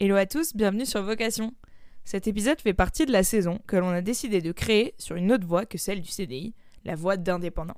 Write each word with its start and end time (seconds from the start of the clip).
Hello 0.00 0.14
à 0.14 0.26
tous, 0.26 0.54
bienvenue 0.54 0.86
sur 0.86 1.02
Vocation. 1.02 1.52
Cet 2.04 2.28
épisode 2.28 2.60
fait 2.60 2.72
partie 2.72 3.04
de 3.04 3.10
la 3.10 3.24
saison 3.24 3.58
que 3.66 3.74
l'on 3.74 3.88
a 3.88 4.00
décidé 4.00 4.40
de 4.40 4.52
créer 4.52 4.94
sur 4.96 5.16
une 5.16 5.32
autre 5.32 5.44
voie 5.44 5.66
que 5.66 5.76
celle 5.76 6.02
du 6.02 6.08
CDI, 6.08 6.54
la 6.84 6.94
voie 6.94 7.16
d'indépendant. 7.16 7.74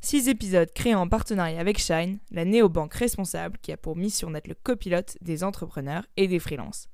Six 0.00 0.28
épisodes 0.28 0.72
créés 0.72 0.94
en 0.94 1.06
partenariat 1.06 1.60
avec 1.60 1.78
Shine, 1.78 2.18
la 2.30 2.46
néobanque 2.46 2.94
responsable 2.94 3.58
qui 3.60 3.72
a 3.72 3.76
pour 3.76 3.94
mission 3.94 4.30
d'être 4.30 4.48
le 4.48 4.54
copilote 4.54 5.18
des 5.20 5.44
entrepreneurs 5.44 6.06
et 6.16 6.28
des 6.28 6.38
freelances. 6.38 6.88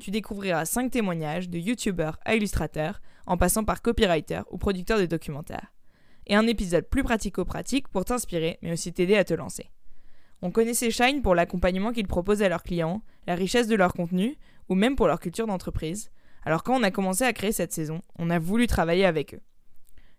Tu 0.00 0.10
découvriras 0.10 0.64
cinq 0.64 0.92
témoignages 0.92 1.50
de 1.50 1.58
youtubeurs 1.58 2.18
à 2.24 2.36
illustrateurs, 2.36 3.02
en 3.26 3.36
passant 3.36 3.64
par 3.64 3.82
copywriters 3.82 4.46
ou 4.50 4.56
producteurs 4.56 4.98
de 4.98 5.04
documentaires. 5.04 5.74
Et 6.26 6.36
un 6.36 6.46
épisode 6.46 6.88
plus 6.88 7.02
pratico-pratique 7.02 7.88
pour 7.88 8.06
t'inspirer, 8.06 8.58
mais 8.62 8.72
aussi 8.72 8.94
t'aider 8.94 9.16
à 9.16 9.24
te 9.24 9.34
lancer. 9.34 9.68
On 10.42 10.50
connaissait 10.50 10.90
Shine 10.90 11.22
pour 11.22 11.34
l'accompagnement 11.34 11.92
qu'ils 11.92 12.06
proposent 12.06 12.42
à 12.42 12.48
leurs 12.48 12.62
clients, 12.62 13.02
la 13.26 13.34
richesse 13.34 13.68
de 13.68 13.76
leur 13.76 13.94
contenu, 13.94 14.36
ou 14.68 14.74
même 14.74 14.96
pour 14.96 15.06
leur 15.06 15.20
culture 15.20 15.46
d'entreprise. 15.46 16.10
Alors 16.44 16.62
quand 16.62 16.78
on 16.78 16.82
a 16.82 16.90
commencé 16.90 17.24
à 17.24 17.32
créer 17.32 17.52
cette 17.52 17.72
saison, 17.72 18.02
on 18.18 18.30
a 18.30 18.38
voulu 18.38 18.66
travailler 18.66 19.06
avec 19.06 19.34
eux. 19.34 19.40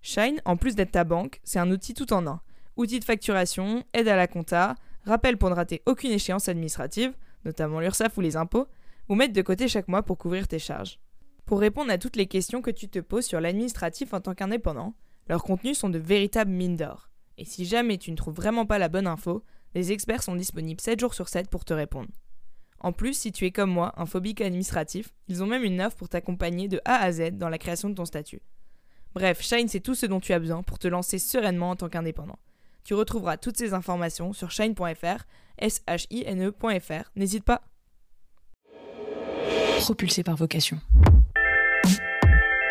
Shine, 0.01 0.41
en 0.45 0.57
plus 0.57 0.75
d'être 0.75 0.91
ta 0.91 1.03
banque, 1.03 1.39
c'est 1.43 1.59
un 1.59 1.71
outil 1.71 1.93
tout 1.93 2.13
en 2.13 2.25
un. 2.27 2.41
Outil 2.75 2.99
de 2.99 3.05
facturation, 3.05 3.83
aide 3.93 4.07
à 4.07 4.15
la 4.15 4.27
compta, 4.27 4.75
rappel 5.03 5.37
pour 5.37 5.49
ne 5.49 5.55
rater 5.55 5.81
aucune 5.85 6.11
échéance 6.11 6.49
administrative, 6.49 7.13
notamment 7.45 7.79
l'URSSAF 7.79 8.17
ou 8.17 8.21
les 8.21 8.35
impôts, 8.37 8.67
ou 9.09 9.15
mettre 9.15 9.33
de 9.33 9.41
côté 9.41 9.67
chaque 9.67 9.87
mois 9.87 10.03
pour 10.03 10.17
couvrir 10.17 10.47
tes 10.47 10.59
charges. 10.59 10.99
Pour 11.45 11.59
répondre 11.59 11.91
à 11.91 11.97
toutes 11.97 12.17
les 12.17 12.27
questions 12.27 12.61
que 12.61 12.71
tu 12.71 12.89
te 12.89 12.99
poses 12.99 13.25
sur 13.25 13.39
l'administratif 13.39 14.13
en 14.13 14.19
tant 14.19 14.33
qu'indépendant, 14.33 14.95
leurs 15.29 15.43
contenus 15.43 15.77
sont 15.77 15.89
de 15.89 15.97
véritables 15.97 16.51
mines 16.51 16.75
d'or. 16.75 17.09
Et 17.37 17.45
si 17.45 17.65
jamais 17.65 17.97
tu 17.97 18.11
ne 18.11 18.17
trouves 18.17 18.35
vraiment 18.35 18.65
pas 18.65 18.79
la 18.79 18.89
bonne 18.89 19.07
info, 19.07 19.43
les 19.77 19.91
experts 19.91 20.23
sont 20.23 20.35
disponibles 20.35 20.81
7 20.81 20.99
jours 20.99 21.13
sur 21.13 21.29
7 21.29 21.49
pour 21.49 21.63
te 21.63 21.73
répondre. 21.73 22.09
En 22.79 22.91
plus, 22.91 23.13
si 23.13 23.31
tu 23.31 23.45
es 23.45 23.51
comme 23.51 23.69
moi, 23.69 23.93
un 23.97 24.07
phobique 24.07 24.41
administratif, 24.41 25.13
ils 25.27 25.43
ont 25.43 25.47
même 25.47 25.63
une 25.63 25.81
offre 25.81 25.95
pour 25.95 26.09
t'accompagner 26.09 26.67
de 26.67 26.81
A 26.83 26.95
à 26.95 27.11
Z 27.11 27.33
dans 27.33 27.49
la 27.49 27.59
création 27.59 27.89
de 27.89 27.93
ton 27.93 28.05
statut. 28.05 28.41
Bref, 29.13 29.41
Shine, 29.41 29.67
c'est 29.67 29.79
tout 29.79 29.93
ce 29.93 30.07
dont 30.07 30.19
tu 30.19 30.33
as 30.33 30.39
besoin 30.39 30.63
pour 30.63 30.79
te 30.79 30.87
lancer 30.87 31.19
sereinement 31.19 31.71
en 31.71 31.75
tant 31.75 31.89
qu'indépendant. 31.89 32.39
Tu 32.83 32.95
retrouveras 32.95 33.37
toutes 33.37 33.57
ces 33.57 33.75
informations 33.75 34.33
sur 34.33 34.49
shine.fr, 34.49 35.25
s-h-i-n-e.fr. 35.59 37.11
N'hésite 37.15 37.43
pas. 37.43 37.61
Propulsé 39.79 40.23
par 40.23 40.35
vocation. 40.35 40.79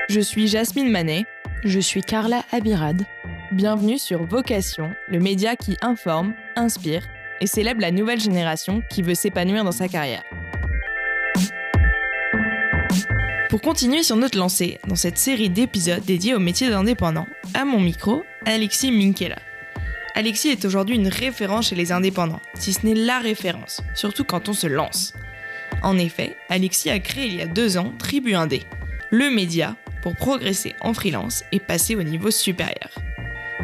Je 0.08 0.20
suis 0.20 0.48
Jasmine 0.48 0.90
Manet. 0.90 1.24
Je 1.64 1.78
suis 1.78 2.02
Carla 2.02 2.44
Abirad. 2.50 3.04
Bienvenue 3.52 3.98
sur 3.98 4.24
Vocation, 4.26 4.92
le 5.08 5.20
média 5.20 5.54
qui 5.54 5.76
informe, 5.80 6.34
inspire 6.56 7.06
et 7.40 7.46
célèbre 7.46 7.80
la 7.80 7.90
nouvelle 7.90 8.20
génération 8.20 8.82
qui 8.90 9.02
veut 9.02 9.14
s'épanouir 9.14 9.64
dans 9.64 9.72
sa 9.72 9.88
carrière. 9.88 10.24
Pour 13.48 13.60
continuer 13.60 14.02
sur 14.02 14.16
notre 14.16 14.38
lancée 14.38 14.78
dans 14.88 14.96
cette 14.96 15.18
série 15.18 15.50
d'épisodes 15.50 16.04
dédiés 16.04 16.34
au 16.34 16.40
métier 16.40 16.68
d'indépendant, 16.68 17.26
à 17.54 17.64
mon 17.64 17.80
micro, 17.80 18.24
Alexis 18.44 18.90
Minkela. 18.90 19.38
Alexis 20.14 20.48
est 20.48 20.64
aujourd'hui 20.64 20.96
une 20.96 21.08
référence 21.08 21.68
chez 21.68 21.76
les 21.76 21.92
indépendants, 21.92 22.40
si 22.54 22.72
ce 22.72 22.84
n'est 22.84 22.94
la 22.94 23.18
référence, 23.18 23.82
surtout 23.94 24.24
quand 24.24 24.48
on 24.48 24.52
se 24.52 24.66
lance. 24.66 25.14
En 25.82 25.98
effet, 25.98 26.36
Alexis 26.48 26.90
a 26.90 26.98
créé 26.98 27.26
il 27.26 27.36
y 27.36 27.42
a 27.42 27.46
deux 27.46 27.76
ans 27.76 27.92
Tribu 27.98 28.34
Indé, 28.34 28.62
le 29.10 29.30
média 29.30 29.76
pour 30.02 30.16
progresser 30.16 30.74
en 30.80 30.94
freelance 30.94 31.44
et 31.52 31.60
passer 31.60 31.96
au 31.96 32.02
niveau 32.02 32.30
supérieur. 32.30 32.90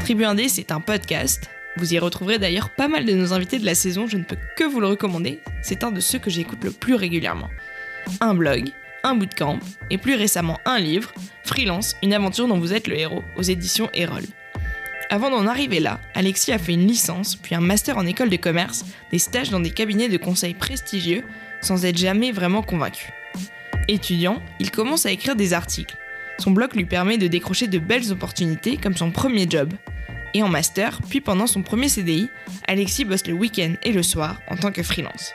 Tribu 0.01 0.25
Indé, 0.25 0.49
c'est 0.49 0.73
un 0.73 0.81
podcast. 0.81 1.51
Vous 1.77 1.95
y 1.95 1.99
retrouverez 1.99 2.39
d'ailleurs 2.39 2.71
pas 2.71 2.89
mal 2.89 3.05
de 3.07 3.13
nos 3.13 3.33
invités 3.33 3.59
de 3.59 3.65
la 3.65 3.75
saison, 3.75 4.07
je 4.07 4.19
ne 4.19 4.25
peux 4.25 4.37
que 4.57 4.65
vous 4.65 4.81
le 4.81 4.89
recommander. 4.89 5.41
C'est 5.63 5.85
un 5.85 5.91
de 5.91 6.01
ceux 6.01 6.19
que 6.19 6.31
j'écoute 6.31 6.63
le 6.65 6.71
plus 6.71 6.95
régulièrement. 6.95 7.49
Un 8.21 8.35
blog, 8.35 8.71
un 9.03 9.15
bootcamp 9.15 9.59
et 9.91 9.99
plus 9.99 10.15
récemment 10.15 10.61
un 10.65 10.79
livre, 10.79 11.13
Freelance, 11.45 11.97
une 12.03 12.13
aventure 12.13 12.47
dont 12.47 12.59
vous 12.59 12.75
êtes 12.75 12.89
le 12.89 12.99
héros, 12.99 13.25
aux 13.37 13.43
éditions 13.43 13.91
Erol. 13.95 14.25
Avant 15.11 15.31
d'en 15.31 15.47
arriver 15.47 15.81
là, 15.81 16.01
Alexis 16.15 16.53
a 16.53 16.59
fait 16.59 16.73
une 16.73 16.87
licence, 16.87 17.37
puis 17.37 17.55
un 17.55 17.61
master 17.61 17.99
en 17.99 18.07
école 18.07 18.31
de 18.31 18.37
commerce, 18.37 18.85
des 19.11 19.19
stages 19.19 19.51
dans 19.51 19.61
des 19.61 19.71
cabinets 19.71 20.09
de 20.09 20.17
conseil 20.17 20.55
prestigieux, 20.55 21.25
sans 21.61 21.85
être 21.85 21.99
jamais 21.99 22.33
vraiment 22.33 22.63
convaincu. 22.63 23.13
Étudiant, 23.89 24.41
il 24.59 24.71
commence 24.71 25.07
à 25.07 25.11
écrire 25.11 25.37
des 25.37 25.53
articles. 25.53 25.97
Son 26.39 26.51
blog 26.51 26.75
lui 26.75 26.87
permet 26.87 27.19
de 27.19 27.27
décrocher 27.27 27.67
de 27.67 27.79
belles 27.79 28.11
opportunités 28.11 28.77
comme 28.77 28.97
son 28.97 29.11
premier 29.11 29.47
job. 29.49 29.73
Et 30.35 30.43
en 30.43 30.49
master, 30.49 31.01
puis 31.09 31.21
pendant 31.21 31.47
son 31.47 31.63
premier 31.63 31.89
CDI, 31.89 32.31
Alexis 32.67 33.05
bosse 33.05 33.27
le 33.27 33.35
week-end 33.35 33.75
et 33.83 33.93
le 33.93 34.03
soir 34.03 34.41
en 34.49 34.57
tant 34.57 34.73
que 34.73 34.83
freelance. 34.83 35.35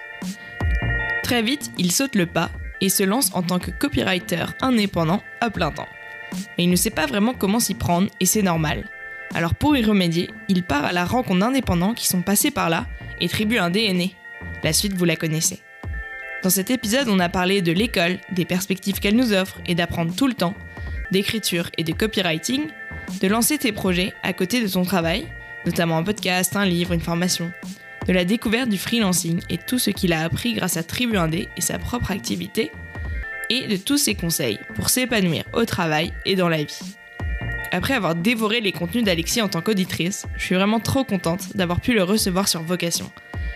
Très 1.23 1.41
vite, 1.41 1.71
il 1.77 1.91
saute 1.91 2.15
le 2.15 2.25
pas 2.25 2.49
et 2.81 2.89
se 2.89 3.03
lance 3.03 3.31
en 3.33 3.43
tant 3.43 3.59
que 3.59 3.71
copywriter 3.71 4.45
indépendant 4.61 5.21
à 5.41 5.49
plein 5.49 5.71
temps. 5.71 5.87
Mais 6.57 6.63
il 6.63 6.69
ne 6.69 6.75
sait 6.75 6.89
pas 6.89 7.05
vraiment 7.05 7.33
comment 7.33 7.59
s'y 7.59 7.73
prendre 7.73 8.09
et 8.19 8.25
c'est 8.25 8.41
normal. 8.41 8.85
Alors 9.33 9.55
pour 9.55 9.75
y 9.75 9.83
remédier, 9.83 10.29
il 10.47 10.63
part 10.63 10.85
à 10.85 10.93
la 10.93 11.05
rencontre 11.05 11.39
d'indépendants 11.39 11.93
qui 11.93 12.07
sont 12.07 12.21
passés 12.21 12.51
par 12.51 12.69
là 12.69 12.87
et 13.19 13.27
tribu 13.27 13.57
un 13.57 13.69
DNA. 13.69 14.05
La 14.63 14.73
suite, 14.73 14.93
vous 14.93 15.05
la 15.05 15.15
connaissez. 15.15 15.59
Dans 16.43 16.49
cet 16.49 16.71
épisode, 16.71 17.09
on 17.09 17.19
a 17.19 17.29
parlé 17.29 17.61
de 17.61 17.71
l'école, 17.71 18.19
des 18.31 18.45
perspectives 18.45 18.99
qu'elle 18.99 19.15
nous 19.15 19.33
offre 19.33 19.59
et 19.65 19.75
d'apprendre 19.75 20.15
tout 20.15 20.27
le 20.27 20.33
temps, 20.33 20.53
d'écriture 21.11 21.69
et 21.77 21.83
de 21.83 21.93
copywriting, 21.93 22.67
de 23.21 23.27
lancer 23.27 23.57
tes 23.57 23.71
projets 23.71 24.13
à 24.23 24.33
côté 24.33 24.61
de 24.61 24.67
ton 24.67 24.83
travail, 24.83 25.27
notamment 25.65 25.97
un 25.97 26.03
podcast, 26.03 26.55
un 26.55 26.65
livre, 26.65 26.93
une 26.93 27.01
formation, 27.01 27.51
de 28.07 28.13
la 28.13 28.25
découverte 28.25 28.69
du 28.69 28.77
freelancing 28.77 29.41
et 29.49 29.57
tout 29.57 29.79
ce 29.79 29.89
qu'il 29.89 30.13
a 30.13 30.23
appris 30.23 30.53
grâce 30.53 30.77
à 30.77 30.83
Tribu 30.83 31.17
Indé 31.17 31.49
et 31.57 31.61
sa 31.61 31.77
propre 31.77 32.11
activité, 32.11 32.71
et 33.49 33.67
de 33.67 33.77
tous 33.77 33.97
ses 33.97 34.15
conseils 34.15 34.59
pour 34.75 34.89
s'épanouir 34.89 35.43
au 35.53 35.65
travail 35.65 36.13
et 36.25 36.35
dans 36.35 36.49
la 36.49 36.63
vie. 36.63 36.79
Après 37.71 37.93
avoir 37.93 38.15
dévoré 38.15 38.61
les 38.61 38.71
contenus 38.71 39.03
d'Alexis 39.03 39.41
en 39.41 39.49
tant 39.49 39.61
qu'auditrice, 39.61 40.25
je 40.37 40.43
suis 40.43 40.55
vraiment 40.55 40.79
trop 40.79 41.03
contente 41.03 41.55
d'avoir 41.55 41.81
pu 41.81 41.93
le 41.93 42.03
recevoir 42.03 42.47
sur 42.47 42.61
Vocation. 42.61 43.11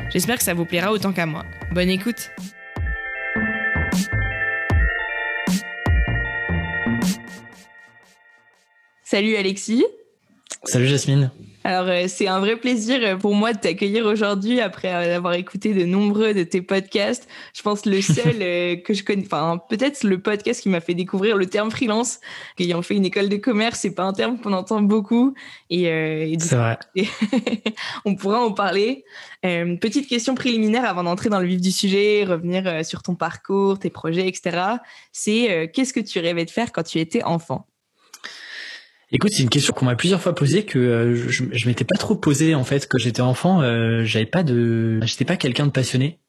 J'espère 0.09 0.37
que 0.37 0.43
ça 0.43 0.53
vous 0.53 0.65
plaira 0.65 0.91
autant 0.91 1.13
qu'à 1.13 1.25
moi. 1.25 1.45
Bonne 1.71 1.89
écoute 1.89 2.31
Salut 9.11 9.35
Alexis. 9.35 9.83
Salut 10.63 10.87
Jasmine. 10.87 11.31
Alors, 11.65 11.89
euh, 11.89 12.05
c'est 12.07 12.29
un 12.29 12.39
vrai 12.39 12.55
plaisir 12.55 12.97
euh, 13.03 13.17
pour 13.17 13.35
moi 13.35 13.51
de 13.51 13.59
t'accueillir 13.59 14.05
aujourd'hui 14.05 14.61
après 14.61 14.87
euh, 14.87 15.17
avoir 15.17 15.33
écouté 15.33 15.73
de 15.73 15.83
nombreux 15.83 16.33
de 16.33 16.43
tes 16.43 16.61
podcasts. 16.61 17.27
Je 17.53 17.61
pense 17.61 17.85
le 17.85 18.01
seul 18.01 18.37
que 18.83 18.93
je 18.93 19.03
connais, 19.03 19.25
enfin, 19.25 19.59
peut-être 19.67 20.05
le 20.05 20.21
podcast 20.21 20.61
qui 20.61 20.69
m'a 20.69 20.79
fait 20.79 20.93
découvrir 20.93 21.35
le 21.35 21.45
terme 21.45 21.71
freelance. 21.71 22.21
Ayant 22.57 22.81
fait 22.81 22.95
une 22.95 23.03
école 23.03 23.27
de 23.27 23.35
commerce, 23.35 23.79
c'est 23.81 23.93
pas 23.93 24.03
un 24.03 24.13
terme 24.13 24.39
qu'on 24.39 24.53
entend 24.53 24.81
beaucoup. 24.81 25.33
Et, 25.69 25.87
et 25.87 26.37
c'est 26.39 26.55
vrai. 26.55 26.79
on 28.05 28.15
pourra 28.15 28.39
en 28.39 28.53
parler. 28.53 29.03
petite 29.41 30.07
question 30.07 30.35
préliminaire 30.35 30.85
avant 30.85 31.03
d'entrer 31.03 31.27
dans 31.27 31.41
le 31.41 31.47
vif 31.47 31.59
du 31.59 31.71
sujet, 31.73 32.23
revenir 32.23 32.85
sur 32.85 33.03
ton 33.03 33.15
parcours, 33.15 33.77
tes 33.77 33.89
projets, 33.89 34.29
etc. 34.29 34.57
C'est 35.11 35.69
qu'est-ce 35.73 35.91
que 35.91 35.99
tu 35.99 36.19
rêvais 36.19 36.45
de 36.45 36.49
faire 36.49 36.71
quand 36.71 36.83
tu 36.83 36.99
étais 36.99 37.23
enfant? 37.23 37.67
Écoute, 39.13 39.31
c'est 39.33 39.43
une 39.43 39.49
question 39.49 39.73
qu'on 39.73 39.85
m'a 39.85 39.95
plusieurs 39.95 40.21
fois 40.21 40.33
posée 40.33 40.63
que 40.63 40.79
euh, 40.79 41.15
je, 41.15 41.43
je 41.51 41.67
m'étais 41.67 41.83
pas 41.83 41.97
trop 41.97 42.15
posé 42.15 42.55
en 42.55 42.63
fait 42.63 42.87
quand 42.87 42.97
j'étais 42.97 43.21
enfant. 43.21 43.61
Euh, 43.61 44.03
j'avais 44.05 44.25
pas 44.25 44.43
de, 44.43 45.01
j'étais 45.03 45.25
pas 45.25 45.35
quelqu'un 45.35 45.65
de 45.65 45.71
passionné. 45.71 46.19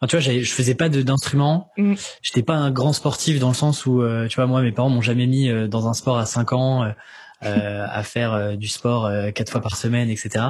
Enfin, 0.00 0.08
tu 0.08 0.16
vois, 0.16 0.40
je 0.40 0.50
faisais 0.50 0.74
pas 0.74 0.88
d'instrument. 0.88 1.70
Mm. 1.76 1.94
J'étais 2.22 2.42
pas 2.42 2.54
un 2.54 2.70
grand 2.70 2.94
sportif 2.94 3.38
dans 3.38 3.48
le 3.48 3.54
sens 3.54 3.84
où, 3.84 4.00
euh, 4.00 4.26
tu 4.28 4.36
vois, 4.36 4.46
moi, 4.46 4.62
mes 4.62 4.72
parents 4.72 4.88
m'ont 4.88 5.02
jamais 5.02 5.26
mis 5.26 5.50
euh, 5.50 5.68
dans 5.68 5.86
un 5.88 5.92
sport 5.92 6.16
à 6.16 6.24
5 6.24 6.52
ans. 6.54 6.94
à 7.42 8.02
faire 8.02 8.58
du 8.58 8.68
sport 8.68 9.10
quatre 9.34 9.50
fois 9.50 9.62
par 9.62 9.74
semaine, 9.76 10.10
etc. 10.10 10.44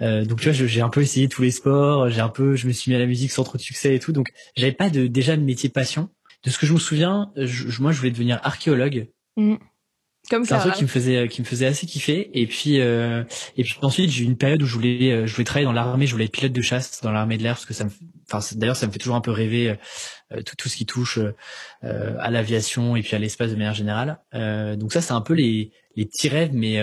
donc 0.00 0.40
tu 0.40 0.50
vois, 0.50 0.52
j'ai 0.52 0.80
un 0.80 0.88
peu 0.88 1.02
essayé 1.02 1.28
tous 1.28 1.42
les 1.42 1.50
sports, 1.50 2.10
j'ai 2.10 2.20
un 2.20 2.28
peu, 2.28 2.54
je 2.54 2.68
me 2.68 2.72
suis 2.72 2.92
mis 2.92 2.96
à 2.96 3.00
la 3.00 3.06
musique 3.06 3.32
sans 3.32 3.42
trop 3.42 3.58
de 3.58 3.62
succès 3.62 3.96
et 3.96 3.98
tout. 3.98 4.12
Donc 4.12 4.28
j'avais 4.56 4.70
pas 4.70 4.88
de 4.88 5.08
déjà 5.08 5.36
de 5.36 5.42
métier 5.42 5.68
passion. 5.68 6.10
De 6.44 6.50
ce 6.50 6.58
que 6.58 6.66
je 6.66 6.74
me 6.74 6.78
souviens, 6.78 7.32
je, 7.34 7.82
moi 7.82 7.90
je 7.90 7.98
voulais 7.98 8.12
devenir 8.12 8.38
archéologue. 8.44 9.08
Mm. 9.36 9.56
Comme 10.30 10.44
c'est 10.44 10.54
un 10.54 10.60
truc 10.60 10.74
qui 10.74 10.84
me 10.84 10.88
faisait 10.88 11.16
euh, 11.16 11.26
qui 11.26 11.40
me 11.40 11.46
faisait 11.46 11.66
assez 11.66 11.84
kiffer 11.84 12.30
et 12.32 12.46
puis 12.46 12.80
euh, 12.80 13.24
et 13.56 13.64
puis 13.64 13.76
ensuite 13.82 14.08
j'ai 14.08 14.22
eu 14.22 14.26
une 14.26 14.36
période 14.36 14.62
où 14.62 14.66
je 14.66 14.74
voulais 14.74 15.10
euh, 15.10 15.26
je 15.26 15.34
voulais 15.34 15.44
travailler 15.44 15.64
dans 15.64 15.72
l'armée 15.72 16.06
je 16.06 16.12
voulais 16.12 16.26
être 16.26 16.32
pilote 16.32 16.52
de 16.52 16.62
chasse 16.62 17.00
dans 17.02 17.10
l'armée 17.10 17.38
de 17.38 17.42
l'air 17.42 17.54
parce 17.54 17.66
que 17.66 17.74
ça 17.74 17.84
me 17.84 17.90
enfin 18.30 18.38
d'ailleurs 18.56 18.76
ça 18.76 18.86
me 18.86 18.92
fait 18.92 19.00
toujours 19.00 19.16
un 19.16 19.20
peu 19.20 19.32
rêver 19.32 19.76
tout 20.46 20.54
tout 20.56 20.68
ce 20.68 20.76
qui 20.76 20.86
touche 20.86 21.18
à 21.82 22.30
l'aviation 22.30 22.94
et 22.94 23.02
puis 23.02 23.16
à 23.16 23.18
l'espace 23.18 23.50
de 23.50 23.56
manière 23.56 23.74
générale 23.74 24.20
donc 24.78 24.92
ça 24.92 25.00
c'est 25.00 25.12
un 25.12 25.20
peu 25.20 25.34
les 25.34 25.72
les 25.96 26.06
petits 26.06 26.28
rêves 26.28 26.52
mais 26.54 26.80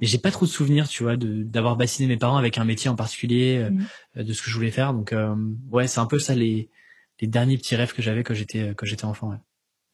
mais 0.00 0.06
j'ai 0.06 0.18
pas 0.18 0.30
trop 0.30 0.46
de 0.46 0.50
souvenirs 0.50 0.88
tu 0.88 1.02
vois 1.02 1.16
de 1.16 1.42
d'avoir 1.42 1.76
bassiné 1.76 2.08
mes 2.08 2.16
parents 2.16 2.38
avec 2.38 2.56
un 2.56 2.64
métier 2.64 2.88
en 2.88 2.96
particulier 2.96 3.68
mmh. 3.70 4.22
de 4.22 4.32
ce 4.32 4.42
que 4.42 4.50
je 4.50 4.54
voulais 4.54 4.70
faire 4.70 4.94
donc 4.94 5.14
ouais 5.70 5.86
c'est 5.86 6.00
un 6.00 6.06
peu 6.06 6.18
ça 6.18 6.34
les 6.34 6.70
les 7.20 7.28
derniers 7.28 7.58
petits 7.58 7.76
rêves 7.76 7.92
que 7.92 8.02
j'avais 8.02 8.24
quand 8.24 8.34
j'étais 8.34 8.72
quand 8.74 8.86
j'étais 8.86 9.04
enfant 9.04 9.28
ouais. 9.28 9.36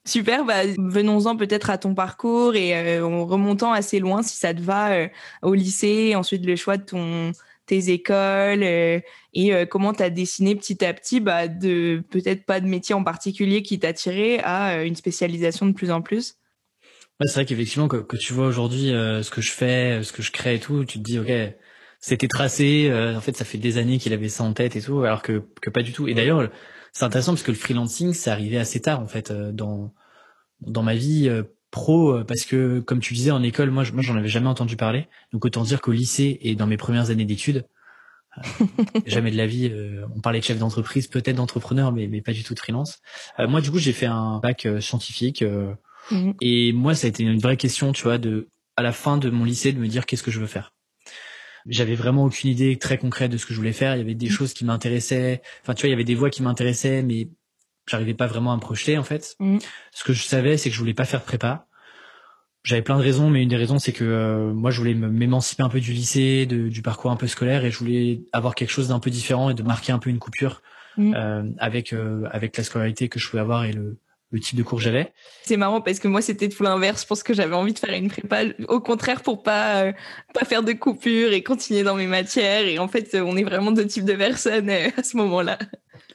Super, 0.07 0.45
bah, 0.45 0.67
venons-en 0.77 1.35
peut-être 1.35 1.71
à 1.71 1.79
ton 1.79 1.95
parcours 1.95 2.57
et 2.57 2.77
euh, 2.77 3.07
en 3.07 3.25
remontant 3.25 3.73
assez 3.73 4.01
loin, 4.01 4.23
si 4.23 4.37
ça 4.37 4.53
te 4.53 4.61
va, 4.61 4.93
euh, 4.93 5.09
au 5.41 5.55
lycée, 5.55 6.15
ensuite 6.15 6.45
le 6.45 6.57
choix 6.57 6.77
de 6.77 6.85
ton 6.85 7.33
tes 7.67 7.89
écoles 7.89 8.63
et 8.63 9.03
comment 9.71 9.95
tu 9.95 10.03
as 10.03 10.11
dessiné 10.11 10.55
petit 10.55 10.85
à 10.85 10.93
petit 10.93 11.21
bah, 11.21 11.49
de 11.49 12.05
peut-être 12.11 12.45
pas 12.45 12.61
de 12.61 12.67
métier 12.67 12.95
en 12.95 13.03
particulier 13.03 13.63
qui 13.63 13.79
t'attirait 13.79 14.39
à 14.45 14.85
une 14.85 14.95
spécialisation 14.95 15.65
de 15.65 15.73
plus 15.73 15.91
en 15.91 16.03
plus? 16.03 16.35
Ouais, 17.19 17.27
c'est 17.27 17.37
vrai 17.37 17.47
qu'effectivement, 17.47 17.89
que, 17.89 18.17
tu 18.19 18.35
vois 18.35 18.49
aujourd'hui 18.49 18.89
ce 18.89 19.31
que 19.31 19.41
je 19.41 19.51
fais, 19.51 20.03
ce 20.03 20.13
que 20.13 20.21
je 20.21 20.31
crée 20.31 20.57
et 20.57 20.61
tout, 20.61 20.85
tu 20.85 20.99
te 20.99 21.05
dis, 21.05 21.19
ok, 21.19 21.33
c'était 22.01 22.29
tracé. 22.29 22.93
en 22.93 23.23
fait, 23.23 23.35
ça 23.35 23.47
fait 23.47 23.57
des 23.57 23.79
années 23.79 23.97
qu'il 23.97 24.13
avait 24.13 24.29
ça 24.29 24.45
en 24.45 24.53
tête 24.53 24.77
et 24.77 24.83
tout, 24.83 25.01
alors 25.01 25.23
que, 25.23 25.43
que 25.63 25.71
pas 25.71 25.81
du 25.81 25.93
tout. 25.95 26.07
Et 26.07 26.13
d'ailleurs, 26.13 26.51
c'est 26.95 27.05
intéressant 27.05 27.33
parce 27.33 27.43
que 27.43 27.51
le 27.51 27.57
freelancing, 27.57 28.15
c'est 28.15 28.31
arrivé 28.31 28.59
assez 28.59 28.81
tard 28.81 29.01
en 29.01 29.07
fait 29.07 29.31
dans 29.33 29.93
dans 30.61 30.83
ma 30.83 30.95
vie 30.95 31.29
pro 31.75 32.13
euh, 32.13 32.25
parce 32.25 32.45
que 32.45 32.79
comme 32.79 33.01
tu 33.01 33.15
disais 33.15 33.33
en 33.33 33.43
école 33.43 33.71
moi 33.71 33.83
moi 33.93 34.03
j'en 34.03 34.17
avais 34.17 34.29
jamais 34.29 34.47
entendu 34.47 34.77
parler. 34.77 35.09
Donc 35.33 35.45
autant 35.45 35.65
dire 35.65 35.81
qu'au 35.83 35.91
lycée 35.91 36.39
et 36.41 36.55
dans 36.55 36.69
mes 36.69 36.77
premières 36.77 37.11
années 37.11 37.25
d'études 37.25 37.67
euh, 38.39 38.67
jamais 39.07 39.33
de 39.33 39.37
la 39.37 39.47
vie 39.47 39.69
euh, 39.73 40.07
on 40.15 40.21
parlait 40.21 40.39
de 40.39 40.45
chef 40.45 40.59
d'entreprise 40.59 41.09
peut-être 41.09 41.37
d'entrepreneur 41.37 41.91
mais 41.93 42.07
mais 42.07 42.23
pas 42.23 42.33
du 42.33 42.45
tout 42.45 42.55
de 42.55 42.61
freelance. 42.61 43.01
Moi 43.39 43.61
du 43.61 43.73
coup 43.73 43.79
j'ai 43.79 43.93
fait 43.93 44.07
un 44.07 44.39
bac 44.39 44.69
scientifique 44.81 45.45
mhm. 46.13 46.35
et 46.41 46.73
moi 46.73 46.95
ça 46.95 47.07
a 47.07 47.11
été 47.11 47.25
une 47.25 47.41
vraie 47.41 47.57
question 47.57 47.93
tu 47.93 48.05
vois 48.05 48.19
de 48.19 48.49
à 48.77 48.83
la 48.83 48.93
fin 48.93 49.19
de 49.19 49.29
mon 49.31 49.45
lycée 49.45 49.73
de 49.73 49.81
me 49.81 49.89
dire 49.89 50.07
qu'est-ce 50.07 50.23
que 50.23 50.31
je 50.31 50.39
veux 50.39 50.47
faire 50.47 50.73
j'avais 51.67 51.95
vraiment 51.95 52.25
aucune 52.25 52.51
idée 52.51 52.77
très 52.77 52.99
concrète 52.99 53.31
de 53.31 53.37
ce 53.39 53.47
que 53.47 53.55
je 53.55 53.59
voulais 53.59 53.73
faire 53.73 53.95
il 53.95 53.99
y 53.99 54.03
avait 54.03 54.15
des 54.15 54.27
mhm. 54.27 54.33
choses 54.33 54.53
qui 54.53 54.65
m'intéressaient 54.65 55.43
enfin 55.63 55.75
tu 55.75 55.83
vois 55.83 55.89
il 55.89 55.93
y 55.93 55.95
avait 55.95 56.05
des 56.05 56.15
voies 56.15 56.31
qui 56.31 56.43
m'intéressaient 56.43 57.03
mais 57.03 57.29
j'arrivais 57.87 58.15
pas 58.15 58.27
vraiment 58.27 58.53
à 58.53 58.57
me 58.57 58.61
projeter 58.61 58.99
en 58.99 59.03
fait. 59.03 59.37
Mm. 59.41 59.59
Ce 59.93 60.05
que 60.05 60.13
je 60.13 60.23
savais, 60.23 60.57
c'est 60.57 60.71
que 60.71 60.75
je 60.75 60.81
voulais 60.81 60.95
pas 60.95 61.05
faire 61.05 61.23
prépa. 61.23 61.67
J'avais 62.63 62.83
plein 62.83 62.97
de 62.97 63.03
raisons, 63.03 63.29
mais 63.29 63.43
une 63.43 63.51
des 63.51 63.57
raisons, 63.57 63.79
c'est 63.79 63.93
que 63.93 64.05
euh, 64.05 64.53
moi, 64.55 64.71
je 64.71 64.79
voulais 64.79 64.95
m'émanciper 64.95 65.63
un 65.63 65.69
peu 65.69 65.81
du 65.81 65.93
lycée, 65.93 66.47
de, 66.47 66.69
du 66.69 66.81
parcours 66.81 67.11
un 67.11 67.17
peu 67.17 67.27
scolaire, 67.27 67.63
et 67.65 67.71
je 67.71 67.79
voulais 67.79 68.23
avoir 68.33 68.55
quelque 68.55 68.71
chose 68.71 68.89
d'un 68.89 69.01
peu 69.01 69.11
différent 69.11 69.51
et 69.51 69.55
de 69.55 69.63
marquer 69.63 69.93
un 69.93 69.99
peu 69.99 70.09
une 70.09 70.19
coupure 70.19 70.63
mm. 70.97 71.15
euh, 71.15 71.43
avec 71.59 71.93
euh, 71.93 72.27
avec 72.31 72.57
la 72.57 72.65
scolarité 72.65 73.09
que 73.09 73.19
je 73.19 73.29
pouvais 73.29 73.43
avoir 73.43 73.65
et 73.65 73.73
le, 73.73 73.99
le 74.35 74.41
type 74.41 74.59
de 74.59 74.65
cours 74.65 74.79
que 74.79 74.85
j'avais. 74.85 75.13
C'est 75.45 75.57
marrant 75.57 75.81
parce 75.81 76.01
que 76.01 76.09
moi 76.09 76.21
c'était 76.21 76.49
tout 76.49 76.63
l'inverse. 76.65 77.03
Je 77.03 77.07
pense 77.07 77.23
que 77.23 77.33
j'avais 77.33 77.55
envie 77.55 77.73
de 77.73 77.79
faire 77.79 77.95
une 77.95 78.09
prépa 78.09 78.43
au 78.69 78.81
contraire 78.81 79.23
pour 79.23 79.43
pas 79.43 79.93
pas 80.35 80.45
faire 80.45 80.63
de 80.63 80.73
coupure 80.73 81.33
et 81.33 81.43
continuer 81.43 81.85
dans 81.85 81.95
mes 81.95 82.09
matières. 82.09 82.67
Et 82.67 82.79
en 82.81 82.89
fait, 82.89 83.15
on 83.15 83.37
est 83.37 83.45
vraiment 83.45 83.71
deux 83.71 83.87
types 83.87 84.05
de 84.05 84.15
personnes 84.15 84.69
à 84.71 85.03
ce 85.03 85.17
moment-là. 85.17 85.59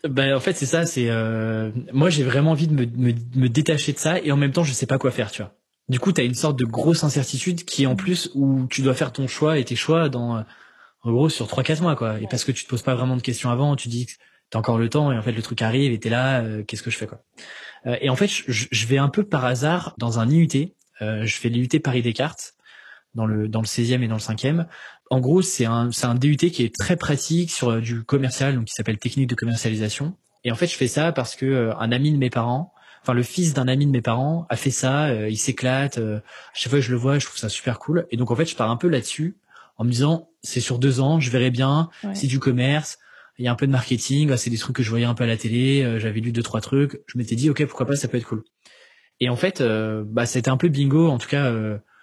Ben 0.08 0.36
en 0.36 0.40
fait 0.40 0.54
c'est 0.54 0.66
ça, 0.66 0.86
c'est 0.86 1.10
euh... 1.10 1.72
moi 1.92 2.10
j'ai 2.10 2.24
vraiment 2.24 2.52
envie 2.52 2.68
de 2.68 2.74
me, 2.74 2.86
me, 2.86 3.14
me, 3.36 3.50
détacher 3.50 3.92
de 3.92 3.98
ça 3.98 4.20
et 4.20 4.32
en 4.32 4.38
même 4.38 4.52
temps 4.52 4.64
je 4.64 4.72
sais 4.72 4.86
pas 4.86 4.98
quoi 4.98 5.12
faire, 5.12 5.32
tu 5.32 5.42
vois. 5.42 5.56
Du 5.88 6.00
coup 6.00 6.12
t'as 6.12 6.24
une 6.24 6.36
sorte 6.36 6.58
de 6.60 6.66
grosse 6.66 7.04
incertitude 7.04 7.64
qui 7.64 7.88
en 7.88 7.96
plus 7.96 8.32
où 8.34 8.68
tu 8.70 8.82
dois 8.82 8.94
faire 8.94 9.12
ton 9.12 9.28
choix 9.28 9.60
et 9.60 9.66
tes 9.66 9.76
choix 9.76 10.10
dans 10.10 10.46
en 11.04 11.12
gros 11.12 11.30
sur 11.30 11.48
trois 11.48 11.64
quatre 11.64 11.82
mois 11.82 11.96
quoi. 11.96 12.20
Et 12.20 12.28
parce 12.30 12.44
que 12.44 12.52
tu 12.52 12.66
te 12.66 12.70
poses 12.70 12.82
pas 12.82 12.96
vraiment 12.96 13.18
de 13.18 13.22
questions 13.22 13.50
avant, 13.50 13.76
tu 13.76 13.90
dis 13.90 14.06
que 14.06 14.12
t'as 14.50 14.60
encore 14.60 14.78
le 14.78 14.90
temps 14.90 15.12
et 15.12 15.18
en 15.18 15.22
fait 15.22 15.32
le 15.32 15.42
truc 15.42 15.62
arrive 15.62 15.92
et 15.92 16.00
t'es 16.00 16.10
là, 16.10 16.42
euh, 16.42 16.64
qu'est-ce 16.64 16.84
que 16.84 16.92
je 16.92 16.98
fais 16.98 17.08
quoi. 17.08 17.22
Euh, 17.86 17.98
et 18.02 18.10
en 18.10 18.16
fait 18.16 18.28
je, 18.28 18.44
je, 18.70 18.88
vais 18.88 18.98
un 18.98 19.10
peu 19.10 19.24
par 19.24 19.46
hasard 19.46 19.96
dans 19.98 20.20
un 20.20 20.30
IUT, 20.30 20.74
euh, 21.02 21.26
je 21.26 21.36
fais 21.38 21.50
l'IUT 21.50 21.80
Paris 21.82 22.02
Descartes 22.02 22.56
dans 23.16 23.26
le 23.26 23.48
dans 23.48 23.62
le 23.62 23.66
16e 23.66 24.04
et 24.04 24.08
dans 24.08 24.16
le 24.16 24.22
5e 24.22 24.66
en 25.10 25.20
gros, 25.20 25.42
c'est 25.42 25.66
un, 25.66 25.92
c'est 25.92 26.06
un 26.06 26.16
DUT 26.16 26.38
qui 26.38 26.64
est 26.64 26.74
très 26.74 26.96
pratique 26.96 27.52
sur 27.52 27.70
euh, 27.70 27.82
du 27.82 28.04
commercial, 28.04 28.56
donc 28.56 28.66
qui 28.66 28.74
s'appelle 28.74 29.00
technique 29.00 29.28
de 29.28 29.36
commercialisation. 29.36 30.16
Et 30.44 30.52
en 30.52 30.56
fait, 30.56 30.68
je 30.68 30.76
fais 30.76 30.88
ça 30.88 31.12
parce 31.12 31.36
que 31.36 31.46
euh, 31.46 31.76
un 31.78 31.92
ami 31.92 32.12
de 32.12 32.18
mes 32.18 32.30
parents, 32.30 32.74
enfin 33.02 33.14
le 33.14 33.24
fils 33.24 33.54
d'un 33.54 33.68
ami 33.68 33.86
de 33.86 33.92
mes 33.92 34.02
parents, 34.02 34.46
a 34.50 34.56
fait 34.56 34.72
ça. 34.72 35.08
Euh, 35.08 35.30
il 35.30 35.38
s'éclate. 35.38 35.98
à 35.98 36.22
chaque 36.54 36.70
fois 36.70 36.80
que 36.80 36.86
je 36.86 36.92
le 36.92 36.98
vois, 36.98 37.18
je 37.18 37.26
trouve 37.26 37.40
ça 37.40 37.50
super 37.50 37.80
cool. 37.80 38.08
Et 38.12 38.18
donc 38.18 38.30
en 38.32 38.36
fait, 38.36 38.46
je 38.46 38.56
pars 38.56 38.70
un 38.70 38.78
peu 38.78 38.88
là-dessus 38.88 39.38
en 39.78 39.84
me 39.84 39.92
disant, 39.92 40.30
c'est 40.44 40.60
sur 40.60 40.78
deux 40.78 41.00
ans, 41.00 41.20
je 41.20 41.32
verrai 41.32 41.50
bien. 41.50 41.90
C'est 42.14 42.28
du 42.28 42.40
commerce. 42.40 43.00
Il 43.40 43.46
y 43.46 43.48
a 43.48 43.52
un 43.52 43.56
peu 43.56 43.66
de 43.66 43.72
marketing. 43.72 44.36
C'est 44.38 44.52
des 44.52 44.58
trucs 44.58 44.76
que 44.76 44.84
je 44.84 44.90
voyais 44.90 45.06
un 45.06 45.16
peu 45.16 45.24
à 45.24 45.28
la 45.28 45.38
télé. 45.38 45.98
J'avais 45.98 46.20
lu 46.20 46.32
deux 46.32 46.44
trois 46.44 46.62
trucs. 46.62 47.02
Je 47.08 47.18
m'étais 47.18 47.36
dit, 47.36 47.50
ok, 47.50 47.66
pourquoi 47.66 47.88
pas, 47.88 47.96
ça 47.96 48.08
peut 48.08 48.18
être 48.18 48.28
cool. 48.28 48.44
Et 49.20 49.30
en 49.30 49.36
fait, 49.36 49.64
bah, 50.06 50.26
c'était 50.26 50.50
un 50.50 50.58
peu 50.58 50.70
bingo. 50.70 51.08
En 51.08 51.18
tout 51.18 51.28
cas 51.28 51.52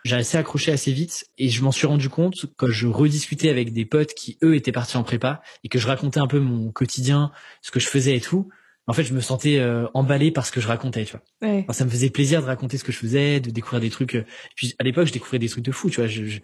j'ai 0.06 0.17
assez 0.17 0.38
accroché 0.38 0.73
assez 0.73 0.93
vite 0.93 1.27
et 1.37 1.49
je 1.49 1.62
m'en 1.62 1.73
suis 1.73 1.87
rendu 1.87 2.09
compte 2.09 2.47
quand 2.56 2.69
je 2.69 2.87
rediscutais 2.87 3.50
avec 3.50 3.73
des 3.73 3.85
potes 3.85 4.15
qui 4.15 4.38
eux 4.43 4.55
étaient 4.55 4.73
partis 4.73 4.97
en 4.97 5.03
prépa 5.03 5.43
et 5.65 5.69
que 5.69 5.79
je 5.79 5.87
racontais 5.87 6.21
un 6.21 6.29
peu 6.29 6.38
mon 6.38 6.71
quotidien, 6.71 7.33
ce 7.61 7.73
que 7.73 7.81
je 7.81 7.89
faisais 7.89 8.17
et 8.17 8.21
tout. 8.21 8.49
En 8.88 8.93
fait, 8.93 9.03
je 9.03 9.12
me 9.15 9.21
sentais 9.21 9.59
euh, 9.59 9.87
emballé 9.94 10.31
par 10.31 10.47
ce 10.47 10.53
que 10.53 10.61
je 10.61 10.69
racontais, 10.69 11.05
tu 11.05 11.17
vois. 11.17 11.49
Ouais. 11.49 11.67
ça 11.71 11.85
me 11.85 11.91
faisait 11.91 12.11
plaisir 12.11 12.41
de 12.41 12.47
raconter 12.47 12.79
ce 12.79 12.85
que 12.85 12.93
je 12.93 12.99
faisais, 12.99 13.41
de 13.41 13.50
découvrir 13.50 13.81
des 13.81 13.91
trucs. 13.91 14.15
Euh, 14.15 14.25
puis 14.55 14.77
à 14.79 14.85
l'époque, 14.85 15.09
je 15.09 15.12
découvrais 15.12 15.41
des 15.41 15.49
trucs 15.49 15.65
de 15.65 15.73
fou, 15.73 15.91
tu 15.91 16.00
vois. 16.00 16.06
Je, 16.06 16.38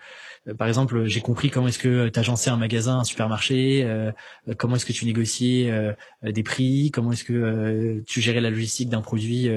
euh, 0.49 0.55
par 0.55 0.67
exemple, 0.67 1.05
j'ai 1.05 1.21
compris 1.21 1.51
comment 1.51 1.69
est-ce 1.69 1.79
que 1.79 2.09
tu 2.09 2.19
agençais 2.19 2.51
un 2.51 2.57
magasin, 2.57 2.99
un 2.99 3.05
supermarché, 3.05 3.85
euh, 3.85 4.11
comment 4.59 4.75
est-ce 4.75 4.87
que 4.87 4.93
tu 4.93 5.05
négociais 5.05 5.73
des 6.25 6.43
prix, 6.43 6.91
comment 6.93 7.13
est-ce 7.13 7.23
que 7.23 8.03
tu 8.07 8.21
gérais 8.21 8.41
la 8.41 8.51
logistique 8.51 8.89
d'un 8.89 9.03
produit 9.03 9.49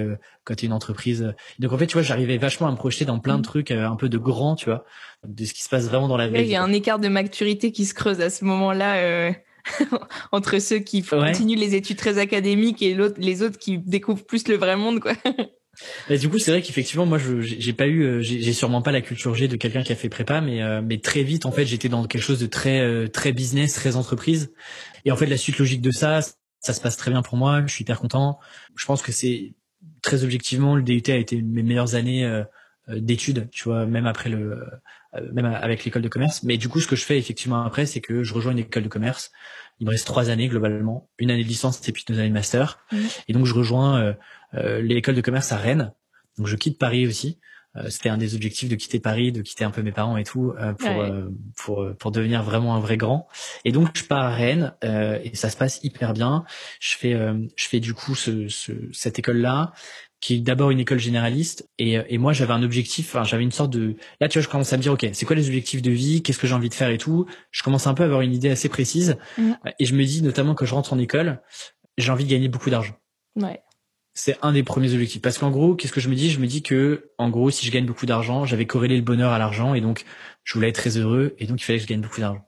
quand 0.44 0.54
tu 0.54 0.66
es 0.66 0.68
une 0.68 0.74
entreprise. 0.74 1.34
Donc 1.58 1.72
en 1.74 1.78
fait, 1.80 1.88
tu 1.88 1.94
vois, 1.94 2.04
j'arrivais 2.04 2.38
vachement 2.38 2.68
à 2.68 2.72
me 2.72 2.76
projeter 2.76 3.06
dans 3.06 3.18
plein 3.18 3.36
de 3.36 3.40
mm. 3.40 3.44
trucs 3.46 3.72
un 3.72 3.96
peu 3.96 4.10
de 4.10 4.18
grand, 4.20 4.56
tu 4.56 4.66
vois, 4.66 4.86
de 5.28 5.44
ce 5.44 5.54
qui 5.54 5.64
se 5.64 5.70
passe 5.70 5.88
vraiment 5.88 6.08
dans 6.08 6.18
la 6.18 6.28
vie. 6.28 6.42
Il 6.42 6.48
y 6.48 6.56
a 6.56 6.62
un 6.62 6.72
écart 6.72 7.00
de 7.00 7.08
maturité 7.08 7.72
qui 7.72 7.86
se 7.86 7.96
creuse 7.96 8.22
à 8.22 8.30
ce 8.30 8.46
moment-là. 8.46 9.34
entre 10.32 10.60
ceux 10.60 10.80
qui 10.80 11.04
continuent 11.04 11.58
les 11.58 11.76
études 11.76 11.98
très 11.98 12.18
académiques 12.18 12.82
et 12.82 12.98
les 13.18 13.42
autres 13.42 13.58
qui 13.58 13.78
découvrent 13.80 14.26
plus 14.26 14.48
le 14.48 14.56
vrai 14.56 14.76
monde, 14.76 15.00
quoi. 15.00 15.14
Et 16.10 16.18
du 16.18 16.30
coup, 16.30 16.40
c'est 16.40 16.52
vrai 16.52 16.62
qu'effectivement, 16.62 17.06
moi, 17.06 17.18
j'ai 17.42 17.74
pas 17.74 17.88
eu, 17.88 18.04
euh, 18.04 18.22
j'ai 18.22 18.54
sûrement 18.54 18.82
pas 18.82 18.92
la 18.92 19.02
culture 19.02 19.36
G 19.36 19.48
de 19.48 19.56
quelqu'un 19.56 19.84
qui 19.84 19.92
a 19.92 19.96
fait 19.96 20.10
prépa, 20.10 20.42
mais 20.42 20.62
euh, 20.62 20.82
mais 20.82 21.00
très 21.00 21.24
vite, 21.24 21.46
en 21.46 21.52
fait, 21.52 21.66
j'étais 21.66 21.90
dans 21.90 22.06
quelque 22.06 22.22
chose 22.22 22.40
de 22.40 22.46
très 22.46 22.80
euh, 22.80 23.08
très 23.08 23.34
business, 23.34 23.74
très 23.74 23.96
entreprise. 23.96 24.54
Et 25.04 25.12
en 25.12 25.16
fait, 25.16 25.26
la 25.26 25.38
suite 25.38 25.58
logique 25.58 25.82
de 25.82 25.92
ça, 25.92 26.22
ça 26.60 26.74
se 26.74 26.82
passe 26.82 26.98
très 26.98 27.12
bien 27.12 27.22
pour 27.22 27.38
moi. 27.38 27.62
Je 27.66 27.74
suis 27.74 27.84
hyper 27.84 28.00
content. 28.00 28.40
Je 28.76 28.86
pense 28.86 29.02
que 29.02 29.12
c'est 29.12 29.54
très 30.02 30.24
objectivement, 30.24 30.76
le 30.76 30.84
DUT 30.84 31.04
a 31.08 31.16
été 31.16 31.36
une 31.36 31.50
de 31.50 31.56
mes 31.56 31.64
meilleures 31.64 31.96
années 31.96 32.44
d'études, 32.88 33.50
tu 33.52 33.64
vois, 33.64 33.86
même 33.88 34.06
après 34.06 34.30
le, 34.30 34.64
même 35.34 35.46
avec 35.46 35.86
l'école 35.86 36.02
de 36.02 36.10
commerce. 36.10 36.44
Mais 36.44 36.58
du 36.58 36.70
coup, 36.70 36.80
ce 36.80 36.88
que 36.88 36.96
je 36.96 37.06
fais 37.06 37.18
effectivement 37.18 37.64
après, 37.64 37.86
c'est 37.86 38.02
que 38.02 38.24
je 38.24 38.34
rejoins 38.34 38.52
une 38.52 38.60
école 38.60 38.84
de 38.84 38.90
commerce. 38.90 39.32
Il 39.80 39.86
me 39.86 39.92
reste 39.92 40.08
trois 40.08 40.30
années 40.30 40.48
globalement, 40.48 41.10
une 41.18 41.32
année 41.32 41.44
de 41.44 41.48
licence 41.48 41.88
et 41.88 41.92
puis 41.92 42.06
deux 42.08 42.18
années 42.20 42.30
de 42.30 42.34
master. 42.34 42.80
Mmh. 42.92 42.98
Et 43.28 43.34
donc, 43.34 43.46
je 43.46 43.54
rejoins 43.54 44.16
euh, 44.58 44.82
l'école 44.82 45.16
de 45.16 45.22
commerce 45.22 45.52
à 45.52 45.58
Rennes. 45.58 45.92
Donc 46.38 46.48
je 46.48 46.56
quitte 46.56 46.78
Paris 46.78 47.08
aussi. 47.08 47.40
Euh, 47.76 47.90
c'était 47.90 48.08
un 48.08 48.18
des 48.18 48.36
objectifs 48.36 48.70
de 48.70 48.76
quitter 48.76 49.00
Paris, 49.00 49.32
de 49.32 49.42
quitter 49.42 49.66
un 49.66 49.72
peu 49.72 49.82
mes 49.82 49.92
parents 49.92 50.16
et 50.16 50.24
tout 50.24 50.54
euh, 50.60 50.74
pour 50.74 51.04
pour 51.56 51.96
pour 51.98 52.12
devenir 52.12 52.44
vraiment 52.44 52.76
un 52.76 52.80
vrai 52.80 52.98
grand. 52.98 53.28
Et 53.66 53.72
donc 53.72 53.90
je 53.98 54.04
pars 54.06 54.24
à 54.24 54.34
Rennes 54.34 54.74
et 54.82 55.36
ça 55.36 55.50
se 55.50 55.58
passe 55.58 55.80
hyper 55.84 56.14
bien. 56.14 56.46
Je 56.80 56.96
fais 56.96 57.14
je 57.56 57.68
fais 57.68 57.80
du 57.80 57.94
coup 57.94 58.16
ce, 58.16 58.48
ce 58.48 58.72
cette 58.94 59.20
école 59.20 59.38
là 59.38 59.74
qui 60.26 60.34
est 60.34 60.40
d'abord 60.40 60.72
une 60.72 60.80
école 60.80 60.98
généraliste 60.98 61.70
et, 61.78 62.00
et 62.10 62.18
moi 62.18 62.34
j'avais 62.34 62.54
un 62.54 62.64
objectif 62.64 63.10
enfin 63.10 63.24
j'avais 63.24 63.44
une 63.44 63.52
sorte 63.52 63.70
de 63.70 63.96
là 64.20 64.28
tu 64.28 64.40
vois 64.40 64.44
je 64.44 64.50
commence 64.50 64.74
à 64.74 64.78
me 64.78 64.82
dire 64.82 64.92
ok 64.94 65.08
c'est 65.14 65.24
quoi 65.24 65.36
les 65.36 65.46
objectifs 65.46 65.84
de 65.84 65.92
vie 65.92 66.24
qu'est-ce 66.24 66.40
que 66.40 66.48
j'ai 66.48 66.56
envie 66.56 66.70
de 66.70 66.74
faire 66.74 66.90
et 66.90 66.98
tout 66.98 67.28
je 67.52 67.62
commence 67.62 67.86
un 67.86 67.94
peu 67.94 68.02
à 68.02 68.08
avoir 68.08 68.22
une 68.22 68.34
idée 68.34 68.50
assez 68.50 68.68
précise 68.68 69.18
mmh. 69.38 69.52
et 69.78 69.86
je 69.86 69.94
me 69.94 70.04
dis 70.04 70.24
notamment 70.24 70.56
que 70.56 70.66
je 70.66 70.74
rentre 70.74 70.94
en 70.94 70.98
école 70.98 71.44
j'ai 72.00 72.12
envie 72.12 72.26
de 72.26 72.32
gagner 72.32 72.48
beaucoup 72.48 72.72
d'argent 72.72 72.96
ouais 73.36 73.62
c'est 74.18 74.38
un 74.42 74.54
des 74.54 74.64
premiers 74.64 74.94
objectifs. 74.94 75.22
Parce 75.22 75.38
qu'en 75.38 75.52
gros, 75.52 75.76
qu'est-ce 75.76 75.92
que 75.92 76.00
je 76.00 76.08
me 76.08 76.16
dis? 76.16 76.32
Je 76.32 76.40
me 76.40 76.48
dis 76.48 76.64
que, 76.64 77.12
en 77.18 77.30
gros, 77.30 77.50
si 77.50 77.66
je 77.66 77.72
gagne 77.72 77.86
beaucoup 77.86 78.06
d'argent, 78.06 78.46
j'avais 78.46 78.66
corrélé 78.66 78.96
le 78.96 79.02
bonheur 79.02 79.34
à 79.34 79.38
l'argent, 79.38 79.74
et 79.74 79.82
donc 79.82 80.06
je 80.46 80.54
voulais 80.54 80.70
être 80.70 80.76
très 80.76 80.96
heureux, 80.96 81.36
et 81.38 81.48
donc 81.48 81.62
il 81.62 81.66
fallait 81.66 81.80
que 81.80 81.84
je 81.84 81.90
gagne 81.90 82.00
beaucoup 82.00 82.22
d'argent. 82.22 82.48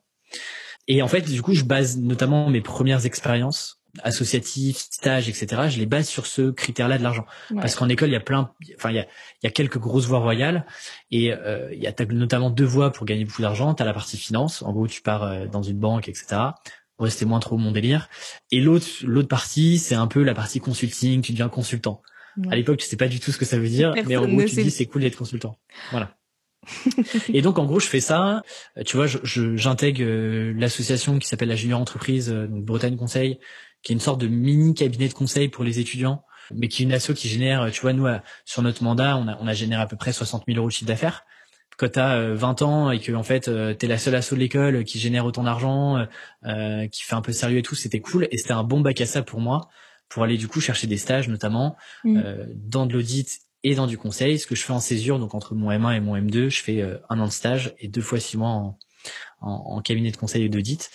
Et 0.88 1.02
en 1.02 1.10
fait, 1.10 1.30
du 1.30 1.42
coup, 1.42 1.54
je 1.54 1.66
base 1.66 1.98
notamment 1.98 2.50
mes 2.50 2.62
premières 2.62 3.06
expériences 3.06 3.77
associatives, 4.04 4.77
stages, 4.77 5.30
etc. 5.30 5.63
Je 5.70 5.80
les 5.80 5.86
base 5.86 6.08
sur 6.08 6.25
ce 6.25 6.51
critère-là 6.51 6.98
de 6.98 7.04
l'argent. 7.04 7.25
Parce 7.56 7.75
qu'en 7.75 7.89
école, 7.89 8.10
il 8.10 8.13
y 8.13 8.18
a 8.18 8.22
plein, 8.22 8.51
enfin, 8.75 8.92
il 8.92 8.96
y 8.96 9.00
a, 9.00 9.04
il 9.44 9.46
y 9.46 9.48
a 9.48 9.51
quelques 9.51 9.77
grosses 9.77 10.06
voies 10.06 10.20
royales, 10.20 10.66
et 11.12 11.34
euh, 11.34 11.74
il 11.74 11.82
y 11.82 11.88
a 11.88 11.94
notamment 12.10 12.50
deux 12.50 12.66
voies 12.66 12.92
pour 12.92 13.06
gagner 13.06 13.25
beaucoup 13.25 13.42
d'argent. 13.42 13.74
T'as 13.74 13.86
la 13.86 13.94
partie 13.94 14.18
finance, 14.18 14.62
en 14.62 14.72
gros, 14.72 14.88
tu 14.88 15.01
pars 15.01 15.24
euh, 15.24 15.46
dans 15.48 15.62
une 15.62 15.80
banque, 15.80 16.10
etc 16.10 16.51
ouais, 17.00 17.10
c'était 17.10 17.25
moins 17.25 17.39
trop 17.39 17.58
mon 17.58 17.72
délire. 17.72 18.10
Et 18.51 18.60
l'autre, 18.60 18.88
l'autre 19.04 19.27
partie, 19.27 19.77
c'est 19.77 19.96
un 19.96 20.08
peu 20.08 20.24
la 20.24 20.34
partie 20.34 20.60
consulting, 20.60 21.22
tu 21.22 21.32
deviens 21.32 21.50
consultant. 21.50 22.01
À 22.51 22.56
l'époque, 22.56 22.77
tu 22.77 22.86
sais 22.86 22.98
pas 22.98 23.08
du 23.08 23.20
tout 23.20 23.32
ce 23.32 23.39
que 23.39 23.46
ça 23.46 23.58
veut 23.58 23.68
dire, 23.68 23.96
mais 24.06 24.16
en 24.16 24.27
gros, 24.27 24.44
tu 24.44 24.62
dis 24.62 24.70
c'est 24.70 24.86
cool 24.86 25.01
d'être 25.01 25.18
consultant. 25.18 25.58
Voilà. 25.89 26.16
et 27.34 27.42
donc 27.42 27.58
en 27.58 27.66
gros, 27.66 27.80
je 27.80 27.88
fais 27.88 28.00
ça. 28.00 28.44
Tu 28.86 28.96
vois, 28.96 29.08
j'intègre 29.08 30.04
euh, 30.04 30.54
l'association 30.56 31.18
qui 31.18 31.27
s'appelle 31.27 31.50
la 31.50 31.56
Junior 31.56 31.80
Entreprise, 31.80 32.30
euh, 32.30 32.46
donc 32.46 32.63
Bretagne 32.63 32.96
Conseil, 32.96 33.39
qui 33.88 33.94
est 33.94 33.96
une 33.96 34.01
sorte 34.01 34.20
de 34.20 34.27
mini 34.27 34.74
cabinet 34.74 35.08
de 35.08 35.13
conseil 35.13 35.48
pour 35.48 35.63
les 35.63 35.79
étudiants, 35.79 36.25
mais 36.53 36.67
qui 36.67 36.82
est 36.82 36.86
une 36.86 36.91
asso 36.91 37.13
qui 37.15 37.29
génère, 37.29 37.72
tu 37.72 37.79
vois, 37.79 37.94
nous 37.94 38.06
sur 38.44 38.62
notre 38.62 38.84
mandat, 38.84 39.15
on 39.15 39.29
a, 39.29 39.38
on 39.39 39.48
a 39.48 39.53
généré 39.53 39.82
à 39.82 39.88
peu 39.88 39.96
près 39.96 40.12
60 40.12 40.44
000 40.46 40.60
euros 40.60 40.67
de 40.67 40.74
chiffre 40.74 40.89
d'affaires. 40.89 41.24
Quand 41.77 41.94
tu 41.94 41.98
as 41.98 42.34
20 42.34 42.62
ans 42.63 42.91
et 42.91 43.00
que 43.00 43.13
en 43.13 43.24
fait 43.24 43.48
euh, 43.48 43.74
tu 43.74 43.86
es 43.86 43.88
la 43.88 43.98
seule 43.98 44.15
asso 44.15 44.34
de 44.34 44.39
l'école 44.39 44.84
qui 44.84 45.00
génère 45.00 45.25
autant 45.25 45.44
d'argent, 45.44 46.06
euh, 46.44 46.88
qui 46.89 47.03
fait 47.03 47.15
un 47.15 47.22
peu 47.22 47.32
sérieux 47.32 47.60
et 47.60 47.62
tout, 47.62 47.75
c'était 47.75 48.01
cool. 48.01 48.27
Et 48.29 48.38
c'était 48.38 48.51
un 48.51 48.65
bon 48.65 48.82
bac 48.82 49.00
à 49.00 49.06
ça 49.06 49.22
pour 49.22 49.39
moi 49.39 49.70
pour 50.10 50.22
aller 50.22 50.36
du 50.36 50.50
coup 50.50 50.60
chercher 50.60 50.88
des 50.88 50.98
stages 50.98 51.29
notamment 51.29 51.77
mm. 52.03 52.17
euh, 52.17 52.46
dans 52.56 52.88
de 52.88 52.91
l'audit 52.91 53.39
et 53.63 53.74
dans 53.74 53.88
du 53.88 53.98
conseil, 53.98 54.38
ce 54.38 54.48
que 54.48 54.56
je 54.56 54.63
fais 54.63 54.74
en 54.74 54.82
césure 54.82 55.17
donc 55.17 55.34
entre 55.34 55.56
mon 55.56 55.72
M1 55.72 55.96
et 55.96 56.00
mon 56.01 56.17
M2, 56.17 56.50
je 56.50 56.62
fais 56.62 56.84
un 57.10 57.20
an 57.22 57.25
de 57.25 57.32
stage 57.32 57.74
et 57.79 57.88
deux 57.88 58.01
fois 58.01 58.20
six 58.20 58.36
mois 58.36 58.50
en, 58.50 58.77
en, 59.39 59.82
cabinet 59.82 60.12
de 60.12 60.17
conseil 60.17 60.44
et 60.44 60.50
d'audit. 60.50 60.89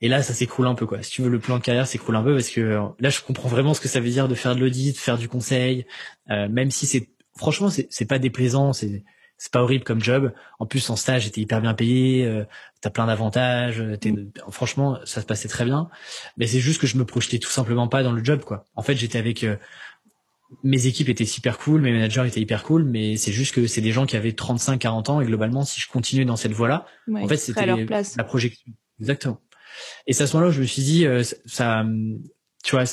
Et 0.00 0.08
là, 0.08 0.22
ça 0.22 0.34
s'écroule 0.34 0.66
un 0.66 0.74
peu 0.74 0.86
quoi. 0.86 1.02
Si 1.02 1.10
tu 1.10 1.22
veux, 1.22 1.30
le 1.30 1.38
plan 1.38 1.58
de 1.58 1.62
carrière 1.62 1.86
s'écroule 1.86 2.16
un 2.16 2.22
peu 2.22 2.34
parce 2.34 2.50
que 2.50 2.80
là, 2.98 3.08
je 3.10 3.20
comprends 3.20 3.48
vraiment 3.48 3.74
ce 3.74 3.80
que 3.80 3.88
ça 3.88 4.00
veut 4.00 4.10
dire 4.10 4.28
de 4.28 4.34
faire 4.34 4.54
de 4.54 4.60
l'audit, 4.60 4.92
de 4.92 4.98
faire 4.98 5.18
du 5.18 5.28
conseil, 5.28 5.86
même 6.28 6.70
si 6.70 6.86
c'est 6.86 7.08
franchement 7.36 7.68
c'est 7.70 8.06
pas 8.06 8.18
déplaisant, 8.18 8.72
c'est 8.72 9.04
c'est 9.38 9.52
pas 9.52 9.62
horrible 9.62 9.84
comme 9.84 10.02
job. 10.02 10.32
En 10.58 10.66
plus, 10.66 10.88
en 10.90 10.96
stage, 10.96 11.24
j'étais 11.24 11.40
hyper 11.40 11.60
bien 11.60 11.74
payé. 11.74 12.24
Euh, 12.24 12.44
t'as 12.80 12.90
plein 12.90 13.06
d'avantages. 13.06 13.80
Euh, 13.80 13.96
mm. 14.02 14.30
Franchement, 14.50 14.98
ça 15.04 15.20
se 15.20 15.26
passait 15.26 15.48
très 15.48 15.64
bien. 15.64 15.88
Mais 16.36 16.46
c'est 16.46 16.60
juste 16.60 16.80
que 16.80 16.86
je 16.86 16.96
me 16.96 17.04
projetais 17.04 17.38
tout 17.38 17.50
simplement 17.50 17.88
pas 17.88 18.02
dans 18.02 18.12
le 18.12 18.24
job, 18.24 18.42
quoi. 18.44 18.64
En 18.76 18.82
fait, 18.82 18.96
j'étais 18.96 19.18
avec 19.18 19.44
euh, 19.44 19.56
mes 20.62 20.86
équipes 20.86 21.08
étaient 21.08 21.24
super 21.24 21.58
cool, 21.58 21.80
mes 21.80 21.92
managers 21.92 22.24
étaient 22.26 22.40
hyper 22.40 22.62
cool, 22.62 22.84
mais 22.84 23.16
c'est 23.16 23.32
juste 23.32 23.54
que 23.54 23.66
c'est 23.66 23.80
des 23.80 23.92
gens 23.92 24.06
qui 24.06 24.16
avaient 24.16 24.32
35, 24.32 24.78
40 24.78 25.10
ans 25.10 25.20
et 25.20 25.26
globalement, 25.26 25.64
si 25.64 25.80
je 25.80 25.88
continuais 25.88 26.24
dans 26.24 26.36
cette 26.36 26.52
voie-là, 26.52 26.86
en 27.12 27.26
fait, 27.26 27.36
c'était 27.36 27.66
la 27.66 28.24
projection. 28.24 28.72
Exactement. 29.00 29.40
Et 30.06 30.12
c'est 30.12 30.22
à 30.22 30.26
ce 30.26 30.36
moment-là 30.36 30.50
où 30.50 30.54
je 30.54 30.60
me 30.60 30.66
suis 30.66 30.82
dit, 30.82 31.06
ça, 31.44 31.84
tu 32.64 32.76
vois, 32.76 32.84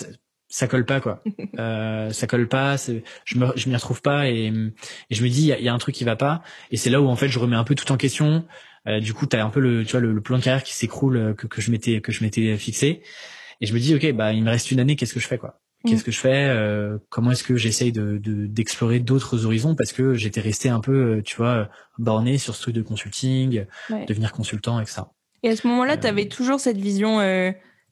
ça 0.54 0.68
colle 0.68 0.86
pas 0.86 1.02
quoi. 1.02 1.22
Euh, 1.60 2.10
ça 2.10 2.26
colle 2.26 2.48
pas 2.48 2.78
je 3.26 3.38
me 3.38 3.46
je 3.56 3.70
m'y 3.70 3.76
retrouve 3.76 4.02
pas 4.02 4.28
et, 4.28 4.48
et 4.48 5.16
je 5.16 5.24
me 5.24 5.30
dis 5.30 5.42
il 5.42 5.64
y 5.64 5.70
a, 5.70 5.74
un 5.74 5.78
truc 5.78 5.94
qui 5.94 6.04
va 6.04 6.16
pas. 6.16 6.42
Et 6.72 6.78
c'est 6.78 6.90
là 6.90 7.00
où 7.00 7.08
en 7.08 7.16
fait 7.16 7.28
je 7.28 7.38
remets 7.38 7.56
un 7.56 7.64
peu 7.64 7.76
tout 7.76 7.92
en 7.92 7.98
question. 7.98 8.46
Euh, 8.88 9.00
du 9.00 9.14
coup 9.14 9.28
tu 9.28 9.36
as 9.36 9.46
un 9.46 9.50
peu 9.50 9.60
le 9.60 9.86
tu 9.86 9.92
vois 9.92 10.00
le, 10.00 10.20
plan 10.22 10.40
de 10.40 10.44
carrière 10.44 10.64
qui 10.64 10.74
s'écroule 10.74 11.18
euh, 11.18 11.34
que, 11.34 11.46
que 11.46 11.62
je 11.62 11.70
m'étais 11.70 12.02
que 12.02 12.12
je 12.12 12.24
m'étais 12.24 12.58
fixé. 12.58 13.04
Et 13.62 13.68
je 13.68 13.74
me 13.74 13.80
dis 13.80 13.94
ok 13.94 14.14
bah 14.14 14.34
il 14.34 14.44
me 14.44 14.50
reste 14.50 14.72
une 14.72 14.80
année 14.80 14.96
qu'est-ce 14.96 15.14
que 15.14 15.20
je 15.20 15.28
fais 15.28 15.38
quoi? 15.38 15.62
Qu'est-ce 15.86 16.02
mm. 16.02 16.04
que 16.04 16.12
je 16.12 16.20
fais 16.20 16.48
euh, 16.50 16.98
comment 17.10 17.32
est-ce 17.32 17.44
que 17.44 17.56
j'essaye 17.56 17.92
de 17.92 18.18
d'explorer 18.48 19.00
d'autres 19.00 19.46
horizons 19.46 19.76
parce 19.76 19.94
que 19.94 20.14
j'étais 20.14 20.42
resté 20.42 20.70
un 20.70 20.80
peu 20.80 20.92
euh, 21.18 21.22
tu 21.22 21.36
vois 21.36 21.70
borné 21.98 22.38
sur 22.38 22.56
ce 22.56 22.62
truc 22.62 22.76
de 22.76 22.82
consulting 22.82 23.66
devenir 24.08 24.32
consultant 24.32 24.80
et 24.80 24.86
ça. 24.86 25.12
Et 25.44 25.50
à 25.50 25.56
ce 25.56 25.68
moment-là 25.68 25.98
tu 25.98 26.08
avais 26.08 26.28
toujours 26.28 26.60
cette 26.60 26.78
vision 26.78 27.20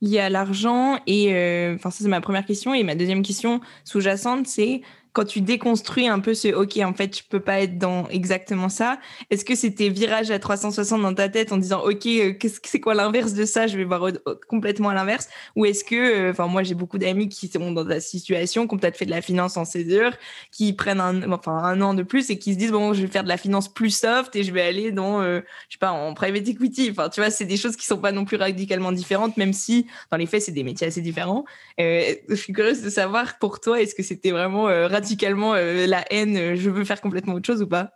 lié 0.01 0.19
à 0.19 0.29
l'argent 0.29 0.99
et 1.07 1.33
euh, 1.33 1.75
enfin 1.75 1.91
ça 1.91 2.03
c'est 2.03 2.09
ma 2.09 2.21
première 2.21 2.45
question. 2.45 2.73
Et 2.73 2.83
ma 2.83 2.95
deuxième 2.95 3.21
question 3.21 3.61
sous-jacente 3.83 4.47
c'est 4.47 4.81
quand 5.13 5.25
tu 5.25 5.41
déconstruis 5.41 6.07
un 6.07 6.19
peu 6.19 6.33
ce 6.33 6.47
OK, 6.49 6.77
en 6.77 6.93
fait, 6.93 7.17
je 7.17 7.23
peux 7.27 7.41
pas 7.41 7.59
être 7.59 7.77
dans 7.77 8.07
exactement 8.07 8.69
ça. 8.69 8.99
Est-ce 9.29 9.43
que 9.43 9.55
c'était 9.55 9.89
virage 9.89 10.31
à 10.31 10.39
360 10.39 11.01
dans 11.01 11.13
ta 11.13 11.27
tête 11.27 11.51
en 11.51 11.57
disant 11.57 11.81
OK, 11.83 12.05
euh, 12.05 12.33
c'est 12.63 12.79
quoi 12.79 12.93
l'inverse 12.93 13.33
de 13.33 13.45
ça 13.45 13.67
Je 13.67 13.75
vais 13.75 13.83
voir 13.83 14.07
complètement 14.47 14.89
à 14.89 14.93
l'inverse? 14.93 15.27
Ou 15.57 15.65
est-ce 15.65 15.83
que, 15.83 15.95
euh, 15.95 16.31
enfin, 16.31 16.47
moi 16.47 16.63
j'ai 16.63 16.75
beaucoup 16.75 16.97
d'amis 16.97 17.27
qui 17.27 17.49
sont 17.49 17.71
dans 17.71 17.85
ta 17.85 17.99
situation, 17.99 18.67
qui 18.67 18.75
ont 18.75 18.77
peut-être 18.77 18.95
fait 18.95 19.05
de 19.05 19.11
la 19.11 19.21
finance 19.21 19.57
en 19.57 19.65
césure, 19.65 20.11
qui 20.49 20.71
prennent 20.71 21.01
un, 21.01 21.29
enfin 21.31 21.57
un 21.57 21.81
an 21.81 21.93
de 21.93 22.03
plus 22.03 22.29
et 22.29 22.39
qui 22.39 22.53
se 22.53 22.57
disent 22.57 22.71
bon, 22.71 22.93
je 22.93 23.01
vais 23.01 23.07
faire 23.07 23.23
de 23.23 23.29
la 23.29 23.37
finance 23.37 23.67
plus 23.67 23.89
soft 23.89 24.33
et 24.37 24.43
je 24.43 24.53
vais 24.53 24.61
aller 24.61 24.93
dans, 24.93 25.21
euh, 25.21 25.41
je 25.67 25.73
sais 25.73 25.79
pas, 25.79 25.91
en 25.91 26.13
private 26.13 26.47
equity. 26.47 26.89
Enfin, 26.91 27.09
tu 27.09 27.19
vois, 27.19 27.29
c'est 27.31 27.45
des 27.45 27.57
choses 27.57 27.75
qui 27.75 27.85
sont 27.85 27.97
pas 27.97 28.13
non 28.13 28.23
plus 28.23 28.37
radicalement 28.37 28.93
différentes, 28.93 29.35
même 29.35 29.51
si 29.51 29.87
dans 30.09 30.17
les 30.17 30.25
faits 30.25 30.43
c'est 30.43 30.53
des 30.53 30.63
métiers 30.63 30.87
assez 30.87 31.01
différents. 31.01 31.43
je 31.77 32.35
suis 32.35 32.53
curieuse 32.53 32.81
de 32.81 32.89
savoir 32.89 33.39
pour 33.39 33.59
toi, 33.59 33.81
est-ce 33.81 33.93
que 33.93 34.03
c'était 34.03 34.31
vraiment 34.31 34.69
radicalement 35.01 35.55
euh, 35.55 35.87
la 35.87 36.05
haine, 36.11 36.37
euh, 36.37 36.55
je 36.55 36.69
veux 36.69 36.85
faire 36.85 37.01
complètement 37.01 37.33
autre 37.33 37.47
chose 37.47 37.61
ou 37.61 37.67
pas? 37.67 37.91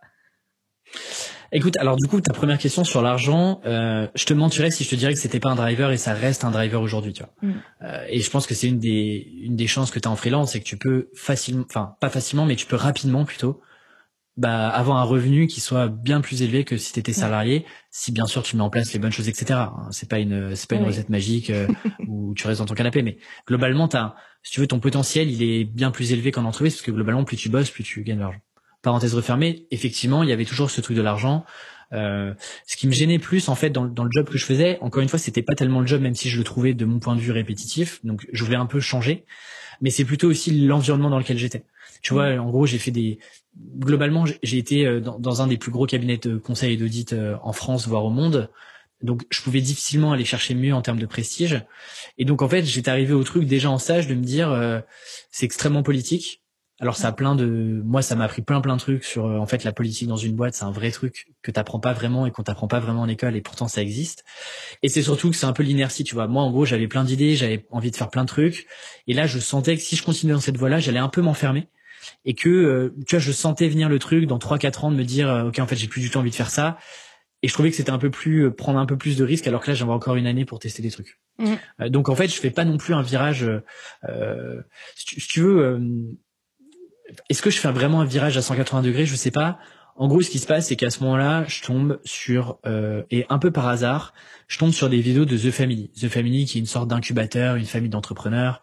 Écoute, 1.52 1.76
alors 1.78 1.96
du 1.96 2.08
coup, 2.08 2.20
ta 2.20 2.32
première 2.32 2.58
question 2.58 2.82
sur 2.82 3.02
l'argent, 3.02 3.60
euh, 3.64 4.08
je 4.16 4.24
te 4.24 4.34
mentirais 4.34 4.72
si 4.72 4.82
je 4.82 4.90
te 4.90 4.96
dirais 4.96 5.14
que 5.14 5.20
c'était 5.20 5.38
pas 5.38 5.50
un 5.50 5.54
driver 5.54 5.92
et 5.92 5.96
ça 5.96 6.12
reste 6.12 6.44
un 6.44 6.50
driver 6.50 6.82
aujourd'hui, 6.82 7.12
tu 7.12 7.22
vois. 7.22 7.32
Mm. 7.42 7.54
et 8.08 8.20
je 8.20 8.30
pense 8.30 8.46
que 8.46 8.54
c'est 8.54 8.66
une 8.66 8.80
des 8.80 9.28
une 9.42 9.54
des 9.54 9.68
chances 9.68 9.92
que 9.92 10.00
tu 10.00 10.08
as 10.08 10.10
en 10.10 10.16
freelance, 10.16 10.52
c'est 10.52 10.60
que 10.60 10.64
tu 10.64 10.76
peux 10.76 11.08
facilement, 11.14 11.64
enfin 11.68 11.94
pas 12.00 12.10
facilement, 12.10 12.46
mais 12.46 12.56
tu 12.56 12.66
peux 12.66 12.76
rapidement 12.76 13.24
plutôt, 13.24 13.60
bah 14.36 14.68
avoir 14.68 14.98
un 14.98 15.04
revenu 15.04 15.46
qui 15.46 15.60
soit 15.60 15.88
bien 15.88 16.20
plus 16.20 16.42
élevé 16.42 16.64
que 16.64 16.76
si 16.76 16.92
tu 16.92 17.00
étais 17.00 17.14
salarié, 17.14 17.64
si 17.90 18.12
bien 18.12 18.26
sûr 18.26 18.42
tu 18.42 18.56
mets 18.56 18.62
en 18.62 18.70
place 18.70 18.92
les 18.92 18.98
bonnes 18.98 19.12
choses, 19.12 19.28
etc. 19.28 19.60
Hein, 19.60 19.88
c'est 19.90 20.08
pas 20.08 20.18
une 20.18 20.54
c'est 20.54 20.68
pas 20.68 20.76
une 20.76 20.84
recette 20.84 21.08
magique 21.08 21.50
où 22.06 22.34
tu 22.34 22.46
restes 22.46 22.60
dans 22.60 22.66
ton 22.66 22.74
canapé, 22.74 23.02
mais 23.02 23.16
globalement, 23.46 23.88
t'as 23.88 24.14
si 24.46 24.52
tu 24.52 24.60
veux, 24.60 24.68
ton 24.68 24.78
potentiel, 24.78 25.28
il 25.28 25.42
est 25.42 25.64
bien 25.64 25.90
plus 25.90 26.12
élevé 26.12 26.30
qu'en 26.30 26.44
entreprise, 26.44 26.74
parce 26.74 26.86
que 26.86 26.92
globalement, 26.92 27.24
plus 27.24 27.36
tu 27.36 27.48
bosses, 27.48 27.68
plus 27.68 27.82
tu 27.82 28.04
gagnes 28.04 28.18
de 28.18 28.20
l'argent. 28.20 28.38
Parenthèse 28.80 29.12
refermée, 29.12 29.66
effectivement, 29.72 30.22
il 30.22 30.28
y 30.28 30.32
avait 30.32 30.44
toujours 30.44 30.70
ce 30.70 30.80
truc 30.80 30.96
de 30.96 31.02
l'argent. 31.02 31.44
Euh, 31.92 32.32
ce 32.64 32.76
qui 32.76 32.86
me 32.86 32.92
gênait 32.92 33.18
plus, 33.18 33.48
en 33.48 33.56
fait, 33.56 33.70
dans, 33.70 33.86
dans, 33.86 34.04
le 34.04 34.10
job 34.12 34.28
que 34.28 34.38
je 34.38 34.44
faisais, 34.44 34.78
encore 34.82 35.02
une 35.02 35.08
fois, 35.08 35.18
c'était 35.18 35.42
pas 35.42 35.56
tellement 35.56 35.80
le 35.80 35.88
job, 35.88 36.00
même 36.00 36.14
si 36.14 36.30
je 36.30 36.38
le 36.38 36.44
trouvais 36.44 36.74
de 36.74 36.84
mon 36.84 37.00
point 37.00 37.16
de 37.16 37.20
vue 37.20 37.32
répétitif. 37.32 37.98
Donc, 38.04 38.24
je 38.32 38.44
voulais 38.44 38.56
un 38.56 38.66
peu 38.66 38.78
changer, 38.78 39.24
mais 39.80 39.90
c'est 39.90 40.04
plutôt 40.04 40.28
aussi 40.28 40.52
l'environnement 40.64 41.10
dans 41.10 41.18
lequel 41.18 41.38
j'étais. 41.38 41.64
Tu 42.02 42.14
vois, 42.14 42.28
en 42.36 42.48
gros, 42.48 42.66
j'ai 42.66 42.78
fait 42.78 42.92
des. 42.92 43.18
Globalement, 43.78 44.24
j'ai 44.42 44.58
été 44.58 44.86
euh, 44.86 45.00
dans, 45.00 45.18
dans, 45.18 45.42
un 45.42 45.46
des 45.46 45.56
plus 45.56 45.70
gros 45.70 45.86
cabinets 45.86 46.18
de 46.18 46.36
conseil 46.36 46.74
et 46.74 46.76
d'audit 46.76 47.12
euh, 47.12 47.36
en 47.42 47.52
France, 47.52 47.88
voire 47.88 48.04
au 48.04 48.10
monde. 48.10 48.50
Donc 49.02 49.22
je 49.30 49.42
pouvais 49.42 49.60
difficilement 49.60 50.12
aller 50.12 50.24
chercher 50.24 50.54
mieux 50.54 50.74
en 50.74 50.82
termes 50.82 50.98
de 50.98 51.06
prestige. 51.06 51.64
Et 52.18 52.24
donc 52.24 52.42
en 52.42 52.48
fait, 52.48 52.64
j'étais 52.64 52.90
arrivé 52.90 53.12
au 53.12 53.24
truc 53.24 53.44
déjà 53.44 53.70
en 53.70 53.78
stage 53.78 54.06
de 54.06 54.14
me 54.14 54.22
dire 54.22 54.50
euh, 54.50 54.80
c'est 55.30 55.44
extrêmement 55.44 55.82
politique. 55.82 56.42
Alors 56.78 56.96
ça 56.96 57.08
a 57.08 57.12
plein 57.12 57.34
de 57.34 57.80
moi 57.84 58.02
ça 58.02 58.16
m'a 58.16 58.24
appris 58.24 58.42
plein 58.42 58.60
plein 58.60 58.76
de 58.76 58.80
trucs 58.80 59.04
sur 59.04 59.24
euh, 59.24 59.38
en 59.38 59.46
fait 59.46 59.64
la 59.64 59.72
politique 59.72 60.08
dans 60.08 60.16
une 60.16 60.34
boîte, 60.34 60.54
c'est 60.54 60.64
un 60.64 60.70
vrai 60.70 60.90
truc 60.90 61.28
que 61.42 61.50
t'apprends 61.50 61.80
pas 61.80 61.94
vraiment 61.94 62.26
et 62.26 62.30
qu'on 62.30 62.42
t'apprend 62.42 62.68
pas 62.68 62.80
vraiment 62.80 63.02
en 63.02 63.08
école 63.08 63.34
et 63.34 63.40
pourtant 63.40 63.66
ça 63.66 63.80
existe. 63.80 64.24
Et 64.82 64.88
c'est 64.88 65.02
surtout 65.02 65.30
que 65.30 65.36
c'est 65.36 65.46
un 65.46 65.54
peu 65.54 65.62
l'inertie, 65.62 66.04
tu 66.04 66.14
vois. 66.14 66.26
Moi 66.26 66.42
en 66.42 66.50
gros, 66.50 66.66
j'avais 66.66 66.88
plein 66.88 67.04
d'idées, 67.04 67.34
j'avais 67.34 67.66
envie 67.70 67.90
de 67.90 67.96
faire 67.96 68.10
plein 68.10 68.24
de 68.24 68.28
trucs 68.28 68.66
et 69.06 69.14
là 69.14 69.26
je 69.26 69.38
sentais 69.38 69.76
que 69.76 69.82
si 69.82 69.96
je 69.96 70.02
continuais 70.02 70.34
dans 70.34 70.40
cette 70.40 70.58
voie-là, 70.58 70.78
j'allais 70.78 70.98
un 70.98 71.08
peu 71.08 71.22
m'enfermer 71.22 71.68
et 72.24 72.34
que 72.34 72.48
euh, 72.48 72.94
tu 73.06 73.16
vois, 73.16 73.20
je 73.20 73.32
sentais 73.32 73.68
venir 73.68 73.88
le 73.88 73.98
truc 73.98 74.26
dans 74.26 74.38
3 74.38 74.58
4 74.58 74.84
ans 74.84 74.90
de 74.90 74.96
me 74.96 75.04
dire 75.04 75.44
OK, 75.46 75.58
en 75.58 75.66
fait, 75.66 75.76
j'ai 75.76 75.88
plus 75.88 76.00
du 76.00 76.10
tout 76.10 76.18
envie 76.18 76.30
de 76.30 76.34
faire 76.34 76.50
ça 76.50 76.78
et 77.42 77.48
je 77.48 77.52
trouvais 77.52 77.70
que 77.70 77.76
c'était 77.76 77.90
un 77.90 77.98
peu 77.98 78.10
plus 78.10 78.46
euh, 78.46 78.50
prendre 78.50 78.78
un 78.78 78.86
peu 78.86 78.96
plus 78.96 79.16
de 79.16 79.24
risques 79.24 79.46
alors 79.46 79.62
que 79.62 79.70
là 79.70 79.74
j'avais 79.74 79.92
encore 79.92 80.16
une 80.16 80.26
année 80.26 80.44
pour 80.44 80.58
tester 80.58 80.82
des 80.82 80.90
trucs. 80.90 81.20
Mmh. 81.38 81.54
Euh, 81.80 81.88
donc 81.88 82.08
en 82.08 82.16
fait 82.16 82.28
je 82.28 82.34
fais 82.34 82.50
pas 82.50 82.64
non 82.64 82.78
plus 82.78 82.94
un 82.94 83.02
virage. 83.02 83.48
Euh, 84.08 84.62
si, 84.94 85.16
tu, 85.28 85.40
veux, 85.40 85.58
euh, 85.60 85.78
est-ce 87.28 87.42
que 87.42 87.50
je 87.50 87.58
fais 87.58 87.70
vraiment 87.70 88.00
un 88.00 88.04
virage 88.04 88.36
à 88.36 88.42
180 88.42 88.82
degrés? 88.82 89.06
Je 89.06 89.16
sais 89.16 89.30
pas. 89.30 89.58
En 89.98 90.08
gros, 90.08 90.20
ce 90.20 90.28
qui 90.28 90.38
se 90.38 90.46
passe, 90.46 90.66
c'est 90.66 90.76
qu'à 90.76 90.90
ce 90.90 91.02
moment-là, 91.04 91.44
je 91.48 91.62
tombe 91.62 92.00
sur 92.04 92.58
et 93.10 93.24
un 93.30 93.38
peu 93.38 93.50
par 93.50 93.66
hasard, 93.66 94.12
je 94.46 94.58
tombe 94.58 94.72
sur 94.72 94.90
des 94.90 95.00
vidéos 95.00 95.24
de 95.24 95.38
The 95.38 95.50
Family. 95.50 95.90
The 95.98 96.08
Family, 96.08 96.44
qui 96.44 96.58
est 96.58 96.60
une 96.60 96.66
sorte 96.66 96.88
d'incubateur, 96.88 97.56
une 97.56 97.64
famille 97.64 97.88
d'entrepreneurs. 97.88 98.60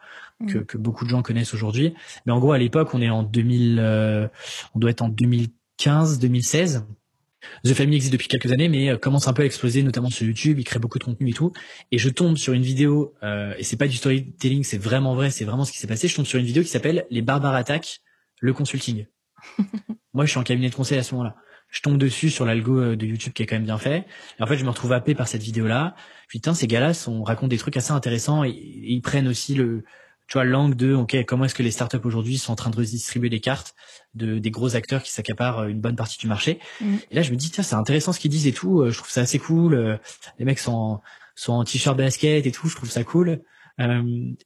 Que, 0.48 0.60
que, 0.60 0.78
beaucoup 0.78 1.06
de 1.06 1.10
gens 1.10 1.22
connaissent 1.22 1.54
aujourd'hui. 1.54 1.94
Mais 2.26 2.32
en 2.32 2.40
gros, 2.40 2.52
à 2.52 2.58
l'époque, 2.58 2.94
on 2.94 3.02
est 3.02 3.10
en 3.10 3.24
2000, 3.24 3.80
on 4.74 4.80
doit 4.80 4.90
être 4.90 5.02
en 5.02 5.10
2015, 5.10 6.20
2016. 6.20 6.86
The 7.64 7.74
Family 7.74 7.96
existe 7.96 8.14
depuis 8.14 8.28
quelques 8.28 8.52
années, 8.52 8.70
mais 8.70 8.90
euh, 8.90 8.98
commence 8.98 9.28
un 9.28 9.34
peu 9.34 9.44
à 9.44 9.46
exploser, 9.46 9.84
notamment 9.84 10.10
sur 10.10 10.26
YouTube. 10.26 10.60
Il 10.60 10.64
crée 10.64 10.80
beaucoup 10.80 11.00
de 11.00 11.04
contenu 11.04 11.30
et 11.30 11.34
tout. 11.34 11.52
Et 11.92 11.98
je 11.98 12.10
tombe 12.10 12.38
sur 12.38 12.54
une 12.54 12.64
vidéo, 12.64 13.14
euh, 13.24 13.54
et 13.58 13.64
c'est 13.64 13.78
pas 13.78 13.88
du 13.88 13.98
storytelling, 13.98 14.64
c'est 14.64 14.78
vraiment 14.78 15.16
vrai, 15.16 15.32
c'est 15.32 15.46
vraiment 15.46 15.66
ce 15.66 15.72
qui 15.72 15.78
s'est 15.78 15.88
passé. 15.88 16.08
Je 16.08 16.16
tombe 16.16 16.26
sur 16.26 16.40
une 16.40 16.46
vidéo 16.46 16.64
qui 16.64 16.70
s'appelle 16.70 17.06
Les 17.10 17.22
barbares 17.22 17.56
attaquent 17.56 18.02
le 18.40 18.54
consulting. 18.54 19.06
Moi, 20.14 20.26
je 20.26 20.32
suis 20.32 20.40
en 20.40 20.44
cabinet 20.44 20.70
de 20.70 20.76
conseil 20.76 20.98
à 20.98 21.04
ce 21.04 21.14
moment-là. 21.16 21.36
Je 21.70 21.82
tombe 21.82 21.98
dessus 21.98 22.30
sur 22.30 22.46
l'algo 22.46 22.80
euh, 22.80 22.96
de 22.96 23.06
YouTube 23.06 23.34
qui 23.34 23.44
est 23.44 23.46
quand 23.46 23.56
même 23.56 23.66
bien 23.66 23.78
fait. 23.80 24.06
Et 24.40 24.44
en 24.44 24.48
fait, 24.48 24.58
je 24.58 24.64
me 24.64 24.70
retrouve 24.70 24.94
happé 24.94 25.16
par 25.16 25.28
cette 25.28 25.42
vidéo-là. 25.42 25.96
Putain, 26.28 26.54
ces 26.54 26.68
gars-là 26.68 26.92
on 27.08 27.24
raconte 27.24 27.50
des 27.50 27.58
trucs 27.58 27.78
assez 27.78 27.92
intéressants 27.92 28.44
et 28.44 28.52
ils 28.52 29.02
prennent 29.02 29.28
aussi 29.28 29.56
le, 29.56 29.84
tu 30.34 30.40
vois, 30.40 30.46
l'angle 30.46 30.76
de, 30.76 30.96
ok, 30.96 31.16
comment 31.28 31.46
est-ce 31.46 31.54
que 31.54 31.62
les 31.62 31.70
startups 31.70 32.00
aujourd'hui 32.06 32.40
sont 32.40 32.54
en 32.54 32.56
train 32.56 32.72
de 32.72 32.76
redistribuer 32.76 33.30
les 33.30 33.40
cartes 33.40 33.76
de 34.16 34.40
des 34.40 34.50
gros 34.50 34.76
acteurs 34.76 35.04
qui 35.04 35.12
s'accaparent 35.12 35.60
euh, 35.60 35.68
une 35.68 35.80
bonne 35.80 35.96
partie 35.96 36.18
du 36.18 36.26
marché. 36.26 36.58
Mm. 36.82 36.96
Et 37.12 37.16
là, 37.16 37.22
je 37.22 37.30
me 37.30 37.36
dis, 37.36 37.52
tiens, 37.52 37.64
c'est 37.64 37.76
intéressant 37.76 38.14
ce 38.14 38.20
qu'ils 38.20 38.32
disent 38.32 38.48
et 38.48 38.52
tout. 38.52 38.82
Euh, 38.82 38.90
je 38.90 38.98
trouve 38.98 39.12
ça 39.12 39.22
assez 39.22 39.38
cool. 39.38 39.76
Euh, 39.76 39.96
les 40.40 40.46
mecs 40.46 40.58
sont 40.58 40.74
en, 40.74 41.02
sont 41.36 41.54
en 41.54 41.64
t-shirt 41.64 41.96
basket 41.96 42.48
et 42.48 42.52
tout. 42.52 42.68
Je 42.68 42.76
trouve 42.76 42.90
ça 42.90 43.04
cool. 43.04 43.44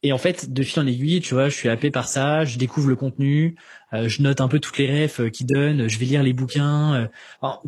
et 0.02 0.12
en 0.12 0.18
fait, 0.18 0.52
de 0.52 0.62
fil 0.62 0.82
en 0.82 0.86
aiguille, 0.86 1.22
tu 1.22 1.32
vois, 1.32 1.48
je 1.48 1.54
suis 1.54 1.70
happé 1.70 1.90
par 1.90 2.06
ça. 2.06 2.44
Je 2.44 2.58
découvre 2.58 2.90
le 2.90 2.96
contenu. 2.96 3.56
je 3.94 4.20
note 4.20 4.42
un 4.42 4.48
peu 4.48 4.60
toutes 4.60 4.76
les 4.76 5.04
refs 5.04 5.30
qu'ils 5.30 5.46
donnent. 5.46 5.88
Je 5.88 5.98
vais 5.98 6.04
lire 6.04 6.22
les 6.22 6.34
bouquins. 6.34 7.08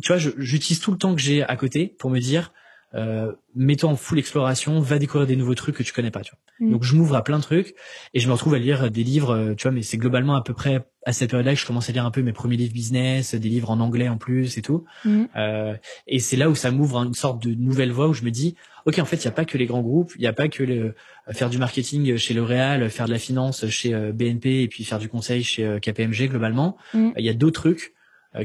tu 0.03 0.13
vois, 0.13 0.17
j'utilise 0.37 0.79
tout 0.79 0.91
le 0.91 0.99
temps 0.99 1.15
que 1.15 1.21
j'ai 1.21 1.41
à 1.41 1.55
côté 1.55 1.95
pour 1.97 2.11
me 2.11 2.19
dire, 2.19 2.53
euh, 2.93 3.31
mets-toi 3.55 3.89
en 3.89 3.95
full 3.95 4.19
exploration, 4.19 4.79
va 4.79 4.99
découvrir 4.99 5.27
des 5.27 5.35
nouveaux 5.35 5.55
trucs 5.55 5.75
que 5.75 5.83
tu 5.83 5.93
connais 5.93 6.11
pas. 6.11 6.21
Tu 6.21 6.31
vois. 6.31 6.67
Mm. 6.67 6.71
Donc 6.71 6.83
je 6.83 6.95
m'ouvre 6.95 7.15
à 7.15 7.23
plein 7.23 7.37
de 7.37 7.43
trucs 7.43 7.75
et 8.13 8.19
je 8.19 8.27
me 8.27 8.33
retrouve 8.33 8.53
à 8.53 8.59
lire 8.59 8.91
des 8.91 9.03
livres, 9.03 9.35
euh, 9.35 9.53
tu 9.55 9.63
vois, 9.63 9.71
mais 9.71 9.81
c'est 9.81 9.97
globalement 9.97 10.35
à 10.35 10.41
peu 10.41 10.53
près 10.53 10.85
à 11.05 11.13
cette 11.13 11.31
période-là 11.31 11.53
que 11.53 11.59
je 11.59 11.65
commence 11.65 11.89
à 11.89 11.93
lire 11.93 12.05
un 12.05 12.11
peu 12.11 12.21
mes 12.21 12.33
premiers 12.33 12.57
livres 12.57 12.73
business, 12.73 13.33
des 13.33 13.49
livres 13.49 13.71
en 13.71 13.79
anglais 13.79 14.07
en 14.07 14.17
plus 14.17 14.57
et 14.57 14.61
tout. 14.61 14.85
Mm. 15.05 15.23
Euh, 15.35 15.75
et 16.07 16.19
c'est 16.19 16.37
là 16.37 16.49
où 16.49 16.55
ça 16.55 16.71
m'ouvre 16.71 16.97
une 16.97 17.13
sorte 17.13 17.41
de 17.41 17.53
nouvelle 17.55 17.91
voie 17.91 18.07
où 18.07 18.13
je 18.13 18.23
me 18.23 18.29
dis, 18.29 18.55
ok, 18.85 18.99
en 18.99 19.05
fait, 19.05 19.17
il 19.17 19.27
n'y 19.27 19.31
a 19.31 19.35
pas 19.35 19.45
que 19.45 19.57
les 19.57 19.65
grands 19.65 19.81
groupes, 19.81 20.13
il 20.15 20.21
n'y 20.21 20.27
a 20.27 20.33
pas 20.33 20.47
que 20.47 20.63
le, 20.63 20.95
faire 21.29 21.49
du 21.49 21.57
marketing 21.57 22.17
chez 22.17 22.33
L'Oréal, 22.33 22.89
faire 22.89 23.07
de 23.07 23.11
la 23.11 23.19
finance 23.19 23.67
chez 23.67 23.93
euh, 23.93 24.11
BNP 24.11 24.61
et 24.61 24.67
puis 24.67 24.83
faire 24.83 24.99
du 24.99 25.09
conseil 25.09 25.43
chez 25.43 25.65
euh, 25.65 25.79
KPMG 25.79 26.29
globalement. 26.29 26.77
Mm. 26.93 27.11
Il 27.17 27.25
y 27.25 27.29
a 27.29 27.33
d'autres 27.33 27.59
trucs 27.59 27.93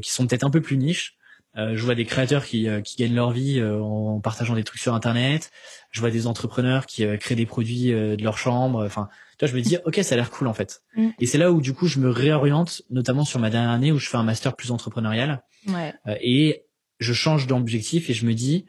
qui 0.02 0.10
sont 0.10 0.26
peut-être 0.26 0.42
un 0.42 0.50
peu 0.50 0.60
plus 0.60 0.76
niches 0.76 1.15
je 1.56 1.82
vois 1.82 1.94
des 1.94 2.04
créateurs 2.04 2.44
qui, 2.44 2.68
euh, 2.68 2.80
qui 2.80 2.96
gagnent 2.96 3.14
leur 3.14 3.30
vie 3.30 3.58
euh, 3.58 3.80
en 3.80 4.20
partageant 4.20 4.54
des 4.54 4.64
trucs 4.64 4.80
sur 4.80 4.94
Internet. 4.94 5.50
Je 5.90 6.00
vois 6.00 6.10
des 6.10 6.26
entrepreneurs 6.26 6.86
qui 6.86 7.06
créent 7.18 7.34
des 7.34 7.46
produits 7.46 7.90
de 7.90 8.22
leur 8.22 8.36
chambre. 8.36 8.84
Enfin, 8.84 9.08
tu 9.38 9.44
vois, 9.44 9.52
je 9.52 9.56
me 9.56 9.62
dis, 9.62 9.78
ok, 9.84 10.00
ça 10.02 10.14
a 10.14 10.16
l'air 10.16 10.30
cool 10.30 10.46
en 10.46 10.54
fait. 10.54 10.82
Mm. 10.96 11.08
Et 11.18 11.26
c'est 11.26 11.38
là 11.38 11.50
où 11.52 11.60
du 11.60 11.72
coup, 11.72 11.86
je 11.86 11.98
me 11.98 12.10
réoriente, 12.10 12.82
notamment 12.90 13.24
sur 13.24 13.40
ma 13.40 13.50
dernière 13.50 13.70
année 13.70 13.92
où 13.92 13.98
je 13.98 14.08
fais 14.08 14.18
un 14.18 14.22
master 14.22 14.54
plus 14.54 14.70
entrepreneurial. 14.70 15.42
Ouais. 15.68 15.92
et 16.22 16.62
je 17.00 17.12
change 17.12 17.48
d'objectif 17.48 18.08
et 18.08 18.14
je 18.14 18.24
me 18.24 18.34
dis, 18.34 18.66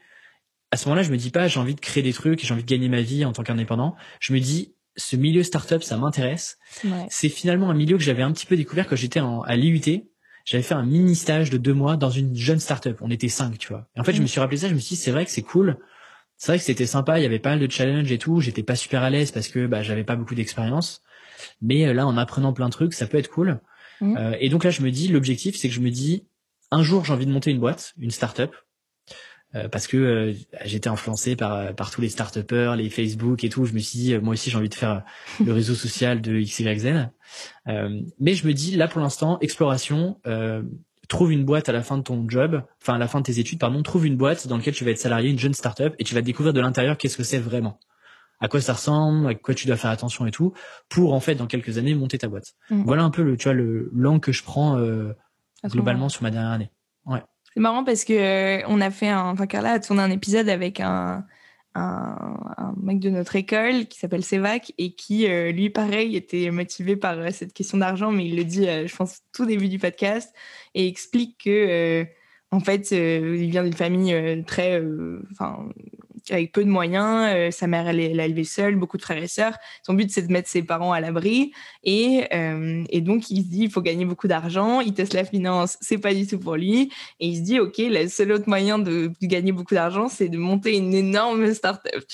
à 0.72 0.77
ce 0.77 0.86
moment-là, 0.86 1.03
je 1.03 1.12
me 1.12 1.17
dis 1.17 1.29
pas 1.29 1.48
j'ai 1.48 1.60
envie 1.60 1.75
de 1.75 1.79
créer 1.79 2.01
des 2.01 2.13
trucs, 2.13 2.44
j'ai 2.44 2.53
envie 2.53 2.63
de 2.63 2.67
gagner 2.67 2.89
ma 2.89 3.01
vie 3.01 3.24
en 3.24 3.34
tant 3.34 3.44
qu'indépendant. 3.44 3.96
Je 4.20 4.34
me 4.34 4.39
dis 4.39 4.74
ce 4.96 5.15
milieu 5.15 5.44
startup, 5.44 5.84
ça 5.84 5.96
m'intéresse. 5.98 6.58
C'est 7.10 7.29
finalement 7.29 7.70
un 7.70 7.74
milieu 7.74 7.98
que 7.98 8.03
j'avais 8.03 8.24
un 8.24 8.32
petit 8.32 8.46
peu 8.46 8.58
découvert 8.58 8.88
quand 8.88 8.96
j'étais 8.96 9.20
à 9.20 9.56
l'IUT. 9.56 10.03
J'avais 10.48 10.63
fait 10.63 10.75
un 10.75 10.84
mini 10.84 11.13
stage 11.13 11.50
de 11.50 11.58
deux 11.58 11.74
mois 11.74 11.98
dans 11.98 12.10
une 12.10 12.34
jeune 12.34 12.62
startup. 12.62 13.00
On 13.01 13.12
était 13.12 13.27
cinq, 13.27 13.58
tu 13.58 13.68
vois. 13.68 13.86
Et 13.98 14.00
en 14.00 14.06
fait, 14.06 14.13
je 14.13 14.22
me 14.22 14.27
suis 14.27 14.39
rappelé 14.39 14.56
ça. 14.56 14.70
Je 14.70 14.74
me 14.74 14.80
suis 14.80 14.96
dit, 14.96 15.01
c'est 15.01 15.12
vrai 15.12 15.25
que 15.25 15.32
c'est 15.32 15.42
cool. 15.42 15.77
C'est 16.38 16.54
vrai 16.54 16.58
que 16.58 16.63
c'était 16.63 16.86
sympa. 16.86 17.20
Il 17.20 17.24
y 17.24 17.25
avait 17.25 17.38
pas 17.38 17.50
mal 17.50 17.60
de 17.60 17.70
challenges 17.70 18.10
et 18.13 18.18
tout. 18.18 18.39
J'étais 18.39 18.63
pas 18.63 18.77
super 18.77 19.04
à 19.04 19.10
l'aise 19.10 19.32
parce 19.32 19.50
que 19.50 19.68
bah, 19.68 19.84
j'avais 19.84 20.06
pas 20.06 20.16
beaucoup 20.16 20.36
d'expérience. 20.36 21.01
Mais 21.62 21.86
euh, 21.86 21.94
là, 21.94 22.08
en 22.08 22.16
apprenant 22.16 22.54
plein 22.54 22.68
de 22.68 22.72
trucs, 22.72 22.94
ça 22.94 23.08
peut 23.08 23.18
être 23.18 23.30
cool. 23.30 23.60
Mm. 24.00 24.18
Euh, 24.18 24.38
et 24.39 24.48
donc 24.48 24.63
là, 24.63 24.70
je 24.70 24.82
me 24.84 24.89
dis, 24.89 25.10
l'objectif, 25.10 25.58
c'est 25.58 25.68
que 25.68 25.75
je 25.75 25.82
me 25.82 25.92
dis, 25.92 26.25
un 26.72 26.82
jour, 26.82 27.04
j'ai 27.04 27.12
envie 27.12 27.25
de 27.25 27.32
monter 27.32 27.51
une 27.51 27.60
boîte, 27.60 27.94
une 28.00 28.12
startup. 28.12 28.56
Euh, 29.56 29.70
parce 29.70 29.88
que 29.88 29.98
euh, 29.98 30.34
j'étais 30.66 30.89
influencé 30.89 31.38
par 31.38 31.54
euh, 31.54 31.72
par 31.72 31.89
tous 31.89 32.01
les 32.01 32.10
start 32.10 32.38
les 32.51 32.89
Facebook 32.89 33.44
et 33.44 33.50
tout. 33.50 33.66
Je 33.66 33.74
me 33.74 33.80
suis 33.80 33.98
dit, 34.00 34.18
moi 34.18 34.34
aussi, 34.34 34.50
j'ai 34.50 34.58
envie 34.58 34.70
de 34.70 34.75
faire 34.75 35.04
le 35.44 35.54
réseau 35.54 35.74
social 35.74 36.22
de 36.22 36.39
XYZ. 36.39 37.10
mais 38.20 38.34
je 38.34 38.48
me 38.48 38.54
dis, 38.54 38.75
là, 38.75 38.88
pour 38.88 39.01
l'instant, 39.01 39.39
exploration. 39.39 40.20
trouve 41.08 41.32
une 41.32 41.46
boîte 41.46 41.70
à 41.70 41.72
la 41.72 41.84
fin 41.84 41.98
de 41.98 42.04
ton 42.04 42.27
job, 42.27 42.62
enfin 42.82 42.96
à 42.96 42.98
la 42.98 43.08
fin 43.08 43.20
de 43.20 43.25
tes 43.25 43.39
études, 43.39 43.60
pardon, 43.60 43.82
trouve 43.82 44.06
une 44.06 44.18
boîte 44.18 44.46
dans 44.48 44.58
laquelle 44.58 44.74
tu 44.74 44.84
vas 44.84 44.92
être 44.92 45.00
salarié, 45.00 45.30
une 45.30 45.39
jeune 45.39 45.54
startup, 45.54 45.96
et 46.00 46.04
tu 46.04 46.13
vas 46.13 46.22
découvrir 46.22 46.51
de 46.51 46.60
l'intérieur 46.60 46.98
qu'est-ce 46.98 47.16
que 47.16 47.24
c'est 47.24 47.38
vraiment, 47.38 47.80
à 48.42 48.50
quoi 48.50 48.60
ça 48.60 48.74
ressemble, 48.74 49.25
à 49.25 49.34
quoi 49.34 49.54
tu 49.54 49.68
dois 49.68 49.77
faire 49.77 49.92
attention 49.92 50.25
et 50.25 50.32
tout, 50.32 50.51
pour 50.89 51.13
en 51.13 51.22
fait 51.22 51.36
dans 51.36 51.48
quelques 51.48 51.77
années 51.77 51.96
monter 51.96 52.18
ta 52.18 52.27
boîte. 52.27 52.56
Mm. 52.70 52.84
Voilà 52.84 53.04
un 53.04 53.10
peu 53.10 53.24
le, 53.24 53.38
tu 53.38 53.46
vois, 53.46 53.54
le 53.54 53.89
l'angle 53.94 54.20
que 54.20 54.34
je 54.34 54.44
prends 54.44 54.77
globalement 55.63 56.10
sur 56.10 56.24
ma 56.24 56.32
dernière 56.32 56.51
année. 56.51 56.72
Ouais. 57.06 57.24
C'est 57.54 57.60
marrant 57.60 57.84
parce 57.84 58.04
que 58.04 58.13
euh, 58.13 58.63
on 58.68 58.82
a 58.82 58.92
fait 58.92 59.10
un, 59.10 59.30
enfin 59.30 59.48
Carla 59.48 59.74
a 59.74 59.80
tourné 59.80 60.01
un 60.01 60.12
épisode 60.12 60.50
avec 60.50 60.80
un, 60.80 61.25
mec 62.82 63.00
de 63.00 63.10
notre 63.10 63.36
école 63.36 63.86
qui 63.86 64.00
s'appelle 64.00 64.24
Sévac 64.24 64.74
et 64.77 64.94
qui, 64.94 65.27
euh, 65.27 65.51
lui, 65.51 65.70
pareil, 65.70 66.16
était 66.16 66.50
motivé 66.50 66.96
par 66.96 67.20
euh, 67.20 67.30
cette 67.32 67.54
question 67.54 67.77
d'argent, 67.77 68.12
mais 68.12 68.25
il 68.25 68.36
le 68.36 68.44
dit, 68.46 68.66
je 68.66 68.96
pense, 68.96 69.22
tout 69.34 69.46
début 69.46 69.70
du 69.70 69.77
podcast 69.77 70.34
et 70.74 70.88
explique 70.88 71.44
que, 71.44 72.06
en 72.51 72.60
fait, 72.60 72.92
il 72.92 73.50
vient 73.50 73.63
d'une 73.63 73.74
famille 73.74 74.44
très, 74.46 74.82
enfin, 75.32 75.70
avec 76.31 76.51
peu 76.51 76.63
de 76.63 76.69
moyens. 76.69 77.31
Euh, 77.34 77.51
sa 77.51 77.67
mère, 77.67 77.88
elle, 77.88 78.00
elle 78.00 78.19
a 78.19 78.25
élevé 78.25 78.43
seule, 78.43 78.75
beaucoup 78.75 78.98
de 78.98 79.01
frères 79.01 79.22
et 79.22 79.27
sœurs. 79.27 79.57
Son 79.84 79.93
but, 79.93 80.10
c'est 80.12 80.24
de 80.24 80.31
mettre 80.31 80.50
ses 80.50 80.63
parents 80.63 80.91
à 80.91 81.00
l'abri. 81.00 81.51
Et, 81.84 82.25
euh, 82.34 82.84
et 82.89 83.01
donc, 83.01 83.29
il 83.29 83.43
se 83.43 83.48
dit, 83.48 83.63
il 83.63 83.72
faut 83.72 83.81
gagner 83.81 84.05
beaucoup 84.05 84.27
d'argent. 84.27 84.81
Il 84.81 84.93
teste 84.93 85.13
la 85.13 85.25
finance, 85.25 85.77
c'est 85.81 85.98
pas 85.98 86.13
du 86.13 86.27
tout 86.27 86.39
pour 86.39 86.55
lui. 86.55 86.91
Et 87.19 87.27
il 87.27 87.38
se 87.38 87.41
dit, 87.41 87.60
OK, 87.60 87.75
le 87.77 88.07
seul 88.07 88.31
autre 88.31 88.48
moyen 88.48 88.79
de, 88.79 89.12
gagner 89.22 89.51
beaucoup 89.51 89.75
d'argent, 89.75 90.07
c'est 90.10 90.29
de 90.29 90.38
monter 90.38 90.77
une 90.77 90.93
énorme 90.93 91.53
start-up. 91.53 92.05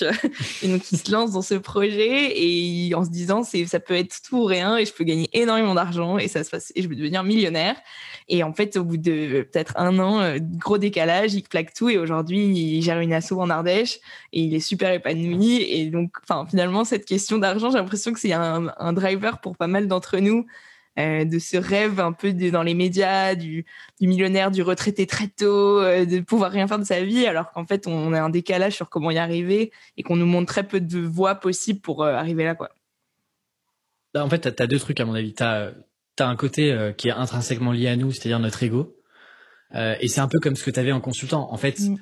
Et 0.62 0.68
donc, 0.68 0.90
il 0.92 0.98
se 0.98 1.10
lance 1.10 1.32
dans 1.32 1.42
ce 1.42 1.54
projet 1.54 2.40
et 2.40 2.94
en 2.94 3.04
se 3.04 3.10
disant, 3.10 3.42
ça 3.44 3.80
peut 3.80 3.94
être 3.94 4.20
tout 4.22 4.38
ou 4.38 4.44
rien 4.44 4.76
et 4.76 4.84
je 4.84 4.92
peux 4.92 5.04
gagner 5.04 5.28
énormément 5.32 5.74
d'argent 5.74 6.18
et 6.18 6.28
et 6.74 6.82
je 6.82 6.88
peux 6.88 6.96
devenir 6.96 7.22
millionnaire. 7.22 7.76
Et 8.28 8.42
en 8.42 8.52
fait, 8.52 8.76
au 8.76 8.84
bout 8.84 8.96
de 8.96 9.42
peut-être 9.42 9.74
un 9.76 9.98
an, 9.98 10.20
euh, 10.20 10.38
gros 10.40 10.78
décalage, 10.78 11.34
il 11.34 11.42
plaque 11.42 11.74
tout 11.74 11.88
et 11.88 11.98
aujourd'hui, 11.98 12.46
il 12.46 12.82
gère 12.82 13.00
une 13.00 13.12
asso 13.12 13.32
en 13.32 13.50
Ardèche 13.50 13.98
et 14.32 14.40
il 14.40 14.54
est 14.54 14.60
super 14.60 14.92
épanoui. 14.92 15.62
Et 15.62 15.90
donc, 15.90 16.12
enfin, 16.22 16.46
finalement, 16.48 16.84
cette 16.84 17.04
question 17.04 17.38
d'argent, 17.38 17.70
j'ai 17.70 17.78
l'impression 17.78 18.12
que 18.12 18.20
c'est 18.20 18.32
un, 18.32 18.92
driver 18.92 19.40
pour 19.40 19.56
pas 19.56 19.66
mal 19.66 19.88
d'entre 19.88 20.18
nous. 20.18 20.46
Euh, 20.96 21.24
de 21.24 21.40
ce 21.40 21.56
rêve 21.56 21.98
un 21.98 22.12
peu 22.12 22.32
dans 22.32 22.62
les 22.62 22.74
médias 22.74 23.34
du, 23.34 23.66
millionnaire, 24.00 24.52
du 24.52 24.62
retraité 24.62 25.08
très 25.08 25.26
tôt, 25.26 25.80
euh, 25.80 26.04
de 26.04 26.20
pouvoir 26.20 26.52
rien 26.52 26.68
faire 26.68 26.78
de 26.78 26.84
sa 26.84 27.02
vie, 27.02 27.26
alors 27.26 27.50
qu'en 27.50 27.66
fait 27.66 27.88
on 27.88 28.12
a 28.12 28.22
un 28.22 28.30
décalage 28.30 28.76
sur 28.76 28.90
comment 28.90 29.10
y 29.10 29.18
arriver 29.18 29.72
et 29.96 30.04
qu'on 30.04 30.14
nous 30.14 30.24
montre 30.24 30.46
très 30.46 30.62
peu 30.62 30.80
de 30.80 31.00
voies 31.00 31.34
possibles 31.34 31.80
pour 31.80 32.04
arriver 32.04 32.44
là. 32.44 32.54
Quoi. 32.54 32.70
Bah, 34.14 34.24
en 34.24 34.30
fait, 34.30 34.54
tu 34.54 34.62
as, 34.62 34.66
deux 34.66 34.78
trucs 34.78 35.00
à 35.00 35.04
mon 35.04 35.14
avis. 35.14 35.34
Tu 35.34 35.42
as, 35.42 35.74
un 36.20 36.36
côté 36.36 36.72
euh, 36.72 36.92
qui 36.92 37.08
est 37.08 37.12
intrinsèquement 37.12 37.72
lié 37.72 37.88
à 37.88 37.96
nous, 37.96 38.12
c'est-à-dire 38.12 38.38
notre 38.38 38.62
ego. 38.62 38.96
Euh, 39.74 39.96
et 40.00 40.06
c'est 40.06 40.20
un 40.20 40.28
peu 40.28 40.38
comme 40.38 40.54
ce 40.54 40.62
que 40.62 40.70
tu 40.70 40.78
avais 40.78 40.92
en 40.92 41.00
consultant. 41.00 41.52
En 41.52 41.56
fait, 41.56 41.80
mm. 41.80 41.96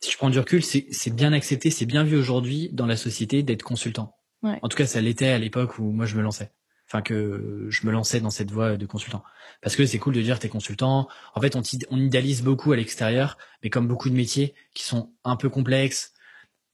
Si 0.00 0.10
je 0.10 0.16
prends 0.16 0.30
du 0.30 0.38
recul, 0.38 0.62
c'est 0.62 1.14
bien 1.14 1.32
accepté, 1.32 1.70
c'est 1.70 1.86
bien 1.86 2.04
vu 2.04 2.16
aujourd'hui 2.16 2.70
dans 2.72 2.86
la 2.86 2.96
société 2.96 3.42
d'être 3.42 3.62
consultant. 3.62 4.14
En 4.62 4.68
tout 4.68 4.76
cas, 4.76 4.86
ça 4.86 5.00
l'était 5.00 5.28
à 5.28 5.38
l'époque 5.38 5.78
où 5.78 5.90
moi 5.90 6.06
je 6.06 6.16
me 6.16 6.22
lançais. 6.22 6.52
Enfin 6.88 7.02
que 7.02 7.66
je 7.68 7.84
me 7.84 7.90
lançais 7.90 8.20
dans 8.20 8.30
cette 8.30 8.52
voie 8.52 8.76
de 8.76 8.86
consultant. 8.86 9.24
Parce 9.60 9.74
que 9.74 9.84
c'est 9.86 9.98
cool 9.98 10.14
de 10.14 10.22
dire 10.22 10.38
t'es 10.38 10.48
consultant. 10.48 11.08
En 11.34 11.40
fait, 11.40 11.56
on, 11.56 11.62
on 11.90 11.98
idéalise 11.98 12.42
beaucoup 12.42 12.70
à 12.70 12.76
l'extérieur, 12.76 13.38
mais 13.64 13.70
comme 13.70 13.88
beaucoup 13.88 14.08
de 14.08 14.14
métiers 14.14 14.54
qui 14.72 14.84
sont 14.84 15.12
un 15.24 15.34
peu 15.34 15.48
complexes, 15.48 16.12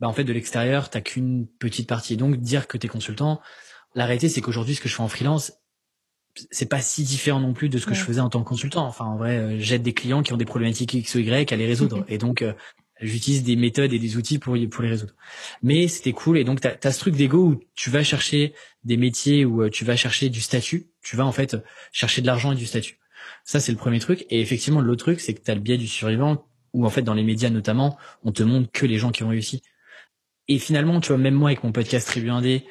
bah 0.00 0.08
en 0.08 0.12
fait 0.12 0.24
de 0.24 0.32
l'extérieur 0.34 0.90
t'as 0.90 1.00
qu'une 1.00 1.46
petite 1.46 1.88
partie. 1.88 2.18
Donc 2.18 2.36
dire 2.36 2.68
que 2.68 2.76
t'es 2.76 2.88
consultant, 2.88 3.40
la 3.94 4.04
réalité 4.04 4.28
c'est 4.28 4.42
qu'aujourd'hui 4.42 4.74
ce 4.74 4.82
que 4.82 4.88
je 4.90 4.96
fais 4.96 5.02
en 5.02 5.08
freelance 5.08 5.52
c'est 6.50 6.68
pas 6.68 6.80
si 6.80 7.04
différent 7.04 7.40
non 7.40 7.52
plus 7.52 7.68
de 7.68 7.78
ce 7.78 7.86
que 7.86 7.94
je 7.94 8.02
faisais 8.02 8.20
en 8.20 8.30
tant 8.30 8.42
que 8.42 8.48
consultant. 8.48 8.86
Enfin, 8.86 9.04
en 9.04 9.16
vrai, 9.16 9.36
euh, 9.36 9.56
j'aide 9.58 9.82
des 9.82 9.92
clients 9.92 10.22
qui 10.22 10.32
ont 10.32 10.36
des 10.36 10.44
problématiques 10.44 10.94
X 10.94 11.14
ou 11.14 11.18
Y 11.18 11.52
à 11.52 11.56
les 11.56 11.66
résoudre. 11.66 12.04
et 12.08 12.18
donc, 12.18 12.42
euh, 12.42 12.54
j'utilise 13.02 13.42
des 13.42 13.56
méthodes 13.56 13.92
et 13.92 13.98
des 13.98 14.16
outils 14.16 14.38
pour, 14.38 14.56
pour 14.70 14.82
les 14.82 14.88
résoudre. 14.88 15.14
Mais 15.62 15.88
c'était 15.88 16.12
cool. 16.12 16.38
Et 16.38 16.44
donc, 16.44 16.60
tu 16.60 16.68
as, 16.68 16.92
ce 16.92 16.98
truc 16.98 17.14
d'ego 17.14 17.38
où 17.38 17.60
tu 17.74 17.90
vas 17.90 18.02
chercher 18.02 18.54
des 18.84 18.96
métiers, 18.96 19.44
où 19.44 19.62
euh, 19.62 19.70
tu 19.70 19.84
vas 19.84 19.96
chercher 19.96 20.28
du 20.28 20.40
statut. 20.40 20.88
Tu 21.02 21.16
vas 21.16 21.26
en 21.26 21.32
fait 21.32 21.56
chercher 21.92 22.22
de 22.22 22.26
l'argent 22.26 22.52
et 22.52 22.56
du 22.56 22.66
statut. 22.66 22.98
Ça, 23.44 23.60
c'est 23.60 23.72
le 23.72 23.78
premier 23.78 23.98
truc. 23.98 24.24
Et 24.30 24.40
effectivement, 24.40 24.80
l'autre 24.80 25.04
truc, 25.04 25.20
c'est 25.20 25.34
que 25.34 25.42
tu 25.42 25.50
as 25.50 25.54
le 25.54 25.60
biais 25.60 25.78
du 25.78 25.88
survivant, 25.88 26.46
où 26.72 26.86
en 26.86 26.90
fait, 26.90 27.02
dans 27.02 27.14
les 27.14 27.24
médias 27.24 27.50
notamment, 27.50 27.98
on 28.24 28.32
te 28.32 28.42
montre 28.42 28.70
que 28.72 28.86
les 28.86 28.98
gens 28.98 29.10
qui 29.10 29.24
ont 29.24 29.28
réussi. 29.28 29.62
Et 30.48 30.58
finalement, 30.58 31.00
tu 31.00 31.08
vois, 31.08 31.18
même 31.18 31.34
moi, 31.34 31.50
avec 31.50 31.64
mon 31.64 31.72
podcast 31.72 32.06
Tribu 32.06 32.30
Indé, 32.30 32.64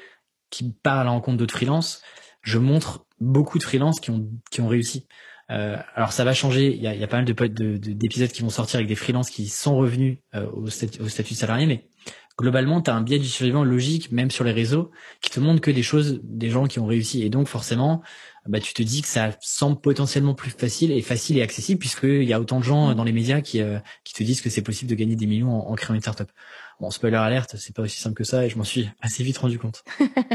qui 0.49 0.73
parle 0.83 1.07
en 1.07 1.21
compte 1.21 1.37
d'autres 1.37 1.55
freelances, 1.55 2.01
je 2.41 2.57
montre 2.57 3.05
beaucoup 3.19 3.57
de 3.57 3.63
freelances 3.63 3.99
qui 3.99 4.11
ont 4.11 4.29
qui 4.49 4.61
ont 4.61 4.67
réussi. 4.67 5.07
Euh, 5.51 5.77
alors 5.95 6.13
ça 6.13 6.23
va 6.23 6.33
changer. 6.33 6.73
Il 6.73 6.81
y 6.81 6.87
a, 6.87 6.95
y 6.95 7.03
a 7.03 7.07
pas 7.07 7.17
mal 7.17 7.25
de 7.25 7.77
d'épisodes 7.77 8.31
qui 8.31 8.41
vont 8.41 8.49
sortir 8.49 8.77
avec 8.77 8.87
des 8.87 8.95
freelances 8.95 9.29
qui 9.29 9.47
sont 9.47 9.75
revenus 9.75 10.19
euh, 10.35 10.49
au, 10.53 10.69
statut, 10.69 11.01
au 11.01 11.09
statut 11.09 11.35
salarié, 11.35 11.65
mais 11.65 11.89
globalement, 12.37 12.81
tu 12.81 12.89
as 12.89 12.95
un 12.95 13.01
biais 13.01 13.19
du 13.19 13.27
survivant 13.27 13.63
logique, 13.63 14.11
même 14.11 14.31
sur 14.31 14.43
les 14.43 14.51
réseaux, 14.51 14.91
qui 15.21 15.29
te 15.29 15.39
montre 15.39 15.61
que 15.61 15.71
des 15.71 15.83
choses 15.83 16.21
des 16.23 16.49
gens 16.49 16.65
qui 16.65 16.79
ont 16.79 16.85
réussi. 16.85 17.23
Et 17.23 17.29
donc 17.29 17.47
forcément, 17.47 18.01
bah, 18.47 18.59
tu 18.59 18.73
te 18.73 18.81
dis 18.81 19.01
que 19.01 19.07
ça 19.07 19.31
semble 19.41 19.79
potentiellement 19.79 20.33
plus 20.33 20.51
facile 20.51 20.91
et 20.91 21.01
facile 21.01 21.37
et 21.37 21.41
accessible, 21.41 21.79
puisqu'il 21.79 22.23
y 22.23 22.33
a 22.33 22.39
autant 22.39 22.59
de 22.59 22.63
gens 22.63 22.95
dans 22.95 23.03
les 23.03 23.11
médias 23.11 23.41
qui, 23.41 23.61
euh, 23.61 23.77
qui 24.03 24.13
te 24.13 24.23
disent 24.23 24.41
que 24.41 24.49
c'est 24.49 24.63
possible 24.63 24.89
de 24.89 24.95
gagner 24.95 25.15
des 25.15 25.27
millions 25.27 25.51
en, 25.51 25.71
en 25.71 25.75
créant 25.75 25.93
une 25.93 26.01
startup. 26.01 26.31
Bon, 26.79 26.89
spoiler 26.89 27.17
alerte, 27.17 27.57
c'est 27.57 27.75
pas 27.75 27.83
aussi 27.83 27.99
simple 27.99 28.15
que 28.15 28.23
ça 28.23 28.45
et 28.45 28.49
je 28.49 28.57
m'en 28.57 28.63
suis 28.63 28.89
assez 29.01 29.23
vite 29.23 29.37
rendu 29.37 29.59
compte. 29.59 29.83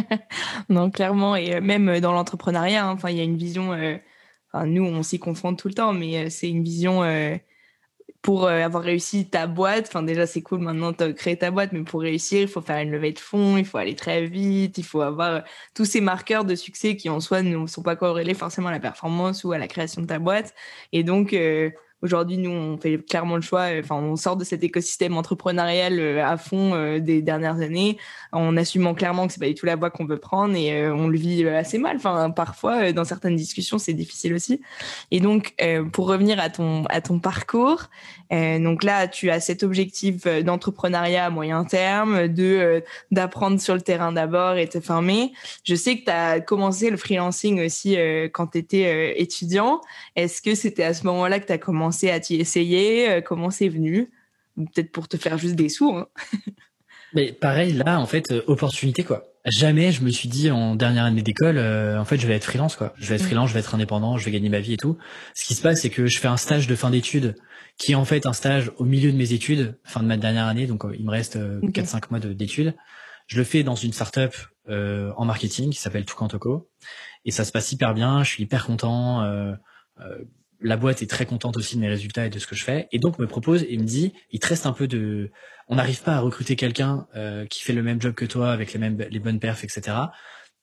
non, 0.68 0.90
clairement, 0.90 1.34
et 1.34 1.56
euh, 1.56 1.60
même 1.60 2.00
dans 2.00 2.12
l'entrepreneuriat, 2.12 2.86
hein, 2.86 2.92
enfin, 2.92 3.10
il 3.10 3.16
y 3.16 3.20
a 3.20 3.24
une 3.24 3.38
vision. 3.38 3.72
Euh, 3.72 3.96
nous, 4.64 4.84
on 4.84 5.02
s'y 5.02 5.18
confronte 5.18 5.58
tout 5.58 5.68
le 5.68 5.74
temps, 5.74 5.92
mais 5.92 6.26
euh, 6.26 6.30
c'est 6.30 6.48
une 6.48 6.62
vision 6.64 7.02
pour 8.22 8.48
avoir 8.48 8.82
réussi 8.82 9.28
ta 9.28 9.46
boîte. 9.46 9.86
Enfin, 9.88 10.02
déjà, 10.02 10.26
c'est 10.26 10.42
cool 10.42 10.60
maintenant 10.60 10.92
de 10.92 11.12
créer 11.12 11.38
ta 11.38 11.50
boîte, 11.50 11.72
mais 11.72 11.82
pour 11.84 12.00
réussir, 12.00 12.40
il 12.42 12.48
faut 12.48 12.60
faire 12.60 12.78
une 12.78 12.90
levée 12.90 13.12
de 13.12 13.18
fonds, 13.20 13.56
il 13.56 13.64
faut 13.64 13.78
aller 13.78 13.94
très 13.94 14.26
vite, 14.26 14.78
il 14.78 14.84
faut 14.84 15.00
avoir 15.00 15.44
tous 15.74 15.84
ces 15.84 16.00
marqueurs 16.00 16.44
de 16.44 16.54
succès 16.56 16.96
qui 16.96 17.08
en 17.08 17.20
soi 17.20 17.42
ne 17.42 17.66
sont 17.66 17.82
pas 17.82 17.94
corrélés 17.94 18.34
forcément 18.34 18.68
à 18.68 18.72
la 18.72 18.80
performance 18.80 19.44
ou 19.44 19.52
à 19.52 19.58
la 19.58 19.68
création 19.68 20.02
de 20.02 20.06
ta 20.06 20.18
boîte. 20.18 20.54
Et 20.92 21.04
donc 21.04 21.32
Aujourd'hui, 22.06 22.38
nous, 22.38 22.52
on 22.52 22.78
fait 22.78 23.04
clairement 23.04 23.34
le 23.34 23.42
choix. 23.42 23.62
Euh, 23.62 23.80
enfin, 23.82 23.96
on 23.96 24.14
sort 24.14 24.36
de 24.36 24.44
cet 24.44 24.62
écosystème 24.62 25.16
entrepreneurial 25.16 25.98
euh, 25.98 26.24
à 26.24 26.36
fond 26.36 26.72
euh, 26.72 27.00
des 27.00 27.20
dernières 27.20 27.56
années, 27.56 27.98
en 28.30 28.56
assumant 28.56 28.94
clairement 28.94 29.26
que 29.26 29.32
c'est 29.32 29.40
pas 29.40 29.48
du 29.48 29.56
tout 29.56 29.66
la 29.66 29.74
voie 29.74 29.90
qu'on 29.90 30.04
veut 30.04 30.18
prendre 30.18 30.54
et 30.54 30.88
on 30.88 31.08
le 31.08 31.18
vit 31.18 31.44
assez 31.48 31.78
mal. 31.78 31.96
Enfin, 31.96 32.30
parfois, 32.30 32.92
dans 32.92 33.04
certaines 33.04 33.34
discussions, 33.34 33.78
c'est 33.78 33.92
difficile 33.92 34.34
aussi. 34.34 34.60
Et 35.10 35.18
donc, 35.18 35.54
pour 35.92 36.06
revenir 36.06 36.38
à 36.38 36.50
ton 36.50 36.84
à 36.84 37.00
ton 37.00 37.18
parcours, 37.18 37.84
donc 38.30 38.84
là, 38.84 39.08
tu 39.08 39.30
as 39.30 39.40
cet 39.40 39.62
objectif 39.62 40.26
d'entrepreneuriat 40.26 41.26
à 41.26 41.30
moyen 41.30 41.64
terme, 41.64 42.28
de 42.28 42.82
d'apprendre 43.10 43.60
sur 43.60 43.74
le 43.74 43.80
terrain 43.80 44.12
d'abord 44.12 44.56
et 44.56 44.68
te 44.68 44.80
former. 44.80 45.32
Je 45.64 45.74
sais 45.74 45.98
que 45.98 46.04
tu 46.04 46.10
as 46.10 46.40
commencé 46.40 46.90
le 46.90 46.96
freelancing 46.96 47.64
aussi 47.64 47.96
quand 48.32 48.48
tu 48.48 48.58
étais 48.58 49.20
étudiant. 49.20 49.80
Est-ce 50.14 50.42
que 50.42 50.54
c'était 50.54 50.84
à 50.84 50.92
ce 50.92 51.04
moment-là 51.06 51.40
que 51.40 51.46
tu 51.46 51.52
as 51.52 51.58
commencé 51.58 51.95
commencé 51.96 52.10
à 52.10 52.20
t'y 52.20 52.36
essayer 52.36 53.10
euh, 53.10 53.20
Comment 53.20 53.50
c'est 53.50 53.68
venu? 53.68 54.10
Peut-être 54.56 54.92
pour 54.92 55.08
te 55.08 55.16
faire 55.16 55.38
juste 55.38 55.54
des 55.54 55.68
sous. 55.68 55.94
Hein. 55.94 56.06
Mais 57.14 57.32
pareil, 57.32 57.72
là, 57.72 58.00
en 58.00 58.06
fait, 58.06 58.30
euh, 58.32 58.42
opportunité, 58.46 59.04
quoi. 59.04 59.24
Jamais 59.46 59.92
je 59.92 60.02
me 60.02 60.10
suis 60.10 60.28
dit 60.28 60.50
en 60.50 60.74
dernière 60.74 61.04
année 61.04 61.22
d'école, 61.22 61.56
euh, 61.56 62.00
en 62.00 62.04
fait, 62.04 62.18
je 62.18 62.26
vais 62.26 62.34
être 62.34 62.44
freelance, 62.44 62.74
quoi. 62.74 62.92
Je 62.98 63.08
vais 63.08 63.14
être 63.14 63.22
freelance, 63.22 63.48
je 63.48 63.54
vais 63.54 63.60
être 63.60 63.74
indépendant, 63.74 64.18
je 64.18 64.24
vais 64.24 64.32
gagner 64.32 64.48
ma 64.48 64.58
vie 64.58 64.72
et 64.72 64.76
tout. 64.76 64.98
Ce 65.34 65.44
qui 65.44 65.54
se 65.54 65.62
passe, 65.62 65.82
c'est 65.82 65.90
que 65.90 66.06
je 66.06 66.18
fais 66.18 66.28
un 66.28 66.36
stage 66.36 66.66
de 66.66 66.74
fin 66.74 66.90
d'études, 66.90 67.36
qui 67.78 67.92
est 67.92 67.94
en 67.94 68.04
fait 68.04 68.26
un 68.26 68.32
stage 68.32 68.72
au 68.78 68.84
milieu 68.84 69.12
de 69.12 69.16
mes 69.16 69.32
études, 69.32 69.78
fin 69.84 70.00
de 70.00 70.06
ma 70.06 70.16
dernière 70.16 70.46
année, 70.46 70.66
donc 70.66 70.84
il 70.98 71.04
me 71.04 71.10
reste 71.10 71.36
4-5 71.36 72.02
mois 72.10 72.18
d'études. 72.18 72.74
Je 73.28 73.38
le 73.38 73.44
fais 73.44 73.62
dans 73.62 73.76
une 73.76 73.92
startup 73.92 74.34
euh, 74.68 75.12
en 75.16 75.24
marketing 75.24 75.70
qui 75.70 75.78
s'appelle 75.78 76.04
Toucantoco, 76.04 76.68
et 77.24 77.30
ça 77.30 77.44
se 77.44 77.52
passe 77.52 77.70
hyper 77.70 77.94
bien. 77.94 78.24
Je 78.24 78.30
suis 78.30 78.42
hyper 78.42 78.66
content. 78.66 79.22
Euh, 80.62 80.68
la 80.68 80.76
boîte 80.76 81.02
est 81.02 81.10
très 81.10 81.26
contente 81.26 81.56
aussi 81.56 81.76
de 81.76 81.80
mes 81.80 81.88
résultats 81.88 82.26
et 82.26 82.30
de 82.30 82.38
ce 82.38 82.46
que 82.46 82.54
je 82.54 82.64
fais, 82.64 82.88
et 82.92 82.98
donc 82.98 83.18
me 83.18 83.26
propose 83.26 83.64
et 83.68 83.76
me 83.76 83.84
dit, 83.84 84.12
il 84.30 84.40
te 84.40 84.46
reste 84.46 84.66
un 84.66 84.72
peu 84.72 84.86
de, 84.86 85.30
on 85.68 85.76
n'arrive 85.76 86.02
pas 86.02 86.14
à 86.14 86.20
recruter 86.20 86.56
quelqu'un 86.56 87.06
euh, 87.16 87.46
qui 87.46 87.62
fait 87.62 87.72
le 87.72 87.82
même 87.82 88.00
job 88.00 88.14
que 88.14 88.24
toi 88.24 88.52
avec 88.52 88.72
les 88.72 88.78
mêmes 88.78 88.98
les 89.10 89.18
bonnes 89.18 89.40
perfs, 89.40 89.64
etc. 89.64 89.96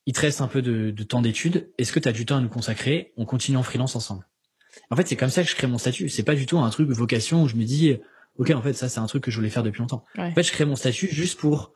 Il 0.06 0.14
te 0.14 0.22
reste 0.22 0.42
un 0.42 0.48
peu 0.48 0.62
de, 0.62 0.92
de 0.92 1.04
temps 1.04 1.22
d'études. 1.22 1.72
Est-ce 1.78 1.94
que 1.94 2.00
tu 2.00 2.10
as 2.10 2.12
du 2.12 2.26
temps 2.26 2.38
à 2.38 2.42
nous 2.42 2.50
consacrer? 2.50 3.14
On 3.16 3.26
continue 3.26 3.58
en 3.58 3.64
freelance 3.64 3.96
ensemble. 3.96 4.28
En 4.90 4.96
fait, 4.96 5.08
c'est 5.08 5.16
comme 5.16 5.30
ça 5.30 5.44
que 5.44 5.50
je 5.50 5.56
crée 5.56 5.68
mon 5.68 5.78
statut. 5.78 6.10
C'est 6.10 6.24
pas 6.24 6.36
du 6.36 6.46
tout 6.46 6.58
un 6.58 6.70
truc 6.70 6.90
de 6.90 6.94
vocation 6.94 7.44
où 7.44 7.48
je 7.48 7.56
me 7.56 7.64
dis, 7.64 7.98
ok, 8.38 8.52
en 8.52 8.62
fait, 8.62 8.74
ça 8.74 8.90
c'est 8.90 9.00
un 9.00 9.06
truc 9.06 9.24
que 9.24 9.32
je 9.32 9.38
voulais 9.38 9.50
faire 9.50 9.64
depuis 9.64 9.80
longtemps. 9.80 10.04
En 10.18 10.32
fait, 10.32 10.44
je 10.44 10.52
crée 10.52 10.66
mon 10.66 10.76
statut 10.76 11.08
juste 11.10 11.40
pour 11.40 11.74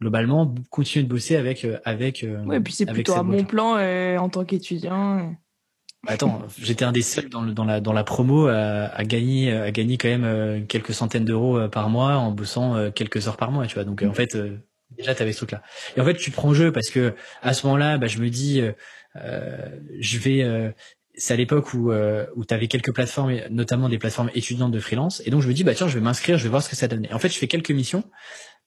globalement 0.00 0.54
continuer 0.70 1.04
de 1.04 1.08
bosser 1.08 1.36
avec 1.36 1.64
euh, 1.64 1.78
avec. 1.84 2.24
Euh, 2.24 2.42
ouais, 2.44 2.56
et 2.56 2.60
puis 2.60 2.72
c'est 2.72 2.86
plutôt 2.86 3.14
un 3.14 3.24
bon 3.24 3.44
plan 3.44 3.78
en 4.18 4.28
tant 4.28 4.44
qu'étudiant. 4.44 5.34
Attends, 6.06 6.42
j'étais 6.58 6.84
un 6.84 6.92
des 6.92 7.02
seuls 7.02 7.28
dans, 7.28 7.42
le, 7.42 7.52
dans 7.52 7.64
la 7.64 7.80
dans 7.82 7.92
la 7.92 8.04
promo 8.04 8.46
à, 8.46 8.86
à 8.86 9.04
gagner 9.04 9.52
à 9.52 9.70
gagner 9.70 9.98
quand 9.98 10.08
même 10.08 10.24
euh, 10.24 10.60
quelques 10.66 10.94
centaines 10.94 11.26
d'euros 11.26 11.58
euh, 11.58 11.68
par 11.68 11.90
mois 11.90 12.14
en 12.14 12.30
bossant 12.32 12.74
euh, 12.74 12.90
quelques 12.90 13.28
heures 13.28 13.36
par 13.36 13.50
mois, 13.50 13.66
tu 13.66 13.74
vois. 13.74 13.84
Donc 13.84 14.02
en 14.02 14.14
fait 14.14 14.36
déjà 14.96 15.14
tu 15.14 15.22
avais 15.22 15.32
ce 15.32 15.38
truc 15.38 15.52
là. 15.52 15.62
Et 15.96 16.00
en 16.00 16.04
fait 16.06 16.14
tu 16.14 16.30
prends 16.30 16.54
jeu 16.54 16.72
parce 16.72 16.88
que 16.88 17.14
à 17.42 17.52
ce 17.52 17.66
moment-là, 17.66 17.98
bah, 17.98 18.06
je 18.06 18.18
me 18.18 18.30
dis 18.30 18.62
je 19.14 20.18
vais 20.18 20.74
c'est 21.14 21.34
à 21.34 21.36
l'époque 21.36 21.74
où 21.74 21.92
où 21.92 22.44
tu 22.46 22.54
avais 22.54 22.66
quelques 22.68 22.94
plateformes 22.94 23.34
notamment 23.50 23.90
des 23.90 23.98
plateformes 23.98 24.30
étudiantes 24.34 24.72
de 24.72 24.80
freelance 24.80 25.22
et 25.26 25.30
donc 25.30 25.42
je 25.42 25.48
me 25.48 25.52
dis 25.52 25.64
bah 25.64 25.74
tiens, 25.74 25.86
je 25.86 25.94
vais 25.94 26.00
m'inscrire, 26.00 26.38
je 26.38 26.44
vais 26.44 26.48
voir 26.48 26.62
ce 26.62 26.70
que 26.70 26.76
ça 26.76 26.88
donne. 26.88 27.04
Et 27.04 27.12
en 27.12 27.18
fait, 27.18 27.28
je 27.28 27.38
fais 27.38 27.48
quelques 27.48 27.72
missions 27.72 28.04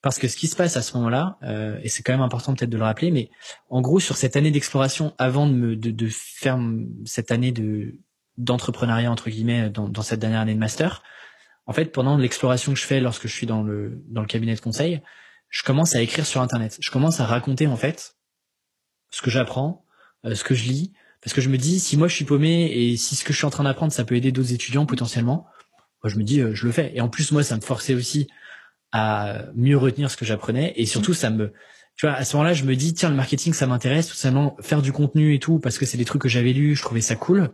parce 0.03 0.19
que 0.19 0.27
ce 0.27 0.35
qui 0.35 0.47
se 0.47 0.55
passe 0.57 0.75
à 0.75 0.81
ce 0.81 0.97
moment-là, 0.97 1.37
euh, 1.43 1.79
et 1.81 1.87
c'est 1.87 2.03
quand 2.03 2.11
même 2.11 2.21
important 2.21 2.53
peut-être 2.53 2.69
de 2.69 2.77
le 2.77 2.83
rappeler, 2.83 3.09
mais 3.09 3.31
en 3.69 3.79
gros 3.79 4.01
sur 4.01 4.17
cette 4.17 4.35
année 4.35 4.51
d'exploration, 4.51 5.15
avant 5.17 5.47
de, 5.47 5.53
me, 5.53 5.75
de, 5.77 5.91
de, 5.91 6.09
faire 6.11 6.59
cette 7.05 7.31
année 7.31 7.53
de 7.53 7.95
d'entrepreneuriat 8.37 9.09
entre 9.09 9.29
guillemets 9.29 9.69
dans, 9.69 9.87
dans, 9.87 10.01
cette 10.01 10.19
dernière 10.19 10.41
année 10.41 10.55
de 10.55 10.59
master, 10.59 11.03
en 11.67 11.73
fait 11.73 11.85
pendant 11.85 12.17
l'exploration 12.17 12.73
que 12.73 12.79
je 12.79 12.85
fais 12.85 12.99
lorsque 12.99 13.27
je 13.27 13.33
suis 13.33 13.47
dans 13.47 13.63
le 13.63 14.03
dans 14.09 14.19
le 14.19 14.27
cabinet 14.27 14.55
de 14.55 14.59
conseil, 14.59 15.01
je 15.47 15.63
commence 15.63 15.95
à 15.95 16.01
écrire 16.01 16.25
sur 16.25 16.41
internet. 16.41 16.77
Je 16.81 16.91
commence 16.91 17.21
à 17.21 17.25
raconter 17.25 17.67
en 17.67 17.77
fait 17.77 18.17
ce 19.09 19.21
que 19.21 19.29
j'apprends, 19.29 19.85
euh, 20.25 20.35
ce 20.35 20.43
que 20.43 20.53
je 20.53 20.65
lis, 20.65 20.91
parce 21.21 21.33
que 21.33 21.39
je 21.39 21.47
me 21.47 21.57
dis 21.57 21.79
si 21.79 21.95
moi 21.95 22.09
je 22.09 22.15
suis 22.15 22.25
paumé 22.25 22.69
et 22.73 22.97
si 22.97 23.15
ce 23.15 23.23
que 23.23 23.31
je 23.31 23.37
suis 23.37 23.45
en 23.45 23.51
train 23.51 23.63
d'apprendre 23.63 23.93
ça 23.93 24.03
peut 24.03 24.15
aider 24.15 24.33
d'autres 24.33 24.51
étudiants 24.51 24.85
potentiellement, 24.85 25.47
moi 26.03 26.11
je 26.11 26.17
me 26.17 26.23
dis 26.23 26.41
euh, 26.41 26.53
je 26.53 26.65
le 26.65 26.73
fais. 26.73 26.91
Et 26.93 26.99
en 26.99 27.07
plus 27.07 27.31
moi 27.31 27.41
ça 27.41 27.55
me 27.55 27.61
forçait 27.61 27.93
aussi 27.93 28.27
à 28.93 29.41
mieux 29.55 29.77
retenir 29.77 30.09
ce 30.09 30.15
que 30.15 30.23
j'apprenais. 30.23 30.71
Et 30.77 30.85
surtout 30.85 31.13
ça 31.13 31.29
me 31.29 31.51
tu 31.95 32.05
vois 32.05 32.15
à 32.15 32.23
ce 32.23 32.35
moment-là 32.37 32.53
je 32.53 32.63
me 32.63 32.75
dis 32.75 32.93
tiens 32.93 33.09
le 33.09 33.15
marketing 33.15 33.53
ça 33.53 33.67
m'intéresse 33.67 34.07
tout 34.07 34.15
simplement 34.15 34.55
faire 34.61 34.81
du 34.81 34.91
contenu 34.91 35.35
et 35.35 35.39
tout 35.39 35.59
parce 35.59 35.77
que 35.77 35.85
c'est 35.85 35.97
des 35.97 36.05
trucs 36.05 36.21
que 36.21 36.29
j'avais 36.29 36.53
lus 36.53 36.75
je 36.75 36.83
trouvais 36.83 37.01
ça 37.01 37.15
cool. 37.15 37.51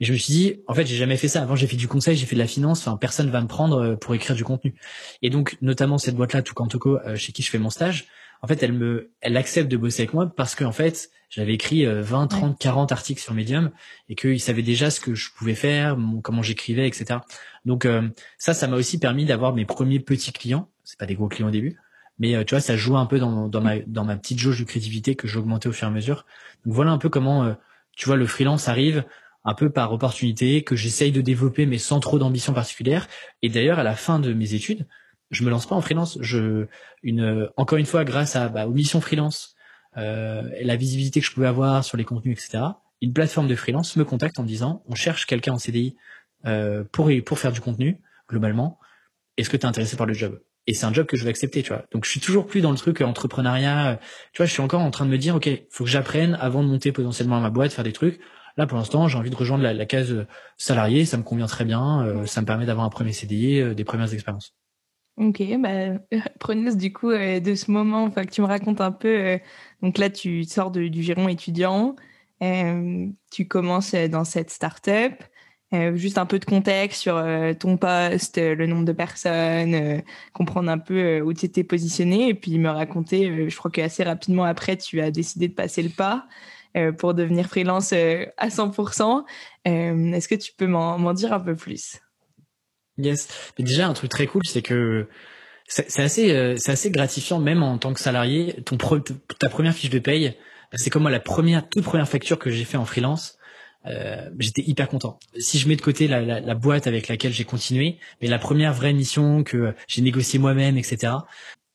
Et 0.00 0.04
je 0.04 0.12
me 0.12 0.18
suis 0.18 0.32
dit 0.32 0.56
en 0.66 0.74
fait 0.74 0.84
j'ai 0.84 0.96
jamais 0.96 1.16
fait 1.16 1.28
ça. 1.28 1.42
Avant 1.42 1.56
j'ai 1.56 1.66
fait 1.66 1.76
du 1.76 1.88
conseil 1.88 2.16
j'ai 2.16 2.26
fait 2.26 2.36
de 2.36 2.40
la 2.40 2.46
finance. 2.46 2.86
Enfin 2.86 2.96
personne 2.96 3.30
va 3.30 3.40
me 3.40 3.46
prendre 3.46 3.82
euh, 3.82 3.96
pour 3.96 4.14
écrire 4.14 4.36
du 4.36 4.44
contenu. 4.44 4.74
Et 5.22 5.30
donc 5.30 5.56
notamment 5.62 5.96
cette 5.96 6.16
boîte 6.16 6.34
là 6.34 6.42
tout 6.42 6.54
euh, 6.86 7.16
chez 7.16 7.32
qui 7.32 7.42
je 7.42 7.50
fais 7.50 7.58
mon 7.58 7.70
stage 7.70 8.06
en 8.42 8.48
fait 8.48 8.62
elle 8.62 8.72
me 8.72 9.10
elle 9.20 9.36
accepte 9.36 9.70
de 9.70 9.76
bosser 9.76 10.02
avec 10.02 10.14
moi 10.14 10.26
parce 10.34 10.54
que 10.54 10.64
en 10.64 10.72
fait 10.72 11.10
j'avais 11.30 11.54
écrit 11.54 11.86
20 11.86 12.26
30 12.26 12.58
40 12.58 12.92
articles 12.92 13.22
sur 13.22 13.32
Medium 13.32 13.70
et 14.08 14.14
qu'ils 14.14 14.40
savaient 14.40 14.62
déjà 14.62 14.90
ce 14.90 15.00
que 15.00 15.14
je 15.14 15.30
pouvais 15.32 15.54
faire 15.54 15.96
comment 16.22 16.42
j'écrivais 16.42 16.86
etc 16.86 17.20
donc 17.64 17.86
euh, 17.86 18.02
ça 18.36 18.52
ça 18.52 18.66
m'a 18.66 18.76
aussi 18.76 18.98
permis 18.98 19.24
d'avoir 19.24 19.54
mes 19.54 19.64
premiers 19.64 20.00
petits 20.00 20.32
clients 20.32 20.68
c'est 20.92 20.98
pas 20.98 21.06
des 21.06 21.14
gros 21.14 21.28
clients 21.28 21.48
au 21.48 21.50
début, 21.50 21.78
mais 22.18 22.36
euh, 22.36 22.44
tu 22.44 22.54
vois, 22.54 22.60
ça 22.60 22.76
joue 22.76 22.98
un 22.98 23.06
peu 23.06 23.18
dans, 23.18 23.48
ma 23.62 23.78
dans 23.80 24.04
ma 24.04 24.16
petite 24.16 24.38
jauge 24.38 24.60
de 24.60 24.64
créativité 24.64 25.14
que 25.14 25.26
j'augmentais 25.26 25.68
au 25.68 25.72
fur 25.72 25.88
et 25.88 25.90
à 25.90 25.94
mesure. 25.94 26.26
Donc 26.66 26.74
voilà 26.74 26.90
un 26.90 26.98
peu 26.98 27.08
comment 27.08 27.44
euh, 27.44 27.54
tu 27.96 28.06
vois 28.06 28.16
le 28.16 28.26
freelance 28.26 28.68
arrive 28.68 29.04
un 29.44 29.54
peu 29.54 29.70
par 29.70 29.92
opportunité 29.92 30.62
que 30.62 30.76
j'essaye 30.76 31.12
de 31.12 31.22
développer 31.22 31.64
mais 31.64 31.78
sans 31.78 31.98
trop 31.98 32.18
d'ambition 32.18 32.52
particulière. 32.52 33.08
Et 33.40 33.48
d'ailleurs 33.48 33.78
à 33.78 33.82
la 33.82 33.96
fin 33.96 34.18
de 34.18 34.34
mes 34.34 34.52
études, 34.52 34.86
je 35.30 35.44
me 35.44 35.50
lance 35.50 35.66
pas 35.66 35.74
en 35.74 35.80
freelance. 35.80 36.18
Je 36.20 36.66
une 37.02 37.48
encore 37.56 37.78
une 37.78 37.86
fois 37.86 38.04
grâce 38.04 38.36
à 38.36 38.50
bah, 38.50 38.66
aux 38.66 38.72
missions 38.72 39.00
freelance, 39.00 39.56
euh, 39.96 40.42
la 40.60 40.76
visibilité 40.76 41.20
que 41.20 41.26
je 41.26 41.32
pouvais 41.32 41.46
avoir 41.46 41.84
sur 41.84 41.96
les 41.96 42.04
contenus, 42.04 42.38
etc. 42.38 42.64
Une 43.00 43.14
plateforme 43.14 43.48
de 43.48 43.56
freelance 43.56 43.96
me 43.96 44.04
contacte 44.04 44.38
en 44.38 44.42
me 44.42 44.48
disant 44.48 44.82
on 44.86 44.94
cherche 44.94 45.26
quelqu'un 45.26 45.54
en 45.54 45.58
CDI 45.58 45.96
euh, 46.44 46.84
pour 46.92 47.10
pour 47.24 47.38
faire 47.38 47.52
du 47.52 47.62
contenu 47.62 48.00
globalement. 48.28 48.78
Est-ce 49.38 49.48
que 49.48 49.56
tu 49.56 49.62
es 49.62 49.66
intéressé 49.66 49.96
par 49.96 50.06
le 50.06 50.12
job? 50.12 50.40
Et 50.66 50.74
c'est 50.74 50.86
un 50.86 50.92
job 50.92 51.06
que 51.06 51.16
je 51.16 51.24
vais 51.24 51.30
accepter, 51.30 51.62
tu 51.62 51.70
vois. 51.70 51.84
Donc 51.92 52.04
je 52.04 52.10
suis 52.10 52.20
toujours 52.20 52.46
plus 52.46 52.60
dans 52.60 52.70
le 52.70 52.76
truc 52.76 53.00
entrepreneuriat. 53.00 53.98
Tu 54.32 54.38
vois, 54.38 54.46
je 54.46 54.52
suis 54.52 54.62
encore 54.62 54.80
en 54.80 54.90
train 54.90 55.04
de 55.04 55.10
me 55.10 55.18
dire, 55.18 55.34
ok, 55.34 55.48
faut 55.70 55.84
que 55.84 55.90
j'apprenne 55.90 56.38
avant 56.40 56.62
de 56.62 56.68
monter 56.68 56.92
potentiellement 56.92 57.40
ma 57.40 57.50
boîte, 57.50 57.72
faire 57.72 57.84
des 57.84 57.92
trucs. 57.92 58.20
Là, 58.56 58.66
pour 58.66 58.76
l'instant, 58.76 59.08
j'ai 59.08 59.18
envie 59.18 59.30
de 59.30 59.36
rejoindre 59.36 59.64
la, 59.64 59.86
case 59.86 60.26
salarié, 60.58 61.04
ça 61.04 61.16
me 61.16 61.22
convient 61.22 61.46
très 61.46 61.64
bien. 61.64 62.04
Euh, 62.04 62.26
ça 62.26 62.42
me 62.42 62.46
permet 62.46 62.66
d'avoir 62.66 62.86
un 62.86 62.90
premier 62.90 63.12
CDI, 63.12 63.60
euh, 63.60 63.74
des 63.74 63.84
premières 63.84 64.12
expériences. 64.12 64.54
Ok, 65.16 65.42
bah, 65.58 65.98
prenez 66.38 66.74
du 66.76 66.92
coup 66.92 67.10
euh, 67.10 67.40
de 67.40 67.54
ce 67.54 67.70
moment, 67.70 68.04
enfin 68.04 68.24
que 68.24 68.30
tu 68.30 68.42
me 68.42 68.46
racontes 68.46 68.80
un 68.80 68.92
peu. 68.92 69.38
donc 69.82 69.98
là, 69.98 70.10
tu 70.10 70.44
sors 70.44 70.70
du 70.70 71.02
giron 71.02 71.28
étudiant, 71.28 71.96
tu 72.40 73.48
commences 73.48 73.94
dans 73.94 74.24
cette 74.24 74.50
start-up. 74.50 75.14
Euh, 75.74 75.96
juste 75.96 76.18
un 76.18 76.26
peu 76.26 76.38
de 76.38 76.44
contexte 76.44 77.00
sur 77.00 77.16
euh, 77.16 77.54
ton 77.54 77.78
poste, 77.78 78.36
euh, 78.36 78.54
le 78.54 78.66
nombre 78.66 78.84
de 78.84 78.92
personnes, 78.92 80.02
comprendre 80.34 80.70
un 80.70 80.78
peu 80.78 81.20
où 81.20 81.32
tu 81.32 81.46
étais 81.46 81.64
positionné 81.64 82.28
et 82.28 82.34
puis 82.34 82.58
me 82.58 82.68
raconter, 82.68 83.48
je 83.48 83.56
crois 83.56 83.70
qu'assez 83.70 84.02
rapidement 84.02 84.44
après, 84.44 84.76
tu 84.76 85.00
as 85.00 85.10
décidé 85.10 85.48
de 85.48 85.54
passer 85.54 85.82
le 85.82 85.88
pas 85.88 86.26
pour 86.96 87.12
devenir 87.12 87.48
freelance 87.48 87.92
à 87.92 88.48
100%. 88.48 89.24
Est-ce 89.64 90.28
que 90.28 90.34
tu 90.34 90.52
peux 90.56 90.66
m'en 90.66 91.12
dire 91.12 91.32
un 91.32 91.40
peu 91.40 91.54
plus? 91.54 92.00
Yes. 92.96 93.28
Mais 93.58 93.64
déjà, 93.64 93.88
un 93.88 93.92
truc 93.92 94.10
très 94.10 94.26
cool, 94.26 94.42
c'est 94.46 94.62
que 94.62 95.06
c'est 95.66 96.00
assez, 96.00 96.56
c'est 96.56 96.72
assez 96.72 96.90
gratifiant, 96.90 97.40
même 97.40 97.62
en 97.62 97.76
tant 97.76 97.92
que 97.92 98.00
salarié. 98.00 98.56
Ton 98.64 98.78
ta 99.38 99.48
première 99.50 99.74
fiche 99.74 99.90
de 99.90 99.98
paye, 99.98 100.34
c'est 100.74 100.88
comme 100.88 101.02
moi 101.02 101.10
la 101.10 101.20
première, 101.20 101.68
toute 101.68 101.84
première 101.84 102.08
facture 102.08 102.38
que 102.38 102.48
j'ai 102.48 102.64
fait 102.64 102.78
en 102.78 102.86
freelance 102.86 103.38
euh, 103.86 104.30
j'étais 104.38 104.62
hyper 104.62 104.88
content. 104.88 105.18
Si 105.38 105.58
je 105.58 105.68
mets 105.68 105.76
de 105.76 105.82
côté 105.82 106.08
la, 106.08 106.20
la, 106.20 106.40
la 106.40 106.54
boîte 106.54 106.86
avec 106.86 107.08
laquelle 107.08 107.32
j'ai 107.32 107.44
continué, 107.44 107.98
mais 108.20 108.28
la 108.28 108.38
première 108.38 108.72
vraie 108.72 108.92
mission 108.92 109.44
que 109.44 109.74
j'ai 109.88 110.02
négociée 110.02 110.38
moi-même, 110.38 110.78
etc. 110.78 111.14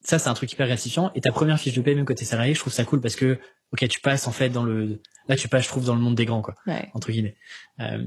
Ça, 0.01 0.19
c'est 0.19 0.29
un 0.29 0.33
truc 0.33 0.51
hyper 0.51 0.67
gratifiant. 0.67 1.11
Et 1.15 1.21
ta 1.21 1.31
première 1.31 1.59
fiche 1.59 1.73
de 1.73 1.81
paie, 1.81 1.95
même 1.95 2.05
côté 2.05 2.23
salarié, 2.23 2.53
je 2.53 2.59
trouve 2.59 2.73
ça 2.73 2.85
cool 2.85 3.01
parce 3.01 3.15
que, 3.15 3.39
ok, 3.73 3.87
tu 3.89 3.99
passes 3.99 4.27
en 4.27 4.31
fait 4.31 4.49
dans 4.49 4.63
le, 4.63 5.01
là 5.27 5.35
tu 5.35 5.47
passes, 5.49 5.63
je 5.63 5.69
trouve, 5.69 5.85
dans 5.85 5.95
le 5.95 6.01
monde 6.01 6.15
des 6.15 6.25
grands, 6.25 6.41
quoi, 6.41 6.55
entre 6.93 7.11
guillemets. 7.11 7.35
Euh, 7.79 8.03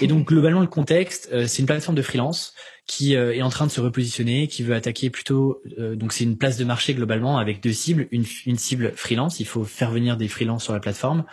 et 0.00 0.06
donc 0.06 0.28
globalement, 0.28 0.60
le 0.60 0.66
contexte, 0.66 1.28
euh, 1.32 1.46
c'est 1.46 1.60
une 1.60 1.66
plateforme 1.66 1.96
de 1.96 2.02
freelance 2.02 2.54
qui 2.86 3.14
euh, 3.14 3.34
est 3.34 3.42
en 3.42 3.50
train 3.50 3.66
de 3.66 3.70
se 3.70 3.80
repositionner, 3.80 4.48
qui 4.48 4.62
veut 4.62 4.74
attaquer 4.74 5.10
plutôt, 5.10 5.60
euh, 5.78 5.94
donc 5.94 6.12
c'est 6.12 6.24
une 6.24 6.38
place 6.38 6.56
de 6.56 6.64
marché 6.64 6.94
globalement 6.94 7.38
avec 7.38 7.62
deux 7.62 7.72
cibles, 7.72 8.08
une, 8.10 8.24
une 8.46 8.56
cible 8.56 8.92
freelance, 8.96 9.40
il 9.40 9.46
faut 9.46 9.64
faire 9.64 9.90
venir 9.90 10.16
des 10.16 10.28
freelances 10.28 10.64
sur 10.64 10.72
la 10.72 10.80
plateforme, 10.80 11.24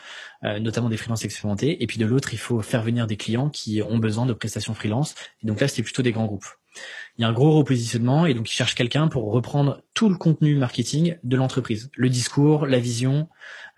euh, 0.45 0.59
notamment 0.59 0.89
des 0.89 0.97
freelances 0.97 1.25
expérimentés, 1.25 1.81
et 1.83 1.87
puis 1.87 1.97
de 1.97 2.05
l'autre, 2.05 2.33
il 2.33 2.37
faut 2.37 2.61
faire 2.61 2.83
venir 2.83 3.07
des 3.07 3.17
clients 3.17 3.49
qui 3.49 3.81
ont 3.81 3.97
besoin 3.97 4.25
de 4.25 4.33
prestations 4.33 4.73
freelance. 4.73 5.15
Et 5.43 5.47
donc 5.47 5.59
là, 5.59 5.67
c'est 5.67 5.83
plutôt 5.83 6.01
des 6.01 6.11
grands 6.11 6.25
groupes. 6.25 6.45
Il 7.17 7.21
y 7.21 7.25
a 7.25 7.29
un 7.29 7.33
gros 7.33 7.57
repositionnement 7.57 8.25
et 8.25 8.33
donc 8.33 8.49
ils 8.51 8.53
cherchent 8.53 8.75
quelqu'un 8.75 9.07
pour 9.07 9.31
reprendre 9.31 9.81
tout 9.93 10.09
le 10.09 10.17
contenu 10.17 10.55
marketing 10.55 11.17
de 11.23 11.37
l'entreprise, 11.37 11.89
le 11.95 12.09
discours, 12.09 12.65
la 12.65 12.79
vision 12.79 13.29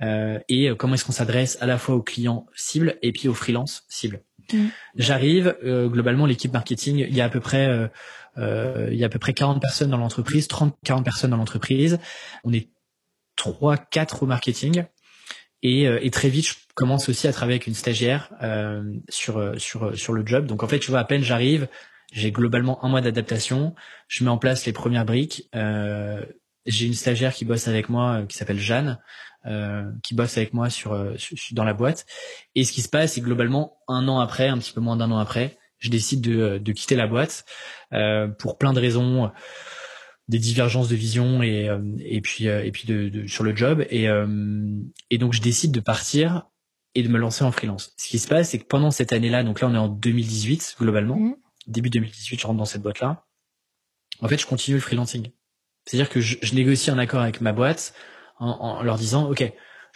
euh, 0.02 0.40
et 0.50 0.72
comment 0.76 0.96
est-ce 0.96 1.06
qu'on 1.06 1.12
s'adresse 1.12 1.60
à 1.62 1.68
la 1.68 1.78
fois 1.78 1.94
aux 1.94 2.02
clients 2.02 2.48
cibles 2.56 2.98
et 3.04 3.12
puis 3.12 3.28
aux 3.28 3.36
freelances 3.36 3.84
cibles. 3.88 4.24
Mmh. 4.52 4.68
J'arrive 4.96 5.56
euh, 5.64 5.88
globalement 5.88 6.26
l'équipe 6.26 6.54
marketing, 6.54 7.06
il 7.08 7.16
y 7.16 7.22
a 7.22 7.26
à 7.26 7.30
peu 7.30 7.40
près 7.40 7.68
euh, 7.68 7.88
euh 8.38 8.90
il 8.92 8.98
y 8.98 9.04
a 9.04 9.08
à 9.08 9.10
peu 9.10 9.20
près 9.20 9.34
40 9.34 9.62
personnes 9.62 9.90
dans 9.90 9.98
l'entreprise, 9.98 10.48
30 10.48 10.76
40 10.84 11.04
personnes 11.04 11.32
dans 11.32 11.38
l'entreprise. 11.38 12.00
On 12.44 12.54
est 12.54 12.70
3 13.36 13.78
4 13.78 14.24
au 14.24 14.26
marketing 14.26 14.86
et, 15.64 15.88
euh, 15.88 16.00
et, 16.02 16.12
très 16.12 16.30
vite, 16.30 16.48
je 16.48 16.54
commence 16.76 17.10
aussi 17.10 17.28
à 17.28 17.34
travailler 17.34 17.56
avec 17.56 17.68
une 17.68 17.74
stagiaire 17.74 18.32
euh, 18.44 18.84
sur 19.10 19.60
sur 19.60 19.98
sur 19.98 20.14
le 20.14 20.26
job. 20.26 20.46
Donc 20.46 20.64
en 20.64 20.68
fait, 20.68 20.80
tu 20.80 20.92
vois, 20.92 21.00
à 21.00 21.04
peine 21.04 21.24
j'arrive, 21.24 21.68
j'ai 22.12 22.32
globalement 22.32 22.84
un 22.86 22.90
mois 22.90 23.02
d'adaptation. 23.02 23.74
Je 24.08 24.24
mets 24.24 24.30
en 24.30 24.38
place 24.38 24.66
les 24.66 24.74
premières 24.74 25.06
briques. 25.06 25.50
Euh, 25.56 26.24
j'ai 26.66 26.86
une 26.86 26.94
stagiaire 26.94 27.34
qui 27.34 27.46
bosse 27.46 27.68
avec 27.68 27.90
moi, 27.90 28.22
euh, 28.22 28.26
qui 28.26 28.38
s'appelle 28.38 28.60
Jeanne, 28.60 29.00
euh, 29.46 29.84
qui 30.04 30.14
bosse 30.14 30.38
avec 30.38 30.54
moi 30.54 30.70
sur, 30.70 31.14
sur, 31.18 31.38
dans 31.54 31.64
la 31.64 31.74
boîte. 31.74 32.06
Et 32.56 32.64
ce 32.64 32.72
qui 32.72 32.82
se 32.82 32.90
passe, 32.90 33.14
c'est 33.14 33.22
globalement 33.22 33.78
un 33.88 34.08
an 34.08 34.20
après, 34.20 34.48
un 34.48 34.58
petit 34.58 34.74
peu 34.74 34.82
moins 34.82 34.98
d'un 34.98 35.12
an 35.12 35.18
après, 35.18 35.58
je 35.80 35.90
décide 35.90 36.22
de, 36.22 36.58
de 36.58 36.72
quitter 36.72 36.96
la 36.96 37.08
boîte 37.08 37.46
euh, 37.94 38.28
pour 38.28 38.58
plein 38.58 38.74
de 38.74 38.80
raisons 38.80 39.32
des 40.28 40.40
divergences 40.40 40.90
de 40.90 40.96
vision 40.96 41.42
et 41.42 41.70
euh, 41.70 41.80
et 42.00 42.22
puis 42.22 42.48
euh, 42.48 42.64
et 42.64 42.72
puis 42.72 42.88
de, 42.88 43.10
de, 43.10 43.28
sur 43.28 43.44
le 43.44 43.56
job 43.56 43.86
et 43.90 44.10
euh, 44.10 44.28
et 45.10 45.18
donc 45.18 45.34
je 45.34 45.42
décide 45.42 45.72
de 45.72 45.80
partir 45.80 46.48
et 46.96 47.04
de 47.04 47.08
me 47.08 47.18
lancer 47.18 47.44
en 47.44 47.52
freelance. 47.52 47.94
Ce 47.98 48.08
qui 48.08 48.20
se 48.20 48.28
passe 48.28 48.50
c'est 48.50 48.60
que 48.60 48.66
pendant 48.66 48.92
cette 48.92 49.14
année-là, 49.14 49.44
donc 49.44 49.62
là 49.62 49.68
on 49.68 49.74
est 49.74 49.78
en 49.78 49.88
2018 49.88 50.78
globalement, 50.80 51.18
mmh. 51.18 51.36
début 51.68 51.90
2018, 51.90 52.40
je 52.40 52.48
rentre 52.48 52.60
dans 52.60 52.66
cette 52.66 52.82
boîte-là. 52.82 53.26
En 54.20 54.28
fait, 54.28 54.40
je 54.40 54.48
continue 54.48 54.76
le 54.78 54.82
freelancing. 54.82 55.30
C'est-à-dire 55.86 56.10
que 56.10 56.20
je, 56.20 56.38
je, 56.42 56.56
négocie 56.56 56.90
un 56.90 56.98
accord 56.98 57.22
avec 57.22 57.40
ma 57.40 57.54
boîte 57.54 57.94
en, 58.40 58.50
en 58.50 58.84
leur 58.84 58.98
disant 58.98 59.30
OK, 59.30 59.44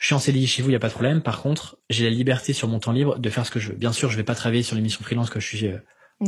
je 0.01 0.05
suis 0.05 0.15
en 0.15 0.19
CDI 0.19 0.47
chez 0.47 0.63
vous, 0.63 0.69
il 0.69 0.73
y 0.73 0.75
a 0.75 0.79
pas 0.79 0.87
de 0.87 0.93
problème. 0.93 1.21
Par 1.21 1.41
contre, 1.41 1.77
j'ai 1.89 2.05
la 2.05 2.09
liberté 2.09 2.53
sur 2.53 2.67
mon 2.67 2.79
temps 2.79 2.91
libre 2.91 3.19
de 3.19 3.29
faire 3.29 3.45
ce 3.45 3.51
que 3.51 3.59
je 3.59 3.69
veux. 3.69 3.75
Bien 3.75 3.91
sûr, 3.91 4.09
je 4.09 4.17
vais 4.17 4.23
pas 4.23 4.33
travailler 4.33 4.63
sur 4.63 4.75
l'émission 4.75 5.03
freelance 5.03 5.29
quand 5.29 5.39
je 5.39 5.45
suis 5.45 5.67
euh, 5.67 5.77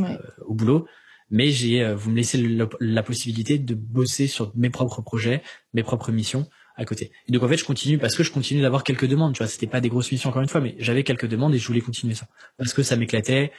euh, 0.00 0.16
au 0.46 0.54
boulot, 0.54 0.86
mais 1.34 1.50
j'ai, 1.50 1.82
euh, 1.82 1.96
vous 1.96 2.12
me 2.12 2.16
laissez 2.16 2.40
la 2.78 3.02
possibilité 3.02 3.58
de 3.58 3.74
bosser 3.74 4.28
sur 4.28 4.52
mes 4.54 4.70
propres 4.70 5.02
projets, 5.02 5.42
mes 5.72 5.82
propres 5.82 6.12
missions 6.12 6.48
à 6.76 6.84
côté. 6.84 7.10
Et 7.26 7.32
donc 7.32 7.42
en 7.42 7.48
fait, 7.48 7.56
je 7.56 7.64
continue 7.64 7.98
parce 7.98 8.14
que 8.14 8.22
je 8.22 8.30
continue 8.30 8.62
d'avoir 8.62 8.84
quelques 8.84 9.08
demandes. 9.08 9.34
Tu 9.34 9.38
vois, 9.38 9.48
c'était 9.48 9.66
pas 9.66 9.80
des 9.80 9.88
grosses 9.88 10.12
missions 10.12 10.30
encore 10.30 10.42
une 10.42 10.48
fois, 10.48 10.60
mais 10.60 10.76
j'avais 10.78 11.02
quelques 11.02 11.26
demandes 11.26 11.52
et 11.52 11.58
je 11.58 11.66
voulais 11.66 11.80
continuer 11.80 12.14
ça 12.14 12.28
parce 12.56 12.72
que 12.72 12.84
ça 12.84 12.94
m'éclatait. 12.94 13.50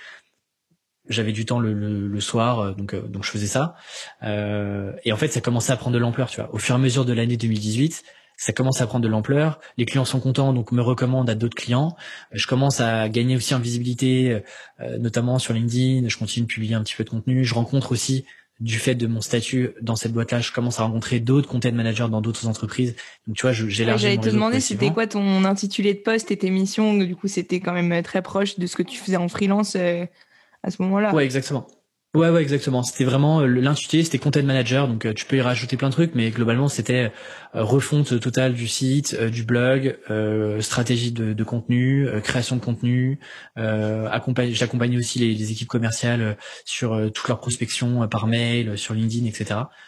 J'avais 1.09 1.33
du 1.33 1.43
temps 1.43 1.59
le, 1.59 2.19
soir, 2.21 2.75
donc 2.77 2.95
donc 2.95 3.25
je 3.25 3.29
faisais 3.29 3.45
ça. 3.45 3.75
Euh, 4.23 4.93
et 5.03 5.11
en 5.11 5.17
fait, 5.17 5.27
ça 5.27 5.41
commençait 5.41 5.73
à 5.73 5.77
prendre 5.77 5.95
de 5.95 5.99
l'ampleur. 5.99 6.29
Tu 6.29 6.39
vois, 6.39 6.55
au 6.55 6.57
fur 6.57 6.75
et 6.75 6.77
à 6.77 6.81
mesure 6.81 7.03
de 7.03 7.11
l'année 7.11 7.35
2018 7.35 8.03
ça 8.37 8.53
commence 8.53 8.81
à 8.81 8.87
prendre 8.87 9.03
de 9.03 9.09
l'ampleur. 9.09 9.59
Les 9.77 9.85
clients 9.85 10.05
sont 10.05 10.19
contents, 10.19 10.53
donc 10.53 10.71
me 10.71 10.81
recommandent 10.81 11.29
à 11.29 11.35
d'autres 11.35 11.55
clients. 11.55 11.95
Je 12.31 12.47
commence 12.47 12.79
à 12.79 13.09
gagner 13.09 13.35
aussi 13.35 13.53
en 13.55 13.59
visibilité, 13.59 14.41
euh, 14.81 14.97
notamment 14.97 15.39
sur 15.39 15.53
LinkedIn. 15.53 16.07
Je 16.07 16.17
continue 16.17 16.45
de 16.45 16.51
publier 16.51 16.75
un 16.75 16.83
petit 16.83 16.95
peu 16.95 17.03
de 17.03 17.09
contenu. 17.09 17.45
Je 17.45 17.53
rencontre 17.53 17.91
aussi, 17.91 18.25
du 18.59 18.79
fait 18.79 18.95
de 18.95 19.07
mon 19.07 19.21
statut 19.21 19.71
dans 19.81 19.95
cette 19.95 20.13
boîte-là, 20.13 20.39
je 20.39 20.51
commence 20.51 20.79
à 20.79 20.83
rencontrer 20.83 21.19
d'autres 21.19 21.47
content 21.49 21.71
managers 21.73 22.07
dans 22.09 22.21
d'autres 22.21 22.47
entreprises. 22.47 22.95
Donc 23.27 23.35
tu 23.35 23.41
vois, 23.41 23.51
j'ai 23.51 23.85
ouais, 23.85 23.97
J'allais 23.97 24.17
te 24.17 24.29
demander 24.29 24.59
c'était 24.59 24.91
quoi 24.91 25.07
ton 25.07 25.43
intitulé 25.43 25.93
de 25.93 25.99
poste 25.99 26.31
et 26.31 26.37
tes 26.37 26.49
missions? 26.49 26.93
Du 26.93 27.15
coup, 27.15 27.27
c'était 27.27 27.59
quand 27.59 27.73
même 27.73 28.01
très 28.01 28.21
proche 28.21 28.57
de 28.57 28.65
ce 28.67 28.75
que 28.75 28.83
tu 28.83 28.97
faisais 28.97 29.17
en 29.17 29.27
freelance 29.27 29.75
euh, 29.75 30.05
à 30.63 30.71
ce 30.71 30.81
moment-là. 30.83 31.13
Ouais, 31.13 31.25
exactement. 31.25 31.67
Ouais, 32.15 32.30
ouais, 32.30 32.41
exactement. 32.41 32.82
C'était 32.82 33.04
vraiment 33.04 33.41
euh, 33.41 33.45
l'intitulé, 33.45 34.04
c'était 34.06 34.19
content 34.19 34.41
manager, 34.41 34.88
donc 34.88 35.06
euh, 35.06 35.13
tu 35.13 35.25
peux 35.25 35.36
y 35.36 35.41
rajouter 35.41 35.75
plein 35.75 35.89
de 35.89 35.93
trucs, 35.93 36.15
mais 36.15 36.32
globalement 36.32 36.69
c'était 36.69 37.12
euh, 37.56 37.63
refonte 37.63 38.21
totale 38.21 38.54
du 38.54 38.69
site, 38.69 39.21
du 39.21 39.43
blog, 39.43 39.97
stratégie 40.62 41.12
de, 41.12 41.34
de 41.34 41.43
contenu, 41.43 42.08
création 42.23 42.56
de 42.56 42.62
contenu. 42.62 43.19
J'accompagnais 43.58 44.97
aussi 44.97 45.19
les, 45.19 45.34
les, 45.34 45.51
équipes 45.51 45.67
commerciales 45.67 46.38
sur 46.63 47.12
toute 47.13 47.28
leur 47.28 47.39
prospection 47.39 48.08
par 48.08 48.28
mail, 48.28 48.78
sur 48.78 48.93
LinkedIn, 48.93 49.25
etc. 49.25 49.45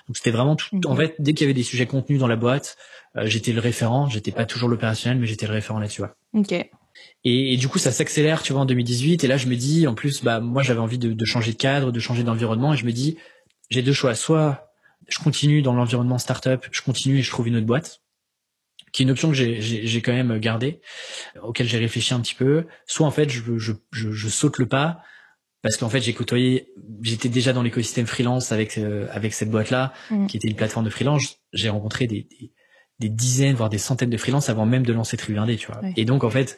Donc 0.08 0.18
c'était 0.18 0.32
vraiment 0.32 0.56
tout. 0.56 0.70
En 0.86 0.96
fait, 0.96 1.16
dès 1.20 1.34
qu'il 1.34 1.46
y 1.46 1.48
avait 1.48 1.54
des 1.54 1.63
sujets 1.63 1.86
contenus 1.86 2.20
dans 2.20 2.28
la 2.28 2.36
boîte, 2.36 2.78
j'étais 3.24 3.54
le 3.54 3.60
référent. 3.60 4.08
J'étais 4.08 4.32
pas 4.32 4.46
toujours 4.46 4.70
l'opérationnel, 4.70 5.20
mais 5.20 5.28
j'étais 5.28 5.48
le 5.48 5.54
référent 5.54 5.80
là-dessus. 5.80 6.04
Ok. 6.34 6.54
Et, 7.30 7.58
du 7.58 7.68
coup, 7.68 7.78
ça 7.78 7.92
s'accélère, 7.92 8.42
tu 8.42 8.54
vois, 8.54 8.62
en 8.62 8.66
2018. 8.66 9.26
Et 9.26 9.28
là, 9.28 9.36
je 9.36 9.48
me 9.48 9.56
dis, 9.58 9.86
en 9.86 9.96
plus, 9.96 10.24
bah, 10.24 10.40
moi, 10.40 10.63
j'avais 10.63 10.80
envie 10.80 10.98
de, 10.98 11.12
de, 11.12 11.26
changer 11.26 11.52
de 11.52 11.58
cadre, 11.58 11.92
de 11.92 12.00
changer 12.00 12.24
d'environnement. 12.24 12.74
Et 12.74 12.78
je 12.78 12.86
me 12.86 12.94
dis, 12.94 13.18
j'ai 13.70 13.82
deux 13.82 13.92
choix. 13.92 14.16
Soit 14.16 14.72
je 15.10 15.20
continue 15.20 15.62
dans 15.62 15.74
l'environnement 15.74 16.20
startup, 16.20 16.66
je 16.72 16.82
continue 16.82 17.20
et 17.20 17.22
je 17.22 17.30
trouve 17.30 17.50
une 17.50 17.58
autre 17.58 17.66
boîte, 17.66 18.02
qui 18.94 19.02
est 19.02 19.06
une 19.06 19.12
option 19.12 19.30
que 19.30 19.36
j'ai 19.36 20.02
quand 20.02 20.13
même 20.13 20.40
gardée, 20.40 20.80
auquel 21.42 21.68
j'ai 21.68 21.78
réfléchi 21.78 22.13
un 22.13 22.22
petit 22.22 22.34
peu. 22.34 22.66
Soit 22.86 23.06
en 23.06 23.12
fait, 23.12 23.30
je, 23.30 23.58
je, 23.58 23.74
je, 23.92 24.12
je 24.12 24.30
saute 24.30 24.58
le 24.58 24.66
pas 24.66 25.02
parce 25.62 25.76
qu'en 25.76 25.90
fait, 25.90 26.00
j'ai 26.00 26.13
côtoyé, 26.13 26.70
j'étais 27.02 27.28
déjà 27.28 27.52
dans 27.52 27.63
l'écosystème 27.63 28.06
freelance 28.06 28.54
avec 28.54 28.78
euh, 28.78 29.08
avec 29.12 29.34
cette 29.34 29.50
boîte-là, 29.50 29.92
mmh. 30.12 30.28
qui 30.28 30.38
était 30.38 30.48
une 30.48 30.56
plateforme 30.56 30.86
de 30.86 30.90
freelance. 30.90 31.40
J'ai 31.52 31.68
rencontré 31.68 32.08
des, 32.08 32.26
des, 32.30 32.54
des, 33.00 33.10
dizaines, 33.10 33.56
voire 33.56 33.70
des 33.70 33.78
centaines 33.78 34.10
de 34.10 34.18
freelances 34.18 34.48
avant 34.48 34.66
même 34.66 34.86
de 34.86 34.94
lancer 34.94 35.18
Tribu 35.18 35.38
Indé, 35.40 35.58
tu 35.58 35.68
vois. 35.68 35.82
Et 35.98 36.06
donc, 36.06 36.24
en 36.24 36.30
fait 36.30 36.58